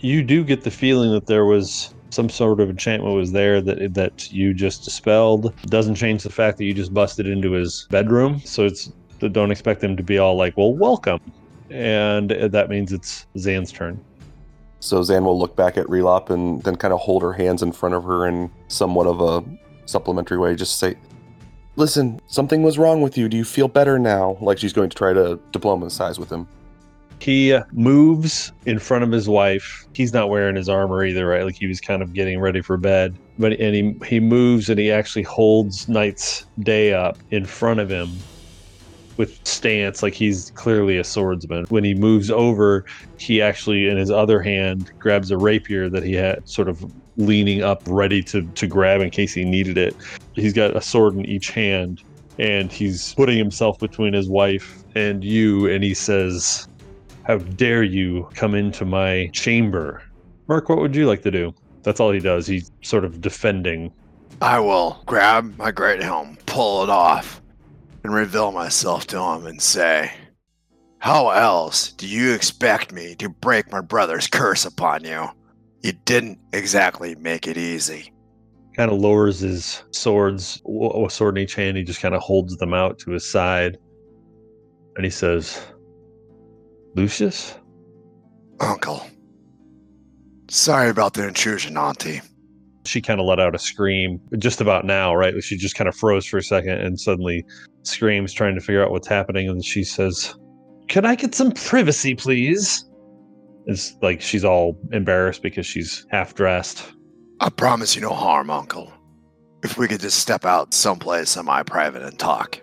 You 0.00 0.22
do 0.22 0.44
get 0.44 0.62
the 0.62 0.70
feeling 0.70 1.12
that 1.12 1.26
there 1.26 1.44
was 1.44 1.93
some 2.14 2.30
sort 2.30 2.60
of 2.60 2.70
enchantment 2.70 3.14
was 3.14 3.32
there 3.32 3.60
that 3.60 3.94
that 3.94 4.32
you 4.32 4.54
just 4.54 4.84
dispelled. 4.84 5.52
Doesn't 5.66 5.96
change 5.96 6.22
the 6.22 6.30
fact 6.30 6.58
that 6.58 6.64
you 6.64 6.72
just 6.72 6.94
busted 6.94 7.26
into 7.26 7.52
his 7.52 7.86
bedroom, 7.90 8.40
so 8.44 8.64
it's 8.64 8.92
don't 9.18 9.50
expect 9.50 9.80
them 9.80 9.96
to 9.96 10.02
be 10.02 10.18
all 10.18 10.36
like, 10.36 10.56
"Well, 10.56 10.74
welcome," 10.74 11.20
and 11.70 12.32
uh, 12.32 12.48
that 12.48 12.68
means 12.68 12.92
it's 12.92 13.26
Zan's 13.36 13.72
turn. 13.72 14.02
So 14.80 15.02
Zan 15.02 15.24
will 15.24 15.38
look 15.38 15.56
back 15.56 15.78
at 15.78 15.86
Relop 15.86 16.28
and 16.28 16.62
then 16.62 16.76
kind 16.76 16.92
of 16.92 17.00
hold 17.00 17.22
her 17.22 17.32
hands 17.32 17.62
in 17.62 17.72
front 17.72 17.94
of 17.94 18.04
her 18.04 18.28
in 18.28 18.50
somewhat 18.68 19.06
of 19.06 19.20
a 19.20 19.42
supplementary 19.86 20.36
way. 20.36 20.54
Just 20.54 20.78
say, 20.78 20.94
Listen, 21.76 22.20
something 22.26 22.62
was 22.62 22.78
wrong 22.78 23.00
with 23.00 23.18
you. 23.18 23.28
Do 23.28 23.36
you 23.36 23.44
feel 23.44 23.66
better 23.66 23.98
now? 23.98 24.36
Like 24.40 24.58
she's 24.58 24.72
going 24.72 24.90
to 24.90 24.96
try 24.96 25.12
to 25.12 25.40
diplomatize 25.50 26.18
with 26.18 26.30
him. 26.30 26.46
He 27.24 27.58
moves 27.72 28.52
in 28.66 28.78
front 28.78 29.02
of 29.02 29.10
his 29.10 29.30
wife. 29.30 29.86
He's 29.94 30.12
not 30.12 30.28
wearing 30.28 30.56
his 30.56 30.68
armor 30.68 31.02
either, 31.02 31.26
right? 31.26 31.42
Like 31.42 31.54
he 31.54 31.66
was 31.66 31.80
kind 31.80 32.02
of 32.02 32.12
getting 32.12 32.38
ready 32.38 32.60
for 32.60 32.76
bed. 32.76 33.16
But 33.38 33.52
and 33.52 33.74
he 33.74 33.96
he 34.06 34.20
moves 34.20 34.68
and 34.68 34.78
he 34.78 34.92
actually 34.92 35.22
holds 35.22 35.88
Knight's 35.88 36.44
Day 36.60 36.92
up 36.92 37.16
in 37.30 37.46
front 37.46 37.80
of 37.80 37.88
him 37.88 38.10
with 39.16 39.40
stance 39.46 40.02
like 40.02 40.12
he's 40.12 40.50
clearly 40.50 40.98
a 40.98 41.04
swordsman. 41.04 41.64
When 41.70 41.82
he 41.82 41.94
moves 41.94 42.30
over, 42.30 42.84
he 43.16 43.40
actually 43.40 43.88
in 43.88 43.96
his 43.96 44.10
other 44.10 44.42
hand 44.42 44.92
grabs 44.98 45.30
a 45.30 45.38
rapier 45.38 45.88
that 45.88 46.02
he 46.02 46.12
had 46.12 46.46
sort 46.46 46.68
of 46.68 46.84
leaning 47.16 47.62
up 47.62 47.80
ready 47.86 48.22
to 48.24 48.42
to 48.42 48.66
grab 48.66 49.00
in 49.00 49.08
case 49.08 49.32
he 49.32 49.46
needed 49.46 49.78
it. 49.78 49.96
He's 50.34 50.52
got 50.52 50.76
a 50.76 50.82
sword 50.82 51.14
in 51.14 51.24
each 51.24 51.48
hand 51.48 52.02
and 52.38 52.70
he's 52.70 53.14
putting 53.14 53.38
himself 53.38 53.78
between 53.78 54.12
his 54.12 54.28
wife 54.28 54.84
and 54.94 55.24
you 55.24 55.66
and 55.70 55.82
he 55.82 55.94
says 55.94 56.68
how 57.24 57.38
dare 57.38 57.82
you 57.82 58.28
come 58.34 58.54
into 58.54 58.84
my 58.84 59.30
chamber? 59.32 60.02
Merc, 60.46 60.68
what 60.68 60.78
would 60.78 60.94
you 60.94 61.06
like 61.06 61.22
to 61.22 61.30
do? 61.30 61.54
That's 61.82 62.00
all 62.00 62.12
he 62.12 62.20
does. 62.20 62.46
He's 62.46 62.70
sort 62.82 63.04
of 63.04 63.20
defending. 63.20 63.92
I 64.40 64.60
will 64.60 65.02
grab 65.06 65.56
my 65.58 65.70
great 65.70 66.02
helm, 66.02 66.36
pull 66.46 66.82
it 66.82 66.90
off, 66.90 67.40
and 68.02 68.12
reveal 68.12 68.52
myself 68.52 69.06
to 69.08 69.20
him 69.20 69.46
and 69.46 69.60
say, 69.60 70.12
How 70.98 71.30
else 71.30 71.92
do 71.92 72.06
you 72.06 72.32
expect 72.32 72.92
me 72.92 73.14
to 73.16 73.28
break 73.28 73.72
my 73.72 73.80
brother's 73.80 74.26
curse 74.26 74.64
upon 74.66 75.04
you? 75.04 75.28
You 75.82 75.92
didn't 76.04 76.38
exactly 76.52 77.14
make 77.14 77.46
it 77.46 77.56
easy. 77.56 78.12
Kind 78.76 78.90
of 78.90 78.98
lowers 78.98 79.40
his 79.40 79.82
swords, 79.92 80.60
a 80.66 81.08
sword 81.08 81.38
in 81.38 81.44
each 81.44 81.54
hand. 81.54 81.76
He 81.76 81.84
just 81.84 82.00
kind 82.00 82.14
of 82.14 82.22
holds 82.22 82.56
them 82.56 82.74
out 82.74 82.98
to 83.00 83.12
his 83.12 83.30
side. 83.30 83.78
And 84.96 85.04
he 85.04 85.10
says, 85.10 85.64
Lucius? 86.94 87.54
Uncle. 88.60 89.04
Sorry 90.48 90.90
about 90.90 91.14
the 91.14 91.26
intrusion, 91.26 91.76
Auntie. 91.76 92.20
She 92.86 93.00
kind 93.00 93.18
of 93.18 93.26
let 93.26 93.40
out 93.40 93.54
a 93.54 93.58
scream 93.58 94.20
just 94.38 94.60
about 94.60 94.84
now, 94.84 95.14
right? 95.14 95.34
She 95.42 95.56
just 95.56 95.74
kind 95.74 95.88
of 95.88 95.96
froze 95.96 96.26
for 96.26 96.38
a 96.38 96.42
second 96.42 96.80
and 96.80 97.00
suddenly 97.00 97.44
screams, 97.82 98.32
trying 98.32 98.54
to 98.54 98.60
figure 98.60 98.84
out 98.84 98.90
what's 98.90 99.08
happening. 99.08 99.48
And 99.48 99.64
she 99.64 99.84
says, 99.84 100.34
Can 100.88 101.06
I 101.06 101.14
get 101.14 101.34
some 101.34 101.52
privacy, 101.52 102.14
please? 102.14 102.84
It's 103.66 103.96
like 104.02 104.20
she's 104.20 104.44
all 104.44 104.78
embarrassed 104.92 105.42
because 105.42 105.66
she's 105.66 106.06
half 106.10 106.34
dressed. 106.34 106.92
I 107.40 107.48
promise 107.48 107.96
you 107.96 108.02
no 108.02 108.12
harm, 108.12 108.50
Uncle. 108.50 108.92
If 109.62 109.78
we 109.78 109.88
could 109.88 110.00
just 110.00 110.18
step 110.18 110.44
out 110.44 110.74
someplace 110.74 111.30
semi-private 111.30 112.02
and 112.02 112.18
talk. 112.18 112.60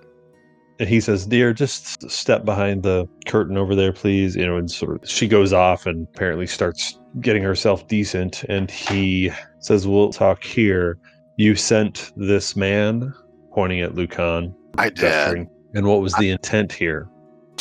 And 0.82 0.90
he 0.90 1.00
says, 1.00 1.26
Dear, 1.28 1.54
just 1.54 2.10
step 2.10 2.44
behind 2.44 2.84
the 2.84 3.08
curtain 3.28 3.56
over 3.56 3.76
there, 3.76 3.94
please. 3.94 4.36
You 4.36 4.48
know, 4.48 4.58
and 4.58 4.70
sort 4.70 5.02
of 5.02 5.10
she 5.10 5.28
goes 5.28 5.54
off 5.54 5.86
and 5.86 6.08
apparently 6.14 6.48
starts 6.48 7.00
getting 7.22 7.44
herself 7.44 7.88
decent. 7.88 8.44
And 8.46 8.70
he 8.70 9.32
says, 9.60 9.88
We'll 9.88 10.12
talk 10.12 10.44
here. 10.44 10.98
You 11.38 11.56
sent 11.56 12.12
this 12.18 12.56
man, 12.56 13.14
pointing 13.54 13.80
at 13.82 13.96
Lucan, 13.96 14.54
I 14.78 14.90
did 14.90 14.98
gesturing. 14.98 15.50
And 15.74 15.88
what 15.88 16.02
was 16.02 16.14
the 16.16 16.30
intent 16.30 16.74
here? 16.74 17.08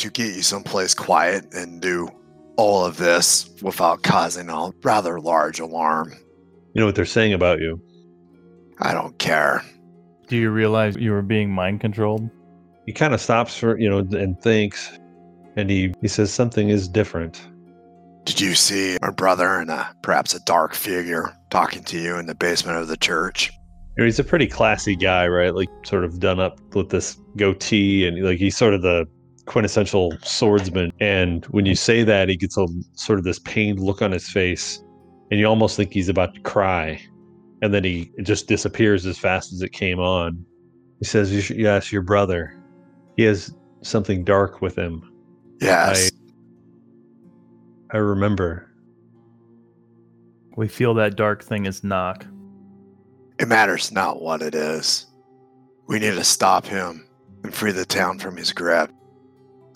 to 0.01 0.09
get 0.09 0.35
you 0.35 0.41
someplace 0.41 0.95
quiet 0.95 1.53
and 1.53 1.79
do 1.79 2.09
all 2.57 2.83
of 2.83 2.97
this 2.97 3.49
without 3.61 4.01
causing 4.01 4.49
a 4.49 4.71
rather 4.83 5.19
large 5.19 5.59
alarm. 5.59 6.11
You 6.73 6.79
know 6.79 6.87
what 6.87 6.95
they're 6.95 7.05
saying 7.05 7.33
about 7.33 7.59
you? 7.59 7.79
I 8.79 8.93
don't 8.93 9.17
care. 9.19 9.63
Do 10.27 10.37
you 10.37 10.49
realize 10.49 10.95
you 10.95 11.11
were 11.11 11.21
being 11.21 11.51
mind 11.51 11.81
controlled? 11.81 12.29
He 12.85 12.93
kind 12.93 13.13
of 13.13 13.21
stops 13.21 13.57
for, 13.57 13.77
you 13.79 13.89
know, 13.89 13.99
and 13.99 14.39
thinks. 14.41 14.99
And 15.55 15.69
he, 15.69 15.93
he 16.01 16.07
says, 16.07 16.33
Something 16.33 16.69
is 16.69 16.87
different. 16.87 17.41
Did 18.23 18.39
you 18.39 18.53
see 18.53 18.97
my 19.01 19.09
brother 19.09 19.59
and 19.59 19.69
a, 19.69 19.95
perhaps 20.03 20.33
a 20.33 20.39
dark 20.41 20.73
figure 20.73 21.35
talking 21.49 21.83
to 21.85 21.99
you 21.99 22.17
in 22.17 22.27
the 22.27 22.35
basement 22.35 22.77
of 22.77 22.87
the 22.87 22.97
church? 22.97 23.51
You 23.97 24.03
know, 24.03 24.05
he's 24.05 24.19
a 24.19 24.23
pretty 24.23 24.47
classy 24.47 24.95
guy, 24.95 25.27
right? 25.27 25.53
Like 25.53 25.69
sort 25.83 26.05
of 26.05 26.19
done 26.19 26.39
up 26.39 26.59
with 26.75 26.89
this 26.89 27.17
goatee, 27.35 28.07
and 28.07 28.23
like 28.23 28.37
he's 28.37 28.55
sort 28.55 28.73
of 28.73 28.83
the 28.83 29.05
quintessential 29.47 30.13
swordsman. 30.23 30.91
And 30.99 31.45
when 31.47 31.65
you 31.65 31.75
say 31.75 32.03
that, 32.03 32.29
he 32.29 32.37
gets 32.37 32.57
a 32.57 32.67
sort 32.93 33.19
of 33.19 33.25
this 33.25 33.39
pained 33.39 33.79
look 33.79 34.01
on 34.01 34.11
his 34.11 34.29
face, 34.29 34.81
and 35.29 35.39
you 35.39 35.47
almost 35.47 35.75
think 35.75 35.91
he's 35.91 36.09
about 36.09 36.35
to 36.35 36.41
cry. 36.41 37.01
And 37.63 37.73
then 37.73 37.83
he 37.83 38.11
just 38.21 38.47
disappears 38.47 39.05
as 39.05 39.17
fast 39.17 39.51
as 39.51 39.61
it 39.61 39.71
came 39.71 39.99
on. 39.99 40.45
He 40.99 41.05
says, 41.05 41.49
"You 41.49 41.57
"Yes, 41.57 41.91
your 41.91 42.03
brother. 42.03 42.53
He 43.17 43.23
has 43.23 43.53
something 43.81 44.23
dark 44.23 44.61
with 44.61 44.77
him. 44.77 45.11
Yes. 45.59 46.11
I 47.91 47.97
remember." 47.97 48.67
We 50.57 50.67
feel 50.67 50.93
that 50.95 51.15
dark 51.15 51.43
thing 51.43 51.65
is 51.65 51.83
knock. 51.83 52.25
It 53.39 53.47
matters 53.47 53.91
not 53.91 54.21
what 54.21 54.41
it 54.41 54.53
is. 54.53 55.07
We 55.87 55.99
need 55.99 56.11
to 56.11 56.23
stop 56.23 56.65
him 56.65 57.07
and 57.43 57.53
free 57.53 57.71
the 57.71 57.85
town 57.85 58.19
from 58.19 58.37
his 58.37 58.51
grip. 58.53 58.91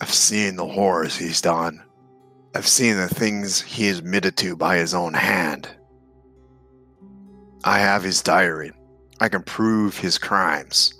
I've 0.00 0.12
seen 0.12 0.56
the 0.56 0.66
horrors 0.66 1.16
he's 1.16 1.40
done. 1.40 1.82
I've 2.54 2.66
seen 2.66 2.96
the 2.96 3.08
things 3.08 3.60
he 3.60 3.88
admitted 3.88 4.36
to 4.38 4.56
by 4.56 4.76
his 4.76 4.94
own 4.94 5.14
hand. 5.14 5.68
I 7.64 7.78
have 7.78 8.02
his 8.02 8.22
diary. 8.22 8.72
I 9.20 9.28
can 9.28 9.42
prove 9.42 9.96
his 9.96 10.18
crimes. 10.18 10.94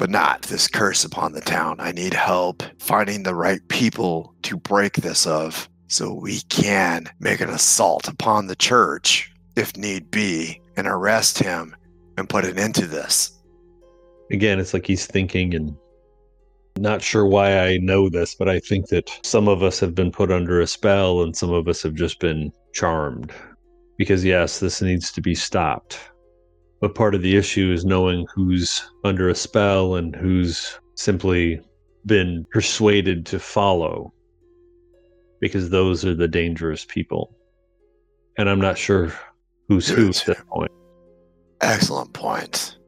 But 0.00 0.08
not 0.08 0.40
this 0.40 0.66
curse 0.66 1.04
upon 1.04 1.32
the 1.32 1.42
town. 1.42 1.76
I 1.78 1.92
need 1.92 2.14
help 2.14 2.62
finding 2.78 3.22
the 3.22 3.34
right 3.34 3.60
people 3.68 4.34
to 4.44 4.56
break 4.56 4.94
this 4.94 5.26
of 5.26 5.68
so 5.88 6.14
we 6.14 6.40
can 6.48 7.04
make 7.20 7.42
an 7.42 7.50
assault 7.50 8.08
upon 8.08 8.46
the 8.46 8.56
church, 8.56 9.30
if 9.56 9.76
need 9.76 10.10
be, 10.10 10.58
and 10.78 10.86
arrest 10.86 11.38
him 11.38 11.76
and 12.16 12.30
put 12.30 12.46
an 12.46 12.58
end 12.58 12.76
to 12.76 12.86
this. 12.86 13.32
again, 14.30 14.58
it's 14.58 14.72
like 14.72 14.86
he's 14.86 15.04
thinking 15.04 15.54
and 15.54 15.76
not 16.78 17.02
sure 17.02 17.26
why 17.26 17.58
I 17.58 17.76
know 17.76 18.08
this, 18.08 18.34
but 18.34 18.48
I 18.48 18.58
think 18.58 18.88
that 18.88 19.10
some 19.22 19.48
of 19.48 19.62
us 19.62 19.78
have 19.80 19.94
been 19.94 20.10
put 20.10 20.32
under 20.32 20.62
a 20.62 20.66
spell 20.66 21.20
and 21.20 21.36
some 21.36 21.50
of 21.50 21.68
us 21.68 21.82
have 21.82 21.94
just 21.94 22.20
been 22.20 22.50
charmed. 22.72 23.32
Because, 23.98 24.24
yes, 24.24 24.60
this 24.60 24.80
needs 24.80 25.12
to 25.12 25.20
be 25.20 25.34
stopped. 25.34 25.98
But 26.80 26.94
part 26.94 27.14
of 27.14 27.22
the 27.22 27.36
issue 27.36 27.72
is 27.72 27.84
knowing 27.84 28.26
who's 28.34 28.90
under 29.04 29.28
a 29.28 29.34
spell 29.34 29.96
and 29.96 30.16
who's 30.16 30.78
simply 30.94 31.60
been 32.06 32.46
persuaded 32.50 33.26
to 33.26 33.38
follow. 33.38 34.12
Because 35.40 35.70
those 35.70 36.04
are 36.04 36.14
the 36.14 36.28
dangerous 36.28 36.86
people. 36.86 37.34
And 38.38 38.48
I'm 38.48 38.60
not 38.60 38.78
sure 38.78 39.12
who's 39.68 39.88
who 39.88 40.08
at 40.08 40.22
this 40.26 40.42
point. 40.48 40.70
Excellent 41.60 42.12
point. 42.14 42.78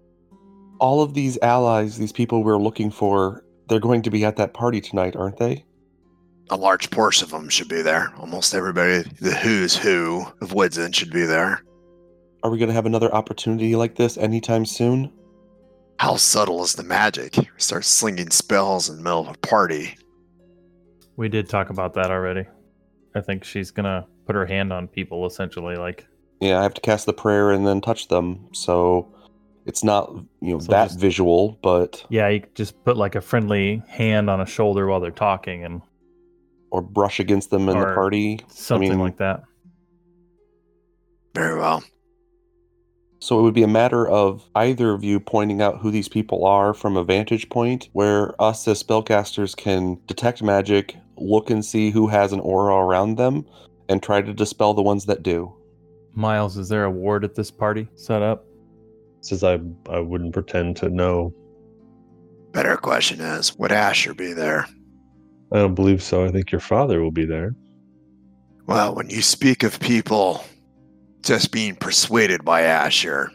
All 0.81 1.03
of 1.03 1.15
these 1.15 1.39
allies, 1.43 1.99
these 1.99 2.13
people 2.13 2.43
we're 2.43 2.57
looking 2.57 2.91
for, 2.91 3.45
they're 3.69 3.79
going 3.79 4.03
to 4.03 4.11
be 4.11 4.25
at 4.25 4.37
that 4.37 4.55
party 4.55 4.81
tonight, 4.81 5.15
aren't 5.17 5.39
they? 5.39 5.65
A 6.51 6.57
large 6.57 6.91
portion 6.91 7.25
of 7.25 7.31
them 7.31 7.49
should 7.49 7.69
be 7.69 7.83
there. 7.83 8.13
Almost 8.19 8.55
everybody, 8.55 9.09
the 9.21 9.35
who's 9.35 9.77
who 9.77 10.27
of 10.41 10.53
Woods 10.53 10.79
End 10.79 10.97
should 10.97 11.13
be 11.13 11.25
there. 11.25 11.63
Are 12.43 12.51
we 12.51 12.59
going 12.59 12.69
to 12.69 12.75
have 12.75 12.87
another 12.87 13.13
opportunity 13.15 13.77
like 13.77 13.95
this 13.95 14.17
anytime 14.19 14.67
soon? 14.67 15.13
How 15.99 16.17
subtle 16.17 16.63
is 16.65 16.75
the 16.75 16.83
magic? 16.83 17.37
Start 17.59 17.85
slinging 17.85 18.31
spells 18.31 18.89
in 18.89 18.97
the 18.97 19.03
middle 19.03 19.21
of 19.21 19.29
a 19.29 19.39
party. 19.39 19.97
We 21.17 21.29
did 21.29 21.49
talk 21.49 21.71
about 21.71 21.95
that 21.95 22.11
already. 22.11 22.45
I 23.15 23.21
think 23.21 23.45
she's 23.45 23.71
gonna 23.71 24.07
put 24.27 24.35
her 24.35 24.47
hand 24.47 24.73
on 24.73 24.89
people 24.89 25.27
essentially, 25.27 25.77
like 25.77 26.07
Yeah, 26.41 26.59
I 26.59 26.63
have 26.65 26.75
to 26.75 26.81
cast 26.81 27.07
the 27.07 27.13
prayer 27.13 27.53
and 27.53 27.65
then 27.67 27.81
touch 27.81 28.09
them. 28.09 28.49
So 28.53 29.15
it's 29.67 29.85
not, 29.85 30.11
you 30.41 30.55
know, 30.55 30.59
So 30.59 30.73
that 30.73 30.89
just- 30.89 30.99
visual, 30.99 31.59
but 31.63 32.05
yeah, 32.09 32.29
you 32.29 32.41
could 32.41 32.55
just 32.57 32.83
put 32.85 32.97
like 32.97 33.15
a 33.15 33.21
friendly 33.21 33.83
hand 33.87 34.29
on 34.29 34.41
a 34.41 34.47
shoulder 34.47 34.89
while 34.89 34.99
they're 34.99 35.11
talking 35.13 35.65
and 35.65 35.83
or 36.73 36.81
brush 36.83 37.21
against 37.21 37.51
them 37.51 37.69
in 37.69 37.79
the 37.79 37.85
party. 37.85 38.41
something 38.49 38.89
mean- 38.89 38.99
like 38.99 39.19
that. 39.19 39.43
Very 41.35 41.59
well. 41.61 41.85
So 43.23 43.39
it 43.39 43.43
would 43.43 43.55
be 43.55 43.63
a 43.63 43.69
matter 43.69 44.09
of 44.09 44.49
either 44.57 44.91
of 44.91 45.05
you 45.05 45.21
pointing 45.21 45.63
out 45.63 45.79
who 45.79 45.93
these 45.93 46.09
people 46.09 46.45
are 46.45 46.75
from 46.75 46.97
a 46.97 47.05
vantage 47.05 47.49
point 47.51 47.89
where 47.93 48.35
us 48.43 48.67
as 48.67 48.83
spellcasters 48.83 49.57
can 49.57 49.97
detect 50.09 50.43
magic, 50.43 50.97
look 51.17 51.49
and 51.49 51.65
see 51.65 51.93
who 51.93 52.09
has 52.09 52.33
an 52.33 52.41
aura 52.41 52.75
around 52.75 53.19
them, 53.19 53.47
and 53.89 54.03
try 54.03 54.23
to 54.23 54.35
dispel 54.35 54.75
the 54.75 54.83
ones 54.83 55.07
that 55.07 55.23
do. 55.23 55.55
Miles, 56.15 56.57
is 56.57 56.69
there 56.69 56.83
a 56.83 56.91
ward 56.91 57.23
at 57.23 57.37
this 57.37 57.49
party 57.49 57.87
set 57.95 58.23
up? 58.23 58.45
Says 59.21 59.45
I, 59.45 59.61
I 59.89 60.01
wouldn't 60.01 60.33
pretend 60.33 60.77
to 60.79 60.89
know. 60.89 61.33
Better 62.51 62.77
question 62.77 63.21
is, 63.21 63.57
would 63.57 63.71
Asher 63.71 64.15
be 64.15 64.33
there? 64.33 64.67
I 65.53 65.59
don't 65.59 65.77
believe 65.77 66.03
so. 66.03 66.25
I 66.25 66.33
think 66.33 66.51
your 66.51 66.61
father 66.61 67.01
will 67.01 67.13
be 67.13 67.25
there. 67.25 67.55
Well, 68.67 68.97
when 68.97 69.11
you 69.11 69.23
speak 69.23 69.63
of 69.63 69.79
people 69.79 70.45
just 71.23 71.53
being 71.53 71.77
persuaded 71.77 72.45
by 72.45 72.63
Asher, 72.63 73.31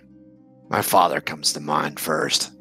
my 0.70 0.82
father 0.82 1.22
comes 1.22 1.54
to 1.54 1.60
mind 1.60 2.00
first. 2.00 2.52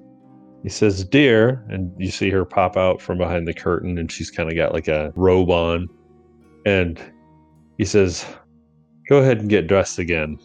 He 0.62 0.68
says, 0.68 1.04
Dear, 1.04 1.64
and 1.68 1.92
you 1.98 2.10
see 2.10 2.30
her 2.30 2.44
pop 2.44 2.76
out 2.76 3.00
from 3.00 3.18
behind 3.18 3.46
the 3.46 3.54
curtain, 3.54 3.98
and 3.98 4.10
she's 4.10 4.30
kind 4.30 4.50
of 4.50 4.56
got 4.56 4.72
like 4.72 4.88
a 4.88 5.12
robe 5.14 5.50
on. 5.50 5.88
And 6.64 7.00
he 7.78 7.84
says, 7.84 8.24
Go 9.08 9.18
ahead 9.18 9.38
and 9.38 9.48
get 9.48 9.68
dressed 9.68 9.98
again. 9.98 10.38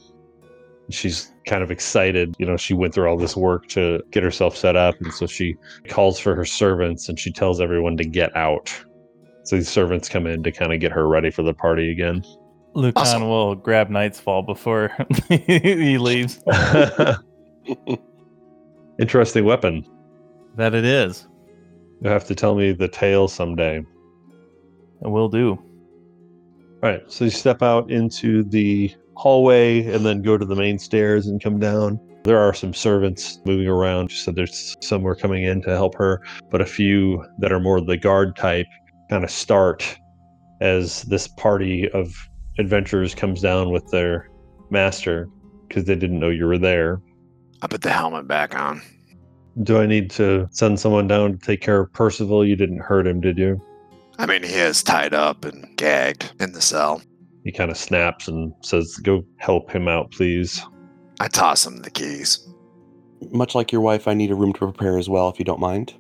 She's 0.90 1.32
kind 1.48 1.64
of 1.64 1.72
excited. 1.72 2.36
You 2.38 2.46
know, 2.46 2.58
she 2.58 2.74
went 2.74 2.94
through 2.94 3.08
all 3.08 3.18
this 3.18 3.36
work 3.36 3.68
to 3.70 4.04
get 4.12 4.24
herself 4.24 4.56
set 4.56 4.76
up. 4.76 5.00
And 5.02 5.14
so 5.14 5.26
she 5.26 5.56
calls 5.88 6.20
for 6.20 6.36
her 6.36 6.46
servants 6.46 7.10
and 7.10 7.20
she 7.20 7.32
tells 7.32 7.62
everyone 7.62 7.98
to 7.98 8.06
get 8.06 8.36
out. 8.36 8.70
So 9.44 9.56
these 9.56 9.70
servants 9.70 10.10
come 10.10 10.28
in 10.28 10.44
to 10.44 10.52
kind 10.52 10.74
of 10.74 10.80
get 10.80 10.92
her 10.92 11.08
ready 11.08 11.32
for 11.32 11.42
the 11.44 11.54
party 11.54 11.92
again. 11.92 12.24
Lucan 12.74 13.02
Awesome. 13.02 13.28
will 13.28 13.56
grab 13.56 13.90
Nightfall 13.90 14.44
before 14.44 14.92
he 15.30 15.98
leaves. 15.98 16.42
Interesting 19.00 19.46
weapon. 19.46 19.86
That 20.56 20.74
it 20.74 20.86
is. 20.86 21.28
You'll 22.02 22.14
have 22.14 22.26
to 22.26 22.36
tell 22.36 22.56
me 22.56 22.72
the 22.72 22.88
tale 22.88 23.28
someday. 23.28 23.78
It 23.78 25.08
will 25.08 25.30
do. 25.30 25.52
All 26.84 26.90
right, 26.90 27.02
so 27.12 27.26
you 27.26 27.32
step 27.32 27.62
out 27.62 27.92
into 27.92 28.44
the 28.44 28.94
hallway 29.16 29.86
and 29.94 30.06
then 30.06 30.22
go 30.22 30.38
to 30.38 30.46
the 30.46 30.56
main 30.56 30.80
stairs 30.80 31.28
and 31.28 31.42
come 31.42 31.60
down. 31.60 32.00
There 32.24 32.40
are 32.40 32.54
some 32.54 32.74
servants 32.74 33.40
moving 33.46 33.68
around, 33.68 34.12
so 34.12 34.32
there's 34.32 34.78
some 34.82 35.02
were 35.02 35.16
coming 35.16 35.44
in 35.44 35.62
to 35.64 35.70
help 35.72 35.96
her, 35.96 36.22
but 36.50 36.62
a 36.62 36.66
few 36.66 37.24
that 37.40 37.52
are 37.52 37.60
more 37.60 37.82
the 37.82 37.98
guard 37.98 38.36
type 38.36 38.68
kind 39.10 39.24
of 39.24 39.32
start 39.32 39.98
as 40.62 41.02
this 41.04 41.28
party 41.28 41.90
of 41.92 42.14
adventurers 42.62 43.14
comes 43.14 43.42
down 43.42 43.72
with 43.72 43.88
their 43.90 44.30
master 44.70 45.30
because 45.68 45.86
they 45.86 45.96
didn't 45.96 46.20
know 46.20 46.30
you 46.30 46.46
were 46.46 46.58
there. 46.58 47.02
I 47.62 47.68
put 47.68 47.82
the 47.82 47.92
helmet 47.92 48.28
back 48.28 48.58
on. 48.58 48.82
Do 49.64 49.80
I 49.80 49.86
need 49.86 50.10
to 50.12 50.48
send 50.52 50.80
someone 50.80 51.08
down 51.08 51.34
to 51.34 51.38
take 51.38 51.62
care 51.62 51.82
of 51.82 51.92
Percival? 51.92 52.46
You 52.46 52.56
didn't 52.56 52.80
hurt 52.80 53.06
him, 53.06 53.20
did 53.20 53.38
you? 53.38 53.62
I 54.18 54.26
mean, 54.26 54.44
he 54.44 54.54
is 54.54 54.82
tied 54.82 55.14
up 55.14 55.44
and 55.44 55.76
gagged 55.78 56.32
in 56.40 56.54
the 56.54 56.62
cell. 56.62 57.02
He 57.44 57.52
kind 57.52 57.72
of 57.72 57.78
snaps 57.78 58.28
and 58.28 58.54
says, 58.62 58.96
Go 58.98 59.26
help 59.38 59.72
him 59.72 59.88
out, 59.88 60.12
please. 60.12 60.64
I 61.20 61.28
toss 61.28 61.66
him 61.66 61.82
the 61.82 61.90
keys. 61.90 62.48
Much 63.32 63.56
like 63.56 63.72
your 63.72 63.82
wife, 63.82 64.08
I 64.08 64.14
need 64.14 64.32
a 64.32 64.36
room 64.36 64.54
to 64.54 64.60
prepare 64.60 64.98
as 64.98 65.10
well, 65.10 65.30
if 65.30 65.38
you 65.38 65.46
don't 65.46 65.60
mind. 65.60 65.94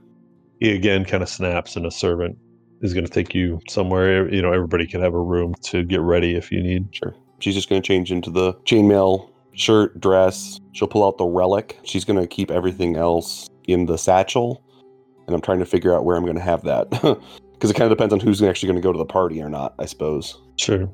He 0.59 0.73
again 0.73 1.05
kind 1.05 1.23
of 1.23 1.29
snaps 1.29 1.75
and 1.75 1.85
a 1.85 1.91
servant 1.91 2.37
is 2.81 2.93
going 2.93 3.05
to 3.05 3.11
take 3.11 3.33
you 3.33 3.59
somewhere. 3.69 4.31
You 4.33 4.41
know, 4.41 4.51
everybody 4.51 4.87
can 4.87 5.01
have 5.01 5.13
a 5.13 5.21
room 5.21 5.53
to 5.63 5.83
get 5.83 6.01
ready 6.01 6.35
if 6.35 6.51
you 6.51 6.61
need. 6.61 6.87
Sure. 6.91 7.15
She's 7.39 7.55
just 7.55 7.69
going 7.69 7.81
to 7.81 7.87
change 7.87 8.11
into 8.11 8.29
the 8.29 8.53
chainmail 8.65 9.29
shirt, 9.53 9.99
dress. 9.99 10.59
She'll 10.73 10.87
pull 10.87 11.05
out 11.05 11.17
the 11.17 11.25
relic. 11.25 11.79
She's 11.83 12.05
going 12.05 12.19
to 12.19 12.27
keep 12.27 12.51
everything 12.51 12.95
else 12.95 13.47
in 13.67 13.85
the 13.85 13.97
satchel. 13.97 14.63
And 15.27 15.35
I'm 15.35 15.41
trying 15.41 15.59
to 15.59 15.65
figure 15.65 15.95
out 15.95 16.05
where 16.05 16.15
I'm 16.15 16.23
going 16.23 16.35
to 16.35 16.41
have 16.41 16.63
that. 16.63 17.19
Because 17.61 17.69
it 17.69 17.75
kind 17.75 17.91
of 17.91 17.95
depends 17.95 18.11
on 18.11 18.19
who's 18.19 18.41
actually 18.41 18.65
going 18.65 18.81
to 18.81 18.83
go 18.83 18.91
to 18.91 18.97
the 18.97 19.05
party 19.05 19.39
or 19.39 19.47
not, 19.47 19.75
I 19.77 19.85
suppose. 19.85 20.41
Sure. 20.55 20.91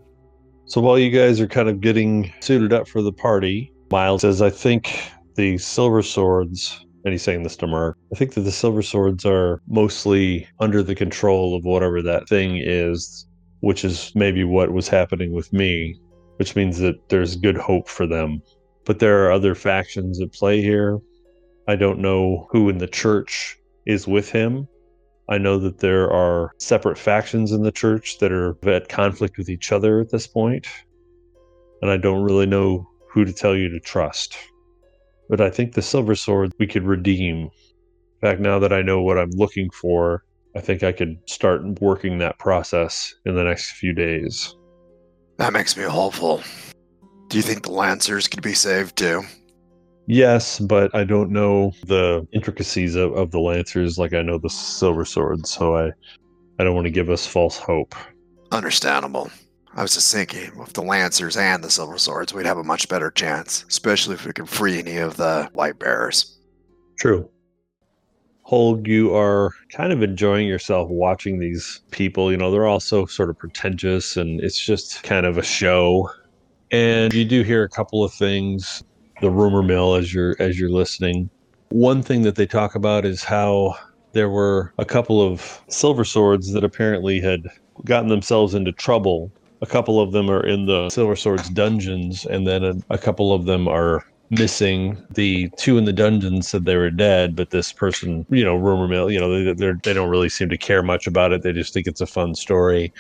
So 0.66 0.82
while 0.82 1.00
you 1.00 1.10
guys 1.10 1.40
are 1.40 1.48
kind 1.48 1.70
of 1.70 1.80
getting 1.80 2.34
suited 2.42 2.74
up 2.74 2.90
for 2.90 3.02
the 3.02 3.14
party, 3.14 3.72
Miles 3.90 4.24
says, 4.24 4.42
I 4.42 4.50
think 4.50 5.00
the 5.36 5.58
Silver 5.60 6.02
Swords, 6.02 6.86
and 7.04 7.14
he's 7.14 7.24
saying 7.24 7.44
this 7.44 7.56
to 7.58 7.68
Merc, 7.68 7.98
I 8.14 8.16
think 8.16 8.34
that 8.34 8.42
the 8.42 8.52
Silver 8.52 8.82
Swords 8.82 9.26
are 9.26 9.62
mostly 9.68 10.48
under 10.60 10.84
the 10.84 10.96
control 10.96 11.56
of 11.56 11.64
whatever 11.64 12.02
that 12.02 12.28
thing 12.28 12.58
is, 12.58 13.28
which 13.62 13.86
is 13.86 14.12
maybe 14.16 14.44
what 14.44 14.72
was 14.72 14.88
happening 14.88 15.32
with 15.32 15.52
me, 15.54 16.00
which 16.38 16.56
means 16.56 16.80
that 16.80 17.10
there's 17.10 17.36
good 17.36 17.58
hope 17.58 17.88
for 17.88 18.08
them. 18.08 18.42
But 18.86 19.00
there 19.00 19.26
are 19.26 19.32
other 19.32 19.56
factions 19.56 20.22
at 20.22 20.34
play 20.34 20.62
here. 20.62 21.00
I 21.68 21.76
don't 21.76 22.00
know 22.00 22.48
who 22.52 22.70
in 22.70 22.78
the 22.78 22.88
church 22.88 23.58
is 23.86 24.08
with 24.08 24.32
him. 24.32 24.68
I 25.30 25.38
know 25.38 25.60
that 25.60 25.80
there 25.80 26.10
are 26.10 26.52
separate 26.58 26.98
factions 26.98 27.52
in 27.52 27.64
the 27.64 27.72
church 27.72 28.20
that 28.20 28.32
are 28.32 28.58
at 28.70 28.88
conflict 28.88 29.38
with 29.38 29.50
each 29.50 29.74
other 29.74 30.00
at 30.00 30.10
this 30.10 30.26
point, 30.26 30.68
and 31.82 31.92
I 31.92 31.98
don't 31.98 32.24
really 32.24 32.46
know 32.46 32.88
who 33.12 33.26
to 33.26 33.34
tell 33.34 33.56
you 33.56 33.68
to 33.70 33.80
trust. 33.80 34.38
But 35.30 35.42
I 35.42 35.50
think 35.50 35.74
the 35.74 35.82
Silver 35.82 36.16
Sword 36.16 36.54
we 36.60 36.68
could 36.68 36.84
redeem. 36.84 37.44
In 37.44 38.22
fact, 38.22 38.40
now 38.40 38.60
that 38.60 38.74
I 38.74 38.82
know 38.82 39.02
what 39.02 39.18
I'm 39.18 39.32
looking 39.32 39.70
for, 39.70 40.24
I 40.56 40.60
think 40.60 40.84
I 40.84 40.92
could 40.92 41.18
start 41.28 41.62
working 41.82 42.18
that 42.18 42.40
process 42.40 43.14
in 43.26 43.36
the 43.36 43.44
next 43.44 43.72
few 43.74 43.94
days. 43.94 44.56
That 45.38 45.54
makes 45.54 45.78
me 45.78 45.84
hopeful. 45.84 46.42
Do 47.28 47.38
you 47.38 47.44
think 47.44 47.64
the 47.64 47.72
Lancers 47.72 48.28
could 48.28 48.42
be 48.42 48.54
saved 48.54 48.96
too? 48.96 49.22
Yes, 50.08 50.60
but 50.60 50.96
I 50.96 51.04
don't 51.04 51.32
know 51.32 51.74
the 51.86 52.26
intricacies 52.32 52.96
of, 52.96 53.14
of 53.14 53.32
the 53.32 53.40
Lancers 53.40 53.98
like 53.98 54.14
I 54.14 54.22
know 54.22 54.38
the 54.38 54.50
Silver 54.50 55.04
Sword, 55.04 55.46
so 55.46 55.76
I, 55.76 55.92
I 56.60 56.64
don't 56.64 56.76
want 56.76 56.86
to 56.86 56.92
give 56.92 57.10
us 57.10 57.28
false 57.28 57.58
hope. 57.58 57.94
Understandable. 58.52 59.30
I 59.76 59.82
was 59.82 59.94
just 59.94 60.12
thinking, 60.14 60.58
with 60.58 60.74
the 60.74 60.82
Lancers 60.82 61.38
and 61.38 61.64
the 61.64 61.70
Silver 61.70 61.98
Swords, 61.98 62.34
we'd 62.34 62.46
have 62.46 62.58
a 62.58 62.64
much 62.64 62.90
better 62.90 63.12
chance, 63.12 63.64
especially 63.68 64.16
if 64.16 64.26
we 64.26 64.34
can 64.34 64.46
free 64.46 64.80
any 64.80 64.98
of 64.98 65.18
the 65.18 65.50
Light 65.54 65.78
Bearers. 65.78 66.40
True. 67.00 67.30
Holg, 68.48 68.88
you 68.88 69.14
are 69.14 69.52
kind 69.72 69.92
of 69.92 70.02
enjoying 70.02 70.48
yourself 70.48 70.90
watching 70.90 71.38
these 71.38 71.82
people. 71.92 72.32
You 72.32 72.38
know, 72.38 72.50
they're 72.50 72.66
all 72.66 72.80
so 72.80 73.06
sort 73.06 73.30
of 73.30 73.38
pretentious 73.38 74.16
and 74.16 74.40
it's 74.42 74.60
just 74.60 75.04
kind 75.04 75.26
of 75.26 75.38
a 75.38 75.44
show. 75.44 76.10
And 76.72 77.14
you 77.14 77.26
do 77.26 77.44
hear 77.44 77.64
a 77.64 77.70
couple 77.70 78.04
of 78.04 78.14
things, 78.14 78.84
the 79.22 79.30
rumor 79.30 79.62
mill 79.64 79.96
as 79.96 80.14
you're 80.14 80.36
as 80.40 80.58
you're 80.58 80.70
listening. 80.70 81.30
One 81.70 82.02
thing 82.02 82.22
that 82.22 82.36
they 82.36 82.46
talk 82.46 82.76
about 82.76 83.06
is 83.06 83.24
how 83.24 83.76
there 84.14 84.30
were 84.30 84.74
a 84.78 84.86
couple 84.86 85.22
of 85.22 85.62
silver 85.68 86.06
swords 86.06 86.54
that 86.54 86.64
apparently 86.64 87.20
had 87.20 87.48
gotten 87.84 88.10
themselves 88.10 88.54
into 88.54 88.72
trouble. 88.72 89.32
A 89.62 89.66
couple 89.66 90.00
of 90.00 90.12
them 90.12 90.30
are 90.30 90.46
in 90.46 90.66
the 90.66 90.90
silver 90.90 91.16
swords 91.16 91.50
dungeons, 91.50 92.26
and 92.26 92.46
then 92.46 92.64
a, 92.64 92.76
a 92.90 92.98
couple 92.98 93.34
of 93.34 93.46
them 93.46 93.68
are 93.68 94.04
missing. 94.30 95.02
The 95.12 95.50
two 95.58 95.78
in 95.78 95.86
the 95.86 95.94
dungeon 95.94 96.42
said 96.42 96.66
they 96.66 96.76
were 96.76 96.92
dead, 96.92 97.36
but 97.36 97.50
this 97.50 97.72
person, 97.72 98.26
you 98.30 98.44
know, 98.44 98.56
rumor 98.56 98.88
mill, 98.88 99.10
you 99.12 99.20
know, 99.20 99.44
they 99.44 99.54
they're, 99.54 99.80
they 99.84 99.94
don't 99.94 100.10
really 100.10 100.30
seem 100.30 100.50
to 100.50 100.58
care 100.58 100.84
much 100.84 101.08
about 101.08 101.32
it. 101.32 101.42
They 101.44 101.54
just 101.54 101.74
think 101.74 101.88
it's 101.88 102.02
a 102.02 102.08
fun 102.08 102.36
story. 102.36 102.94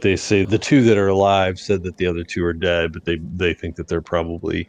They 0.00 0.16
say 0.16 0.44
the 0.44 0.58
two 0.58 0.82
that 0.84 0.98
are 0.98 1.08
alive 1.08 1.58
said 1.58 1.82
that 1.84 1.96
the 1.96 2.06
other 2.06 2.24
two 2.24 2.44
are 2.44 2.52
dead, 2.52 2.92
but 2.92 3.04
they 3.04 3.18
they 3.34 3.54
think 3.54 3.76
that 3.76 3.88
they're 3.88 4.02
probably 4.02 4.68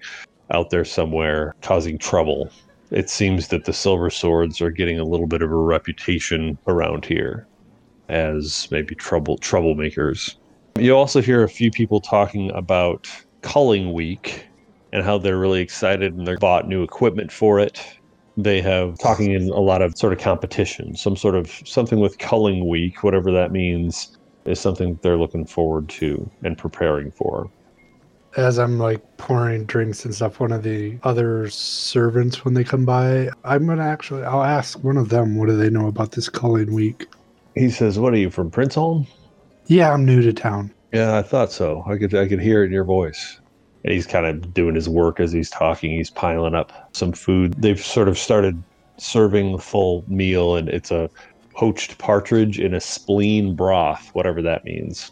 out 0.52 0.70
there 0.70 0.86
somewhere 0.86 1.54
causing 1.62 1.98
trouble. 1.98 2.50
It 2.92 3.10
seems 3.10 3.50
that 3.50 3.66
the 3.66 3.74
silver 3.74 4.10
swords 4.10 4.62
are 4.62 4.72
getting 4.72 5.00
a 5.00 5.04
little 5.04 5.28
bit 5.28 5.42
of 5.42 5.52
a 5.52 5.56
reputation 5.56 6.58
around 6.68 7.06
here 7.06 7.48
as 8.10 8.68
maybe 8.72 8.96
trouble 8.96 9.38
troublemakers. 9.40 10.36
You 10.78 10.94
also 10.94 11.22
hear 11.22 11.42
a 11.42 11.48
few 11.48 11.72
people 11.72 12.02
talking 12.02 12.52
about 12.52 13.08
culling 13.42 13.94
week 13.94 14.46
and 14.92 15.06
how 15.06 15.18
they're 15.18 15.38
really 15.38 15.62
excited 15.62 16.14
and 16.14 16.28
they've 16.28 16.38
bought 16.38 16.68
new 16.68 16.84
equipment 16.84 17.32
for 17.32 17.62
it. 17.62 17.82
They 18.36 18.62
have 18.62 19.00
talking 19.00 19.32
in 19.32 19.48
a 19.50 19.62
lot 19.62 19.82
of 19.82 19.98
sort 19.98 20.12
of 20.12 20.20
competition, 20.20 20.98
some 20.98 21.16
sort 21.16 21.36
of 21.36 21.50
something 21.66 22.02
with 22.02 22.18
culling 22.18 22.68
week, 22.68 23.04
whatever 23.04 23.32
that 23.32 23.54
means, 23.54 24.18
is 24.44 24.60
something 24.60 25.00
they're 25.02 25.18
looking 25.18 25.46
forward 25.46 25.88
to 25.90 26.30
and 26.44 26.58
preparing 26.58 27.10
for. 27.10 27.50
As 28.36 28.60
I'm 28.60 28.78
like 28.78 29.02
pouring 29.16 29.64
drinks 29.64 30.04
and 30.04 30.14
stuff, 30.14 30.42
one 30.42 30.52
of 30.52 30.64
the 30.64 30.98
other 31.04 31.50
servants, 31.50 32.44
when 32.44 32.54
they 32.54 32.66
come 32.66 32.84
by, 32.84 33.30
I'm 33.46 33.66
gonna 33.66 33.82
actually, 33.82 34.26
I'll 34.26 34.44
ask 34.44 34.84
one 34.84 34.98
of 34.98 35.08
them, 35.08 35.38
what 35.38 35.48
do 35.48 35.56
they 35.56 35.70
know 35.70 35.88
about 35.88 36.12
this 36.12 36.28
culling 36.28 36.74
week? 36.74 37.08
He 37.56 37.70
says, 37.70 37.98
"What 37.98 38.14
are 38.14 38.18
you 38.18 38.30
from 38.30 38.52
Prince 38.52 38.76
Princeholm?" 38.76 39.08
Yeah, 39.68 39.92
I'm 39.92 40.06
new 40.06 40.22
to 40.22 40.34
town. 40.34 40.74
Yeah, 40.94 41.18
I 41.18 41.22
thought 41.22 41.52
so. 41.52 41.84
I 41.88 41.98
could 41.98 42.14
I 42.16 42.28
could 42.28 42.42
hear 42.42 42.64
it 42.64 42.68
in 42.68 42.72
your 42.72 42.84
voice. 42.84 43.40
And 43.84 43.94
he's 43.94 44.08
kind 44.08 44.26
of 44.26 44.54
doing 44.54 44.76
his 44.76 44.90
work 44.90 45.20
as 45.20 45.32
he's 45.32 45.50
talking. 45.50 45.92
He's 45.92 46.10
piling 46.10 46.56
up 46.56 46.90
some 46.94 47.12
food. 47.12 47.54
They've 47.58 47.80
sort 47.80 48.08
of 48.08 48.18
started 48.18 48.62
serving 48.98 49.52
the 49.52 49.60
full 49.60 50.04
meal, 50.08 50.56
and 50.56 50.70
it's 50.70 50.92
a 50.92 51.10
poached 51.54 51.98
partridge 51.98 52.60
in 52.60 52.74
a 52.74 52.80
spleen 52.80 53.56
broth, 53.56 54.10
whatever 54.14 54.42
that 54.42 54.66
means. 54.66 55.12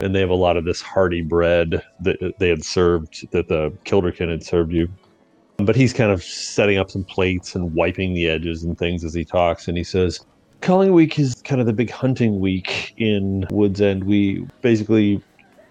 And 0.00 0.14
they 0.14 0.20
have 0.20 0.30
a 0.30 0.34
lot 0.34 0.56
of 0.56 0.64
this 0.64 0.80
hearty 0.80 1.22
bread 1.22 1.82
that 2.00 2.34
they 2.38 2.48
had 2.48 2.64
served, 2.64 3.30
that 3.32 3.48
the 3.48 3.70
Kilderkin 3.84 4.30
had 4.30 4.44
served 4.44 4.72
you. 4.72 4.88
But 5.56 5.74
he's 5.74 5.92
kind 5.92 6.12
of 6.12 6.22
setting 6.22 6.78
up 6.78 6.90
some 6.90 7.04
plates 7.04 7.54
and 7.54 7.74
wiping 7.74 8.14
the 8.14 8.28
edges 8.28 8.62
and 8.62 8.78
things 8.78 9.02
as 9.02 9.12
he 9.12 9.24
talks. 9.24 9.66
And 9.66 9.76
he 9.76 9.82
says, 9.82 10.20
Culling 10.60 10.92
Week 10.92 11.18
is 11.18 11.34
kind 11.44 11.60
of 11.60 11.66
the 11.66 11.72
big 11.72 11.90
hunting 11.90 12.40
week 12.40 12.92
in 12.96 13.46
Woods 13.50 13.80
End. 13.80 14.04
We 14.04 14.46
basically, 14.60 15.22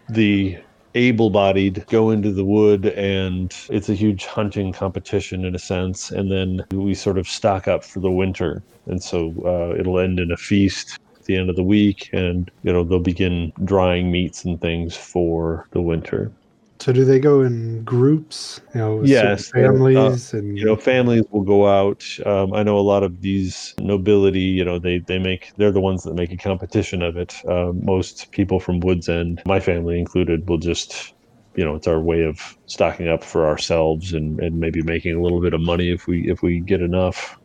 the 0.09 0.57
able 0.95 1.29
bodied 1.29 1.85
go 1.87 2.09
into 2.09 2.31
the 2.31 2.43
wood 2.43 2.87
and 2.87 3.55
it's 3.69 3.89
a 3.89 3.93
huge 3.93 4.25
hunting 4.25 4.73
competition 4.73 5.45
in 5.45 5.53
a 5.53 5.59
sense. 5.59 6.11
And 6.11 6.31
then 6.31 6.63
we 6.71 6.95
sort 6.95 7.17
of 7.17 7.27
stock 7.27 7.67
up 7.67 7.83
for 7.83 7.99
the 7.99 8.11
winter. 8.11 8.63
And 8.87 9.03
so 9.03 9.33
uh, 9.45 9.79
it'll 9.79 9.99
end 9.99 10.19
in 10.19 10.31
a 10.31 10.37
feast 10.37 10.97
at 11.15 11.25
the 11.25 11.37
end 11.37 11.49
of 11.49 11.55
the 11.55 11.63
week. 11.63 12.09
And, 12.13 12.49
you 12.63 12.73
know, 12.73 12.83
they'll 12.83 12.99
begin 12.99 13.53
drying 13.63 14.11
meats 14.11 14.43
and 14.43 14.59
things 14.59 14.95
for 14.95 15.67
the 15.71 15.81
winter. 15.81 16.31
So 16.79 16.93
do 16.93 17.03
they 17.05 17.19
go 17.19 17.41
in 17.41 17.83
groups? 17.83 18.61
You 18.73 18.79
know, 18.81 18.95
with 18.97 19.09
Yes, 19.09 19.49
uh, 19.49 19.53
families 19.53 20.33
and 20.33 20.57
you 20.57 20.65
know 20.65 20.75
families 20.75 21.23
will 21.31 21.43
go 21.43 21.67
out 21.67 22.03
um, 22.25 22.51
i 22.53 22.63
know 22.63 22.77
a 22.77 22.81
lot 22.81 23.03
of 23.03 23.21
these 23.21 23.75
nobility 23.79 24.39
you 24.41 24.65
know 24.65 24.79
they 24.79 24.99
they 25.07 25.19
make 25.19 25.51
they're 25.57 25.71
the 25.71 25.79
ones 25.79 26.01
that 26.03 26.15
make 26.15 26.31
a 26.31 26.37
competition 26.37 27.03
of 27.03 27.15
it 27.15 27.35
uh, 27.47 27.71
most 27.73 28.31
people 28.31 28.59
from 28.59 28.79
woods 28.79 29.07
end 29.07 29.39
my 29.45 29.59
family 29.59 29.99
included 29.99 30.47
will 30.49 30.57
just 30.57 31.13
you 31.55 31.63
know 31.63 31.75
it's 31.75 31.87
our 31.87 31.99
way 31.99 32.23
of 32.23 32.39
stocking 32.65 33.07
up 33.07 33.23
for 33.23 33.45
ourselves 33.45 34.13
and 34.13 34.39
and 34.39 34.59
maybe 34.59 34.81
making 34.81 35.15
a 35.15 35.21
little 35.21 35.41
bit 35.41 35.53
of 35.53 35.61
money 35.61 35.91
if 35.91 36.07
we 36.07 36.27
if 36.27 36.41
we 36.41 36.59
get 36.61 36.81
enough 36.81 37.37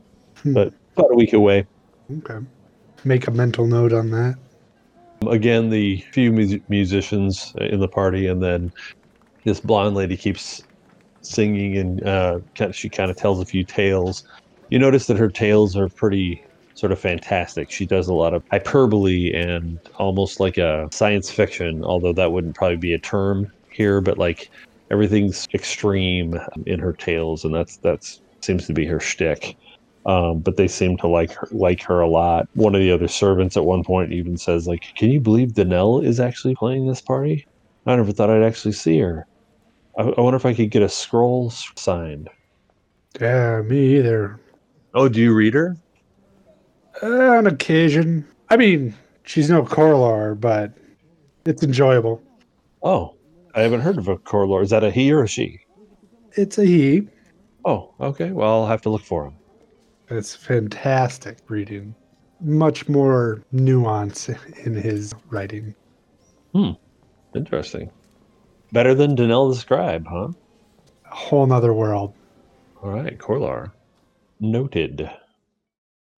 Hmm. 0.43 0.55
but 0.55 0.73
about 0.97 1.13
a 1.13 1.15
week 1.15 1.35
away 1.35 1.67
okay. 2.19 2.39
Make 3.05 3.27
a 3.27 3.31
mental 3.31 3.67
note 3.67 3.93
on 3.93 4.11
that. 4.13 4.37
again 5.29 5.69
the 5.71 6.03
few 6.13 6.33
mus- 6.33 6.61
musicians 6.69 7.53
in 7.61 7.81
the 7.81 7.89
party 7.89 8.27
and 8.27 8.43
then 8.43 8.71
this 9.44 9.60
blonde 9.60 9.94
lady 9.94 10.16
keeps 10.16 10.60
singing 11.23 11.77
and 11.77 12.02
uh, 12.06 12.40
she 12.73 12.89
kind 12.89 13.10
of 13.10 13.16
tells 13.16 13.40
a 13.40 13.47
few 13.47 13.64
tales 13.64 14.24
you 14.70 14.78
notice 14.78 15.06
that 15.06 15.16
her 15.19 15.31
tales 15.31 15.77
are 15.77 15.89
pretty 15.97 16.43
sort 16.74 16.90
of 16.90 16.98
fantastic 16.98 17.70
she 17.70 17.86
does 17.86 18.09
a 18.09 18.14
lot 18.14 18.35
of 18.35 18.43
hyperbole 18.51 19.32
and 19.32 19.78
almost 19.98 20.40
like 20.40 20.59
a 20.59 20.89
science 20.93 21.31
fiction 21.31 21.82
although 21.85 22.12
that 22.12 22.32
wouldn't 22.32 22.56
probably 22.56 22.77
be 22.77 22.93
a 22.93 22.98
term 22.98 23.47
here 23.70 24.01
but 24.01 24.19
like 24.19 24.48
everything's 24.90 25.47
extreme 25.55 26.35
in 26.66 26.81
her 26.81 26.93
tales 26.94 27.44
and 27.44 27.55
that's 27.55 27.78
that's 27.78 28.20
seems 28.43 28.66
to 28.66 28.73
be 28.73 28.85
her 28.85 28.98
shtick 28.98 29.56
um, 30.06 30.40
but 30.40 30.56
they 30.56 30.66
seem 30.66 30.97
to 30.98 31.06
like 31.06 31.32
her, 31.32 31.48
like 31.52 31.82
her 31.85 32.01
a 32.01 32.09
lot. 32.09 32.47
One 32.55 32.74
of 32.74 32.81
the 32.81 32.90
other 32.90 33.09
servants 33.09 33.56
at 33.56 33.64
one 33.64 33.85
point 33.85 34.12
even 34.12 34.36
says, 34.36 34.66
"Like, 34.66 34.82
can 34.97 35.10
you 35.10 35.20
believe 35.20 35.51
Danelle 35.52 36.05
is 36.05 36.19
actually 36.19 36.56
playing 36.56 36.86
this 36.86 37.01
party? 37.01 37.47
I 37.86 37.97
never 37.97 38.12
thought 38.12 38.31
I'd 38.31 38.43
actually 38.43 38.73
see 38.73 38.98
her. 38.98 39.27
I, 39.98 40.02
I 40.02 40.20
wonder 40.20 40.36
if 40.36 40.47
I 40.47 40.55
could 40.55 40.70
get 40.70 40.82
a 40.82 40.89
scroll 40.89 41.51
signed." 41.51 42.28
Yeah, 43.20 43.62
me 43.62 43.98
either. 43.98 44.40
Oh, 44.94 45.09
do 45.09 45.20
you 45.20 45.35
read 45.35 45.55
her? 45.55 45.77
Uh, 47.02 47.36
on 47.36 47.47
occasion. 47.47 48.27
I 48.51 48.56
mean, 48.56 48.94
she's 49.24 49.48
no 49.51 49.64
Corlar, 49.64 50.35
but 50.35 50.73
it's 51.44 51.62
enjoyable. 51.62 52.23
Oh, 52.82 53.14
I 53.55 53.60
haven't 53.62 53.81
heard 53.81 53.98
of 53.98 54.09
a 54.09 54.19
Corlar. 54.19 54.62
Is 54.62 54.70
that 54.70 54.85
a 54.85 54.90
he 54.90 55.12
or 55.12 55.24
a 55.24 55.28
she? 55.28 55.60
It's 56.32 56.59
a 56.59 56.64
he. 56.64 57.09
Oh, 57.64 57.93
okay. 58.01 58.31
Well, 58.32 58.62
I'll 58.62 58.66
have 58.66 58.82
to 58.82 58.90
look 58.90 59.02
for 59.02 59.27
him. 59.27 59.35
It's 60.09 60.35
fantastic 60.35 61.39
reading. 61.48 61.94
much 62.40 62.89
more 62.89 63.43
nuance 63.52 64.28
in 64.64 64.74
his 64.74 65.14
writing. 65.31 65.74
Hmm. 66.52 66.73
Interesting. 67.35 67.90
Better 68.73 68.94
than 68.94 69.15
Danelle 69.15 69.51
the 69.51 69.57
Scribe, 69.57 70.07
huh? 70.09 70.28
A 71.11 71.15
whole 71.15 71.47
nother 71.47 71.74
world. 71.74 72.15
All 72.82 72.90
right, 72.90 73.19
Corlar. 73.19 73.70
Noted. 74.40 75.11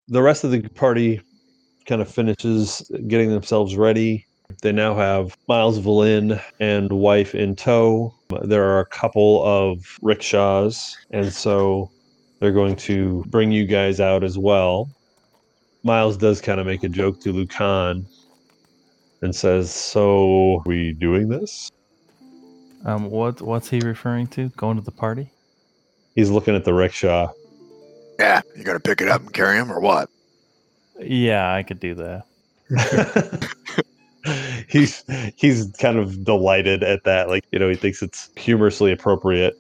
The 0.07 0.23
rest 0.23 0.45
of 0.45 0.53
the 0.53 0.63
party 0.69 1.21
kind 1.87 2.01
of 2.01 2.09
finishes 2.09 2.89
getting 3.09 3.31
themselves 3.31 3.77
ready. 3.77 4.25
They 4.63 4.71
now 4.71 4.95
have 4.95 5.37
Miles 5.49 5.81
Valin 5.81 6.41
and 6.61 6.93
wife 6.93 7.35
in 7.35 7.57
tow. 7.57 8.15
There 8.43 8.65
are 8.65 8.81
a 8.81 8.87
couple 8.87 9.43
of 9.45 9.99
rickshaws, 10.01 10.97
and 11.11 11.33
so 11.33 11.91
they're 12.39 12.53
going 12.53 12.77
to 12.77 13.25
bring 13.27 13.51
you 13.51 13.67
guys 13.67 13.99
out 13.99 14.23
as 14.23 14.39
well. 14.39 14.89
Miles 15.83 16.17
does 16.17 16.41
kind 16.41 16.61
of 16.61 16.67
make 16.67 16.85
a 16.85 16.89
joke 16.89 17.21
to 17.23 17.33
Lucan 17.33 18.07
and 19.23 19.35
says, 19.35 19.73
So, 19.73 20.63
we 20.67 20.93
doing 20.93 21.29
this? 21.29 21.71
Um, 22.85 23.11
what 23.11 23.41
what's 23.41 23.71
he 23.71 23.81
referring 23.81 24.27
to? 24.29 24.51
Going 24.51 24.77
to 24.77 24.83
the 24.83 24.91
party? 24.91 25.31
He's 26.15 26.31
looking 26.31 26.55
at 26.55 26.65
the 26.65 26.75
rickshaw. 26.75 27.33
Yeah, 28.19 28.43
you 28.57 28.63
gonna 28.63 28.81
pick 28.81 29.01
it 29.01 29.09
up 29.09 29.23
and 29.23 29.33
carry 29.33 29.57
him 29.57 29.73
or 29.73 29.81
what? 29.81 30.09
Yeah, 31.01 31.53
I 31.53 31.63
could 31.63 31.81
do 31.81 31.95
that. 31.95 32.25
he's 34.69 35.05
he's 35.37 35.71
kind 35.79 35.99
of 35.99 36.25
delighted 36.25 36.83
at 36.83 37.05
that 37.05 37.29
like 37.29 37.45
you 37.53 37.59
know 37.59 37.69
he 37.69 37.77
thinks 37.77 38.03
it's 38.03 38.31
humorously 38.37 38.91
appropriate 38.91 39.55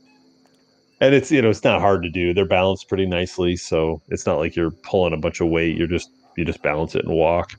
and 1.01 1.15
it's 1.15 1.31
you 1.31 1.43
know 1.43 1.51
it's 1.51 1.65
not 1.65 1.81
hard 1.81 2.03
to 2.03 2.09
do 2.09 2.33
they're 2.33 2.47
balanced 2.47 2.89
pretty 2.89 3.05
nicely 3.05 3.57
so 3.57 4.01
it's 4.09 4.25
not 4.25 4.39
like 4.39 4.57
you're 4.57 4.71
pulling 4.71 5.13
a 5.13 5.19
bunch 5.19 5.41
of 5.41 5.49
weight 5.49 5.77
you're 5.77 5.87
just 5.87 6.11
you 6.37 6.45
just 6.45 6.63
balance 6.63 6.95
it 6.95 7.05
and 7.05 7.15
walk 7.15 7.53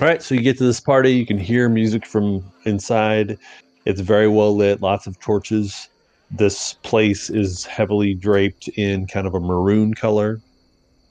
all 0.00 0.06
right 0.06 0.22
so 0.22 0.34
you 0.34 0.42
get 0.42 0.58
to 0.58 0.64
this 0.64 0.80
party 0.80 1.12
you 1.12 1.24
can 1.24 1.38
hear 1.38 1.68
music 1.68 2.04
from 2.04 2.44
inside 2.66 3.38
it's 3.84 4.00
very 4.00 4.28
well 4.28 4.54
lit 4.54 4.80
lots 4.80 5.06
of 5.06 5.18
torches. 5.20 5.88
This 6.30 6.74
place 6.82 7.28
is 7.30 7.64
heavily 7.66 8.14
draped 8.14 8.68
in 8.68 9.06
kind 9.06 9.26
of 9.26 9.34
a 9.34 9.40
maroon 9.40 9.94
color. 9.94 10.40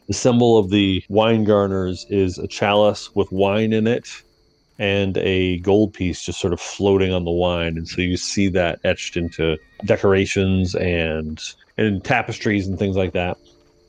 The 0.08 0.14
symbol 0.14 0.58
of 0.58 0.70
the 0.70 1.04
Weingarners 1.10 2.06
is 2.10 2.38
a 2.38 2.48
chalice 2.48 3.14
with 3.16 3.32
wine 3.32 3.72
in 3.72 3.88
it 3.88 4.08
and 4.80 5.18
a 5.18 5.60
gold 5.60 5.94
piece 5.94 6.24
just 6.24 6.40
sort 6.40 6.54
of 6.54 6.60
floating 6.60 7.14
on 7.14 7.24
the 7.24 7.32
wine. 7.32 7.78
And 7.78 7.88
so 7.88 8.02
you 8.02 8.18
see 8.18 8.48
that 8.50 8.80
etched 8.84 9.16
into 9.16 9.58
decorations 9.86 10.74
and 10.76 11.40
and 11.78 12.04
tapestries 12.04 12.68
and 12.68 12.80
things 12.80 12.96
like 12.96 13.14
that. 13.14 13.38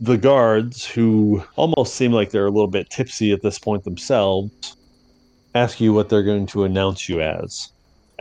The 0.00 0.18
guards 0.18 0.84
who 0.84 1.42
almost 1.56 1.94
seem 1.94 2.12
like 2.12 2.30
they're 2.30 2.46
a 2.46 2.50
little 2.50 2.68
bit 2.68 2.90
tipsy 2.90 3.32
at 3.32 3.42
this 3.42 3.58
point 3.58 3.84
themselves 3.84 4.76
ask 5.54 5.80
you 5.80 5.92
what 5.92 6.08
they're 6.08 6.22
going 6.22 6.46
to 6.46 6.64
announce 6.64 7.08
you 7.08 7.20
as 7.20 7.72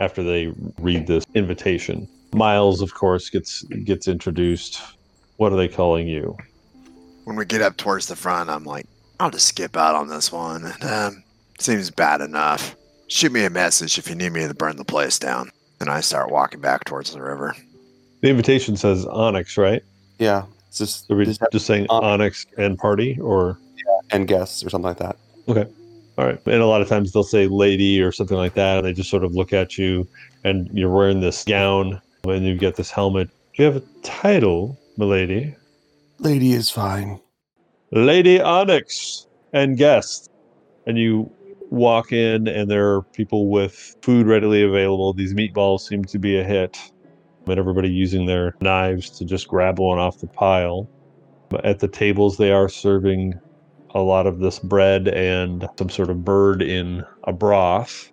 after 0.02 0.22
they 0.22 0.52
read 0.78 1.06
this 1.06 1.24
invitation 1.34 2.08
miles 2.32 2.80
of 2.82 2.92
course 2.94 3.30
gets 3.30 3.62
gets 3.90 4.08
introduced 4.08 4.80
what 5.36 5.52
are 5.52 5.56
they 5.56 5.68
calling 5.68 6.06
you 6.08 6.36
When 7.24 7.36
we 7.36 7.44
get 7.44 7.62
up 7.62 7.76
towards 7.76 8.06
the 8.08 8.16
front, 8.16 8.50
I'm 8.50 8.64
like, 8.64 8.86
I'll 9.20 9.30
just 9.30 9.46
skip 9.46 9.76
out 9.76 9.94
on 9.94 10.08
this 10.08 10.32
one. 10.32 10.64
And, 10.64 10.84
um, 10.84 11.24
seems 11.60 11.88
bad 11.90 12.20
enough. 12.20 12.74
Shoot 13.06 13.30
me 13.30 13.44
a 13.44 13.50
message 13.50 13.96
if 13.98 14.08
you 14.08 14.16
need 14.16 14.32
me 14.32 14.46
to 14.48 14.54
burn 14.54 14.76
the 14.76 14.84
place 14.84 15.18
down. 15.20 15.50
And 15.80 15.88
I 15.88 16.00
start 16.00 16.30
walking 16.32 16.60
back 16.60 16.84
towards 16.84 17.12
the 17.12 17.22
river. 17.22 17.54
the 18.22 18.28
invitation 18.28 18.76
says 18.76 19.06
onyx 19.06 19.56
right 19.56 19.82
Yeah, 20.18 20.46
it's 20.68 20.78
just, 20.78 21.08
are 21.10 21.16
we 21.16 21.24
just 21.24 21.40
just 21.52 21.66
saying 21.66 21.86
Onyx. 21.90 22.04
onyx 22.04 22.46
and 22.58 22.76
party 22.78 23.18
or 23.20 23.56
and 24.10 24.26
guests 24.26 24.64
or 24.64 24.70
something 24.70 24.88
like 24.88 24.98
that. 24.98 25.16
Okay. 25.48 25.66
All 26.18 26.26
right. 26.26 26.38
And 26.46 26.60
a 26.60 26.66
lot 26.66 26.82
of 26.82 26.88
times 26.88 27.12
they'll 27.12 27.22
say 27.22 27.46
lady 27.46 28.02
or 28.02 28.12
something 28.12 28.36
like 28.36 28.54
that. 28.54 28.78
And 28.78 28.86
they 28.86 28.92
just 28.92 29.10
sort 29.10 29.24
of 29.24 29.34
look 29.34 29.52
at 29.52 29.78
you 29.78 30.06
and 30.44 30.68
you're 30.72 30.90
wearing 30.90 31.20
this 31.20 31.44
gown 31.44 32.00
and 32.24 32.44
you've 32.44 32.60
got 32.60 32.76
this 32.76 32.90
helmet. 32.90 33.28
Do 33.54 33.62
you 33.62 33.64
have 33.64 33.76
a 33.76 33.86
title, 34.02 34.78
milady? 34.98 35.54
Lady 36.18 36.52
is 36.52 36.70
fine. 36.70 37.20
Lady 37.90 38.40
Onyx 38.40 39.26
and 39.52 39.76
guest. 39.76 40.30
And 40.86 40.98
you 40.98 41.30
walk 41.70 42.12
in 42.12 42.46
and 42.46 42.70
there 42.70 42.92
are 42.92 43.02
people 43.02 43.48
with 43.48 43.96
food 44.02 44.26
readily 44.26 44.62
available. 44.62 45.14
These 45.14 45.32
meatballs 45.32 45.80
seem 45.80 46.04
to 46.04 46.18
be 46.18 46.38
a 46.38 46.44
hit. 46.44 46.78
And 47.46 47.58
everybody 47.58 47.88
using 47.88 48.26
their 48.26 48.54
knives 48.60 49.10
to 49.18 49.24
just 49.24 49.48
grab 49.48 49.78
one 49.78 49.98
off 49.98 50.18
the 50.18 50.28
pile. 50.28 50.88
But 51.48 51.64
at 51.64 51.80
the 51.80 51.88
tables, 51.88 52.36
they 52.36 52.52
are 52.52 52.68
serving 52.68 53.40
a 53.94 54.00
lot 54.00 54.26
of 54.26 54.38
this 54.38 54.58
bread 54.58 55.08
and 55.08 55.68
some 55.78 55.90
sort 55.90 56.10
of 56.10 56.24
bird 56.24 56.62
in 56.62 57.04
a 57.24 57.32
broth. 57.32 58.10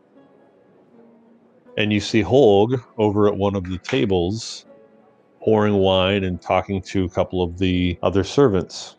And 1.78 1.94
you 1.94 2.00
see 2.00 2.22
Holg 2.22 2.84
over 2.98 3.28
at 3.28 3.38
one 3.38 3.56
of 3.56 3.64
the 3.64 3.78
tables 3.78 4.66
pouring 5.42 5.76
wine 5.76 6.24
and 6.24 6.42
talking 6.42 6.82
to 6.82 7.06
a 7.06 7.10
couple 7.10 7.42
of 7.42 7.58
the 7.58 7.98
other 8.04 8.24
servants. 8.24 8.98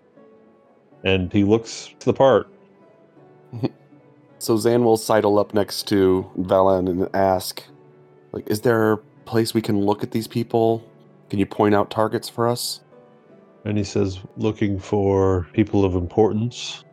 And 1.04 1.32
he 1.32 1.44
looks 1.44 1.94
to 1.98 2.06
the 2.06 2.14
part. 2.14 2.48
So 4.40 4.56
Zan 4.56 4.84
will 4.84 4.96
sidle 4.96 5.38
up 5.38 5.52
next 5.52 5.86
to 5.88 6.30
Valen 6.38 6.88
and 6.88 7.14
ask, 7.14 7.62
like, 8.32 8.48
is 8.48 8.62
there 8.62 8.92
a 8.92 8.96
place 9.26 9.52
we 9.52 9.60
can 9.60 9.84
look 9.84 10.02
at 10.02 10.12
these 10.12 10.26
people? 10.26 10.82
Can 11.28 11.38
you 11.38 11.44
point 11.44 11.74
out 11.74 11.90
targets 11.90 12.30
for 12.30 12.48
us? 12.48 12.80
And 13.64 13.76
he 13.76 13.84
says, 13.84 14.20
looking 14.36 14.78
for 14.78 15.46
people 15.52 15.84
of 15.84 15.94
importance. 15.94 16.84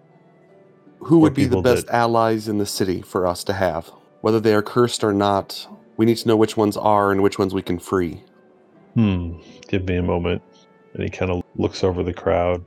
Who 1.00 1.20
would 1.20 1.34
be 1.34 1.46
the 1.46 1.62
best 1.62 1.88
that- 1.88 1.96
allies 1.96 2.48
in 2.48 2.58
the 2.58 2.66
city 2.66 3.02
for 3.02 3.26
us 3.26 3.44
to 3.46 3.54
have? 3.54 3.92
Whether 4.22 4.40
they 4.40 4.54
are 4.54 4.62
cursed 4.62 5.04
or 5.04 5.14
not, 5.14 5.68
we 5.96 6.06
need 6.06 6.18
to 6.18 6.28
know 6.28 6.36
which 6.36 6.58
ones 6.58 6.76
are 6.76 7.12
and 7.12 7.24
which 7.24 7.40
ones 7.40 7.54
we 7.54 7.62
can 7.62 7.80
free. 7.80 8.24
Hmm, 8.96 9.38
give 9.68 9.88
me 9.88 9.96
a 9.98 10.04
moment. 10.04 10.42
And 10.94 11.04
he 11.04 11.10
kind 11.10 11.32
of 11.32 11.44
looks 11.56 11.84
over 11.84 12.04
the 12.04 12.14
crowd. 12.14 12.66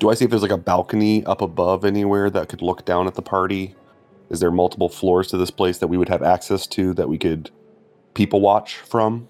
Do 0.00 0.10
I 0.10 0.14
see 0.14 0.24
if 0.24 0.30
there's 0.30 0.42
like 0.42 0.50
a 0.50 0.56
balcony 0.58 1.24
up 1.24 1.40
above 1.42 1.84
anywhere 1.84 2.28
that 2.30 2.48
could 2.48 2.62
look 2.62 2.84
down 2.84 3.06
at 3.06 3.14
the 3.14 3.22
party? 3.22 3.74
Is 4.30 4.40
there 4.40 4.50
multiple 4.50 4.88
floors 4.88 5.28
to 5.28 5.36
this 5.36 5.50
place 5.50 5.78
that 5.78 5.88
we 5.88 5.96
would 5.96 6.08
have 6.08 6.22
access 6.22 6.66
to 6.68 6.94
that 6.94 7.08
we 7.08 7.18
could 7.18 7.50
people 8.14 8.40
watch 8.40 8.76
from? 8.76 9.28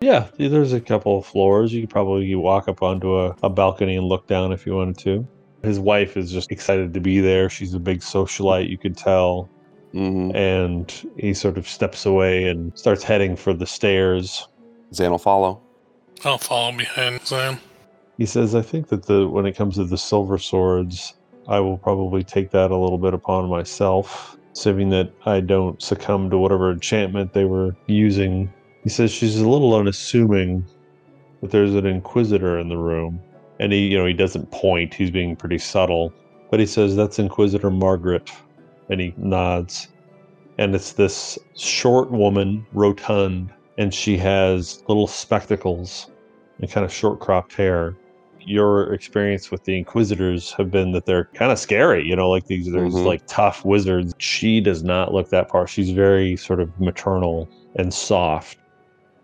Yeah, 0.00 0.28
there's 0.36 0.72
a 0.72 0.80
couple 0.80 1.18
of 1.18 1.26
floors. 1.26 1.72
You 1.72 1.82
could 1.82 1.90
probably 1.90 2.34
walk 2.34 2.68
up 2.68 2.82
onto 2.82 3.18
a, 3.18 3.34
a 3.42 3.48
balcony 3.48 3.96
and 3.96 4.06
look 4.06 4.26
down 4.26 4.52
if 4.52 4.66
you 4.66 4.74
wanted 4.74 4.98
to. 4.98 5.26
His 5.62 5.80
wife 5.80 6.16
is 6.16 6.30
just 6.30 6.52
excited 6.52 6.92
to 6.94 7.00
be 7.00 7.20
there. 7.20 7.48
She's 7.48 7.74
a 7.74 7.80
big 7.80 8.00
socialite, 8.00 8.68
you 8.68 8.78
could 8.78 8.96
tell. 8.96 9.48
hmm 9.92 10.30
And 10.34 10.92
he 11.16 11.32
sort 11.34 11.56
of 11.56 11.66
steps 11.66 12.04
away 12.06 12.44
and 12.44 12.76
starts 12.78 13.02
heading 13.02 13.36
for 13.36 13.54
the 13.54 13.66
stairs. 13.66 14.46
Zan 14.94 15.10
will 15.10 15.18
follow. 15.18 15.62
I'll 16.24 16.38
follow 16.38 16.76
behind 16.76 17.26
Zan. 17.26 17.58
He 18.18 18.26
says, 18.26 18.54
I 18.54 18.62
think 18.62 18.88
that 18.88 19.06
the 19.06 19.28
when 19.28 19.46
it 19.46 19.56
comes 19.56 19.76
to 19.76 19.84
the 19.84 19.98
silver 19.98 20.38
swords, 20.38 21.14
I 21.48 21.60
will 21.60 21.78
probably 21.78 22.22
take 22.22 22.50
that 22.50 22.70
a 22.70 22.76
little 22.76 22.98
bit 22.98 23.14
upon 23.14 23.48
myself, 23.48 24.36
assuming 24.52 24.90
that 24.90 25.12
I 25.26 25.40
don't 25.40 25.80
succumb 25.82 26.30
to 26.30 26.38
whatever 26.38 26.72
enchantment 26.72 27.32
they 27.32 27.44
were 27.44 27.76
using. 27.86 28.52
He 28.86 28.90
says 28.90 29.10
she's 29.10 29.40
a 29.40 29.48
little 29.48 29.74
unassuming 29.74 30.64
but 31.40 31.50
there's 31.50 31.74
an 31.74 31.86
inquisitor 31.86 32.56
in 32.58 32.68
the 32.68 32.76
room. 32.76 33.20
And 33.58 33.72
he, 33.72 33.88
you 33.88 33.98
know, 33.98 34.06
he 34.06 34.12
doesn't 34.12 34.50
point, 34.52 34.94
he's 34.94 35.10
being 35.10 35.34
pretty 35.36 35.58
subtle. 35.58 36.12
But 36.50 36.60
he 36.60 36.66
says, 36.66 36.94
That's 36.94 37.18
Inquisitor 37.18 37.70
Margaret. 37.70 38.30
And 38.88 39.00
he 39.00 39.12
nods. 39.16 39.88
And 40.58 40.74
it's 40.74 40.92
this 40.92 41.38
short 41.56 42.10
woman, 42.10 42.64
rotund, 42.72 43.52
and 43.76 43.92
she 43.92 44.16
has 44.18 44.82
little 44.88 45.06
spectacles 45.06 46.10
and 46.60 46.70
kind 46.70 46.84
of 46.84 46.92
short 46.92 47.20
cropped 47.20 47.54
hair. 47.54 47.96
Your 48.40 48.94
experience 48.94 49.50
with 49.50 49.64
the 49.64 49.76
Inquisitors 49.76 50.52
have 50.52 50.70
been 50.70 50.92
that 50.92 51.04
they're 51.04 51.24
kind 51.34 51.50
of 51.50 51.58
scary, 51.58 52.04
you 52.06 52.14
know, 52.14 52.30
like 52.30 52.46
these 52.46 52.70
there's 52.70 52.94
Mhm. 52.94 53.04
like 53.04 53.26
tough 53.26 53.64
wizards. 53.64 54.14
She 54.18 54.60
does 54.60 54.84
not 54.84 55.12
look 55.12 55.30
that 55.30 55.50
far. 55.50 55.66
She's 55.66 55.90
very 55.90 56.36
sort 56.36 56.60
of 56.60 56.80
maternal 56.80 57.48
and 57.74 57.92
soft. 57.92 58.58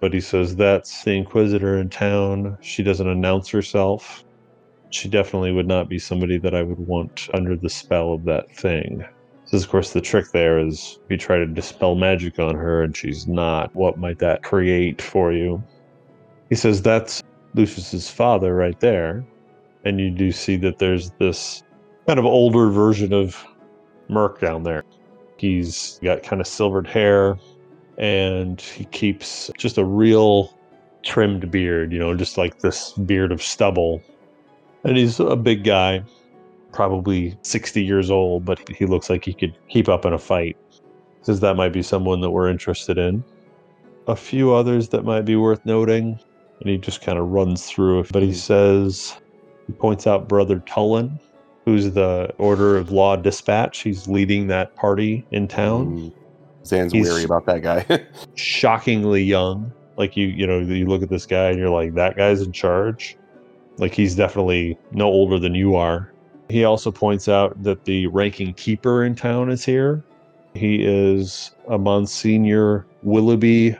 But 0.03 0.13
he 0.13 0.21
says 0.21 0.57
that's 0.57 1.05
the 1.05 1.13
Inquisitor 1.13 1.79
in 1.79 1.89
town. 1.89 2.59
She 2.61 2.83
doesn't 2.83 3.09
announce 3.09 3.49
herself. 3.49 4.25
She 4.91 5.09
definitely 5.09 5.53
would 5.53 5.69
not 5.69 5.89
be 5.89 6.01
somebody 6.01 6.39
that 6.39 6.57
I 6.57 6.63
would 6.65 6.81
want 6.81 7.29
under 7.33 7.55
the 7.55 7.71
spell 7.71 8.13
of 8.13 8.25
that 8.25 8.53
thing. 8.55 9.05
Because 9.45 9.63
of 9.63 9.71
course 9.71 9.93
the 9.93 10.01
trick 10.01 10.33
there 10.33 10.59
is 10.59 10.99
we 11.09 11.17
try 11.17 11.37
to 11.37 11.47
dispel 11.47 11.95
magic 11.95 12.41
on 12.41 12.57
her 12.57 12.83
and 12.83 12.97
she's 12.97 13.29
not. 13.29 13.73
What 13.77 13.97
might 13.97 14.19
that 14.19 14.43
create 14.43 15.01
for 15.01 15.33
you? 15.33 15.63
He 16.49 16.57
says 16.57 16.83
that's 16.83 17.23
Lucius's 17.55 18.11
father 18.11 18.57
right 18.57 18.81
there. 18.81 19.25
And 19.85 20.01
you 20.01 20.11
do 20.11 20.33
see 20.33 20.57
that 20.57 20.81
there's 20.81 21.13
this 21.21 21.63
kind 22.09 22.19
of 22.19 22.25
older 22.25 22.71
version 22.71 23.13
of 23.13 23.41
Merc 24.09 24.41
down 24.41 24.65
there. 24.65 24.83
He's 25.37 26.01
got 26.03 26.25
kind 26.25 26.41
of 26.41 26.49
silvered 26.49 26.89
hair 26.89 27.39
and 27.99 28.61
he 28.61 28.85
keeps 28.87 29.51
just 29.59 29.79
a 29.79 29.85
real 29.85 30.57
trimmed 31.05 31.51
beard, 31.51 31.93
you 31.93 31.99
know, 31.99 32.17
just 32.17 32.39
like 32.39 32.61
this 32.61 32.93
beard 32.93 33.33
of 33.33 33.43
stubble. 33.43 34.03
And 34.85 34.97
he's 34.97 35.21
a 35.21 35.37
big 35.37 35.65
guy. 35.65 36.03
probably 36.73 37.37
60 37.43 37.83
years 37.83 38.11
old, 38.11 38.45
but 38.45 38.67
he 38.69 38.87
looks 38.87 39.11
like 39.11 39.25
he 39.25 39.35
could 39.35 39.57
keep 39.69 39.89
up 39.89 40.05
in 40.05 40.13
a 40.13 40.19
fight. 40.19 40.57
Says 41.23 41.41
that 41.41 41.57
might 41.57 41.73
be 41.73 41.83
someone 41.83 42.21
that 42.21 42.31
we're 42.31 42.49
interested 42.49 42.99
in. 42.99 43.23
A 44.09 44.17
few 44.17 44.53
others 44.53 44.89
that 44.89 45.05
might 45.05 45.23
be 45.25 45.37
worth 45.37 45.65
noting, 45.65 46.19
and 46.61 46.69
he 46.69 46.79
just 46.79 47.03
kind 47.03 47.19
of 47.19 47.29
runs 47.29 47.67
through. 47.67 48.05
But 48.13 48.23
he 48.23 48.33
says, 48.33 49.17
he 49.67 49.73
points 49.75 50.07
out 50.07 50.29
Brother 50.29 50.61
Tullen, 50.61 51.21
who's 51.65 51.93
the 51.93 52.35
Order 52.39 52.77
of 52.77 52.91
Law 52.91 53.17
Dispatch. 53.17 53.81
He's 53.81 54.09
leading 54.09 54.49
that 54.49 54.75
party 54.75 55.25
in 55.31 55.47
town. 55.47 55.87
Mm. 55.87 56.13
Zan's 56.67 56.93
He's- 56.93 57.07
weary 57.07 57.25
about 57.25 57.47
that 57.47 57.63
guy. 57.63 57.85
shockingly 58.35 59.23
young. 59.23 59.73
Like 59.97 60.17
you, 60.17 60.27
you 60.29 60.47
know, 60.47 60.61
you 60.61 60.87
look 60.87 61.03
at 61.03 61.11
this 61.11 61.27
guy 61.27 61.51
and 61.51 61.59
you're 61.59 61.69
like, 61.71 61.95
that 61.95 62.17
guy's 62.17 62.41
in 62.41 62.53
charge. 62.53 63.17
Like 63.79 63.95
he's 63.95 64.15
definitely 64.15 64.79
no 64.93 65.07
older 65.07 65.39
than 65.39 65.55
you 65.55 65.75
are. 65.75 66.11
He 66.49 66.65
also 66.65 66.91
points 66.91 67.29
out 67.29 67.63
that 67.63 67.85
the 67.85 68.07
ranking 68.09 68.53
keeper 68.55 69.05
in 69.05 69.15
town 69.15 69.51
is 69.51 69.65
here. 69.65 70.03
He 70.55 70.83
is 70.85 71.53
a 71.69 71.79
Monsignor 71.79 72.87
Willoughby 73.03 73.77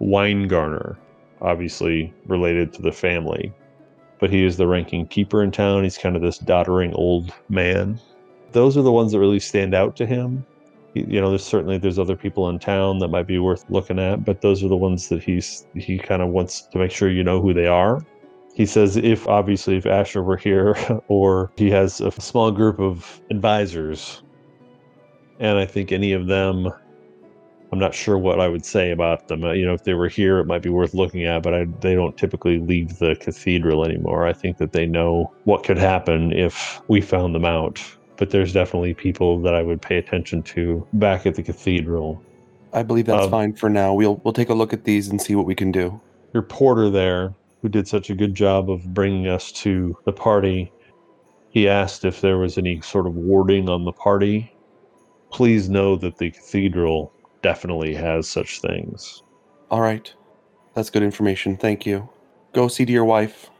Weingarner, 0.00 0.96
obviously 1.42 2.12
related 2.26 2.72
to 2.74 2.82
the 2.82 2.92
family. 2.92 3.52
But 4.18 4.30
he 4.30 4.44
is 4.44 4.56
the 4.56 4.66
ranking 4.66 5.06
keeper 5.06 5.42
in 5.42 5.50
town. 5.50 5.84
He's 5.84 5.98
kind 5.98 6.16
of 6.16 6.22
this 6.22 6.38
doddering 6.38 6.94
old 6.94 7.34
man. 7.50 8.00
Those 8.52 8.76
are 8.78 8.82
the 8.82 8.92
ones 8.92 9.12
that 9.12 9.18
really 9.20 9.40
stand 9.40 9.74
out 9.74 9.94
to 9.96 10.06
him 10.06 10.46
you 11.08 11.20
know 11.20 11.30
there's 11.30 11.44
certainly 11.44 11.78
there's 11.78 11.98
other 11.98 12.16
people 12.16 12.48
in 12.48 12.58
town 12.58 12.98
that 12.98 13.08
might 13.08 13.26
be 13.26 13.38
worth 13.38 13.64
looking 13.68 13.98
at 13.98 14.24
but 14.24 14.40
those 14.40 14.62
are 14.62 14.68
the 14.68 14.76
ones 14.76 15.08
that 15.08 15.22
he's 15.22 15.66
he 15.74 15.98
kind 15.98 16.22
of 16.22 16.28
wants 16.28 16.62
to 16.62 16.78
make 16.78 16.90
sure 16.90 17.10
you 17.10 17.24
know 17.24 17.40
who 17.40 17.52
they 17.52 17.66
are. 17.66 18.00
He 18.54 18.64
says 18.64 18.96
if 18.96 19.28
obviously 19.28 19.76
if 19.76 19.86
asher 19.86 20.22
were 20.22 20.36
here 20.36 20.76
or 21.08 21.52
he 21.56 21.70
has 21.70 22.00
a 22.00 22.10
small 22.12 22.50
group 22.50 22.78
of 22.80 23.20
advisors 23.30 24.22
and 25.38 25.58
i 25.58 25.66
think 25.66 25.92
any 25.92 26.12
of 26.12 26.26
them 26.26 26.68
i'm 27.70 27.78
not 27.78 27.94
sure 27.94 28.16
what 28.16 28.40
i 28.40 28.48
would 28.48 28.64
say 28.64 28.90
about 28.90 29.28
them. 29.28 29.44
Uh, 29.44 29.52
you 29.52 29.66
know 29.66 29.74
if 29.74 29.84
they 29.84 29.94
were 29.94 30.08
here 30.08 30.38
it 30.38 30.46
might 30.46 30.62
be 30.62 30.70
worth 30.70 30.94
looking 30.94 31.24
at 31.24 31.42
but 31.42 31.52
I, 31.52 31.66
they 31.80 31.94
don't 31.94 32.16
typically 32.16 32.58
leave 32.58 32.98
the 32.98 33.16
cathedral 33.16 33.84
anymore. 33.84 34.26
I 34.26 34.32
think 34.32 34.56
that 34.58 34.72
they 34.72 34.86
know 34.86 35.32
what 35.44 35.64
could 35.64 35.78
happen 35.78 36.32
if 36.32 36.80
we 36.88 37.00
found 37.00 37.34
them 37.34 37.44
out 37.44 37.82
but 38.16 38.30
there's 38.30 38.52
definitely 38.52 38.94
people 38.94 39.40
that 39.42 39.54
I 39.54 39.62
would 39.62 39.80
pay 39.82 39.96
attention 39.98 40.42
to 40.44 40.86
back 40.94 41.26
at 41.26 41.34
the 41.34 41.42
cathedral. 41.42 42.22
I 42.72 42.82
believe 42.82 43.06
that's 43.06 43.24
Um, 43.24 43.30
fine 43.30 43.52
for 43.54 43.68
now. 43.70 43.94
We'll 43.94 44.20
we'll 44.24 44.34
take 44.34 44.50
a 44.50 44.54
look 44.54 44.72
at 44.72 44.84
these 44.84 45.08
and 45.08 45.20
see 45.20 45.34
what 45.34 45.46
we 45.46 45.54
can 45.54 45.72
do. 45.72 46.00
Your 46.32 46.42
porter 46.42 46.90
there, 46.90 47.34
who 47.62 47.68
did 47.68 47.88
such 47.88 48.10
a 48.10 48.14
good 48.14 48.34
job 48.34 48.70
of 48.70 48.92
bringing 48.92 49.26
us 49.28 49.50
to 49.52 49.96
the 50.04 50.12
party, 50.12 50.72
he 51.50 51.68
asked 51.68 52.04
if 52.04 52.20
there 52.20 52.38
was 52.38 52.58
any 52.58 52.80
sort 52.82 53.06
of 53.06 53.14
warding 53.14 53.68
on 53.68 53.84
the 53.84 53.92
party. 53.92 54.52
Please 55.30 55.68
know 55.68 55.96
that 55.96 56.18
the 56.18 56.30
cathedral 56.30 57.12
definitely 57.42 57.94
has 57.94 58.28
such 58.28 58.60
things. 58.60 59.22
All 59.70 59.80
right. 59.80 60.12
That's 60.74 60.90
good 60.90 61.02
information. 61.02 61.56
Thank 61.56 61.86
you. 61.86 62.08
Go 62.52 62.68
see 62.68 62.84
to 62.84 62.92
your 62.92 63.04
wife. 63.04 63.50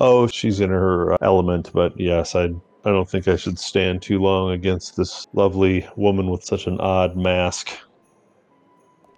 Oh, 0.00 0.26
she's 0.26 0.60
in 0.60 0.70
her 0.70 1.12
uh, 1.12 1.16
element, 1.20 1.70
but 1.72 1.98
yes, 1.98 2.34
I 2.34 2.50
I 2.86 2.90
don't 2.90 3.10
think 3.10 3.26
I 3.26 3.34
should 3.34 3.58
stand 3.58 4.00
too 4.00 4.20
long 4.20 4.52
against 4.52 4.96
this 4.96 5.26
lovely 5.32 5.88
woman 5.96 6.30
with 6.30 6.44
such 6.44 6.68
an 6.68 6.78
odd 6.78 7.16
mask. 7.16 7.76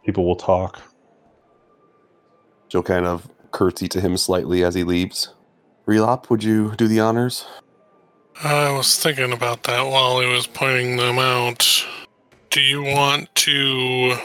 People 0.07 0.25
will 0.25 0.37
talk. 0.37 0.81
She'll 2.69 2.83
kind 2.83 3.05
of 3.05 3.29
curtsy 3.51 3.87
to 3.89 4.01
him 4.01 4.17
slightly 4.17 4.65
as 4.65 4.75
he 4.75 4.85
leaves. 4.85 5.35
Relop, 5.87 6.31
would 6.31 6.43
you 6.43 6.75
do 6.77 6.89
the 6.89 7.01
honors? 7.01 7.47
I 8.43 8.75
was 8.75 8.99
thinking 8.99 9.33
about 9.33 9.65
that 9.65 9.83
while 9.83 10.21
he 10.21 10.33
was 10.33 10.47
pointing 10.47 10.97
them 10.97 11.19
out. 11.19 11.85
Do 12.49 12.63
you 12.63 12.83
want 12.83 13.35
to 13.35 14.17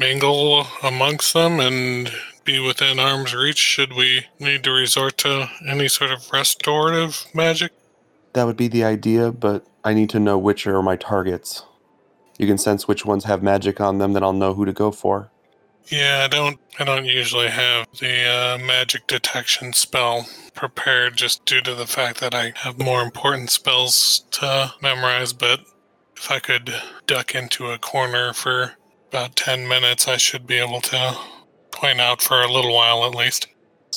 mingle 0.00 0.66
amongst 0.82 1.34
them 1.34 1.60
and 1.60 2.10
be 2.42 2.58
within 2.58 2.98
arm's 2.98 3.32
reach 3.32 3.58
should 3.58 3.92
we 3.92 4.26
need 4.40 4.64
to 4.64 4.72
resort 4.72 5.18
to 5.18 5.48
any 5.68 5.86
sort 5.86 6.10
of 6.10 6.32
restorative 6.32 7.26
magic? 7.32 7.70
That 8.38 8.46
would 8.46 8.56
be 8.56 8.68
the 8.68 8.84
idea, 8.84 9.32
but 9.32 9.66
I 9.82 9.94
need 9.94 10.10
to 10.10 10.20
know 10.20 10.38
which 10.38 10.64
are 10.68 10.80
my 10.80 10.94
targets. 10.94 11.64
You 12.38 12.46
can 12.46 12.56
sense 12.56 12.86
which 12.86 13.04
ones 13.04 13.24
have 13.24 13.42
magic 13.42 13.80
on 13.80 13.98
them, 13.98 14.12
then 14.12 14.22
I'll 14.22 14.32
know 14.32 14.54
who 14.54 14.64
to 14.64 14.72
go 14.72 14.92
for. 14.92 15.32
Yeah, 15.88 16.22
I 16.24 16.28
don't. 16.28 16.60
I 16.78 16.84
don't 16.84 17.06
usually 17.06 17.48
have 17.48 17.88
the 17.98 18.28
uh, 18.28 18.58
magic 18.64 19.08
detection 19.08 19.72
spell 19.72 20.28
prepared, 20.54 21.16
just 21.16 21.46
due 21.46 21.60
to 21.62 21.74
the 21.74 21.88
fact 21.88 22.20
that 22.20 22.32
I 22.32 22.52
have 22.58 22.78
more 22.78 23.02
important 23.02 23.50
spells 23.50 24.24
to 24.30 24.72
memorize. 24.80 25.32
But 25.32 25.62
if 26.16 26.30
I 26.30 26.38
could 26.38 26.72
duck 27.08 27.34
into 27.34 27.72
a 27.72 27.78
corner 27.78 28.32
for 28.32 28.76
about 29.08 29.34
ten 29.34 29.66
minutes, 29.66 30.06
I 30.06 30.16
should 30.16 30.46
be 30.46 30.58
able 30.58 30.80
to 30.82 31.18
point 31.72 32.00
out 32.00 32.22
for 32.22 32.40
a 32.40 32.52
little 32.52 32.72
while 32.72 33.04
at 33.04 33.16
least. 33.16 33.48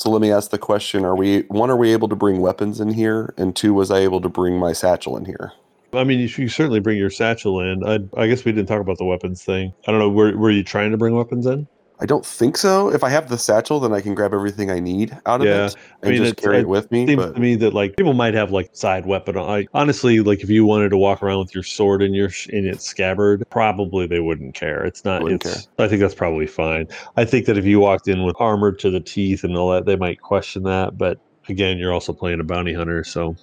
So 0.02 0.10
let 0.10 0.20
me 0.20 0.32
ask 0.32 0.50
the 0.50 0.58
question: 0.58 1.04
Are 1.04 1.14
we 1.14 1.42
one? 1.42 1.70
Are 1.70 1.76
we 1.76 1.92
able 1.92 2.08
to 2.08 2.16
bring 2.16 2.40
weapons 2.40 2.80
in 2.80 2.92
here? 2.92 3.32
And 3.38 3.54
two, 3.54 3.72
was 3.72 3.88
I 3.92 4.00
able 4.00 4.20
to 4.22 4.28
bring 4.28 4.58
my 4.58 4.72
satchel 4.72 5.16
in 5.16 5.26
here? 5.26 5.52
I 5.92 6.02
mean, 6.02 6.18
you, 6.18 6.26
you 6.26 6.48
certainly 6.48 6.80
bring 6.80 6.98
your 6.98 7.08
satchel 7.08 7.60
in. 7.60 7.84
I, 7.84 8.00
I 8.20 8.26
guess 8.26 8.44
we 8.44 8.50
didn't 8.50 8.66
talk 8.66 8.80
about 8.80 8.98
the 8.98 9.04
weapons 9.04 9.44
thing. 9.44 9.72
I 9.86 9.92
don't 9.92 10.00
know. 10.00 10.08
Were, 10.08 10.36
were 10.36 10.50
you 10.50 10.64
trying 10.64 10.90
to 10.90 10.96
bring 10.96 11.14
weapons 11.14 11.46
in? 11.46 11.68
I 12.02 12.04
don't 12.04 12.26
think 12.26 12.56
so. 12.56 12.92
If 12.92 13.04
I 13.04 13.10
have 13.10 13.28
the 13.28 13.38
satchel, 13.38 13.78
then 13.78 13.92
I 13.92 14.00
can 14.00 14.12
grab 14.16 14.34
everything 14.34 14.72
I 14.72 14.80
need 14.80 15.16
out 15.24 15.40
of 15.40 15.46
Yeah, 15.46 15.66
it 15.66 15.76
I 15.76 16.06
and 16.08 16.10
mean, 16.10 16.24
just 16.24 16.36
carry 16.36 16.56
it 16.58 16.62
it 16.62 16.68
with 16.68 16.90
me. 16.90 17.06
seems 17.06 17.22
But 17.22 17.34
to 17.36 17.40
me 17.40 17.54
that 17.54 17.74
like 17.74 17.96
people 17.96 18.12
might 18.12 18.34
have 18.34 18.50
like 18.50 18.70
side 18.72 19.06
weapon. 19.06 19.38
I 19.38 19.68
honestly 19.72 20.18
like 20.18 20.42
if 20.42 20.50
you 20.50 20.64
wanted 20.64 20.88
to 20.88 20.96
walk 20.96 21.22
around 21.22 21.38
with 21.38 21.54
your 21.54 21.62
sword 21.62 22.02
in 22.02 22.12
your 22.12 22.30
in 22.48 22.66
its 22.66 22.84
scabbard, 22.84 23.44
probably 23.50 24.08
they 24.08 24.18
wouldn't 24.18 24.54
care. 24.56 24.84
It's 24.84 25.04
not. 25.04 25.30
It's. 25.30 25.68
I 25.78 25.86
think 25.86 26.00
that's 26.00 26.14
probably 26.14 26.48
fine. 26.48 26.88
I 27.16 27.24
think 27.24 27.46
that 27.46 27.56
if 27.56 27.64
you 27.64 27.78
walked 27.78 28.08
in 28.08 28.24
with 28.24 28.34
armor 28.40 28.72
to 28.72 28.90
the 28.90 29.00
teeth 29.00 29.44
and 29.44 29.56
all 29.56 29.70
that, 29.70 29.86
they 29.86 29.94
might 29.94 30.20
question 30.20 30.64
that. 30.64 30.98
But 30.98 31.20
again, 31.48 31.78
you're 31.78 31.92
also 31.92 32.12
playing 32.12 32.40
a 32.40 32.44
bounty 32.44 32.74
hunter, 32.74 33.04
so 33.04 33.36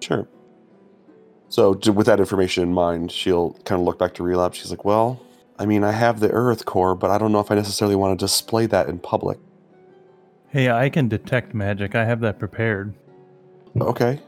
Sure. 0.00 0.26
So, 1.48 1.78
with 1.92 2.06
that 2.06 2.18
information 2.18 2.62
in 2.62 2.72
mind, 2.72 3.12
she'll 3.12 3.52
kind 3.64 3.80
of 3.80 3.84
look 3.86 3.98
back 3.98 4.14
to 4.14 4.22
Relop's. 4.22 4.58
She's 4.58 4.70
like, 4.70 4.84
"Well, 4.84 5.20
I 5.58 5.66
mean, 5.66 5.84
I 5.84 5.92
have 5.92 6.20
the 6.20 6.30
Earth 6.30 6.64
core, 6.64 6.94
but 6.94 7.10
I 7.10 7.18
don't 7.18 7.32
know 7.32 7.40
if 7.40 7.50
I 7.50 7.54
necessarily 7.54 7.96
want 7.96 8.18
to 8.18 8.24
display 8.24 8.66
that 8.66 8.88
in 8.88 8.98
public." 8.98 9.38
Hey, 10.48 10.70
I 10.70 10.88
can 10.88 11.08
detect 11.08 11.54
magic. 11.54 11.94
I 11.94 12.04
have 12.04 12.20
that 12.20 12.38
prepared. 12.38 12.94
Okay. 13.80 14.20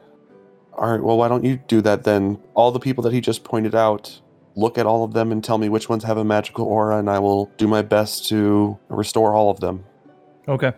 All 0.74 0.90
right. 0.90 1.02
Well, 1.02 1.16
why 1.16 1.28
don't 1.28 1.44
you 1.44 1.56
do 1.68 1.80
that 1.82 2.04
then? 2.04 2.38
All 2.54 2.70
the 2.70 2.80
people 2.80 3.02
that 3.04 3.12
he 3.12 3.20
just 3.20 3.44
pointed 3.44 3.74
out, 3.74 4.20
look 4.54 4.76
at 4.78 4.86
all 4.86 5.04
of 5.04 5.12
them 5.12 5.32
and 5.32 5.42
tell 5.42 5.58
me 5.58 5.68
which 5.68 5.88
ones 5.88 6.04
have 6.04 6.18
a 6.18 6.24
magical 6.24 6.66
aura, 6.66 6.98
and 6.98 7.08
I 7.08 7.18
will 7.18 7.50
do 7.56 7.66
my 7.66 7.82
best 7.82 8.28
to 8.28 8.78
restore 8.88 9.34
all 9.34 9.50
of 9.50 9.60
them. 9.60 9.84
Okay. 10.48 10.72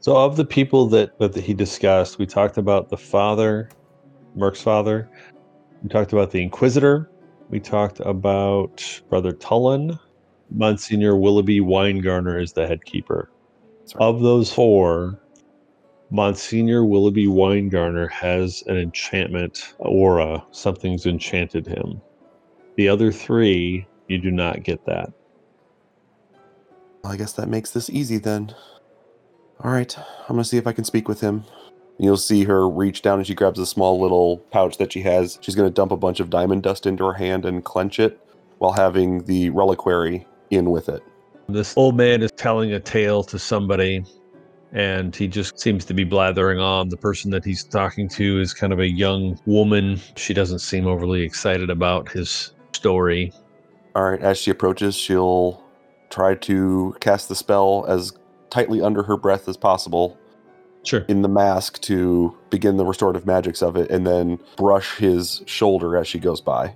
So, 0.00 0.16
of 0.16 0.36
the 0.36 0.44
people 0.44 0.86
that, 0.88 1.16
that 1.18 1.36
he 1.36 1.54
discussed, 1.54 2.18
we 2.18 2.26
talked 2.26 2.58
about 2.58 2.88
the 2.88 2.96
father, 2.96 3.68
Merc's 4.34 4.62
father. 4.62 5.08
We 5.82 5.88
talked 5.88 6.12
about 6.12 6.32
the 6.32 6.42
Inquisitor. 6.42 7.08
We 7.52 7.60
talked 7.60 8.00
about 8.00 9.02
Brother 9.10 9.32
Tullen. 9.32 9.98
Monsignor 10.50 11.16
Willoughby 11.16 11.60
Weingarner 11.60 12.42
is 12.42 12.54
the 12.54 12.66
head 12.66 12.82
keeper. 12.86 13.30
Sorry. 13.84 14.02
Of 14.02 14.22
those 14.22 14.50
four, 14.50 15.20
Monsignor 16.10 16.86
Willoughby 16.86 17.26
Weingarner 17.26 18.10
has 18.10 18.64
an 18.68 18.78
enchantment 18.78 19.74
aura. 19.78 20.42
Something's 20.50 21.04
enchanted 21.04 21.66
him. 21.66 22.00
The 22.76 22.88
other 22.88 23.12
three, 23.12 23.86
you 24.08 24.16
do 24.16 24.30
not 24.30 24.62
get 24.62 24.86
that. 24.86 25.12
Well, 27.02 27.12
I 27.12 27.16
guess 27.18 27.34
that 27.34 27.50
makes 27.50 27.70
this 27.70 27.90
easy 27.90 28.16
then. 28.16 28.54
All 29.62 29.70
right. 29.70 29.94
I'm 29.98 30.36
going 30.36 30.42
to 30.42 30.48
see 30.48 30.56
if 30.56 30.66
I 30.66 30.72
can 30.72 30.84
speak 30.84 31.06
with 31.06 31.20
him. 31.20 31.44
And 31.98 32.06
you'll 32.06 32.16
see 32.16 32.44
her 32.44 32.68
reach 32.68 33.02
down 33.02 33.18
and 33.18 33.26
she 33.26 33.34
grabs 33.34 33.58
a 33.58 33.66
small 33.66 34.00
little 34.00 34.38
pouch 34.50 34.78
that 34.78 34.92
she 34.92 35.02
has. 35.02 35.38
She's 35.40 35.54
going 35.54 35.68
to 35.68 35.74
dump 35.74 35.92
a 35.92 35.96
bunch 35.96 36.20
of 36.20 36.30
diamond 36.30 36.62
dust 36.62 36.86
into 36.86 37.04
her 37.04 37.12
hand 37.12 37.44
and 37.44 37.64
clench 37.64 38.00
it 38.00 38.18
while 38.58 38.72
having 38.72 39.24
the 39.24 39.50
reliquary 39.50 40.26
in 40.50 40.70
with 40.70 40.88
it. 40.88 41.02
This 41.48 41.76
old 41.76 41.96
man 41.96 42.22
is 42.22 42.30
telling 42.32 42.72
a 42.72 42.80
tale 42.80 43.24
to 43.24 43.38
somebody, 43.38 44.04
and 44.72 45.14
he 45.14 45.26
just 45.28 45.58
seems 45.58 45.84
to 45.86 45.94
be 45.94 46.04
blathering 46.04 46.60
on. 46.60 46.88
The 46.88 46.96
person 46.96 47.30
that 47.32 47.44
he's 47.44 47.64
talking 47.64 48.08
to 48.10 48.40
is 48.40 48.54
kind 48.54 48.72
of 48.72 48.78
a 48.78 48.88
young 48.88 49.38
woman. 49.44 50.00
She 50.16 50.32
doesn't 50.32 50.60
seem 50.60 50.86
overly 50.86 51.22
excited 51.22 51.70
about 51.70 52.08
his 52.10 52.54
story. 52.72 53.32
All 53.94 54.10
right. 54.10 54.20
As 54.20 54.38
she 54.38 54.50
approaches, 54.50 54.94
she'll 54.94 55.62
try 56.10 56.34
to 56.36 56.96
cast 57.00 57.28
the 57.28 57.34
spell 57.34 57.84
as 57.88 58.12
tightly 58.50 58.80
under 58.80 59.02
her 59.02 59.16
breath 59.16 59.48
as 59.48 59.56
possible 59.56 60.16
Sure. 60.84 61.04
in 61.08 61.22
the 61.22 61.28
mask 61.28 61.80
to 61.82 62.36
begin 62.50 62.76
the 62.76 62.84
restorative 62.84 63.24
magics 63.26 63.62
of 63.62 63.76
it 63.76 63.90
and 63.90 64.06
then 64.06 64.38
brush 64.56 64.96
his 64.96 65.42
shoulder 65.46 65.96
as 65.96 66.08
she 66.08 66.18
goes 66.18 66.40
by. 66.40 66.74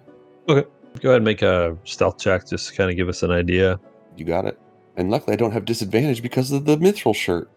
Okay. 0.49 0.69
Go 1.01 1.11
ahead 1.11 1.17
and 1.17 1.25
make 1.25 1.43
a 1.43 1.77
stealth 1.85 2.19
check 2.19 2.47
just 2.47 2.69
to 2.69 2.75
kind 2.75 2.91
of 2.91 2.97
give 2.97 3.09
us 3.09 3.23
an 3.23 3.31
idea. 3.31 3.79
You 4.17 4.25
got 4.25 4.45
it. 4.47 4.59
And 4.97 5.11
luckily, 5.11 5.35
I 5.35 5.37
don't 5.37 5.51
have 5.51 5.65
disadvantage 5.67 6.23
because 6.23 6.53
of 6.53 6.65
the 6.65 6.77
mithril 6.79 7.15
shirt. 7.15 7.51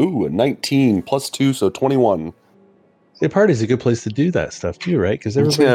Ooh, 0.00 0.24
a 0.24 0.30
19 0.30 1.02
plus 1.02 1.28
2, 1.28 1.52
so 1.52 1.68
21. 1.68 2.32
The 3.20 3.28
party's 3.28 3.60
a 3.60 3.66
good 3.66 3.80
place 3.80 4.04
to 4.04 4.10
do 4.10 4.30
that 4.30 4.52
stuff 4.52 4.78
too, 4.78 4.98
right? 4.98 5.18
Because 5.18 5.36
everybody. 5.36 5.64
Yeah, 5.64 5.74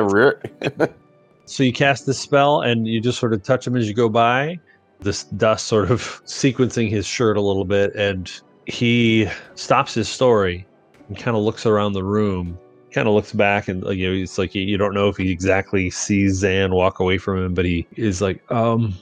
re- 0.80 0.88
So 1.46 1.64
you 1.64 1.74
cast 1.74 2.06
this 2.06 2.18
spell 2.18 2.62
and 2.62 2.88
you 2.88 3.02
just 3.02 3.20
sort 3.20 3.34
of 3.34 3.44
touch 3.44 3.68
him 3.68 3.76
as 3.76 3.88
you 3.88 3.94
go 3.94 4.08
by. 4.08 4.60
This 5.02 5.26
dust 5.26 5.66
sort 5.68 5.92
of 5.92 6.02
sequencing 6.26 6.90
his 6.90 7.06
shirt 7.06 7.36
a 7.36 7.42
little 7.42 7.66
bit, 7.66 7.94
and 7.96 8.32
he 8.66 9.28
stops 9.56 9.94
his 9.94 10.08
story 10.10 10.66
and 11.08 11.18
kind 11.18 11.36
of 11.36 11.44
looks 11.44 11.66
around 11.66 11.94
the 11.94 12.04
room. 12.04 12.58
Kind 12.92 13.08
of 13.08 13.14
looks 13.16 13.34
back 13.34 13.68
and 13.68 13.84
you 13.98 14.08
know, 14.08 14.24
it's 14.24 14.38
like 14.38 14.54
you 14.54 14.78
don't 14.78 14.94
know 14.94 15.10
if 15.10 15.18
he 15.18 15.32
exactly 15.32 15.90
sees 15.90 16.36
Zan 16.36 16.74
walk 16.74 17.00
away 17.00 17.18
from 17.18 17.44
him, 17.44 17.54
but 17.54 17.66
he 17.66 17.88
is 17.96 18.22
like, 18.22 18.40
um, 18.52 18.94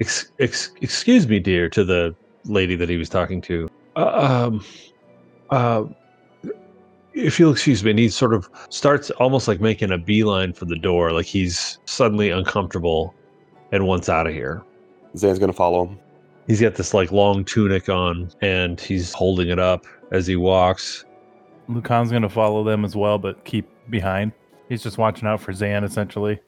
ex- 0.00 0.32
ex- 0.40 0.72
excuse 0.80 1.28
me, 1.28 1.38
dear, 1.38 1.68
to 1.70 1.84
the 1.84 2.14
lady 2.44 2.74
that 2.74 2.88
he 2.88 2.96
was 2.96 3.08
talking 3.08 3.40
to. 3.42 3.68
Uh, 3.94 4.48
um, 4.48 4.64
uh, 5.50 5.84
if 7.14 7.38
you'll 7.38 7.52
excuse 7.52 7.82
me, 7.84 7.90
and 7.90 7.98
he 7.98 8.08
sort 8.08 8.34
of 8.34 8.50
starts 8.68 9.10
almost 9.12 9.48
like 9.48 9.60
making 9.60 9.92
a 9.92 9.98
beeline 9.98 10.52
for 10.52 10.64
the 10.66 10.76
door, 10.76 11.12
like 11.12 11.26
he's 11.26 11.78
suddenly 11.86 12.30
uncomfortable 12.30 13.14
and 13.72 13.86
wants 13.86 14.08
out 14.08 14.26
of 14.26 14.34
here. 14.34 14.62
Zan's 15.16 15.38
gonna 15.38 15.52
follow 15.52 15.86
him. 15.86 15.98
He's 16.46 16.60
got 16.60 16.76
this 16.76 16.94
like 16.94 17.10
long 17.12 17.44
tunic 17.44 17.88
on 17.88 18.30
and 18.40 18.80
he's 18.80 19.12
holding 19.12 19.48
it 19.48 19.58
up 19.58 19.84
as 20.12 20.26
he 20.26 20.36
walks. 20.36 21.04
Lucan's 21.68 22.12
gonna 22.12 22.28
follow 22.28 22.62
them 22.62 22.84
as 22.84 22.94
well, 22.94 23.18
but 23.18 23.44
keep 23.44 23.68
behind. 23.90 24.32
He's 24.68 24.82
just 24.82 24.98
watching 24.98 25.28
out 25.28 25.40
for 25.40 25.52
Zan, 25.52 25.84
essentially. 25.84 26.40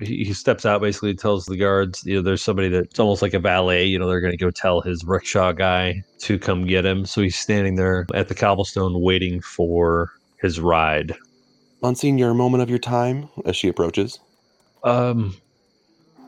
He, 0.00 0.24
he 0.24 0.32
steps 0.32 0.64
out 0.64 0.80
basically 0.80 1.14
tells 1.14 1.44
the 1.46 1.56
guards, 1.56 2.04
you 2.04 2.16
know, 2.16 2.22
there's 2.22 2.42
somebody 2.42 2.68
that's 2.68 2.98
almost 2.98 3.20
like 3.20 3.34
a 3.34 3.38
valet, 3.38 3.84
you 3.84 3.98
know, 3.98 4.06
they're 4.06 4.20
going 4.20 4.32
to 4.32 4.36
go 4.36 4.50
tell 4.50 4.80
his 4.80 5.04
rickshaw 5.04 5.52
guy 5.52 6.02
to 6.20 6.38
come 6.38 6.66
get 6.66 6.86
him. 6.86 7.04
So 7.04 7.20
he's 7.20 7.36
standing 7.36 7.74
there 7.74 8.06
at 8.14 8.28
the 8.28 8.34
cobblestone 8.34 9.00
waiting 9.00 9.40
for 9.40 10.12
his 10.40 10.60
ride. 10.60 11.16
Monsignor, 11.82 12.32
moment 12.32 12.62
of 12.62 12.70
your 12.70 12.78
time 12.78 13.28
as 13.44 13.56
she 13.56 13.68
approaches. 13.68 14.20
Um, 14.84 15.36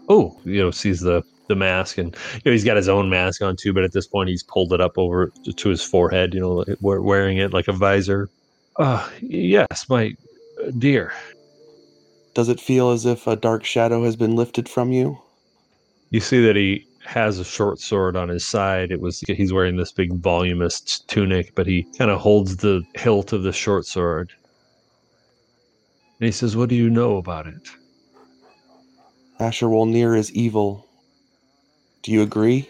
oh, 0.09 0.39
you 0.45 0.61
know, 0.63 0.71
sees 0.71 1.01
the 1.01 1.23
the 1.51 1.57
mask, 1.57 1.99
and 1.99 2.17
you 2.35 2.41
know 2.47 2.53
he's 2.53 2.65
got 2.65 2.79
his 2.79 2.89
own 2.89 3.11
mask 3.11 3.43
on 3.43 3.57
too. 3.57 3.75
But 3.75 3.85
at 3.85 3.93
this 3.93 4.07
point, 4.07 4.31
he's 4.31 4.43
pulled 4.43 4.73
it 4.73 4.81
up 4.81 4.97
over 4.97 5.31
to 5.45 5.69
his 5.69 5.83
forehead. 5.83 6.33
You 6.33 6.41
know, 6.41 6.53
like, 6.55 6.79
wearing 6.81 7.37
it 7.37 7.53
like 7.53 7.69
a 7.69 7.73
visor. 7.73 8.31
Uh, 8.77 9.07
yes, 9.21 9.89
my 9.91 10.15
dear. 10.79 11.13
Does 12.33 12.49
it 12.49 12.61
feel 12.61 12.91
as 12.91 13.05
if 13.05 13.27
a 13.27 13.37
dark 13.37 13.65
shadow 13.65 14.05
has 14.05 14.17
been 14.17 14.37
lifted 14.37 14.69
from 14.69 14.93
you? 14.93 15.19
You 16.11 16.21
see 16.21 16.41
that 16.47 16.57
he 16.57 16.87
has 17.05 17.39
a 17.39 17.45
short 17.45 17.81
sword 17.81 18.15
on 18.15 18.29
his 18.29 18.47
side. 18.47 18.93
It 18.93 19.01
was 19.01 19.21
he's 19.21 19.53
wearing 19.53 19.77
this 19.77 19.93
big 19.93 20.15
voluminous 20.15 21.01
tunic, 21.01 21.55
but 21.55 21.67
he 21.67 21.83
kind 21.99 22.11
of 22.11 22.21
holds 22.21 22.59
the 22.59 22.83
hilt 22.95 23.33
of 23.33 23.43
the 23.43 23.53
short 23.53 23.85
sword. 23.85 24.33
And 26.21 26.27
he 26.27 26.33
says, 26.33 26.57
"What 26.57 26.69
do 26.69 26.77
you 26.77 26.89
know 26.89 27.17
about 27.17 27.47
it?" 27.47 27.69
Asher 29.41 29.67
Wolnir 29.67 30.17
is 30.17 30.31
evil. 30.33 30.87
Do 32.03 32.13
you 32.13 32.23
agree? 32.23 32.69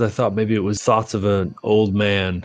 I 0.00 0.08
thought 0.08 0.34
maybe 0.34 0.54
it 0.54 0.62
was 0.62 0.82
thoughts 0.82 1.14
of 1.14 1.24
an 1.24 1.54
old 1.62 1.94
man. 1.94 2.44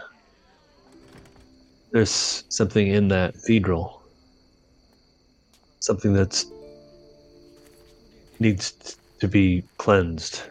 There's 1.91 2.43
something 2.49 2.87
in 2.87 3.09
that 3.09 3.33
cathedral. 3.33 4.01
Something 5.79 6.13
that's 6.13 6.45
needs 8.39 8.97
to 9.19 9.27
be 9.27 9.63
cleansed. 9.77 10.41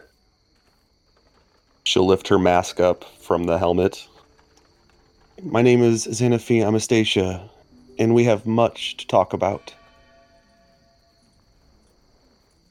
She'll 1.83 2.05
lift 2.05 2.27
her 2.27 2.39
mask 2.39 2.79
up 2.79 3.03
from 3.19 3.45
the 3.45 3.57
helmet. 3.57 4.07
My 5.41 5.61
name 5.61 5.81
is 5.81 6.05
Xenophia 6.05 6.65
Amastasia, 6.65 7.49
and 7.99 8.13
we 8.13 8.23
have 8.23 8.45
much 8.45 8.97
to 8.97 9.07
talk 9.07 9.33
about. 9.33 9.73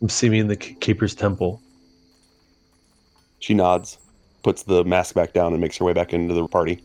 See 0.08 0.28
me 0.28 0.40
in 0.40 0.48
the 0.48 0.56
Keeper's 0.56 1.14
Temple. 1.14 1.60
She 3.38 3.54
nods, 3.54 3.98
puts 4.42 4.64
the 4.64 4.84
mask 4.84 5.14
back 5.14 5.32
down, 5.32 5.52
and 5.52 5.60
makes 5.60 5.76
her 5.78 5.84
way 5.84 5.92
back 5.92 6.12
into 6.12 6.34
the 6.34 6.46
party. 6.48 6.82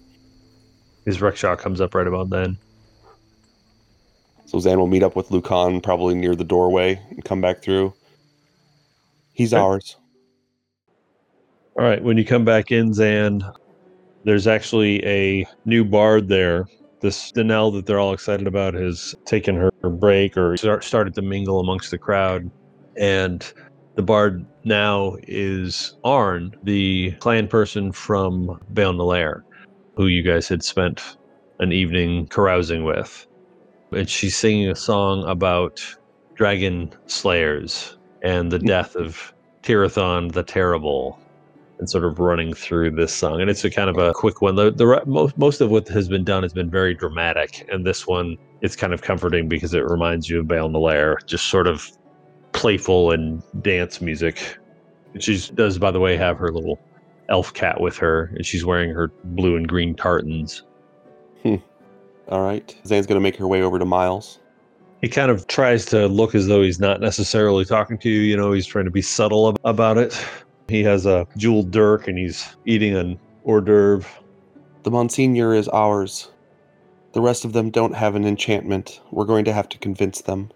His 1.06 1.22
rickshaw 1.22 1.56
comes 1.56 1.82
up 1.82 1.96
right 1.96 2.08
about 2.08 2.30
then. 2.30 2.58
So 4.46 4.60
Zan 4.60 4.80
will 4.80 4.88
meet 4.88 5.04
up 5.04 5.16
with 5.16 5.32
Lucan 5.32 5.82
probably 5.82 6.16
near 6.16 6.36
the 6.36 6.44
doorway 6.44 7.02
and 7.10 7.24
come 7.24 7.42
back 7.42 7.62
through. 7.62 7.94
He's 9.34 9.54
Okay. 9.54 9.62
ours. 9.62 9.98
All 11.78 11.86
right, 11.86 12.02
when 12.04 12.18
you 12.18 12.26
come 12.26 12.46
back 12.46 12.72
in, 12.72 12.94
Zan, 12.94 13.44
there's 14.24 14.48
actually 14.48 15.06
a 15.06 15.46
new 15.66 15.86
bard 15.86 16.28
there. 16.28 16.68
This 17.02 17.32
Danelle 17.32 17.72
that 17.74 17.86
they're 17.86 18.00
all 18.00 18.14
excited 18.14 18.48
about 18.48 18.74
has 18.74 19.14
taken 19.26 19.56
her 19.56 19.72
break 19.90 20.36
or 20.36 20.58
start, 20.58 20.84
started 20.84 21.14
to 21.16 21.22
mingle 21.22 21.60
amongst 21.60 21.92
the 21.92 21.98
crowd. 21.98 22.50
And 22.98 23.52
the 23.96 24.02
bard 24.02 24.46
now 24.64 25.18
is 25.28 25.96
Arn, 26.04 26.56
the 26.64 27.12
clan 27.20 27.48
person 27.48 27.92
from 27.92 28.60
Baal 28.70 28.94
Nalair, 28.94 29.44
who 29.96 30.08
you 30.08 30.24
guys 30.24 30.48
had 30.48 30.64
spent 30.64 31.18
an 31.60 31.72
evening 31.72 32.28
carousing 32.28 32.84
with. 32.84 33.28
And 33.92 34.10
she's 34.10 34.36
singing 34.36 34.70
a 34.70 34.76
song 34.76 35.24
about 35.28 35.82
dragon 36.36 36.92
slayers 37.08 37.98
and 38.22 38.52
the 38.52 38.60
death 38.60 38.96
of 38.96 39.34
Tirathon 39.64 40.32
the 40.34 40.44
Terrible 40.44 41.20
and 41.80 41.90
sort 41.90 42.06
of 42.06 42.20
running 42.20 42.54
through 42.54 42.92
this 42.92 43.14
song. 43.14 43.40
And 43.40 43.50
it's 43.50 43.64
a 43.64 43.70
kind 43.70 43.90
of 43.90 43.98
a 43.98 44.14
quick 44.14 44.42
one. 44.42 44.56
The, 44.56 44.72
the 44.72 44.88
re- 44.88 45.02
most, 45.06 45.38
most 45.38 45.62
of 45.62 45.70
what 45.70 45.88
has 45.90 46.08
been 46.08 46.24
done 46.24 46.44
has 46.44 46.54
been 46.54 46.70
very 46.70 46.94
dramatic. 46.94 47.68
And 47.72 47.86
this 47.86 48.08
one, 48.08 48.38
it's 48.62 48.76
kind 48.76 48.94
of 48.94 49.02
comforting 49.04 49.48
because 49.48 49.74
it 49.74 49.84
reminds 49.86 50.30
you 50.30 50.40
of 50.40 50.48
Baal 50.48 50.70
Nalair, 50.70 51.18
just 51.28 51.46
sort 51.46 51.68
of 51.68 51.88
playful 52.54 53.12
and 53.12 53.42
dance 53.62 54.02
music. 54.02 54.58
And 55.14 55.24
she 55.24 55.40
does, 55.54 55.78
by 55.78 55.92
the 55.92 56.00
way, 56.00 56.18
have 56.18 56.38
her 56.38 56.52
little 56.52 56.80
elf 57.30 57.54
cat 57.54 57.82
with 57.82 57.98
her, 57.98 58.32
and 58.36 58.46
she's 58.46 58.66
wearing 58.66 58.92
her 58.92 59.12
blue 59.24 59.56
and 59.56 59.68
green 59.68 59.96
tartans. 59.96 60.64
Hmm. 61.44 61.56
All 62.30 62.42
right. 62.42 62.76
Zane's 62.86 63.06
going 63.06 63.18
to 63.20 63.24
make 63.24 63.36
her 63.38 63.48
way 63.48 63.62
over 63.62 63.80
to 63.80 63.86
Miles. 63.86 64.40
He 65.02 65.08
kind 65.08 65.30
of 65.30 65.48
tries 65.48 65.86
to 65.88 66.08
look 66.08 66.34
as 66.34 66.48
though 66.48 66.62
he's 66.62 66.80
not 66.80 67.00
necessarily 67.00 67.66
talking 67.66 67.98
to 68.00 68.10
you. 68.10 68.22
You 68.22 68.36
know, 68.36 68.52
he's 68.52 68.66
trying 68.66 68.86
to 68.86 68.92
be 68.92 69.02
subtle 69.02 69.50
ab- 69.50 69.60
about 69.64 69.98
it. 69.98 70.20
He 70.68 70.84
has 70.84 71.06
a 71.06 71.28
jeweled 71.38 71.72
dirk 71.72 72.08
and 72.08 72.18
he's 72.18 72.56
eating 72.66 72.96
an 72.96 73.20
hors 73.46 73.62
d'oeuvre. 73.62 74.10
The 74.84 74.92
Monsignor 74.92 75.54
is 75.54 75.70
ours. 75.70 76.30
The 77.14 77.22
rest 77.22 77.46
of 77.46 77.54
them 77.54 77.70
don't 77.70 77.96
have 77.96 78.16
an 78.16 78.26
enchantment. 78.26 79.02
We're 79.12 79.26
going 79.26 79.46
to 79.46 79.54
have 79.54 79.70
to 79.70 79.78
convince 79.78 80.22
them. 80.22 80.52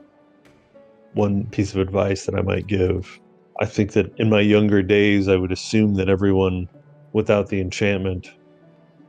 One 1.13 1.45
piece 1.47 1.73
of 1.73 1.79
advice 1.79 2.25
that 2.25 2.35
I 2.35 2.41
might 2.41 2.67
give. 2.67 3.19
I 3.59 3.65
think 3.65 3.93
that 3.93 4.11
in 4.17 4.29
my 4.29 4.41
younger 4.41 4.81
days, 4.81 5.27
I 5.27 5.35
would 5.35 5.51
assume 5.51 5.95
that 5.95 6.09
everyone 6.09 6.69
without 7.13 7.49
the 7.49 7.59
enchantment 7.59 8.29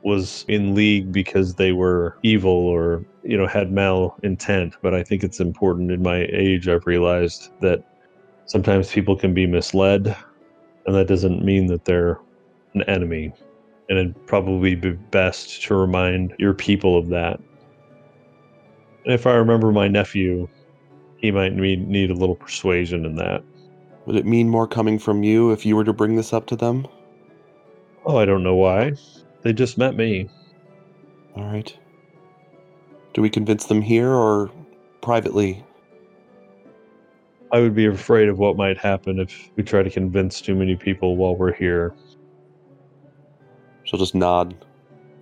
was 0.02 0.44
in 0.48 0.74
league 0.74 1.12
because 1.12 1.54
they 1.54 1.72
were 1.72 2.16
evil 2.22 2.50
or, 2.52 3.04
you 3.22 3.36
know, 3.36 3.46
had 3.46 3.70
mal 3.70 4.16
intent. 4.22 4.74
But 4.82 4.94
I 4.94 5.02
think 5.02 5.22
it's 5.22 5.40
important 5.40 5.92
in 5.92 6.02
my 6.02 6.26
age, 6.32 6.68
I've 6.68 6.86
realized 6.86 7.50
that 7.60 7.84
sometimes 8.46 8.90
people 8.90 9.16
can 9.16 9.32
be 9.32 9.46
misled, 9.46 10.14
and 10.86 10.94
that 10.94 11.06
doesn't 11.06 11.44
mean 11.44 11.66
that 11.66 11.84
they're 11.84 12.18
an 12.74 12.82
enemy. 12.82 13.32
And 13.88 13.98
it'd 13.98 14.26
probably 14.26 14.74
be 14.74 14.90
best 14.90 15.62
to 15.64 15.74
remind 15.74 16.34
your 16.38 16.54
people 16.54 16.98
of 16.98 17.08
that. 17.08 17.40
And 19.04 19.14
if 19.14 19.26
I 19.26 19.34
remember 19.34 19.72
my 19.72 19.88
nephew, 19.88 20.48
he 21.22 21.30
might 21.30 21.54
need, 21.54 21.88
need 21.88 22.10
a 22.10 22.14
little 22.14 22.34
persuasion 22.34 23.06
in 23.06 23.14
that. 23.14 23.42
Would 24.04 24.16
it 24.16 24.26
mean 24.26 24.48
more 24.48 24.66
coming 24.66 24.98
from 24.98 25.22
you 25.22 25.52
if 25.52 25.64
you 25.64 25.76
were 25.76 25.84
to 25.84 25.92
bring 25.92 26.16
this 26.16 26.32
up 26.32 26.46
to 26.48 26.56
them? 26.56 26.86
Oh, 28.04 28.18
I 28.18 28.24
don't 28.24 28.42
know 28.42 28.56
why. 28.56 28.94
They 29.42 29.52
just 29.52 29.78
met 29.78 29.96
me. 29.96 30.28
All 31.36 31.44
right. 31.44 31.74
Do 33.14 33.22
we 33.22 33.30
convince 33.30 33.66
them 33.66 33.80
here 33.80 34.10
or 34.10 34.50
privately? 35.00 35.64
I 37.52 37.60
would 37.60 37.74
be 37.74 37.86
afraid 37.86 38.28
of 38.28 38.38
what 38.38 38.56
might 38.56 38.78
happen 38.78 39.20
if 39.20 39.50
we 39.54 39.62
try 39.62 39.82
to 39.82 39.90
convince 39.90 40.40
too 40.40 40.56
many 40.56 40.74
people 40.74 41.16
while 41.16 41.36
we're 41.36 41.52
here. 41.52 41.94
She'll 43.84 44.00
just 44.00 44.14
nod, 44.14 44.54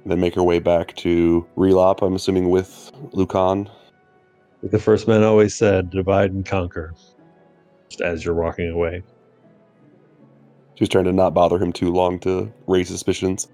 then 0.06 0.20
make 0.20 0.34
her 0.36 0.42
way 0.42 0.60
back 0.60 0.94
to 0.96 1.46
Relop, 1.56 2.02
I'm 2.02 2.14
assuming 2.14 2.48
with 2.48 2.90
Lucan. 3.12 3.68
Like 4.62 4.72
the 4.72 4.78
first 4.78 5.08
man 5.08 5.22
always 5.22 5.54
said, 5.54 5.90
divide 5.90 6.32
and 6.32 6.44
conquer. 6.44 6.94
Just 7.88 8.02
as 8.02 8.24
you're 8.24 8.34
walking 8.34 8.70
away. 8.70 9.02
She's 10.74 10.88
trying 10.88 11.04
to 11.04 11.12
not 11.12 11.34
bother 11.34 11.58
him 11.58 11.72
too 11.72 11.90
long 11.90 12.18
to 12.20 12.52
raise 12.66 12.88
suspicions. 12.88 13.48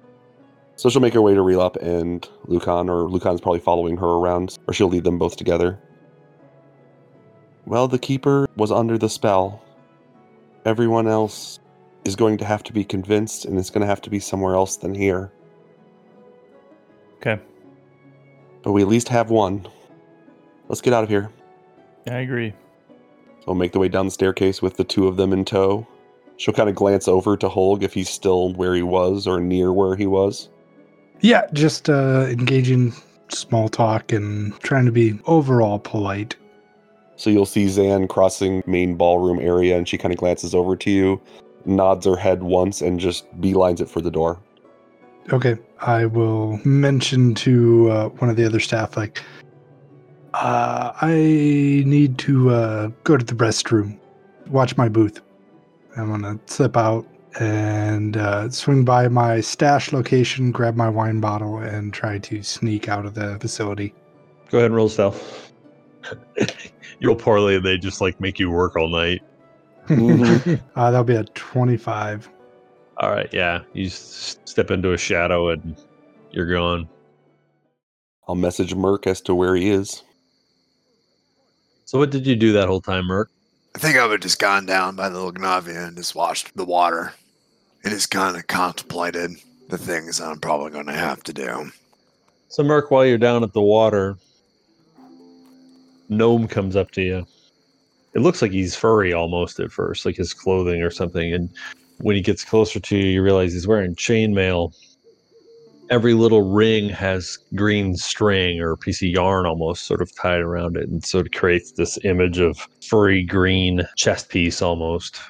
So 0.76 0.90
she'll 0.90 1.00
make 1.00 1.14
her 1.14 1.22
way 1.22 1.34
to 1.34 1.40
Relop 1.40 1.76
and 1.76 2.28
Lucan, 2.46 2.88
or 2.88 3.08
Lucan's 3.08 3.40
probably 3.40 3.60
following 3.60 3.96
her 3.96 4.06
around, 4.06 4.58
or 4.68 4.74
she'll 4.74 4.88
lead 4.88 5.04
them 5.04 5.18
both 5.18 5.36
together. 5.36 5.78
Well, 7.64 7.88
the 7.88 7.98
Keeper 7.98 8.46
was 8.56 8.70
under 8.70 8.98
the 8.98 9.08
spell. 9.08 9.62
Everyone 10.64 11.08
else 11.08 11.58
is 12.04 12.14
going 12.14 12.38
to 12.38 12.44
have 12.44 12.62
to 12.64 12.72
be 12.72 12.84
convinced, 12.84 13.44
and 13.44 13.58
it's 13.58 13.70
going 13.70 13.80
to 13.80 13.86
have 13.86 14.02
to 14.02 14.10
be 14.10 14.20
somewhere 14.20 14.54
else 14.54 14.76
than 14.76 14.94
here. 14.94 15.32
Okay. 17.16 17.40
But 18.62 18.72
we 18.72 18.82
at 18.82 18.88
least 18.88 19.08
have 19.08 19.30
one. 19.30 19.66
Let's 20.68 20.80
get 20.80 20.93
out 20.93 21.05
of 21.05 21.10
here. 21.10 21.30
I 22.09 22.18
agree. 22.18 22.52
So 23.40 23.44
we'll 23.48 23.56
make 23.56 23.72
the 23.72 23.78
way 23.78 23.88
down 23.88 24.06
the 24.06 24.12
staircase 24.12 24.62
with 24.62 24.76
the 24.76 24.84
two 24.84 25.06
of 25.06 25.16
them 25.16 25.32
in 25.32 25.44
tow. 25.44 25.86
She'll 26.36 26.55
kind 26.55 26.68
of 26.68 26.74
glance 26.74 27.09
over 27.09 27.36
to 27.36 27.48
Holg 27.48 27.82
if 27.82 27.94
he's 27.94 28.10
still 28.10 28.52
where 28.55 28.74
he 28.74 28.82
was 28.82 29.26
or 29.26 29.40
near 29.40 29.72
where 29.72 29.97
he 29.97 30.06
was. 30.06 30.48
Yeah, 31.20 31.47
just 31.52 31.88
uh, 31.88 32.26
engaging 32.28 32.93
small 33.28 33.68
talk 33.68 34.12
and 34.12 34.59
trying 34.60 34.84
to 34.86 34.93
be 34.93 35.18
overall 35.26 35.78
polite. 35.78 36.36
So 37.16 37.30
you'll 37.30 37.47
see 37.47 37.68
Zan 37.68 38.09
crossing 38.09 38.62
main 38.66 38.97
ballroom 38.97 39.38
area 39.40 39.78
and 39.78 39.88
she 39.88 39.97
kind 39.97 40.12
of 40.12 40.18
glances 40.18 40.55
over 40.55 40.76
to 40.76 40.90
you, 40.90 41.20
nods 41.64 42.05
her 42.05 42.16
head 42.16 42.43
once, 42.43 42.82
and 42.82 43.01
just 43.01 43.24
beelines 43.40 43.80
it 43.80 43.88
for 43.88 44.02
the 44.02 44.10
door. 44.10 44.38
Okay, 45.32 45.56
I 45.80 46.05
will 46.05 46.60
mention 46.64 47.34
to 47.36 47.90
uh, 47.90 48.09
one 48.10 48.30
of 48.30 48.36
the 48.36 48.44
other 48.44 48.60
staff, 48.60 48.97
like, 48.97 49.22
uh, 50.42 50.92
I 51.00 51.12
need 51.86 52.18
to 52.18 52.50
uh, 52.50 52.90
go 53.04 53.16
to 53.16 53.24
the 53.24 53.34
restroom, 53.34 53.98
watch 54.48 54.76
my 54.76 54.88
booth. 54.88 55.20
I'm 55.96 56.10
gonna 56.10 56.38
slip 56.46 56.76
out 56.76 57.06
and 57.40 58.16
uh, 58.16 58.50
swing 58.50 58.84
by 58.84 59.08
my 59.08 59.40
stash 59.40 59.92
location, 59.92 60.52
grab 60.52 60.76
my 60.76 60.88
wine 60.88 61.20
bottle, 61.20 61.58
and 61.58 61.92
try 61.92 62.18
to 62.18 62.42
sneak 62.42 62.88
out 62.88 63.06
of 63.06 63.14
the 63.14 63.38
facility. 63.40 63.94
Go 64.50 64.58
ahead 64.58 64.66
and 64.66 64.76
roll 64.76 64.88
stealth. 64.88 65.52
you 66.36 67.08
roll 67.08 67.16
poorly, 67.16 67.56
and 67.56 67.64
they 67.64 67.78
just 67.78 68.00
like 68.00 68.20
make 68.20 68.38
you 68.38 68.50
work 68.50 68.76
all 68.76 68.88
night. 68.88 69.22
Mhm. 69.86 70.60
uh, 70.76 70.90
that'll 70.90 71.04
be 71.04 71.16
a 71.16 71.24
25. 71.24 72.28
All 72.98 73.10
right, 73.10 73.28
yeah. 73.32 73.62
You 73.72 73.86
s- 73.86 74.38
step 74.44 74.70
into 74.70 74.92
a 74.92 74.98
shadow, 74.98 75.48
and 75.48 75.76
you're 76.30 76.50
gone. 76.50 76.88
I'll 78.28 78.34
message 78.34 78.74
Merc 78.74 79.06
as 79.06 79.20
to 79.22 79.34
where 79.34 79.54
he 79.56 79.70
is. 79.70 80.02
So, 81.86 82.00
what 82.00 82.10
did 82.10 82.26
you 82.26 82.34
do 82.34 82.52
that 82.52 82.66
whole 82.66 82.80
time, 82.80 83.06
Merc? 83.06 83.30
I 83.76 83.78
think 83.78 83.96
I 83.96 84.02
would 84.02 84.12
have 84.12 84.20
just 84.20 84.40
gone 84.40 84.66
down 84.66 84.96
by 84.96 85.08
the 85.08 85.20
Lugnavia 85.20 85.86
and 85.86 85.96
just 85.96 86.16
watched 86.16 86.56
the 86.56 86.64
water 86.64 87.12
and 87.84 87.92
just 87.92 88.10
kind 88.10 88.36
of 88.36 88.44
contemplated 88.48 89.30
the 89.68 89.78
things 89.78 90.20
I'm 90.20 90.40
probably 90.40 90.72
going 90.72 90.86
to 90.86 90.92
have 90.92 91.22
to 91.22 91.32
do. 91.32 91.70
So, 92.48 92.64
Merc, 92.64 92.90
while 92.90 93.06
you're 93.06 93.18
down 93.18 93.44
at 93.44 93.52
the 93.52 93.62
water, 93.62 94.18
Gnome 96.08 96.48
comes 96.48 96.74
up 96.74 96.90
to 96.92 97.02
you. 97.02 97.26
It 98.14 98.20
looks 98.20 98.42
like 98.42 98.50
he's 98.50 98.74
furry 98.74 99.12
almost 99.12 99.60
at 99.60 99.70
first, 99.70 100.04
like 100.04 100.16
his 100.16 100.34
clothing 100.34 100.82
or 100.82 100.90
something. 100.90 101.32
And 101.32 101.50
when 101.98 102.16
he 102.16 102.22
gets 102.22 102.44
closer 102.44 102.80
to 102.80 102.96
you, 102.96 103.06
you 103.06 103.22
realize 103.22 103.52
he's 103.52 103.68
wearing 103.68 103.94
chainmail. 103.94 104.74
Every 105.88 106.14
little 106.14 106.42
ring 106.42 106.88
has 106.88 107.38
green 107.54 107.96
string 107.96 108.60
or 108.60 108.72
a 108.72 108.76
piece 108.76 109.02
of 109.02 109.08
yarn 109.08 109.46
almost 109.46 109.86
sort 109.86 110.02
of 110.02 110.14
tied 110.16 110.40
around 110.40 110.76
it. 110.76 110.88
And 110.88 111.04
so 111.04 111.20
it 111.20 111.32
creates 111.32 111.72
this 111.72 111.96
image 112.04 112.38
of 112.38 112.58
furry 112.88 113.22
green 113.22 113.86
chest 113.96 114.28
piece 114.28 114.60
almost. 114.60 115.20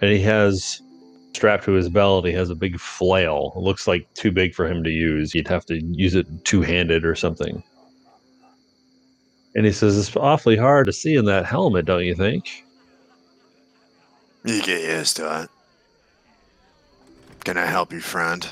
And 0.00 0.10
he 0.10 0.20
has 0.22 0.82
strapped 1.34 1.64
to 1.64 1.72
his 1.72 1.88
belt, 1.88 2.26
he 2.26 2.32
has 2.32 2.50
a 2.50 2.54
big 2.54 2.80
flail. 2.80 3.52
It 3.54 3.60
looks 3.60 3.86
like 3.86 4.12
too 4.14 4.32
big 4.32 4.54
for 4.54 4.66
him 4.66 4.82
to 4.82 4.90
use. 4.90 5.34
You'd 5.34 5.48
have 5.48 5.66
to 5.66 5.80
use 5.92 6.14
it 6.14 6.26
two 6.44 6.62
handed 6.62 7.04
or 7.04 7.14
something. 7.14 7.62
And 9.54 9.64
he 9.64 9.72
says, 9.72 9.96
It's 9.96 10.16
awfully 10.16 10.56
hard 10.56 10.86
to 10.86 10.92
see 10.92 11.14
in 11.14 11.26
that 11.26 11.46
helmet, 11.46 11.86
don't 11.86 12.04
you 12.04 12.14
think? 12.14 12.64
You 14.44 14.62
get 14.62 14.82
used 14.82 15.16
to 15.16 15.42
it. 15.42 15.50
Can 17.44 17.56
I 17.56 17.66
help 17.66 17.92
you, 17.92 18.00
friend? 18.00 18.48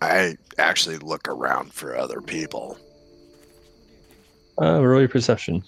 I 0.00 0.36
actually 0.58 0.98
look 0.98 1.28
around 1.28 1.72
for 1.72 1.96
other 1.96 2.20
people. 2.20 2.78
Uh, 4.60 4.80
roll 4.84 5.00
your 5.00 5.08
perception. 5.08 5.62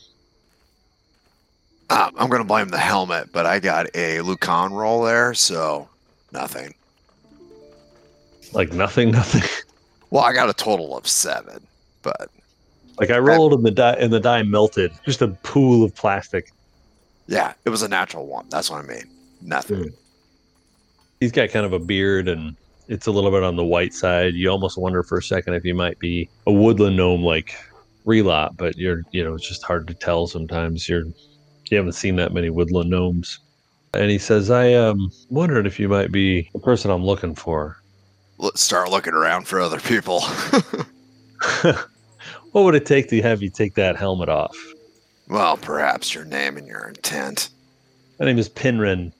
Um, 1.90 2.12
I'm 2.16 2.28
going 2.28 2.42
to 2.42 2.46
blame 2.46 2.68
the 2.68 2.78
helmet, 2.78 3.30
but 3.32 3.46
I 3.46 3.58
got 3.58 3.86
a 3.96 4.20
Lucan 4.20 4.72
roll 4.72 5.02
there, 5.02 5.34
so 5.34 5.88
nothing. 6.32 6.74
Like 8.52 8.72
nothing, 8.72 9.10
nothing. 9.12 9.42
Well, 10.10 10.22
I 10.24 10.32
got 10.32 10.48
a 10.48 10.52
total 10.52 10.96
of 10.96 11.06
seven, 11.08 11.66
but 12.02 12.30
Like 12.98 13.10
I 13.10 13.18
rolled 13.18 13.52
and 13.54 13.64
the 13.64 13.70
die 13.72 13.94
and 13.94 14.12
the 14.12 14.20
die 14.20 14.42
melted. 14.42 14.92
Just 15.04 15.22
a 15.22 15.28
pool 15.28 15.84
of 15.84 15.94
plastic. 15.94 16.52
yeah, 17.26 17.54
it 17.64 17.70
was 17.70 17.82
a 17.82 17.88
natural 17.88 18.26
one. 18.26 18.46
That's 18.50 18.70
what 18.70 18.84
I 18.84 18.86
mean. 18.88 19.04
Nothing. 19.40 19.92
He's 21.20 21.32
got 21.32 21.50
kind 21.50 21.66
of 21.66 21.72
a 21.72 21.78
beard 21.78 22.28
and 22.28 22.56
it's 22.90 23.06
a 23.06 23.12
little 23.12 23.30
bit 23.30 23.44
on 23.44 23.54
the 23.54 23.64
white 23.64 23.94
side. 23.94 24.34
You 24.34 24.50
almost 24.50 24.76
wonder 24.76 25.04
for 25.04 25.18
a 25.18 25.22
second 25.22 25.54
if 25.54 25.64
you 25.64 25.74
might 25.74 25.98
be 26.00 26.28
a 26.46 26.52
woodland 26.52 26.96
gnome 26.96 27.22
like 27.22 27.56
Relop, 28.04 28.56
but 28.56 28.76
you're 28.76 29.02
you 29.12 29.22
know, 29.22 29.34
it's 29.34 29.48
just 29.48 29.62
hard 29.62 29.86
to 29.86 29.94
tell 29.94 30.26
sometimes. 30.26 30.88
You're 30.88 31.04
you 31.70 31.76
haven't 31.76 31.92
seen 31.92 32.16
that 32.16 32.32
many 32.32 32.50
woodland 32.50 32.90
gnomes. 32.90 33.38
And 33.94 34.10
he 34.10 34.18
says, 34.18 34.50
I 34.50 34.74
um 34.74 35.10
wondered 35.30 35.66
if 35.66 35.78
you 35.78 35.88
might 35.88 36.10
be 36.10 36.50
the 36.52 36.58
person 36.58 36.90
I'm 36.90 37.04
looking 37.04 37.36
for. 37.36 37.80
Let's 38.38 38.60
start 38.60 38.90
looking 38.90 39.14
around 39.14 39.46
for 39.46 39.60
other 39.60 39.78
people. 39.80 40.20
what 41.62 42.64
would 42.64 42.74
it 42.74 42.86
take 42.86 43.08
to 43.10 43.22
have 43.22 43.40
you 43.40 43.50
take 43.50 43.74
that 43.74 43.96
helmet 43.96 44.28
off? 44.28 44.56
well, 45.28 45.56
perhaps 45.56 46.12
your 46.12 46.24
name 46.24 46.56
and 46.56 46.66
your 46.66 46.88
intent. 46.88 47.50
My 48.18 48.26
name 48.26 48.38
is 48.38 48.48
Pinrin. 48.48 49.12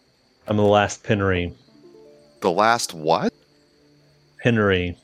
I'm 0.48 0.56
the 0.56 0.64
last 0.64 1.04
Pinnery. 1.04 1.54
The 2.40 2.50
last 2.50 2.94
what? 2.94 3.32
Pinnery. 4.42 4.96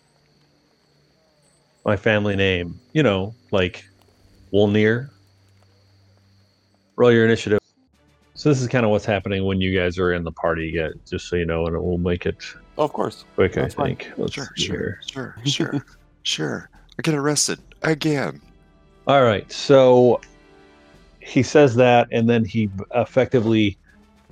My 1.85 1.97
family 1.97 2.37
name. 2.37 2.79
You 2.93 3.03
know, 3.03 3.35
like 3.51 3.85
Wolnir. 4.53 5.11
Roll 6.97 7.13
your 7.13 7.25
initiative. 7.25 7.59
So 8.35 8.49
this 8.49 8.61
is 8.61 8.69
kind 8.69 8.85
of 8.85 8.91
what's 8.91 9.05
happening 9.05 9.45
when 9.45 9.61
you 9.61 9.79
guys 9.79 9.99
are 9.99 10.13
in 10.13 10.23
the 10.23 10.33
party 10.33 10.71
yet, 10.75 10.93
just 11.09 11.29
so 11.29 11.37
you 11.37 11.47
know, 11.47 11.67
and 11.67 11.75
it 11.75 11.81
will 11.81 11.99
make 11.99 12.27
it 12.27 12.37
Oh, 12.79 12.85
of 12.85 12.93
course. 12.93 13.25
quick, 13.35 13.55
That's 13.55 13.75
I 13.75 13.77
fine. 13.79 13.97
think. 13.97 14.13
Let's 14.19 14.35
Sure, 14.35 14.51
sure, 14.57 14.99
sure, 15.07 15.37
sure, 15.47 15.85
sure. 16.23 16.71
I 16.99 17.03
get 17.03 17.15
arrested 17.15 17.59
again. 17.83 18.41
All 19.07 19.23
right. 19.23 19.51
So 19.51 20.21
he 21.21 21.43
says 21.43 21.75
that, 21.77 22.09
and 22.13 22.29
then 22.29 22.45
he 22.45 22.69
effectively 22.95 23.79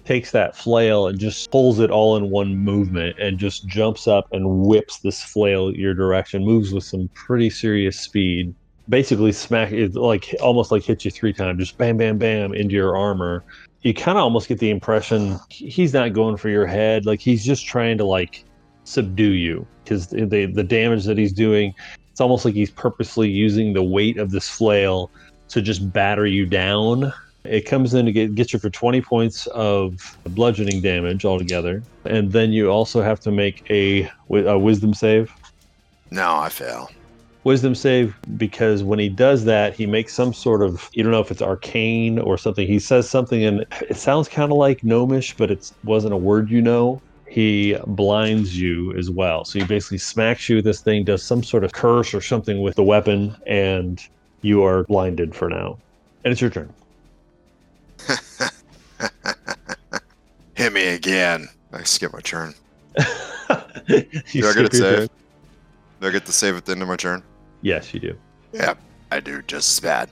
takes 0.05 0.31
that 0.33 0.57
flail 0.57 1.07
and 1.07 1.19
just 1.19 1.51
pulls 1.51 1.79
it 1.81 1.91
all 1.91 2.17
in 2.17 2.31
one 2.31 2.57
movement 2.57 3.19
and 3.19 3.39
just 3.39 3.67
jumps 3.67 4.07
up 4.07 4.27
and 4.33 4.67
whips 4.67 4.99
this 4.99 5.23
flail 5.23 5.75
your 5.75 5.95
direction, 5.95 6.45
moves 6.45 6.73
with 6.73 6.85
some 6.85 7.09
pretty 7.15 7.51
serious 7.51 7.99
speed. 7.99 8.55
Basically, 8.89 9.33
smack 9.33 9.73
it 9.73 9.95
like 9.95 10.35
almost 10.43 10.71
like 10.71 10.83
hits 10.83 11.05
you 11.05 11.11
three 11.11 11.33
times, 11.33 11.59
just 11.59 11.79
bam, 11.79 11.97
bam, 11.97 12.19
bam 12.19 12.53
into 12.53 12.75
your 12.75 12.97
armor. 12.97 13.45
You 13.81 13.95
kind 13.95 14.19
of 14.19 14.25
almost 14.25 14.49
get 14.49 14.59
the 14.59 14.71
impression 14.71 15.39
he's 15.49 15.93
not 15.93 16.13
going 16.13 16.37
for 16.37 16.49
your 16.49 16.67
head, 16.67 17.07
like 17.07 17.21
he's 17.21 17.45
just 17.45 17.67
trying 17.67 17.99
to 17.99 18.05
like 18.05 18.45
subdue 18.85 19.33
you 19.33 19.67
because 19.83 20.09
the 20.09 20.47
the 20.47 20.63
damage 20.63 21.05
that 21.05 21.17
he's 21.17 21.33
doing 21.33 21.75
it's 22.15 22.21
almost 22.21 22.45
like 22.45 22.55
he's 22.55 22.71
purposely 22.71 23.29
using 23.29 23.73
the 23.73 23.83
weight 23.83 24.19
of 24.19 24.31
this 24.31 24.49
flail 24.49 25.11
to 25.49 25.61
just 25.61 25.93
batter 25.93 26.27
you 26.27 26.47
down. 26.47 27.13
It 27.45 27.63
comes 27.63 27.95
in 27.95 28.07
to 28.07 28.13
get, 28.13 28.35
get 28.35 28.53
you 28.53 28.59
for 28.59 28.71
20 28.71 29.01
points 29.03 29.47
of 29.49 30.19
bludgeoning 30.25 30.81
damage 30.81 31.25
altogether. 31.25 31.83
And 32.05 32.33
then 32.33 32.53
you 32.53 32.71
also 32.71 33.03
have 33.03 33.21
to 33.21 33.31
make 33.31 33.69
a, 33.71 34.11
a 34.31 34.59
wisdom 34.59 34.95
save. 34.95 35.33
No, 36.11 36.37
I 36.37 36.49
fail. 36.49 36.91
Wisdom 37.45 37.75
save 37.75 38.17
because 38.39 38.83
when 38.83 38.99
he 38.99 39.11
does 39.11 39.45
that, 39.45 39.75
he 39.75 39.87
makes 39.87 40.15
some 40.15 40.33
sort 40.33 40.63
of, 40.63 40.89
you 40.95 41.03
don't 41.03 41.13
know 41.13 41.21
if 41.21 41.31
it's 41.31 41.43
arcane 41.43 42.19
or 42.19 42.39
something. 42.39 42.67
He 42.67 42.79
says 42.79 43.09
something 43.09 43.45
and 43.45 43.67
it 43.83 43.97
sounds 43.97 44.29
kind 44.29 44.51
of 44.51 44.57
like 44.57 44.83
gnomish, 44.83 45.37
but 45.37 45.51
it 45.51 45.71
wasn't 45.85 46.15
a 46.15 46.17
word 46.17 46.51
you 46.51 46.63
know 46.63 47.03
he 47.35 47.77
blinds 47.89 48.57
you 48.57 48.97
as 48.97 49.11
well. 49.11 49.45
So 49.45 49.59
he 49.59 49.65
basically 49.65 49.99
smacks 49.99 50.49
you 50.49 50.57
with 50.57 50.65
this 50.65 50.81
thing, 50.81 51.03
does 51.03 51.21
some 51.21 51.43
sort 51.43 51.65
of 51.65 51.73
curse 51.73 52.15
or 52.15 52.21
something 52.21 52.63
with 52.63 52.77
the 52.77 52.85
weapon, 52.85 53.35
and 53.45 54.01
you 54.43 54.63
are 54.63 54.85
blinded 54.85 55.35
for 55.35 55.49
now. 55.49 55.77
And 56.25 56.31
it's 56.31 56.41
your 56.41 56.51
turn. 56.51 56.73
Hit 60.55 60.73
me 60.73 60.89
again. 60.89 61.49
I 61.73 61.83
skip 61.83 62.13
my 62.13 62.21
turn. 62.21 62.55
You 63.87 64.43
Do 64.43 64.49
I 64.49 64.55
get 64.55 64.65
it 64.65 64.73
save? 64.73 65.09
Do 66.01 66.09
I 66.09 66.11
get 66.11 66.25
to 66.27 66.33
save 66.33 66.57
at 66.57 66.65
the 66.65 66.73
end 66.73 66.81
of 66.81 66.89
my 66.89 66.97
turn? 66.97 67.23
Yes, 67.61 67.93
you 67.93 68.01
do. 68.01 68.17
Yeah, 68.53 68.75
I 69.11 69.21
do 69.21 69.43
just 69.43 69.73
as 69.73 69.81
bad. 69.81 70.09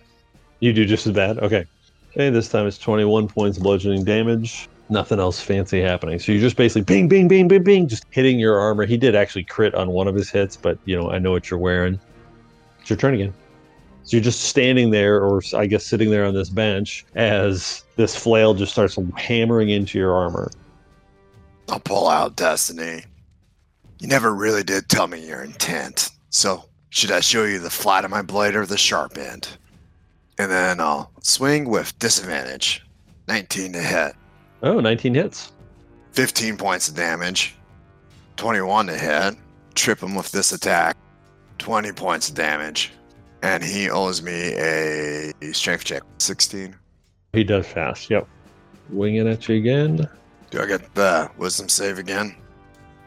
You 0.60 0.72
do 0.72 0.84
just 0.84 1.06
as 1.06 1.14
bad. 1.14 1.38
Okay. 1.38 1.64
Hey, 2.10 2.28
this 2.28 2.48
time 2.48 2.66
it's 2.66 2.76
21 2.76 3.28
points 3.28 3.56
of 3.56 3.62
bludgeoning 3.62 4.04
damage. 4.04 4.68
Nothing 4.90 5.18
else 5.18 5.40
fancy 5.40 5.80
happening. 5.80 6.18
So 6.18 6.32
you're 6.32 6.40
just 6.40 6.56
basically 6.56 6.82
bing, 6.82 7.08
bing, 7.08 7.28
bing, 7.28 7.48
bing, 7.48 7.62
bing, 7.62 7.88
just 7.88 8.04
hitting 8.10 8.38
your 8.38 8.60
armor. 8.60 8.84
He 8.84 8.98
did 8.98 9.14
actually 9.14 9.44
crit 9.44 9.74
on 9.74 9.90
one 9.90 10.08
of 10.08 10.14
his 10.14 10.30
hits, 10.30 10.56
but 10.56 10.78
you 10.84 10.94
know, 10.94 11.10
I 11.10 11.18
know 11.18 11.30
what 11.30 11.50
you're 11.50 11.60
wearing. 11.60 11.98
It's 12.80 12.90
your 12.90 12.98
turn 12.98 13.14
again. 13.14 13.32
So 14.04 14.16
you're 14.16 14.24
just 14.24 14.42
standing 14.42 14.90
there, 14.90 15.22
or 15.22 15.42
I 15.54 15.66
guess 15.66 15.86
sitting 15.86 16.10
there 16.10 16.24
on 16.24 16.34
this 16.34 16.50
bench, 16.50 17.04
as 17.14 17.84
this 17.96 18.16
flail 18.16 18.52
just 18.54 18.72
starts 18.72 18.98
hammering 19.16 19.70
into 19.70 19.98
your 19.98 20.14
armor. 20.14 20.50
I'll 21.68 21.80
pull 21.80 22.08
out 22.08 22.36
Destiny. 22.36 23.04
You 24.00 24.08
never 24.08 24.34
really 24.34 24.64
did 24.64 24.88
tell 24.88 25.06
me 25.06 25.26
your 25.26 25.42
intent. 25.42 26.10
So 26.30 26.64
Should 26.94 27.10
I 27.10 27.20
show 27.20 27.44
you 27.44 27.58
the 27.58 27.70
flat 27.70 28.04
of 28.04 28.10
my 28.10 28.20
blade 28.20 28.54
or 28.54 28.66
the 28.66 28.76
sharp 28.76 29.16
end? 29.16 29.48
And 30.36 30.50
then 30.50 30.78
I'll 30.78 31.10
swing 31.22 31.70
with 31.70 31.98
disadvantage. 31.98 32.84
19 33.28 33.72
to 33.72 33.78
hit. 33.78 34.12
Oh, 34.62 34.78
19 34.78 35.14
hits. 35.14 35.52
15 36.12 36.58
points 36.58 36.88
of 36.90 36.94
damage. 36.94 37.56
21 38.36 38.88
to 38.88 38.98
hit. 38.98 39.36
Trip 39.74 40.02
him 40.02 40.14
with 40.14 40.30
this 40.32 40.52
attack. 40.52 40.98
20 41.56 41.92
points 41.92 42.28
of 42.28 42.34
damage. 42.34 42.92
And 43.42 43.62
he 43.62 43.90
owes 43.90 44.22
me 44.22 44.52
a 44.54 45.32
strength 45.52 45.84
check. 45.84 46.02
16. 46.18 46.76
He 47.32 47.44
does 47.44 47.66
fast. 47.66 48.08
Yep. 48.08 48.28
Winging 48.90 49.28
at 49.28 49.48
you 49.48 49.56
again. 49.56 50.08
Do 50.50 50.60
I 50.60 50.66
get 50.66 50.94
the 50.94 51.30
wisdom 51.38 51.68
save 51.68 51.98
again? 51.98 52.36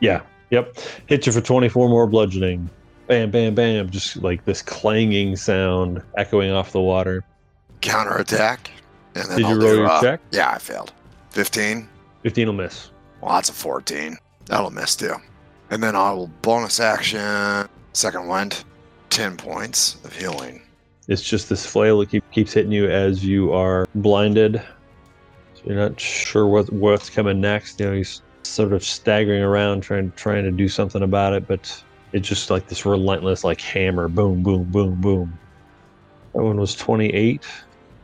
Yeah. 0.02 0.22
Yep. 0.50 0.78
Hit 1.08 1.26
you 1.26 1.32
for 1.32 1.42
24 1.42 1.90
more 1.90 2.08
bludgeoning. 2.08 2.70
Bam, 3.08 3.32
bam, 3.32 3.56
bam. 3.56 3.90
Just 3.90 4.18
like 4.18 4.46
this 4.46 4.62
clanging 4.62 5.36
sound 5.36 6.02
echoing 6.18 6.52
off 6.52 6.72
the 6.72 6.82
water. 6.82 7.24
Counter 7.82 8.18
attack. 8.18 8.72
And 9.14 9.30
then 9.30 9.38
Did 9.38 9.48
you 9.48 9.54
I'll 9.54 9.60
roll 9.60 9.70
do, 9.70 9.76
your 9.78 9.88
uh, 9.88 10.02
check? 10.02 10.22
Yeah, 10.32 10.52
I 10.52 10.58
failed. 10.58 10.92
15. 11.30 11.88
15 12.24 12.48
will 12.48 12.54
miss. 12.54 12.90
Well, 13.22 13.36
that's 13.36 13.50
a 13.50 13.54
14. 13.54 14.18
That'll 14.48 14.72
miss 14.72 14.96
too. 14.96 15.16
And 15.70 15.82
then 15.82 15.96
I 15.96 16.12
will 16.12 16.28
bonus 16.42 16.80
action, 16.80 17.70
second 17.94 18.28
wind, 18.28 18.64
10 19.16 19.38
points 19.38 19.96
of 20.04 20.14
healing. 20.14 20.62
It's 21.08 21.24
just 21.24 21.48
this 21.48 21.66
flail 21.66 22.00
that 22.00 22.10
keep, 22.10 22.30
keeps 22.32 22.52
hitting 22.52 22.74
you 22.74 22.90
as 22.90 23.24
you 23.24 23.54
are 23.54 23.88
blinded. 23.96 24.62
So 25.54 25.62
you're 25.64 25.78
not 25.78 25.98
sure 25.98 26.46
what 26.46 26.70
what's 26.74 27.10
coming 27.10 27.40
next. 27.40 27.80
You 27.80 27.86
know, 27.86 27.94
he's 27.94 28.22
sort 28.44 28.74
of 28.74 28.84
staggering 28.84 29.42
around 29.42 29.84
trying 29.84 30.12
trying 30.18 30.44
to 30.44 30.52
do 30.52 30.68
something 30.68 31.02
about 31.02 31.32
it, 31.32 31.48
but 31.48 31.82
it's 32.12 32.28
just 32.28 32.50
like 32.50 32.68
this 32.68 32.86
relentless 32.86 33.46
like 33.46 33.62
hammer, 33.62 34.10
boom, 34.10 34.44
boom, 34.44 34.66
boom, 34.66 35.00
boom. 35.00 35.40
That 36.34 36.44
one 36.44 36.60
was 36.60 36.76
28 36.76 37.42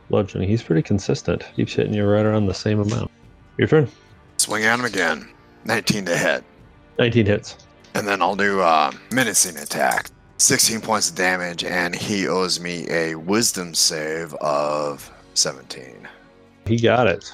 bludgeoning. 0.08 0.48
He's 0.48 0.62
pretty 0.62 0.82
consistent. 0.82 1.44
Keeps 1.56 1.74
hitting 1.74 1.92
you 1.92 2.06
right 2.06 2.24
around 2.24 2.46
the 2.46 2.54
same 2.54 2.80
amount. 2.80 3.10
Your 3.58 3.68
turn. 3.68 3.86
Swing 4.38 4.64
at 4.64 4.78
him 4.78 4.86
again, 4.86 5.28
19 5.66 6.06
to 6.06 6.16
hit. 6.16 6.42
19 6.98 7.26
hits. 7.26 7.58
And 7.94 8.08
then 8.08 8.22
I'll 8.22 8.34
do 8.34 8.60
a 8.60 8.92
menacing 9.10 9.58
attack, 9.58 10.08
16 10.42 10.80
points 10.80 11.08
of 11.08 11.14
damage, 11.14 11.62
and 11.62 11.94
he 11.94 12.26
owes 12.26 12.58
me 12.58 12.84
a 12.90 13.14
wisdom 13.14 13.74
save 13.74 14.34
of 14.34 15.08
17. 15.34 16.08
He 16.66 16.76
got 16.78 17.06
it. 17.06 17.32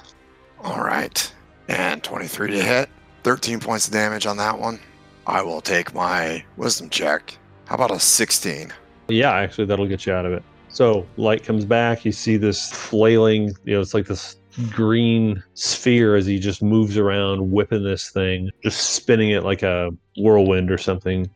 All 0.62 0.85
right. 0.85 1.32
And 1.68 2.02
23 2.02 2.51
to 2.51 2.62
hit, 2.62 2.90
13 3.22 3.60
points 3.60 3.86
of 3.86 3.94
damage 3.94 4.26
on 4.26 4.36
that 4.36 4.59
one. 4.59 4.78
I 5.26 5.40
will 5.40 5.62
take 5.62 5.94
my 5.94 6.44
wisdom 6.59 6.90
check. 6.90 7.36
How 7.64 7.76
about 7.76 7.90
a 7.90 7.98
16? 7.98 8.72
Yeah, 9.09 9.32
actually, 9.32 9.64
that'll 9.64 9.86
get 9.86 10.05
you 10.05 10.12
out 10.12 10.26
of 10.26 10.32
it. 10.35 10.43
So 10.68 11.06
light 11.16 11.43
comes 11.44 11.64
back. 11.64 12.05
You 12.05 12.12
see 12.12 12.36
this 12.36 12.70
flailing. 12.70 13.55
You 13.64 13.76
know, 13.76 13.80
it's 13.80 13.94
like 13.94 14.06
this 14.06 14.36
green 14.70 15.43
sphere 15.55 16.14
as 16.14 16.26
he 16.26 16.39
just 16.39 16.62
moves 16.62 16.98
around, 16.98 17.51
whipping 17.52 17.85
this 17.85 18.10
thing, 18.10 18.51
just 18.62 18.90
spinning 18.90 19.30
it 19.30 19.44
like 19.44 19.62
a 19.62 19.90
whirlwind 20.18 20.70
or 20.70 20.78
something. 20.78 21.28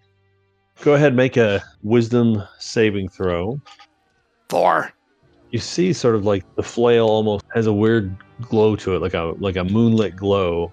Go 0.82 0.94
ahead, 0.94 1.14
make 1.14 1.36
a 1.36 1.62
wisdom 1.84 2.42
saving 2.59 3.09
throw. 3.09 3.60
Four. 4.48 4.92
You 5.52 5.60
see, 5.60 5.92
sort 5.92 6.16
of 6.16 6.24
like 6.24 6.44
the 6.56 6.62
flail 6.64 7.06
almost 7.06 7.44
has 7.54 7.68
a 7.68 7.72
weird 7.72 8.16
glow 8.40 8.74
to 8.76 8.96
it, 8.96 9.00
like 9.00 9.14
a 9.14 9.32
like 9.38 9.54
a 9.54 9.62
moonlit 9.62 10.16
glow. 10.16 10.72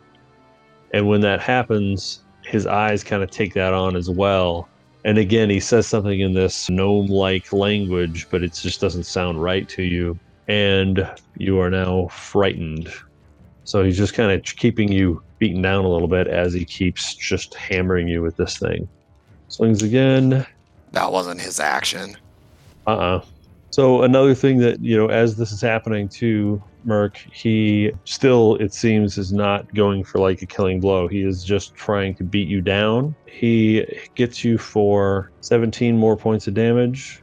And 0.95 1.07
when 1.07 1.21
that 1.21 1.41
happens, 1.41 2.23
his 2.43 2.65
eyes 2.65 3.03
kind 3.03 3.21
of 3.21 3.29
take 3.29 3.53
that 3.53 3.75
on 3.75 3.95
as 3.95 4.09
well. 4.09 4.67
And 5.05 5.19
again, 5.19 5.47
he 5.47 5.59
says 5.59 5.85
something 5.85 6.21
in 6.21 6.33
this 6.33 6.71
gnome 6.71 7.05
like 7.05 7.53
language, 7.53 8.25
but 8.31 8.41
it 8.41 8.53
just 8.53 8.81
doesn't 8.81 9.03
sound 9.03 9.43
right 9.43 9.69
to 9.69 9.83
you. 9.83 10.17
And 10.47 11.07
you 11.37 11.59
are 11.59 11.69
now 11.69 12.07
frightened. 12.07 12.91
So 13.63 13.83
he's 13.83 13.97
just 13.97 14.15
kind 14.15 14.31
of 14.31 14.41
keeping 14.41 14.91
you 14.91 15.21
beaten 15.37 15.61
down 15.61 15.85
a 15.85 15.87
little 15.87 16.07
bit 16.07 16.25
as 16.25 16.51
he 16.51 16.65
keeps 16.65 17.13
just 17.13 17.53
hammering 17.53 18.07
you 18.07 18.23
with 18.23 18.37
this 18.37 18.57
thing. 18.57 18.89
Swings 19.49 19.81
again. 19.81 20.45
That 20.91 21.11
wasn't 21.11 21.41
his 21.41 21.59
action. 21.59 22.15
Uh 22.87 22.91
uh 22.91 23.25
So 23.71 24.03
another 24.03 24.33
thing 24.33 24.59
that, 24.59 24.79
you 24.79 24.95
know, 24.97 25.07
as 25.07 25.35
this 25.35 25.51
is 25.51 25.61
happening 25.61 26.07
to 26.09 26.61
Merc, 26.85 27.17
he 27.17 27.91
still, 28.05 28.55
it 28.55 28.73
seems, 28.73 29.17
is 29.17 29.33
not 29.33 29.73
going 29.73 30.03
for 30.03 30.19
like 30.19 30.41
a 30.41 30.45
killing 30.45 30.79
blow. 30.79 31.07
He 31.07 31.23
is 31.23 31.43
just 31.43 31.75
trying 31.75 32.15
to 32.15 32.23
beat 32.23 32.47
you 32.47 32.61
down. 32.61 33.15
He 33.25 33.85
gets 34.15 34.43
you 34.43 34.57
for 34.57 35.31
17 35.41 35.97
more 35.97 36.15
points 36.15 36.47
of 36.47 36.53
damage. 36.53 37.21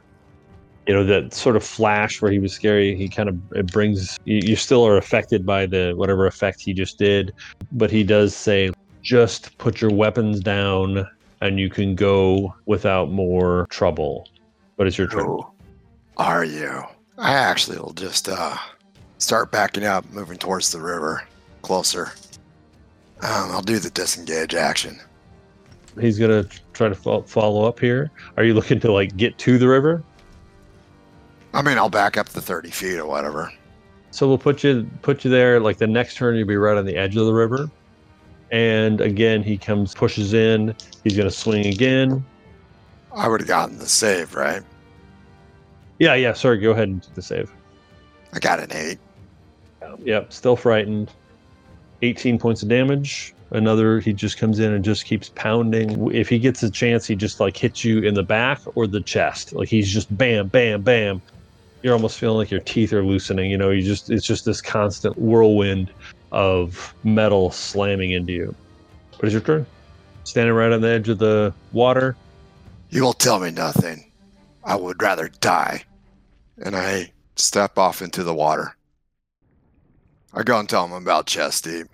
You 0.86 0.94
know, 0.94 1.04
that 1.04 1.34
sort 1.34 1.56
of 1.56 1.64
flash 1.64 2.22
where 2.22 2.30
he 2.30 2.38
was 2.38 2.52
scary, 2.52 2.94
he 2.94 3.08
kind 3.08 3.28
of 3.28 3.36
it 3.52 3.72
brings 3.72 4.18
you, 4.24 4.40
you 4.44 4.56
still 4.56 4.86
are 4.86 4.96
affected 4.96 5.44
by 5.44 5.66
the 5.66 5.94
whatever 5.96 6.26
effect 6.26 6.60
he 6.60 6.72
just 6.72 6.98
did. 6.98 7.32
But 7.72 7.90
he 7.90 8.04
does 8.04 8.36
say, 8.36 8.70
just 9.02 9.56
put 9.58 9.80
your 9.80 9.90
weapons 9.90 10.40
down 10.40 11.06
and 11.40 11.58
you 11.58 11.68
can 11.68 11.94
go 11.94 12.54
without 12.66 13.10
more 13.10 13.66
trouble. 13.70 14.28
But 14.76 14.86
it's 14.86 14.98
your 14.98 15.08
turn. 15.08 15.24
Who 15.24 15.46
are 16.16 16.44
you? 16.44 16.82
I 17.18 17.32
actually 17.32 17.78
will 17.78 17.92
just 17.92 18.28
uh, 18.28 18.56
start 19.18 19.50
backing 19.50 19.84
up, 19.84 20.10
moving 20.10 20.38
towards 20.38 20.70
the 20.72 20.80
river, 20.80 21.26
closer. 21.62 22.12
Um, 23.22 23.50
I'll 23.50 23.62
do 23.62 23.78
the 23.78 23.90
disengage 23.90 24.54
action. 24.54 25.00
he's 25.98 26.18
gonna 26.18 26.44
try 26.74 26.90
to 26.90 26.94
fo- 26.94 27.22
follow 27.22 27.64
up 27.66 27.80
here. 27.80 28.10
Are 28.36 28.44
you 28.44 28.52
looking 28.52 28.78
to 28.80 28.92
like 28.92 29.16
get 29.16 29.38
to 29.38 29.56
the 29.56 29.66
river? 29.66 30.02
I 31.54 31.62
mean, 31.62 31.78
I'll 31.78 31.88
back 31.88 32.18
up 32.18 32.28
the 32.28 32.42
30 32.42 32.70
feet 32.70 32.98
or 32.98 33.06
whatever. 33.06 33.50
So 34.10 34.28
we'll 34.28 34.36
put 34.38 34.62
you 34.62 34.88
put 35.00 35.24
you 35.24 35.30
there. 35.30 35.58
Like 35.60 35.78
the 35.78 35.86
next 35.86 36.16
turn, 36.16 36.36
you'll 36.36 36.46
be 36.46 36.56
right 36.56 36.76
on 36.76 36.84
the 36.84 36.96
edge 36.96 37.16
of 37.16 37.24
the 37.24 37.32
river. 37.32 37.70
And 38.50 39.00
again, 39.00 39.42
he 39.42 39.58
comes, 39.58 39.94
pushes 39.94 40.32
in. 40.32 40.74
He's 41.04 41.16
gonna 41.16 41.30
swing 41.30 41.66
again. 41.66 42.24
I 43.12 43.28
would 43.28 43.40
have 43.40 43.48
gotten 43.48 43.78
the 43.78 43.88
save, 43.88 44.34
right? 44.34 44.62
Yeah, 45.98 46.14
yeah. 46.14 46.32
Sorry, 46.34 46.58
go 46.58 46.72
ahead 46.72 46.88
and 46.88 47.00
do 47.00 47.08
the 47.14 47.22
save. 47.22 47.50
I 48.32 48.38
got 48.38 48.60
an 48.60 48.72
eight. 48.72 48.98
Yep, 50.04 50.32
still 50.32 50.56
frightened. 50.56 51.10
18 52.02 52.38
points 52.38 52.62
of 52.62 52.68
damage. 52.68 53.34
Another, 53.50 54.00
he 54.00 54.12
just 54.12 54.38
comes 54.38 54.58
in 54.58 54.72
and 54.72 54.84
just 54.84 55.06
keeps 55.06 55.30
pounding. 55.34 56.14
If 56.14 56.28
he 56.28 56.38
gets 56.38 56.62
a 56.62 56.70
chance, 56.70 57.06
he 57.06 57.14
just 57.14 57.40
like 57.40 57.56
hits 57.56 57.84
you 57.84 58.00
in 58.00 58.14
the 58.14 58.22
back 58.22 58.60
or 58.74 58.86
the 58.86 59.00
chest. 59.00 59.52
Like 59.52 59.68
he's 59.68 59.90
just 59.90 60.14
bam, 60.16 60.48
bam, 60.48 60.82
bam. 60.82 61.22
You're 61.82 61.94
almost 61.94 62.18
feeling 62.18 62.36
like 62.36 62.50
your 62.50 62.60
teeth 62.60 62.92
are 62.92 63.04
loosening. 63.04 63.50
You 63.50 63.56
know, 63.56 63.70
you 63.70 63.82
just, 63.82 64.10
it's 64.10 64.26
just 64.26 64.44
this 64.44 64.60
constant 64.60 65.16
whirlwind 65.16 65.90
of 66.32 66.94
metal 67.04 67.50
slamming 67.50 68.12
into 68.12 68.32
you. 68.32 68.54
But 69.12 69.24
it's 69.24 69.32
your 69.32 69.42
turn. 69.42 69.66
Standing 70.24 70.54
right 70.54 70.72
on 70.72 70.80
the 70.80 70.88
edge 70.88 71.08
of 71.08 71.18
the 71.18 71.54
water. 71.72 72.16
You 72.90 73.02
will 73.02 73.12
tell 73.12 73.40
me 73.40 73.50
nothing. 73.50 74.10
I 74.64 74.76
would 74.76 75.00
rather 75.00 75.28
die. 75.40 75.84
And 76.58 76.74
I 76.76 77.12
step 77.36 77.78
off 77.78 78.02
into 78.02 78.22
the 78.22 78.34
water. 78.34 78.76
I 80.32 80.42
go 80.42 80.58
and 80.58 80.68
tell 80.68 80.84
him 80.84 80.92
about 80.92 81.26
chest 81.26 81.64
deep. 81.64 81.86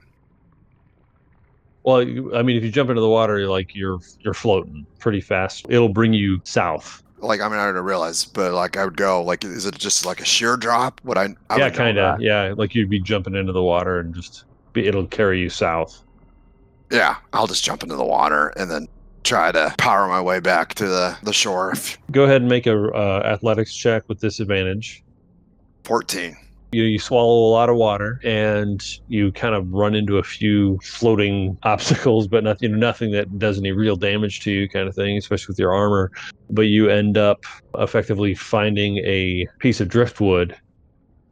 Well, 1.85 2.01
I 2.01 2.43
mean, 2.43 2.57
if 2.57 2.63
you 2.65 2.71
jump 2.71 2.91
into 2.91 3.03
the 3.03 3.09
water, 3.09 3.39
you're 3.39 3.49
like 3.49 3.75
you're 3.75 3.99
you're 4.21 4.35
floating 4.35 4.87
pretty 4.99 5.21
fast. 5.21 5.67
It'll 5.69 5.89
bring 5.89 6.13
you 6.13 6.41
south. 6.45 7.03
Like, 7.23 7.41
I 7.41 7.49
mean, 7.49 7.59
I 7.59 7.67
didn't 7.67 7.85
realize, 7.85 8.25
but 8.25 8.53
like, 8.53 8.77
I 8.77 8.85
would 8.85 8.97
go, 8.97 9.23
like, 9.23 9.45
is 9.45 9.65
it 9.65 9.79
just 9.79 10.05
like 10.05 10.21
a 10.21 10.25
sheer 10.25 10.57
drop? 10.57 11.01
Would 11.05 11.17
I? 11.17 11.35
I 11.49 11.57
yeah, 11.57 11.71
kind 11.71 11.99
of. 11.99 12.21
Yeah, 12.21 12.55
like 12.57 12.75
you'd 12.75 12.91
be 12.91 13.01
jumping 13.01 13.35
into 13.35 13.53
the 13.53 13.63
water 13.63 14.01
and 14.01 14.15
just 14.15 14.45
be, 14.73 14.87
it'll 14.87 15.07
carry 15.07 15.41
you 15.41 15.49
south. 15.49 16.03
Yeah, 16.91 17.17
I'll 17.33 17.47
just 17.47 17.65
jump 17.65 17.83
into 17.83 17.97
the 17.97 18.05
water 18.05 18.49
and 18.57 18.71
then 18.71 18.89
try 19.25 19.53
to 19.53 19.75
power 19.79 20.09
my 20.09 20.21
way 20.21 20.41
back 20.41 20.75
to 20.75 20.87
the, 20.87 21.17
the 21.23 21.33
shore. 21.33 21.75
Go 22.11 22.25
ahead 22.25 22.43
and 22.43 22.51
make 22.51 22.67
a 22.67 22.91
uh, 22.93 23.23
athletics 23.25 23.75
check 23.75 24.09
with 24.09 24.21
disadvantage. 24.21 25.03
14. 25.85 26.37
You 26.73 26.85
you 26.85 26.99
swallow 26.99 27.49
a 27.49 27.53
lot 27.53 27.69
of 27.69 27.77
water 27.77 28.19
and 28.25 28.83
you 29.09 29.31
kind 29.33 29.55
of 29.55 29.71
run 29.71 29.95
into 29.95 30.17
a 30.17 30.23
few 30.23 30.79
floating 30.83 31.59
obstacles, 31.63 32.27
but 32.29 32.45
nothing 32.45 32.79
nothing 32.79 33.13
that 33.13 33.39
does 33.39 33.59
any 33.59 33.73
real 33.73 33.97
damage 33.97 34.41
to 34.41 34.51
you, 34.51 34.69
kind 34.69 34.89
of 34.89 34.95
thing, 34.95 35.19
especially 35.19 35.53
with 35.53 35.59
your 35.59 35.75
armor. 35.75 36.11
But 36.51 36.63
you 36.63 36.89
end 36.89 37.19
up 37.19 37.45
effectively 37.79 38.35
finding 38.35 38.99
a 38.99 39.47
piece 39.59 39.81
of 39.81 39.89
driftwood 39.89 40.57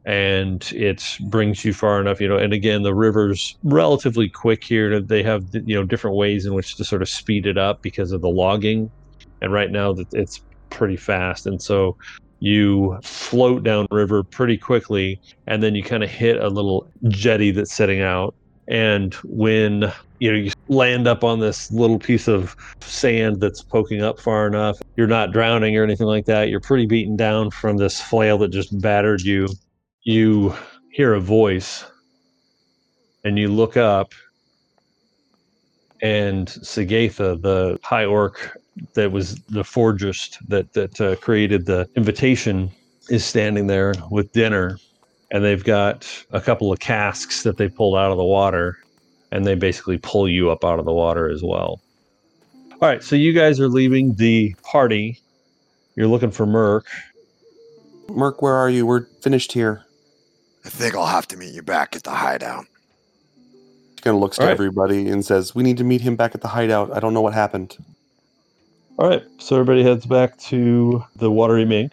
and 0.05 0.71
it 0.73 1.03
brings 1.29 1.63
you 1.63 1.73
far 1.73 2.01
enough 2.01 2.19
you 2.19 2.27
know 2.27 2.35
and 2.35 2.53
again 2.53 2.81
the 2.81 2.95
river's 2.95 3.55
relatively 3.63 4.29
quick 4.29 4.63
here. 4.63 4.99
They 4.99 5.23
have 5.23 5.43
you 5.53 5.75
know 5.75 5.83
different 5.83 6.17
ways 6.17 6.45
in 6.45 6.53
which 6.53 6.75
to 6.75 6.83
sort 6.83 7.01
of 7.01 7.09
speed 7.09 7.47
it 7.47 7.57
up 7.57 7.81
because 7.81 8.11
of 8.11 8.21
the 8.21 8.29
logging. 8.29 8.91
And 9.41 9.51
right 9.51 9.71
now 9.71 9.95
it's 10.11 10.41
pretty 10.69 10.97
fast. 10.97 11.45
And 11.45 11.61
so 11.61 11.97
you 12.41 12.97
float 13.03 13.63
down 13.63 13.87
river 13.91 14.23
pretty 14.23 14.57
quickly 14.57 15.21
and 15.47 15.63
then 15.63 15.75
you 15.75 15.83
kind 15.83 16.03
of 16.03 16.09
hit 16.09 16.37
a 16.41 16.49
little 16.49 16.91
jetty 17.07 17.51
that's 17.51 17.71
setting 17.71 18.01
out 18.01 18.35
And 18.67 19.13
when 19.25 19.91
you 20.19 20.31
know 20.31 20.37
you 20.37 20.51
land 20.69 21.07
up 21.07 21.23
on 21.23 21.39
this 21.39 21.71
little 21.71 21.99
piece 21.99 22.27
of 22.27 22.55
sand 22.79 23.41
that's 23.41 23.61
poking 23.61 24.01
up 24.01 24.19
far 24.19 24.47
enough, 24.47 24.79
you're 24.95 25.07
not 25.07 25.31
drowning 25.33 25.75
or 25.77 25.83
anything 25.83 26.07
like 26.07 26.25
that. 26.25 26.49
You're 26.49 26.61
pretty 26.61 26.85
beaten 26.85 27.17
down 27.17 27.51
from 27.51 27.77
this 27.77 27.99
flail 28.01 28.37
that 28.39 28.49
just 28.49 28.79
battered 28.81 29.21
you. 29.21 29.49
You 30.03 30.55
hear 30.91 31.13
a 31.13 31.19
voice 31.19 31.85
and 33.23 33.37
you 33.37 33.49
look 33.49 33.77
up 33.77 34.13
and 36.01 36.47
Sagatha, 36.47 37.41
the 37.41 37.79
high 37.83 38.05
orc 38.05 38.57
that 38.93 39.11
was 39.11 39.35
the 39.45 39.63
forgist 39.63 40.37
that 40.49 40.73
that 40.73 40.99
uh, 41.01 41.15
created 41.17 41.65
the 41.65 41.89
invitation, 41.95 42.71
is 43.09 43.25
standing 43.25 43.67
there 43.67 43.93
with 44.09 44.31
dinner, 44.33 44.77
and 45.31 45.43
they've 45.43 45.63
got 45.63 46.07
a 46.31 46.41
couple 46.41 46.71
of 46.71 46.79
casks 46.79 47.43
that 47.43 47.57
they 47.57 47.67
pulled 47.67 47.95
out 47.95 48.11
of 48.11 48.17
the 48.17 48.23
water, 48.23 48.77
and 49.31 49.45
they 49.45 49.55
basically 49.55 49.97
pull 49.97 50.27
you 50.27 50.49
up 50.51 50.63
out 50.63 50.79
of 50.79 50.85
the 50.85 50.93
water 50.93 51.29
as 51.29 51.43
well. 51.43 51.81
All 52.73 52.89
right, 52.89 53.03
so 53.03 53.15
you 53.15 53.33
guys 53.33 53.59
are 53.59 53.67
leaving 53.67 54.15
the 54.15 54.55
party. 54.63 55.19
You're 55.95 56.07
looking 56.07 56.31
for 56.31 56.45
Merc 56.45 56.85
Merc 58.15 58.41
where 58.41 58.55
are 58.55 58.69
you? 58.69 58.85
We're 58.85 59.05
finished 59.21 59.53
here. 59.53 59.85
I 60.65 60.69
think 60.69 60.95
I'll 60.95 61.05
have 61.05 61.27
to 61.29 61.37
meet 61.37 61.53
you 61.53 61.63
back 61.63 61.95
at 61.95 62.03
the 62.03 62.11
hideout. 62.11 62.65
He 63.95 64.01
kind 64.01 64.15
of 64.15 64.21
looks 64.21 64.37
to 64.37 64.43
All 64.43 64.47
right. 64.47 64.53
everybody 64.53 65.07
and 65.07 65.25
says, 65.25 65.55
"We 65.55 65.63
need 65.63 65.77
to 65.77 65.83
meet 65.83 66.01
him 66.01 66.15
back 66.15 66.35
at 66.35 66.41
the 66.41 66.49
hideout. 66.49 66.95
I 66.95 66.99
don't 66.99 67.13
know 67.13 67.21
what 67.21 67.33
happened." 67.33 67.77
All 69.01 69.09
right, 69.09 69.23
so 69.39 69.55
everybody 69.55 69.81
heads 69.81 70.05
back 70.05 70.37
to 70.37 71.03
the 71.15 71.31
Watery 71.31 71.65
Mink. 71.65 71.91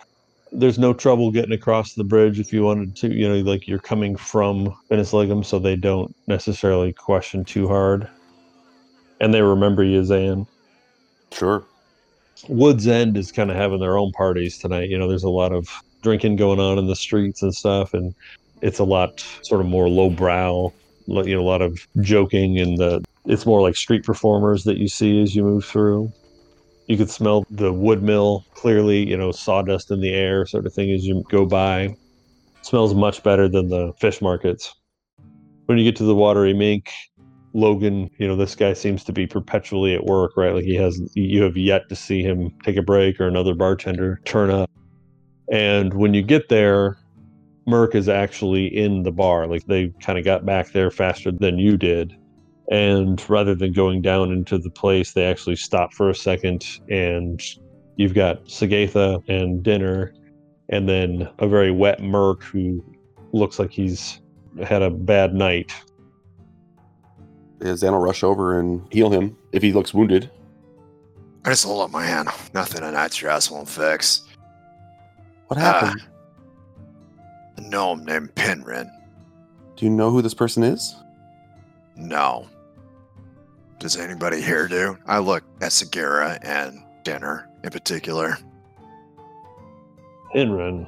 There's 0.53 0.79
no 0.79 0.93
trouble 0.93 1.31
getting 1.31 1.53
across 1.53 1.95
the 1.95 2.05
bridge 2.05 2.39
if 2.39 2.53
you 2.53 2.63
wanted 2.63 2.97
to. 2.97 3.11
You 3.11 3.27
know, 3.27 3.37
like 3.51 3.67
you're 3.67 3.79
coming 3.79 4.15
from 4.15 4.77
Finis 4.91 5.13
Lignum, 5.13 5.43
so 5.43 5.59
they 5.59 5.75
don't 5.75 6.15
necessarily 6.27 6.93
question 6.93 7.47
too 7.47 7.67
hard, 7.67 8.07
and 9.23 9.33
they 9.33 9.41
remember 9.41 9.83
you, 9.83 10.05
Zan. 10.05 10.47
Sure. 11.33 11.65
Woods 12.47 12.87
End 12.87 13.17
is 13.17 13.33
kind 13.33 13.51
of 13.51 13.57
having 13.57 13.81
their 13.81 13.97
own 13.97 14.13
parties 14.13 14.59
tonight. 14.59 14.91
You 14.91 14.99
know, 14.99 15.09
there's 15.09 15.25
a 15.25 15.31
lot 15.31 15.53
of 15.53 15.67
drinking 16.03 16.37
going 16.37 16.61
on 16.61 16.77
in 16.77 16.89
the 16.89 16.95
streets 16.95 17.41
and 17.41 17.55
stuff, 17.55 17.95
and 17.95 18.15
it's 18.61 18.81
a 18.81 18.85
lot 18.85 19.25
sort 19.41 19.63
of 19.63 19.67
more 19.67 19.89
lowbrow. 19.89 20.71
You 21.07 21.37
know, 21.37 21.41
a 21.41 21.43
lot 21.43 21.63
of 21.63 21.87
joking, 22.03 22.59
and 22.59 22.77
the 22.77 23.03
it's 23.25 23.47
more 23.47 23.63
like 23.63 23.77
street 23.77 24.05
performers 24.05 24.65
that 24.65 24.77
you 24.77 24.89
see 24.89 25.23
as 25.23 25.35
you 25.35 25.43
move 25.43 25.65
through. 25.65 26.13
You 26.89 26.97
could 26.97 27.11
smell 27.11 27.45
the 27.51 27.73
wood 27.73 28.03
mill 28.03 28.45
clearly. 28.55 29.07
You 29.07 29.17
know, 29.17 29.31
sawdust 29.31 29.91
in 29.91 30.01
the 30.01 30.13
air, 30.13 30.47
sort 30.47 30.67
of 30.67 30.75
thing 30.75 30.91
as 30.91 31.05
you 31.05 31.23
go 31.31 31.45
by. 31.47 31.95
smells 32.63 32.95
much 32.95 33.23
better 33.23 33.49
than 33.49 33.69
the 33.69 33.93
fish 34.01 34.21
markets. 34.21 34.75
When 35.67 35.79
you 35.79 35.85
get 35.85 35.97
to 35.97 36.05
the 36.05 36.15
watery 36.15 36.55
mink, 36.55 36.91
Logan, 37.53 38.11
you 38.19 38.27
know, 38.27 38.37
this 38.37 38.55
guy 38.55 38.73
seems 38.73 39.05
to 39.05 39.13
be 39.13 39.27
perpetually 39.27 39.95
at 39.95 40.05
work, 40.05 40.37
right? 40.37 40.55
Like 40.55 40.65
he 40.65 40.75
has, 40.77 41.01
you 41.15 41.43
have 41.43 41.57
yet 41.57 41.89
to 41.89 41.97
see 41.97 42.23
him 42.23 42.51
take 42.63 42.77
a 42.77 42.83
break 42.83 43.21
or 43.21 43.29
another 43.29 43.55
bartender 43.55 44.21
turn 44.25 44.51
up. 44.51 44.71
And 45.51 45.95
when 45.95 46.15
you 46.15 46.23
get 46.23 46.49
there, 46.49 46.99
Merc 47.67 47.95
is 47.95 48.09
actually 48.09 48.67
in 48.67 49.03
the 49.03 49.13
bar. 49.13 49.47
Like 49.47 49.67
they 49.67 49.93
kind 50.01 50.19
of 50.19 50.25
got 50.25 50.47
back 50.47 50.73
there 50.73 50.91
faster 50.91 51.31
than 51.31 51.59
you 51.59 51.77
did. 51.77 52.17
And 52.71 53.23
rather 53.31 53.55
than 53.55 53.73
going 53.73 54.03
down 54.03 54.31
into 54.31 54.59
the 54.59 54.71
place, 54.71 55.13
they 55.13 55.25
actually 55.25 55.57
stop 55.57 55.95
for 55.95 56.11
a 56.11 56.15
second. 56.15 56.65
And 56.91 57.43
you've 57.97 58.15
got 58.15 58.45
Sagatha 58.45 59.23
and 59.29 59.63
dinner, 59.63 60.13
and 60.69 60.89
then 60.89 61.29
a 61.39 61.49
very 61.49 61.71
wet 61.71 62.03
Merc 62.03 62.43
who 62.43 62.85
looks 63.33 63.59
like 63.59 63.71
he's 63.71 64.21
had 64.65 64.83
a 64.83 64.91
bad 64.91 65.35
night. 65.35 65.73
Yeah, 67.63 67.75
Zan 67.75 67.93
will 67.93 68.01
rush 68.01 68.23
over 68.23 68.59
and 68.59 68.87
heal 68.93 69.11
him 69.11 69.37
if 69.53 69.63
he 69.63 69.73
looks 69.73 69.93
wounded. 69.95 70.31
I 71.45 71.51
just 71.51 71.65
hold 71.65 71.83
up 71.83 71.91
my 71.91 72.05
hand. 72.05 72.29
Nothing 72.53 72.83
a 72.83 72.93
night 72.93 73.13
stress 73.13 73.51
won't 73.51 73.69
fix. 73.69 74.25
What 75.47 75.59
happened? 75.59 76.01
Uh, 76.01 76.05
a 77.57 77.61
gnome 77.63 78.05
named 78.05 78.35
Pinrin. 78.35 78.91
Do 79.77 79.87
you 79.87 79.91
know 79.91 80.11
who 80.11 80.21
this 80.21 80.35
person 80.35 80.63
is? 80.63 80.95
No. 81.97 82.47
Does 83.79 83.97
anybody 83.97 84.43
here 84.43 84.67
do? 84.67 84.99
I 85.07 85.19
look 85.19 85.45
at 85.61 85.71
Sagatha 85.71 86.39
and 86.43 86.83
Dinner 87.05 87.49
in 87.63 87.71
particular. 87.71 88.37
Inran. 90.35 90.87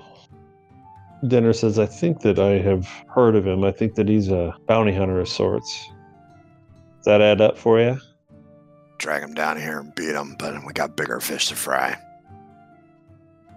Dinner 1.27 1.53
says, 1.53 1.79
I 1.79 1.87
think 1.87 2.21
that 2.23 2.39
I 2.39 2.59
have 2.59 2.87
heard 3.09 3.37
of 3.37 3.47
him. 3.47 3.63
I 3.65 3.71
think 3.71 3.95
that 3.95 4.09
he's 4.09 4.29
a 4.29 4.55
bounty 4.67 4.95
hunter 4.95 5.21
of 5.21 5.29
sorts. 5.29 5.91
Does 6.97 7.05
that 7.05 7.21
add 7.21 7.41
up 7.41 7.57
for 7.57 7.81
you? 7.81 7.99
Drag 8.99 9.23
him 9.23 9.35
down 9.35 9.57
here 9.57 9.79
and 9.81 9.95
beat 9.95 10.15
him, 10.15 10.35
but 10.39 10.55
we 10.67 10.73
got 10.73 10.97
bigger 10.97 11.21
fish 11.21 11.49
to 11.49 11.57
fry. 11.57 11.97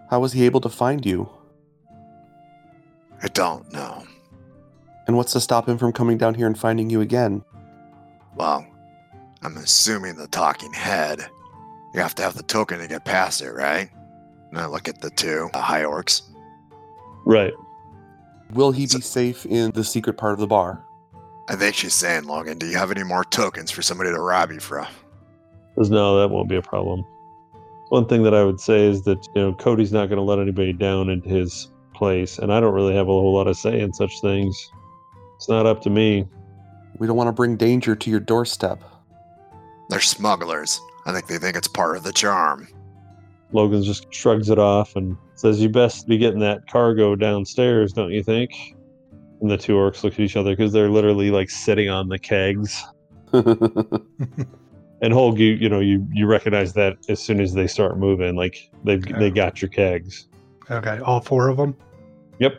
How 0.09 0.19
was 0.19 0.33
he 0.33 0.45
able 0.45 0.61
to 0.61 0.69
find 0.69 1.05
you? 1.05 1.29
I 3.21 3.27
don't 3.29 3.71
know. 3.73 4.05
And 5.07 5.17
what's 5.17 5.33
to 5.33 5.41
stop 5.41 5.67
him 5.67 5.77
from 5.77 5.91
coming 5.91 6.17
down 6.17 6.35
here 6.35 6.47
and 6.47 6.57
finding 6.57 6.89
you 6.89 7.01
again? 7.01 7.43
Well, 8.35 8.59
I'm 8.59 8.62
assuming 9.63 10.15
the 10.15 10.27
talking 10.27 10.73
head. 10.73 11.25
You 11.93 12.01
have 12.01 12.15
to 12.15 12.23
have 12.23 12.35
the 12.35 12.43
token 12.43 12.79
to 12.79 12.87
get 12.87 13.05
past 13.05 13.41
it, 13.41 13.51
right? 13.51 13.89
And 14.51 14.59
I 14.59 14.65
look 14.67 14.87
at 14.87 15.01
the 15.01 15.09
two 15.09 15.49
uh, 15.53 15.61
high 15.61 15.83
orcs. 15.83 16.21
Right. 17.25 17.53
Will 18.53 18.71
he 18.71 18.87
So- 18.87 18.97
be 18.99 19.03
safe 19.03 19.45
in 19.45 19.71
the 19.71 19.83
secret 19.83 20.17
part 20.17 20.33
of 20.33 20.39
the 20.39 20.47
bar? 20.47 20.83
I 21.49 21.55
think 21.55 21.75
she's 21.75 21.93
saying, 21.93 22.23
Logan, 22.25 22.57
do 22.57 22.65
you 22.67 22.77
have 22.77 22.89
any 22.91 23.03
more 23.03 23.25
tokens 23.25 23.69
for 23.69 23.81
somebody 23.81 24.11
to 24.11 24.19
rob 24.19 24.51
you 24.51 24.59
from? 24.59 24.87
Says, 25.77 25.89
no, 25.89 26.19
that 26.19 26.29
won't 26.29 26.47
be 26.47 26.55
a 26.55 26.61
problem. 26.61 27.03
One 27.89 28.05
thing 28.07 28.23
that 28.23 28.33
I 28.33 28.43
would 28.43 28.59
say 28.61 28.87
is 28.87 29.03
that, 29.03 29.27
you 29.35 29.41
know, 29.41 29.53
Cody's 29.53 29.91
not 29.91 30.05
going 30.07 30.17
to 30.17 30.23
let 30.23 30.39
anybody 30.39 30.71
down 30.71 31.09
into 31.09 31.27
his 31.29 31.69
place. 31.93 32.39
And 32.39 32.51
I 32.53 32.59
don't 32.59 32.73
really 32.73 32.95
have 32.95 33.07
a 33.07 33.11
whole 33.11 33.33
lot 33.35 33.47
of 33.47 33.57
say 33.57 33.81
in 33.81 33.93
such 33.93 34.21
things. 34.21 34.71
It's 35.35 35.49
not 35.49 35.65
up 35.65 35.81
to 35.81 35.89
me. 35.89 36.27
We 36.97 37.07
don't 37.07 37.17
want 37.17 37.27
to 37.27 37.33
bring 37.33 37.57
danger 37.57 37.95
to 37.95 38.09
your 38.09 38.19
doorstep. 38.21 38.81
They're 39.93 40.01
smugglers. 40.01 40.81
I 41.05 41.11
think 41.13 41.27
they 41.27 41.37
think 41.37 41.55
it's 41.55 41.67
part 41.67 41.95
of 41.95 42.03
the 42.03 42.11
charm. 42.11 42.67
Logan 43.51 43.83
just 43.83 44.11
shrugs 44.11 44.49
it 44.49 44.57
off 44.57 44.95
and 44.95 45.15
says, 45.35 45.61
You 45.61 45.69
best 45.69 46.07
be 46.07 46.17
getting 46.17 46.39
that 46.39 46.65
cargo 46.67 47.15
downstairs, 47.15 47.93
don't 47.93 48.11
you 48.11 48.23
think? 48.23 48.51
And 49.39 49.51
the 49.51 49.57
two 49.57 49.73
orcs 49.73 50.03
look 50.03 50.13
at 50.13 50.19
each 50.19 50.35
other 50.35 50.53
because 50.55 50.73
they're 50.73 50.89
literally 50.89 51.29
like 51.29 51.51
sitting 51.51 51.89
on 51.89 52.09
the 52.09 52.17
kegs. 52.17 52.83
And 55.03 55.13
Holg, 55.13 55.37
you 55.37 55.55
you 55.55 55.67
know 55.67 55.81
you 55.81 56.07
you 56.13 56.25
recognize 56.27 56.71
that 56.75 56.95
as 57.09 57.21
soon 57.21 57.41
as 57.41 57.53
they 57.53 57.67
start 57.67 57.99
moving, 57.99 58.37
like 58.37 58.71
they 58.85 58.93
Okay. 58.93 59.11
they 59.19 59.29
got 59.31 59.61
your 59.61 59.67
kegs. 59.67 60.29
Okay, 60.71 60.97
all 60.99 61.19
four 61.19 61.49
of 61.49 61.57
them. 61.57 61.75
Yep. 62.39 62.53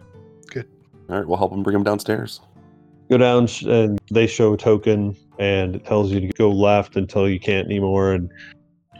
Good. 0.50 0.68
All 1.08 1.16
right, 1.16 1.26
we'll 1.26 1.38
help 1.38 1.52
them 1.52 1.62
bring 1.62 1.72
them 1.72 1.84
downstairs. 1.84 2.42
Go 3.08 3.16
down 3.16 3.48
and 3.66 3.98
they 4.10 4.26
show 4.26 4.52
a 4.52 4.58
token, 4.58 5.16
and 5.38 5.76
it 5.76 5.84
tells 5.84 6.12
you 6.12 6.20
to 6.20 6.28
go 6.28 6.50
left 6.50 6.96
until 6.96 7.28
you 7.28 7.40
can't 7.40 7.66
anymore, 7.66 8.12
and 8.12 8.30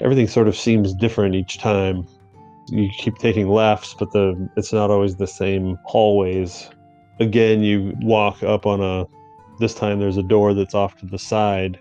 everything 0.00 0.28
sort 0.28 0.48
of 0.48 0.56
seems 0.56 0.94
different 0.94 1.34
each 1.34 1.58
time. 1.58 2.06
You 2.68 2.88
keep 2.98 3.18
taking 3.18 3.48
lefts, 3.48 3.94
but 3.94 4.12
the 4.12 4.48
it's 4.56 4.72
not 4.72 4.90
always 4.90 5.16
the 5.16 5.26
same 5.26 5.78
hallways. 5.84 6.70
Again, 7.20 7.62
you 7.62 7.94
walk 8.00 8.42
up 8.42 8.66
on 8.66 8.80
a. 8.80 9.06
This 9.60 9.74
time 9.74 10.00
there's 10.00 10.16
a 10.16 10.22
door 10.22 10.52
that's 10.52 10.74
off 10.74 10.96
to 10.96 11.06
the 11.06 11.18
side, 11.18 11.78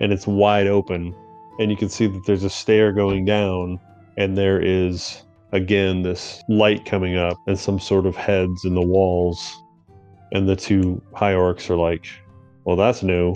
and 0.00 0.12
it's 0.12 0.26
wide 0.26 0.68
open, 0.68 1.14
and 1.58 1.70
you 1.70 1.76
can 1.76 1.88
see 1.88 2.06
that 2.06 2.24
there's 2.26 2.44
a 2.44 2.50
stair 2.50 2.92
going 2.92 3.24
down, 3.24 3.80
and 4.16 4.36
there 4.36 4.60
is 4.60 5.22
again 5.52 6.02
this 6.02 6.42
light 6.48 6.84
coming 6.84 7.16
up 7.16 7.36
and 7.48 7.58
some 7.58 7.80
sort 7.80 8.06
of 8.06 8.14
heads 8.14 8.64
in 8.64 8.74
the 8.74 8.80
walls 8.80 9.60
and 10.32 10.48
the 10.48 10.56
two 10.56 11.02
high 11.14 11.32
orcs 11.32 11.68
are 11.70 11.76
like, 11.76 12.06
"Well, 12.64 12.76
that's 12.76 13.02
new." 13.02 13.34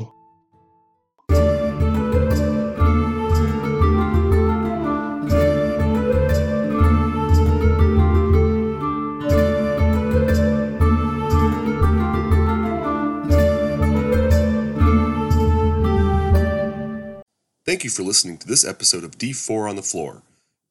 Thank 17.74 17.82
you 17.82 17.90
for 17.90 18.02
listening 18.02 18.38
to 18.38 18.46
this 18.46 18.64
episode 18.64 19.05
of 19.05 19.18
D4 19.18 19.68
on 19.68 19.76
the 19.76 19.82
Floor. 19.82 20.22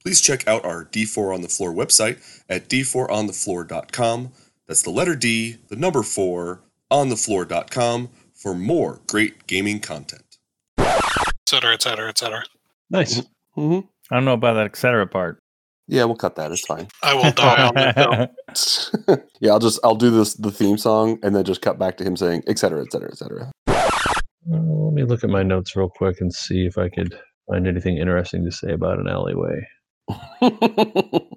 Please 0.01 0.21
check 0.21 0.47
out 0.47 0.63
our 0.63 0.85
D4 0.85 1.33
on 1.33 1.41
the 1.41 1.49
Floor 1.49 1.73
website 1.73 2.17
at 2.47 2.69
d4onthefloor.com. 2.69 4.31
That's 4.67 4.81
the 4.81 4.89
letter 4.89 5.15
D, 5.15 5.57
the 5.67 5.75
number 5.75 6.01
4, 6.01 6.61
onthefloor.com 6.91 8.09
for 8.33 8.53
more 8.53 9.01
great 9.07 9.47
gaming 9.47 9.79
content. 9.79 10.22
Et 11.53 11.57
cetera, 11.57 11.73
et 11.73 11.81
cetera, 11.83 12.09
et 12.09 12.17
cetera. 12.17 12.43
Nice. 12.89 13.21
hmm 13.55 13.79
I 14.11 14.15
don't 14.15 14.25
know 14.25 14.33
about 14.33 14.55
that 14.55 14.65
etc. 14.65 15.05
part. 15.07 15.39
Yeah, 15.87 16.05
we'll 16.05 16.15
cut 16.15 16.35
that. 16.37 16.51
It's 16.51 16.65
fine. 16.65 16.87
I 17.03 17.13
will 17.13 17.31
die 17.31 17.67
on 17.67 17.75
that 17.75 17.95
hill. 19.07 19.17
yeah, 19.41 19.51
I'll 19.51 19.59
just 19.59 19.79
I'll 19.83 19.95
do 19.95 20.09
this 20.09 20.33
the 20.35 20.51
theme 20.51 20.77
song 20.77 21.19
and 21.23 21.35
then 21.35 21.43
just 21.43 21.61
cut 21.61 21.77
back 21.77 21.97
to 21.97 22.03
him 22.03 22.15
saying 22.17 22.43
et 22.47 22.57
cetera, 22.57 22.81
et 22.81 22.91
cetera, 22.91 23.09
et 23.11 23.17
cetera. 23.17 23.51
let 24.47 24.93
me 24.93 25.03
look 25.03 25.23
at 25.23 25.29
my 25.29 25.43
notes 25.43 25.75
real 25.75 25.89
quick 25.89 26.19
and 26.21 26.33
see 26.33 26.65
if 26.65 26.77
I 26.77 26.89
could 26.89 27.17
find 27.47 27.67
anything 27.67 27.97
interesting 27.97 28.43
to 28.45 28.51
say 28.51 28.71
about 28.73 28.99
an 28.99 29.07
alleyway. 29.07 29.67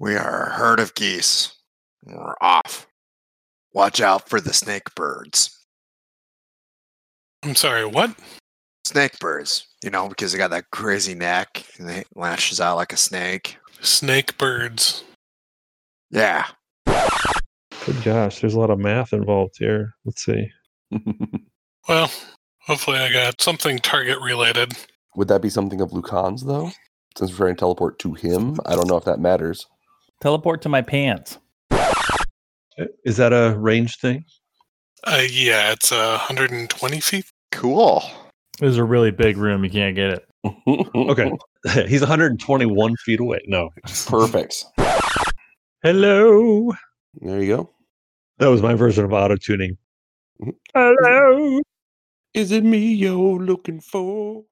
We 0.00 0.14
are 0.14 0.44
a 0.46 0.50
herd 0.52 0.78
of 0.78 0.94
geese. 0.94 1.52
We're 2.04 2.36
off. 2.40 2.86
Watch 3.74 4.00
out 4.00 4.28
for 4.28 4.40
the 4.40 4.52
snake 4.52 4.94
birds. 4.94 5.58
I'm 7.42 7.56
sorry, 7.56 7.84
what? 7.84 8.14
Snake 8.88 9.18
birds, 9.18 9.68
you 9.84 9.90
know, 9.90 10.08
because 10.08 10.32
they 10.32 10.38
got 10.38 10.48
that 10.50 10.70
crazy 10.70 11.14
neck 11.14 11.62
and 11.78 11.86
they 11.86 12.04
lashes 12.14 12.58
out 12.58 12.76
like 12.76 12.90
a 12.94 12.96
snake. 12.96 13.58
Snake 13.82 14.38
birds. 14.38 15.04
Yeah. 16.10 16.46
Good 16.86 18.02
gosh, 18.02 18.40
there's 18.40 18.54
a 18.54 18.58
lot 18.58 18.70
of 18.70 18.78
math 18.78 19.12
involved 19.12 19.56
here. 19.58 19.92
Let's 20.04 20.24
see. 20.24 20.50
Well, 21.88 22.10
hopefully 22.60 22.98
I 22.98 23.10
got 23.10 23.40
something 23.40 23.78
target 23.78 24.18
related. 24.20 24.74
Would 25.16 25.28
that 25.28 25.40
be 25.40 25.48
something 25.48 25.80
of 25.80 25.90
Lucan's 25.90 26.44
though? 26.44 26.70
Since 27.16 27.30
we're 27.30 27.46
trying 27.46 27.54
to 27.54 27.60
teleport 27.60 27.98
to 28.00 28.12
him, 28.12 28.58
I 28.66 28.74
don't 28.74 28.86
know 28.86 28.98
if 28.98 29.04
that 29.04 29.20
matters. 29.20 29.66
Teleport 30.20 30.60
to 30.62 30.68
my 30.68 30.82
pants. 30.82 31.38
Is 33.06 33.16
that 33.16 33.32
a 33.32 33.56
range 33.58 33.96
thing? 33.96 34.26
Uh, 35.02 35.22
yeah, 35.30 35.72
it's 35.72 35.92
uh, 35.92 36.18
120 36.28 37.00
feet. 37.00 37.24
Cool. 37.52 38.02
This 38.60 38.70
is 38.70 38.76
a 38.78 38.84
really 38.84 39.10
big 39.10 39.36
room. 39.36 39.64
You 39.64 39.70
can't 39.70 39.94
get 39.94 40.10
it. 40.10 40.24
Okay. 40.94 41.30
He's 41.88 42.00
121 42.00 42.96
feet 43.04 43.20
away. 43.20 43.40
No. 43.46 43.70
Perfect. 44.06 44.64
Hello. 45.82 46.72
There 47.20 47.42
you 47.42 47.56
go. 47.56 47.70
That 48.38 48.48
was 48.48 48.62
my 48.62 48.74
version 48.74 49.04
of 49.04 49.12
auto 49.12 49.36
tuning. 49.36 49.76
Mhm. 50.42 50.52
Hello. 50.74 51.60
Is 52.34 52.52
it 52.52 52.64
me 52.64 52.78
you're 52.94 53.38
looking 53.40 53.80
for? 53.80 54.44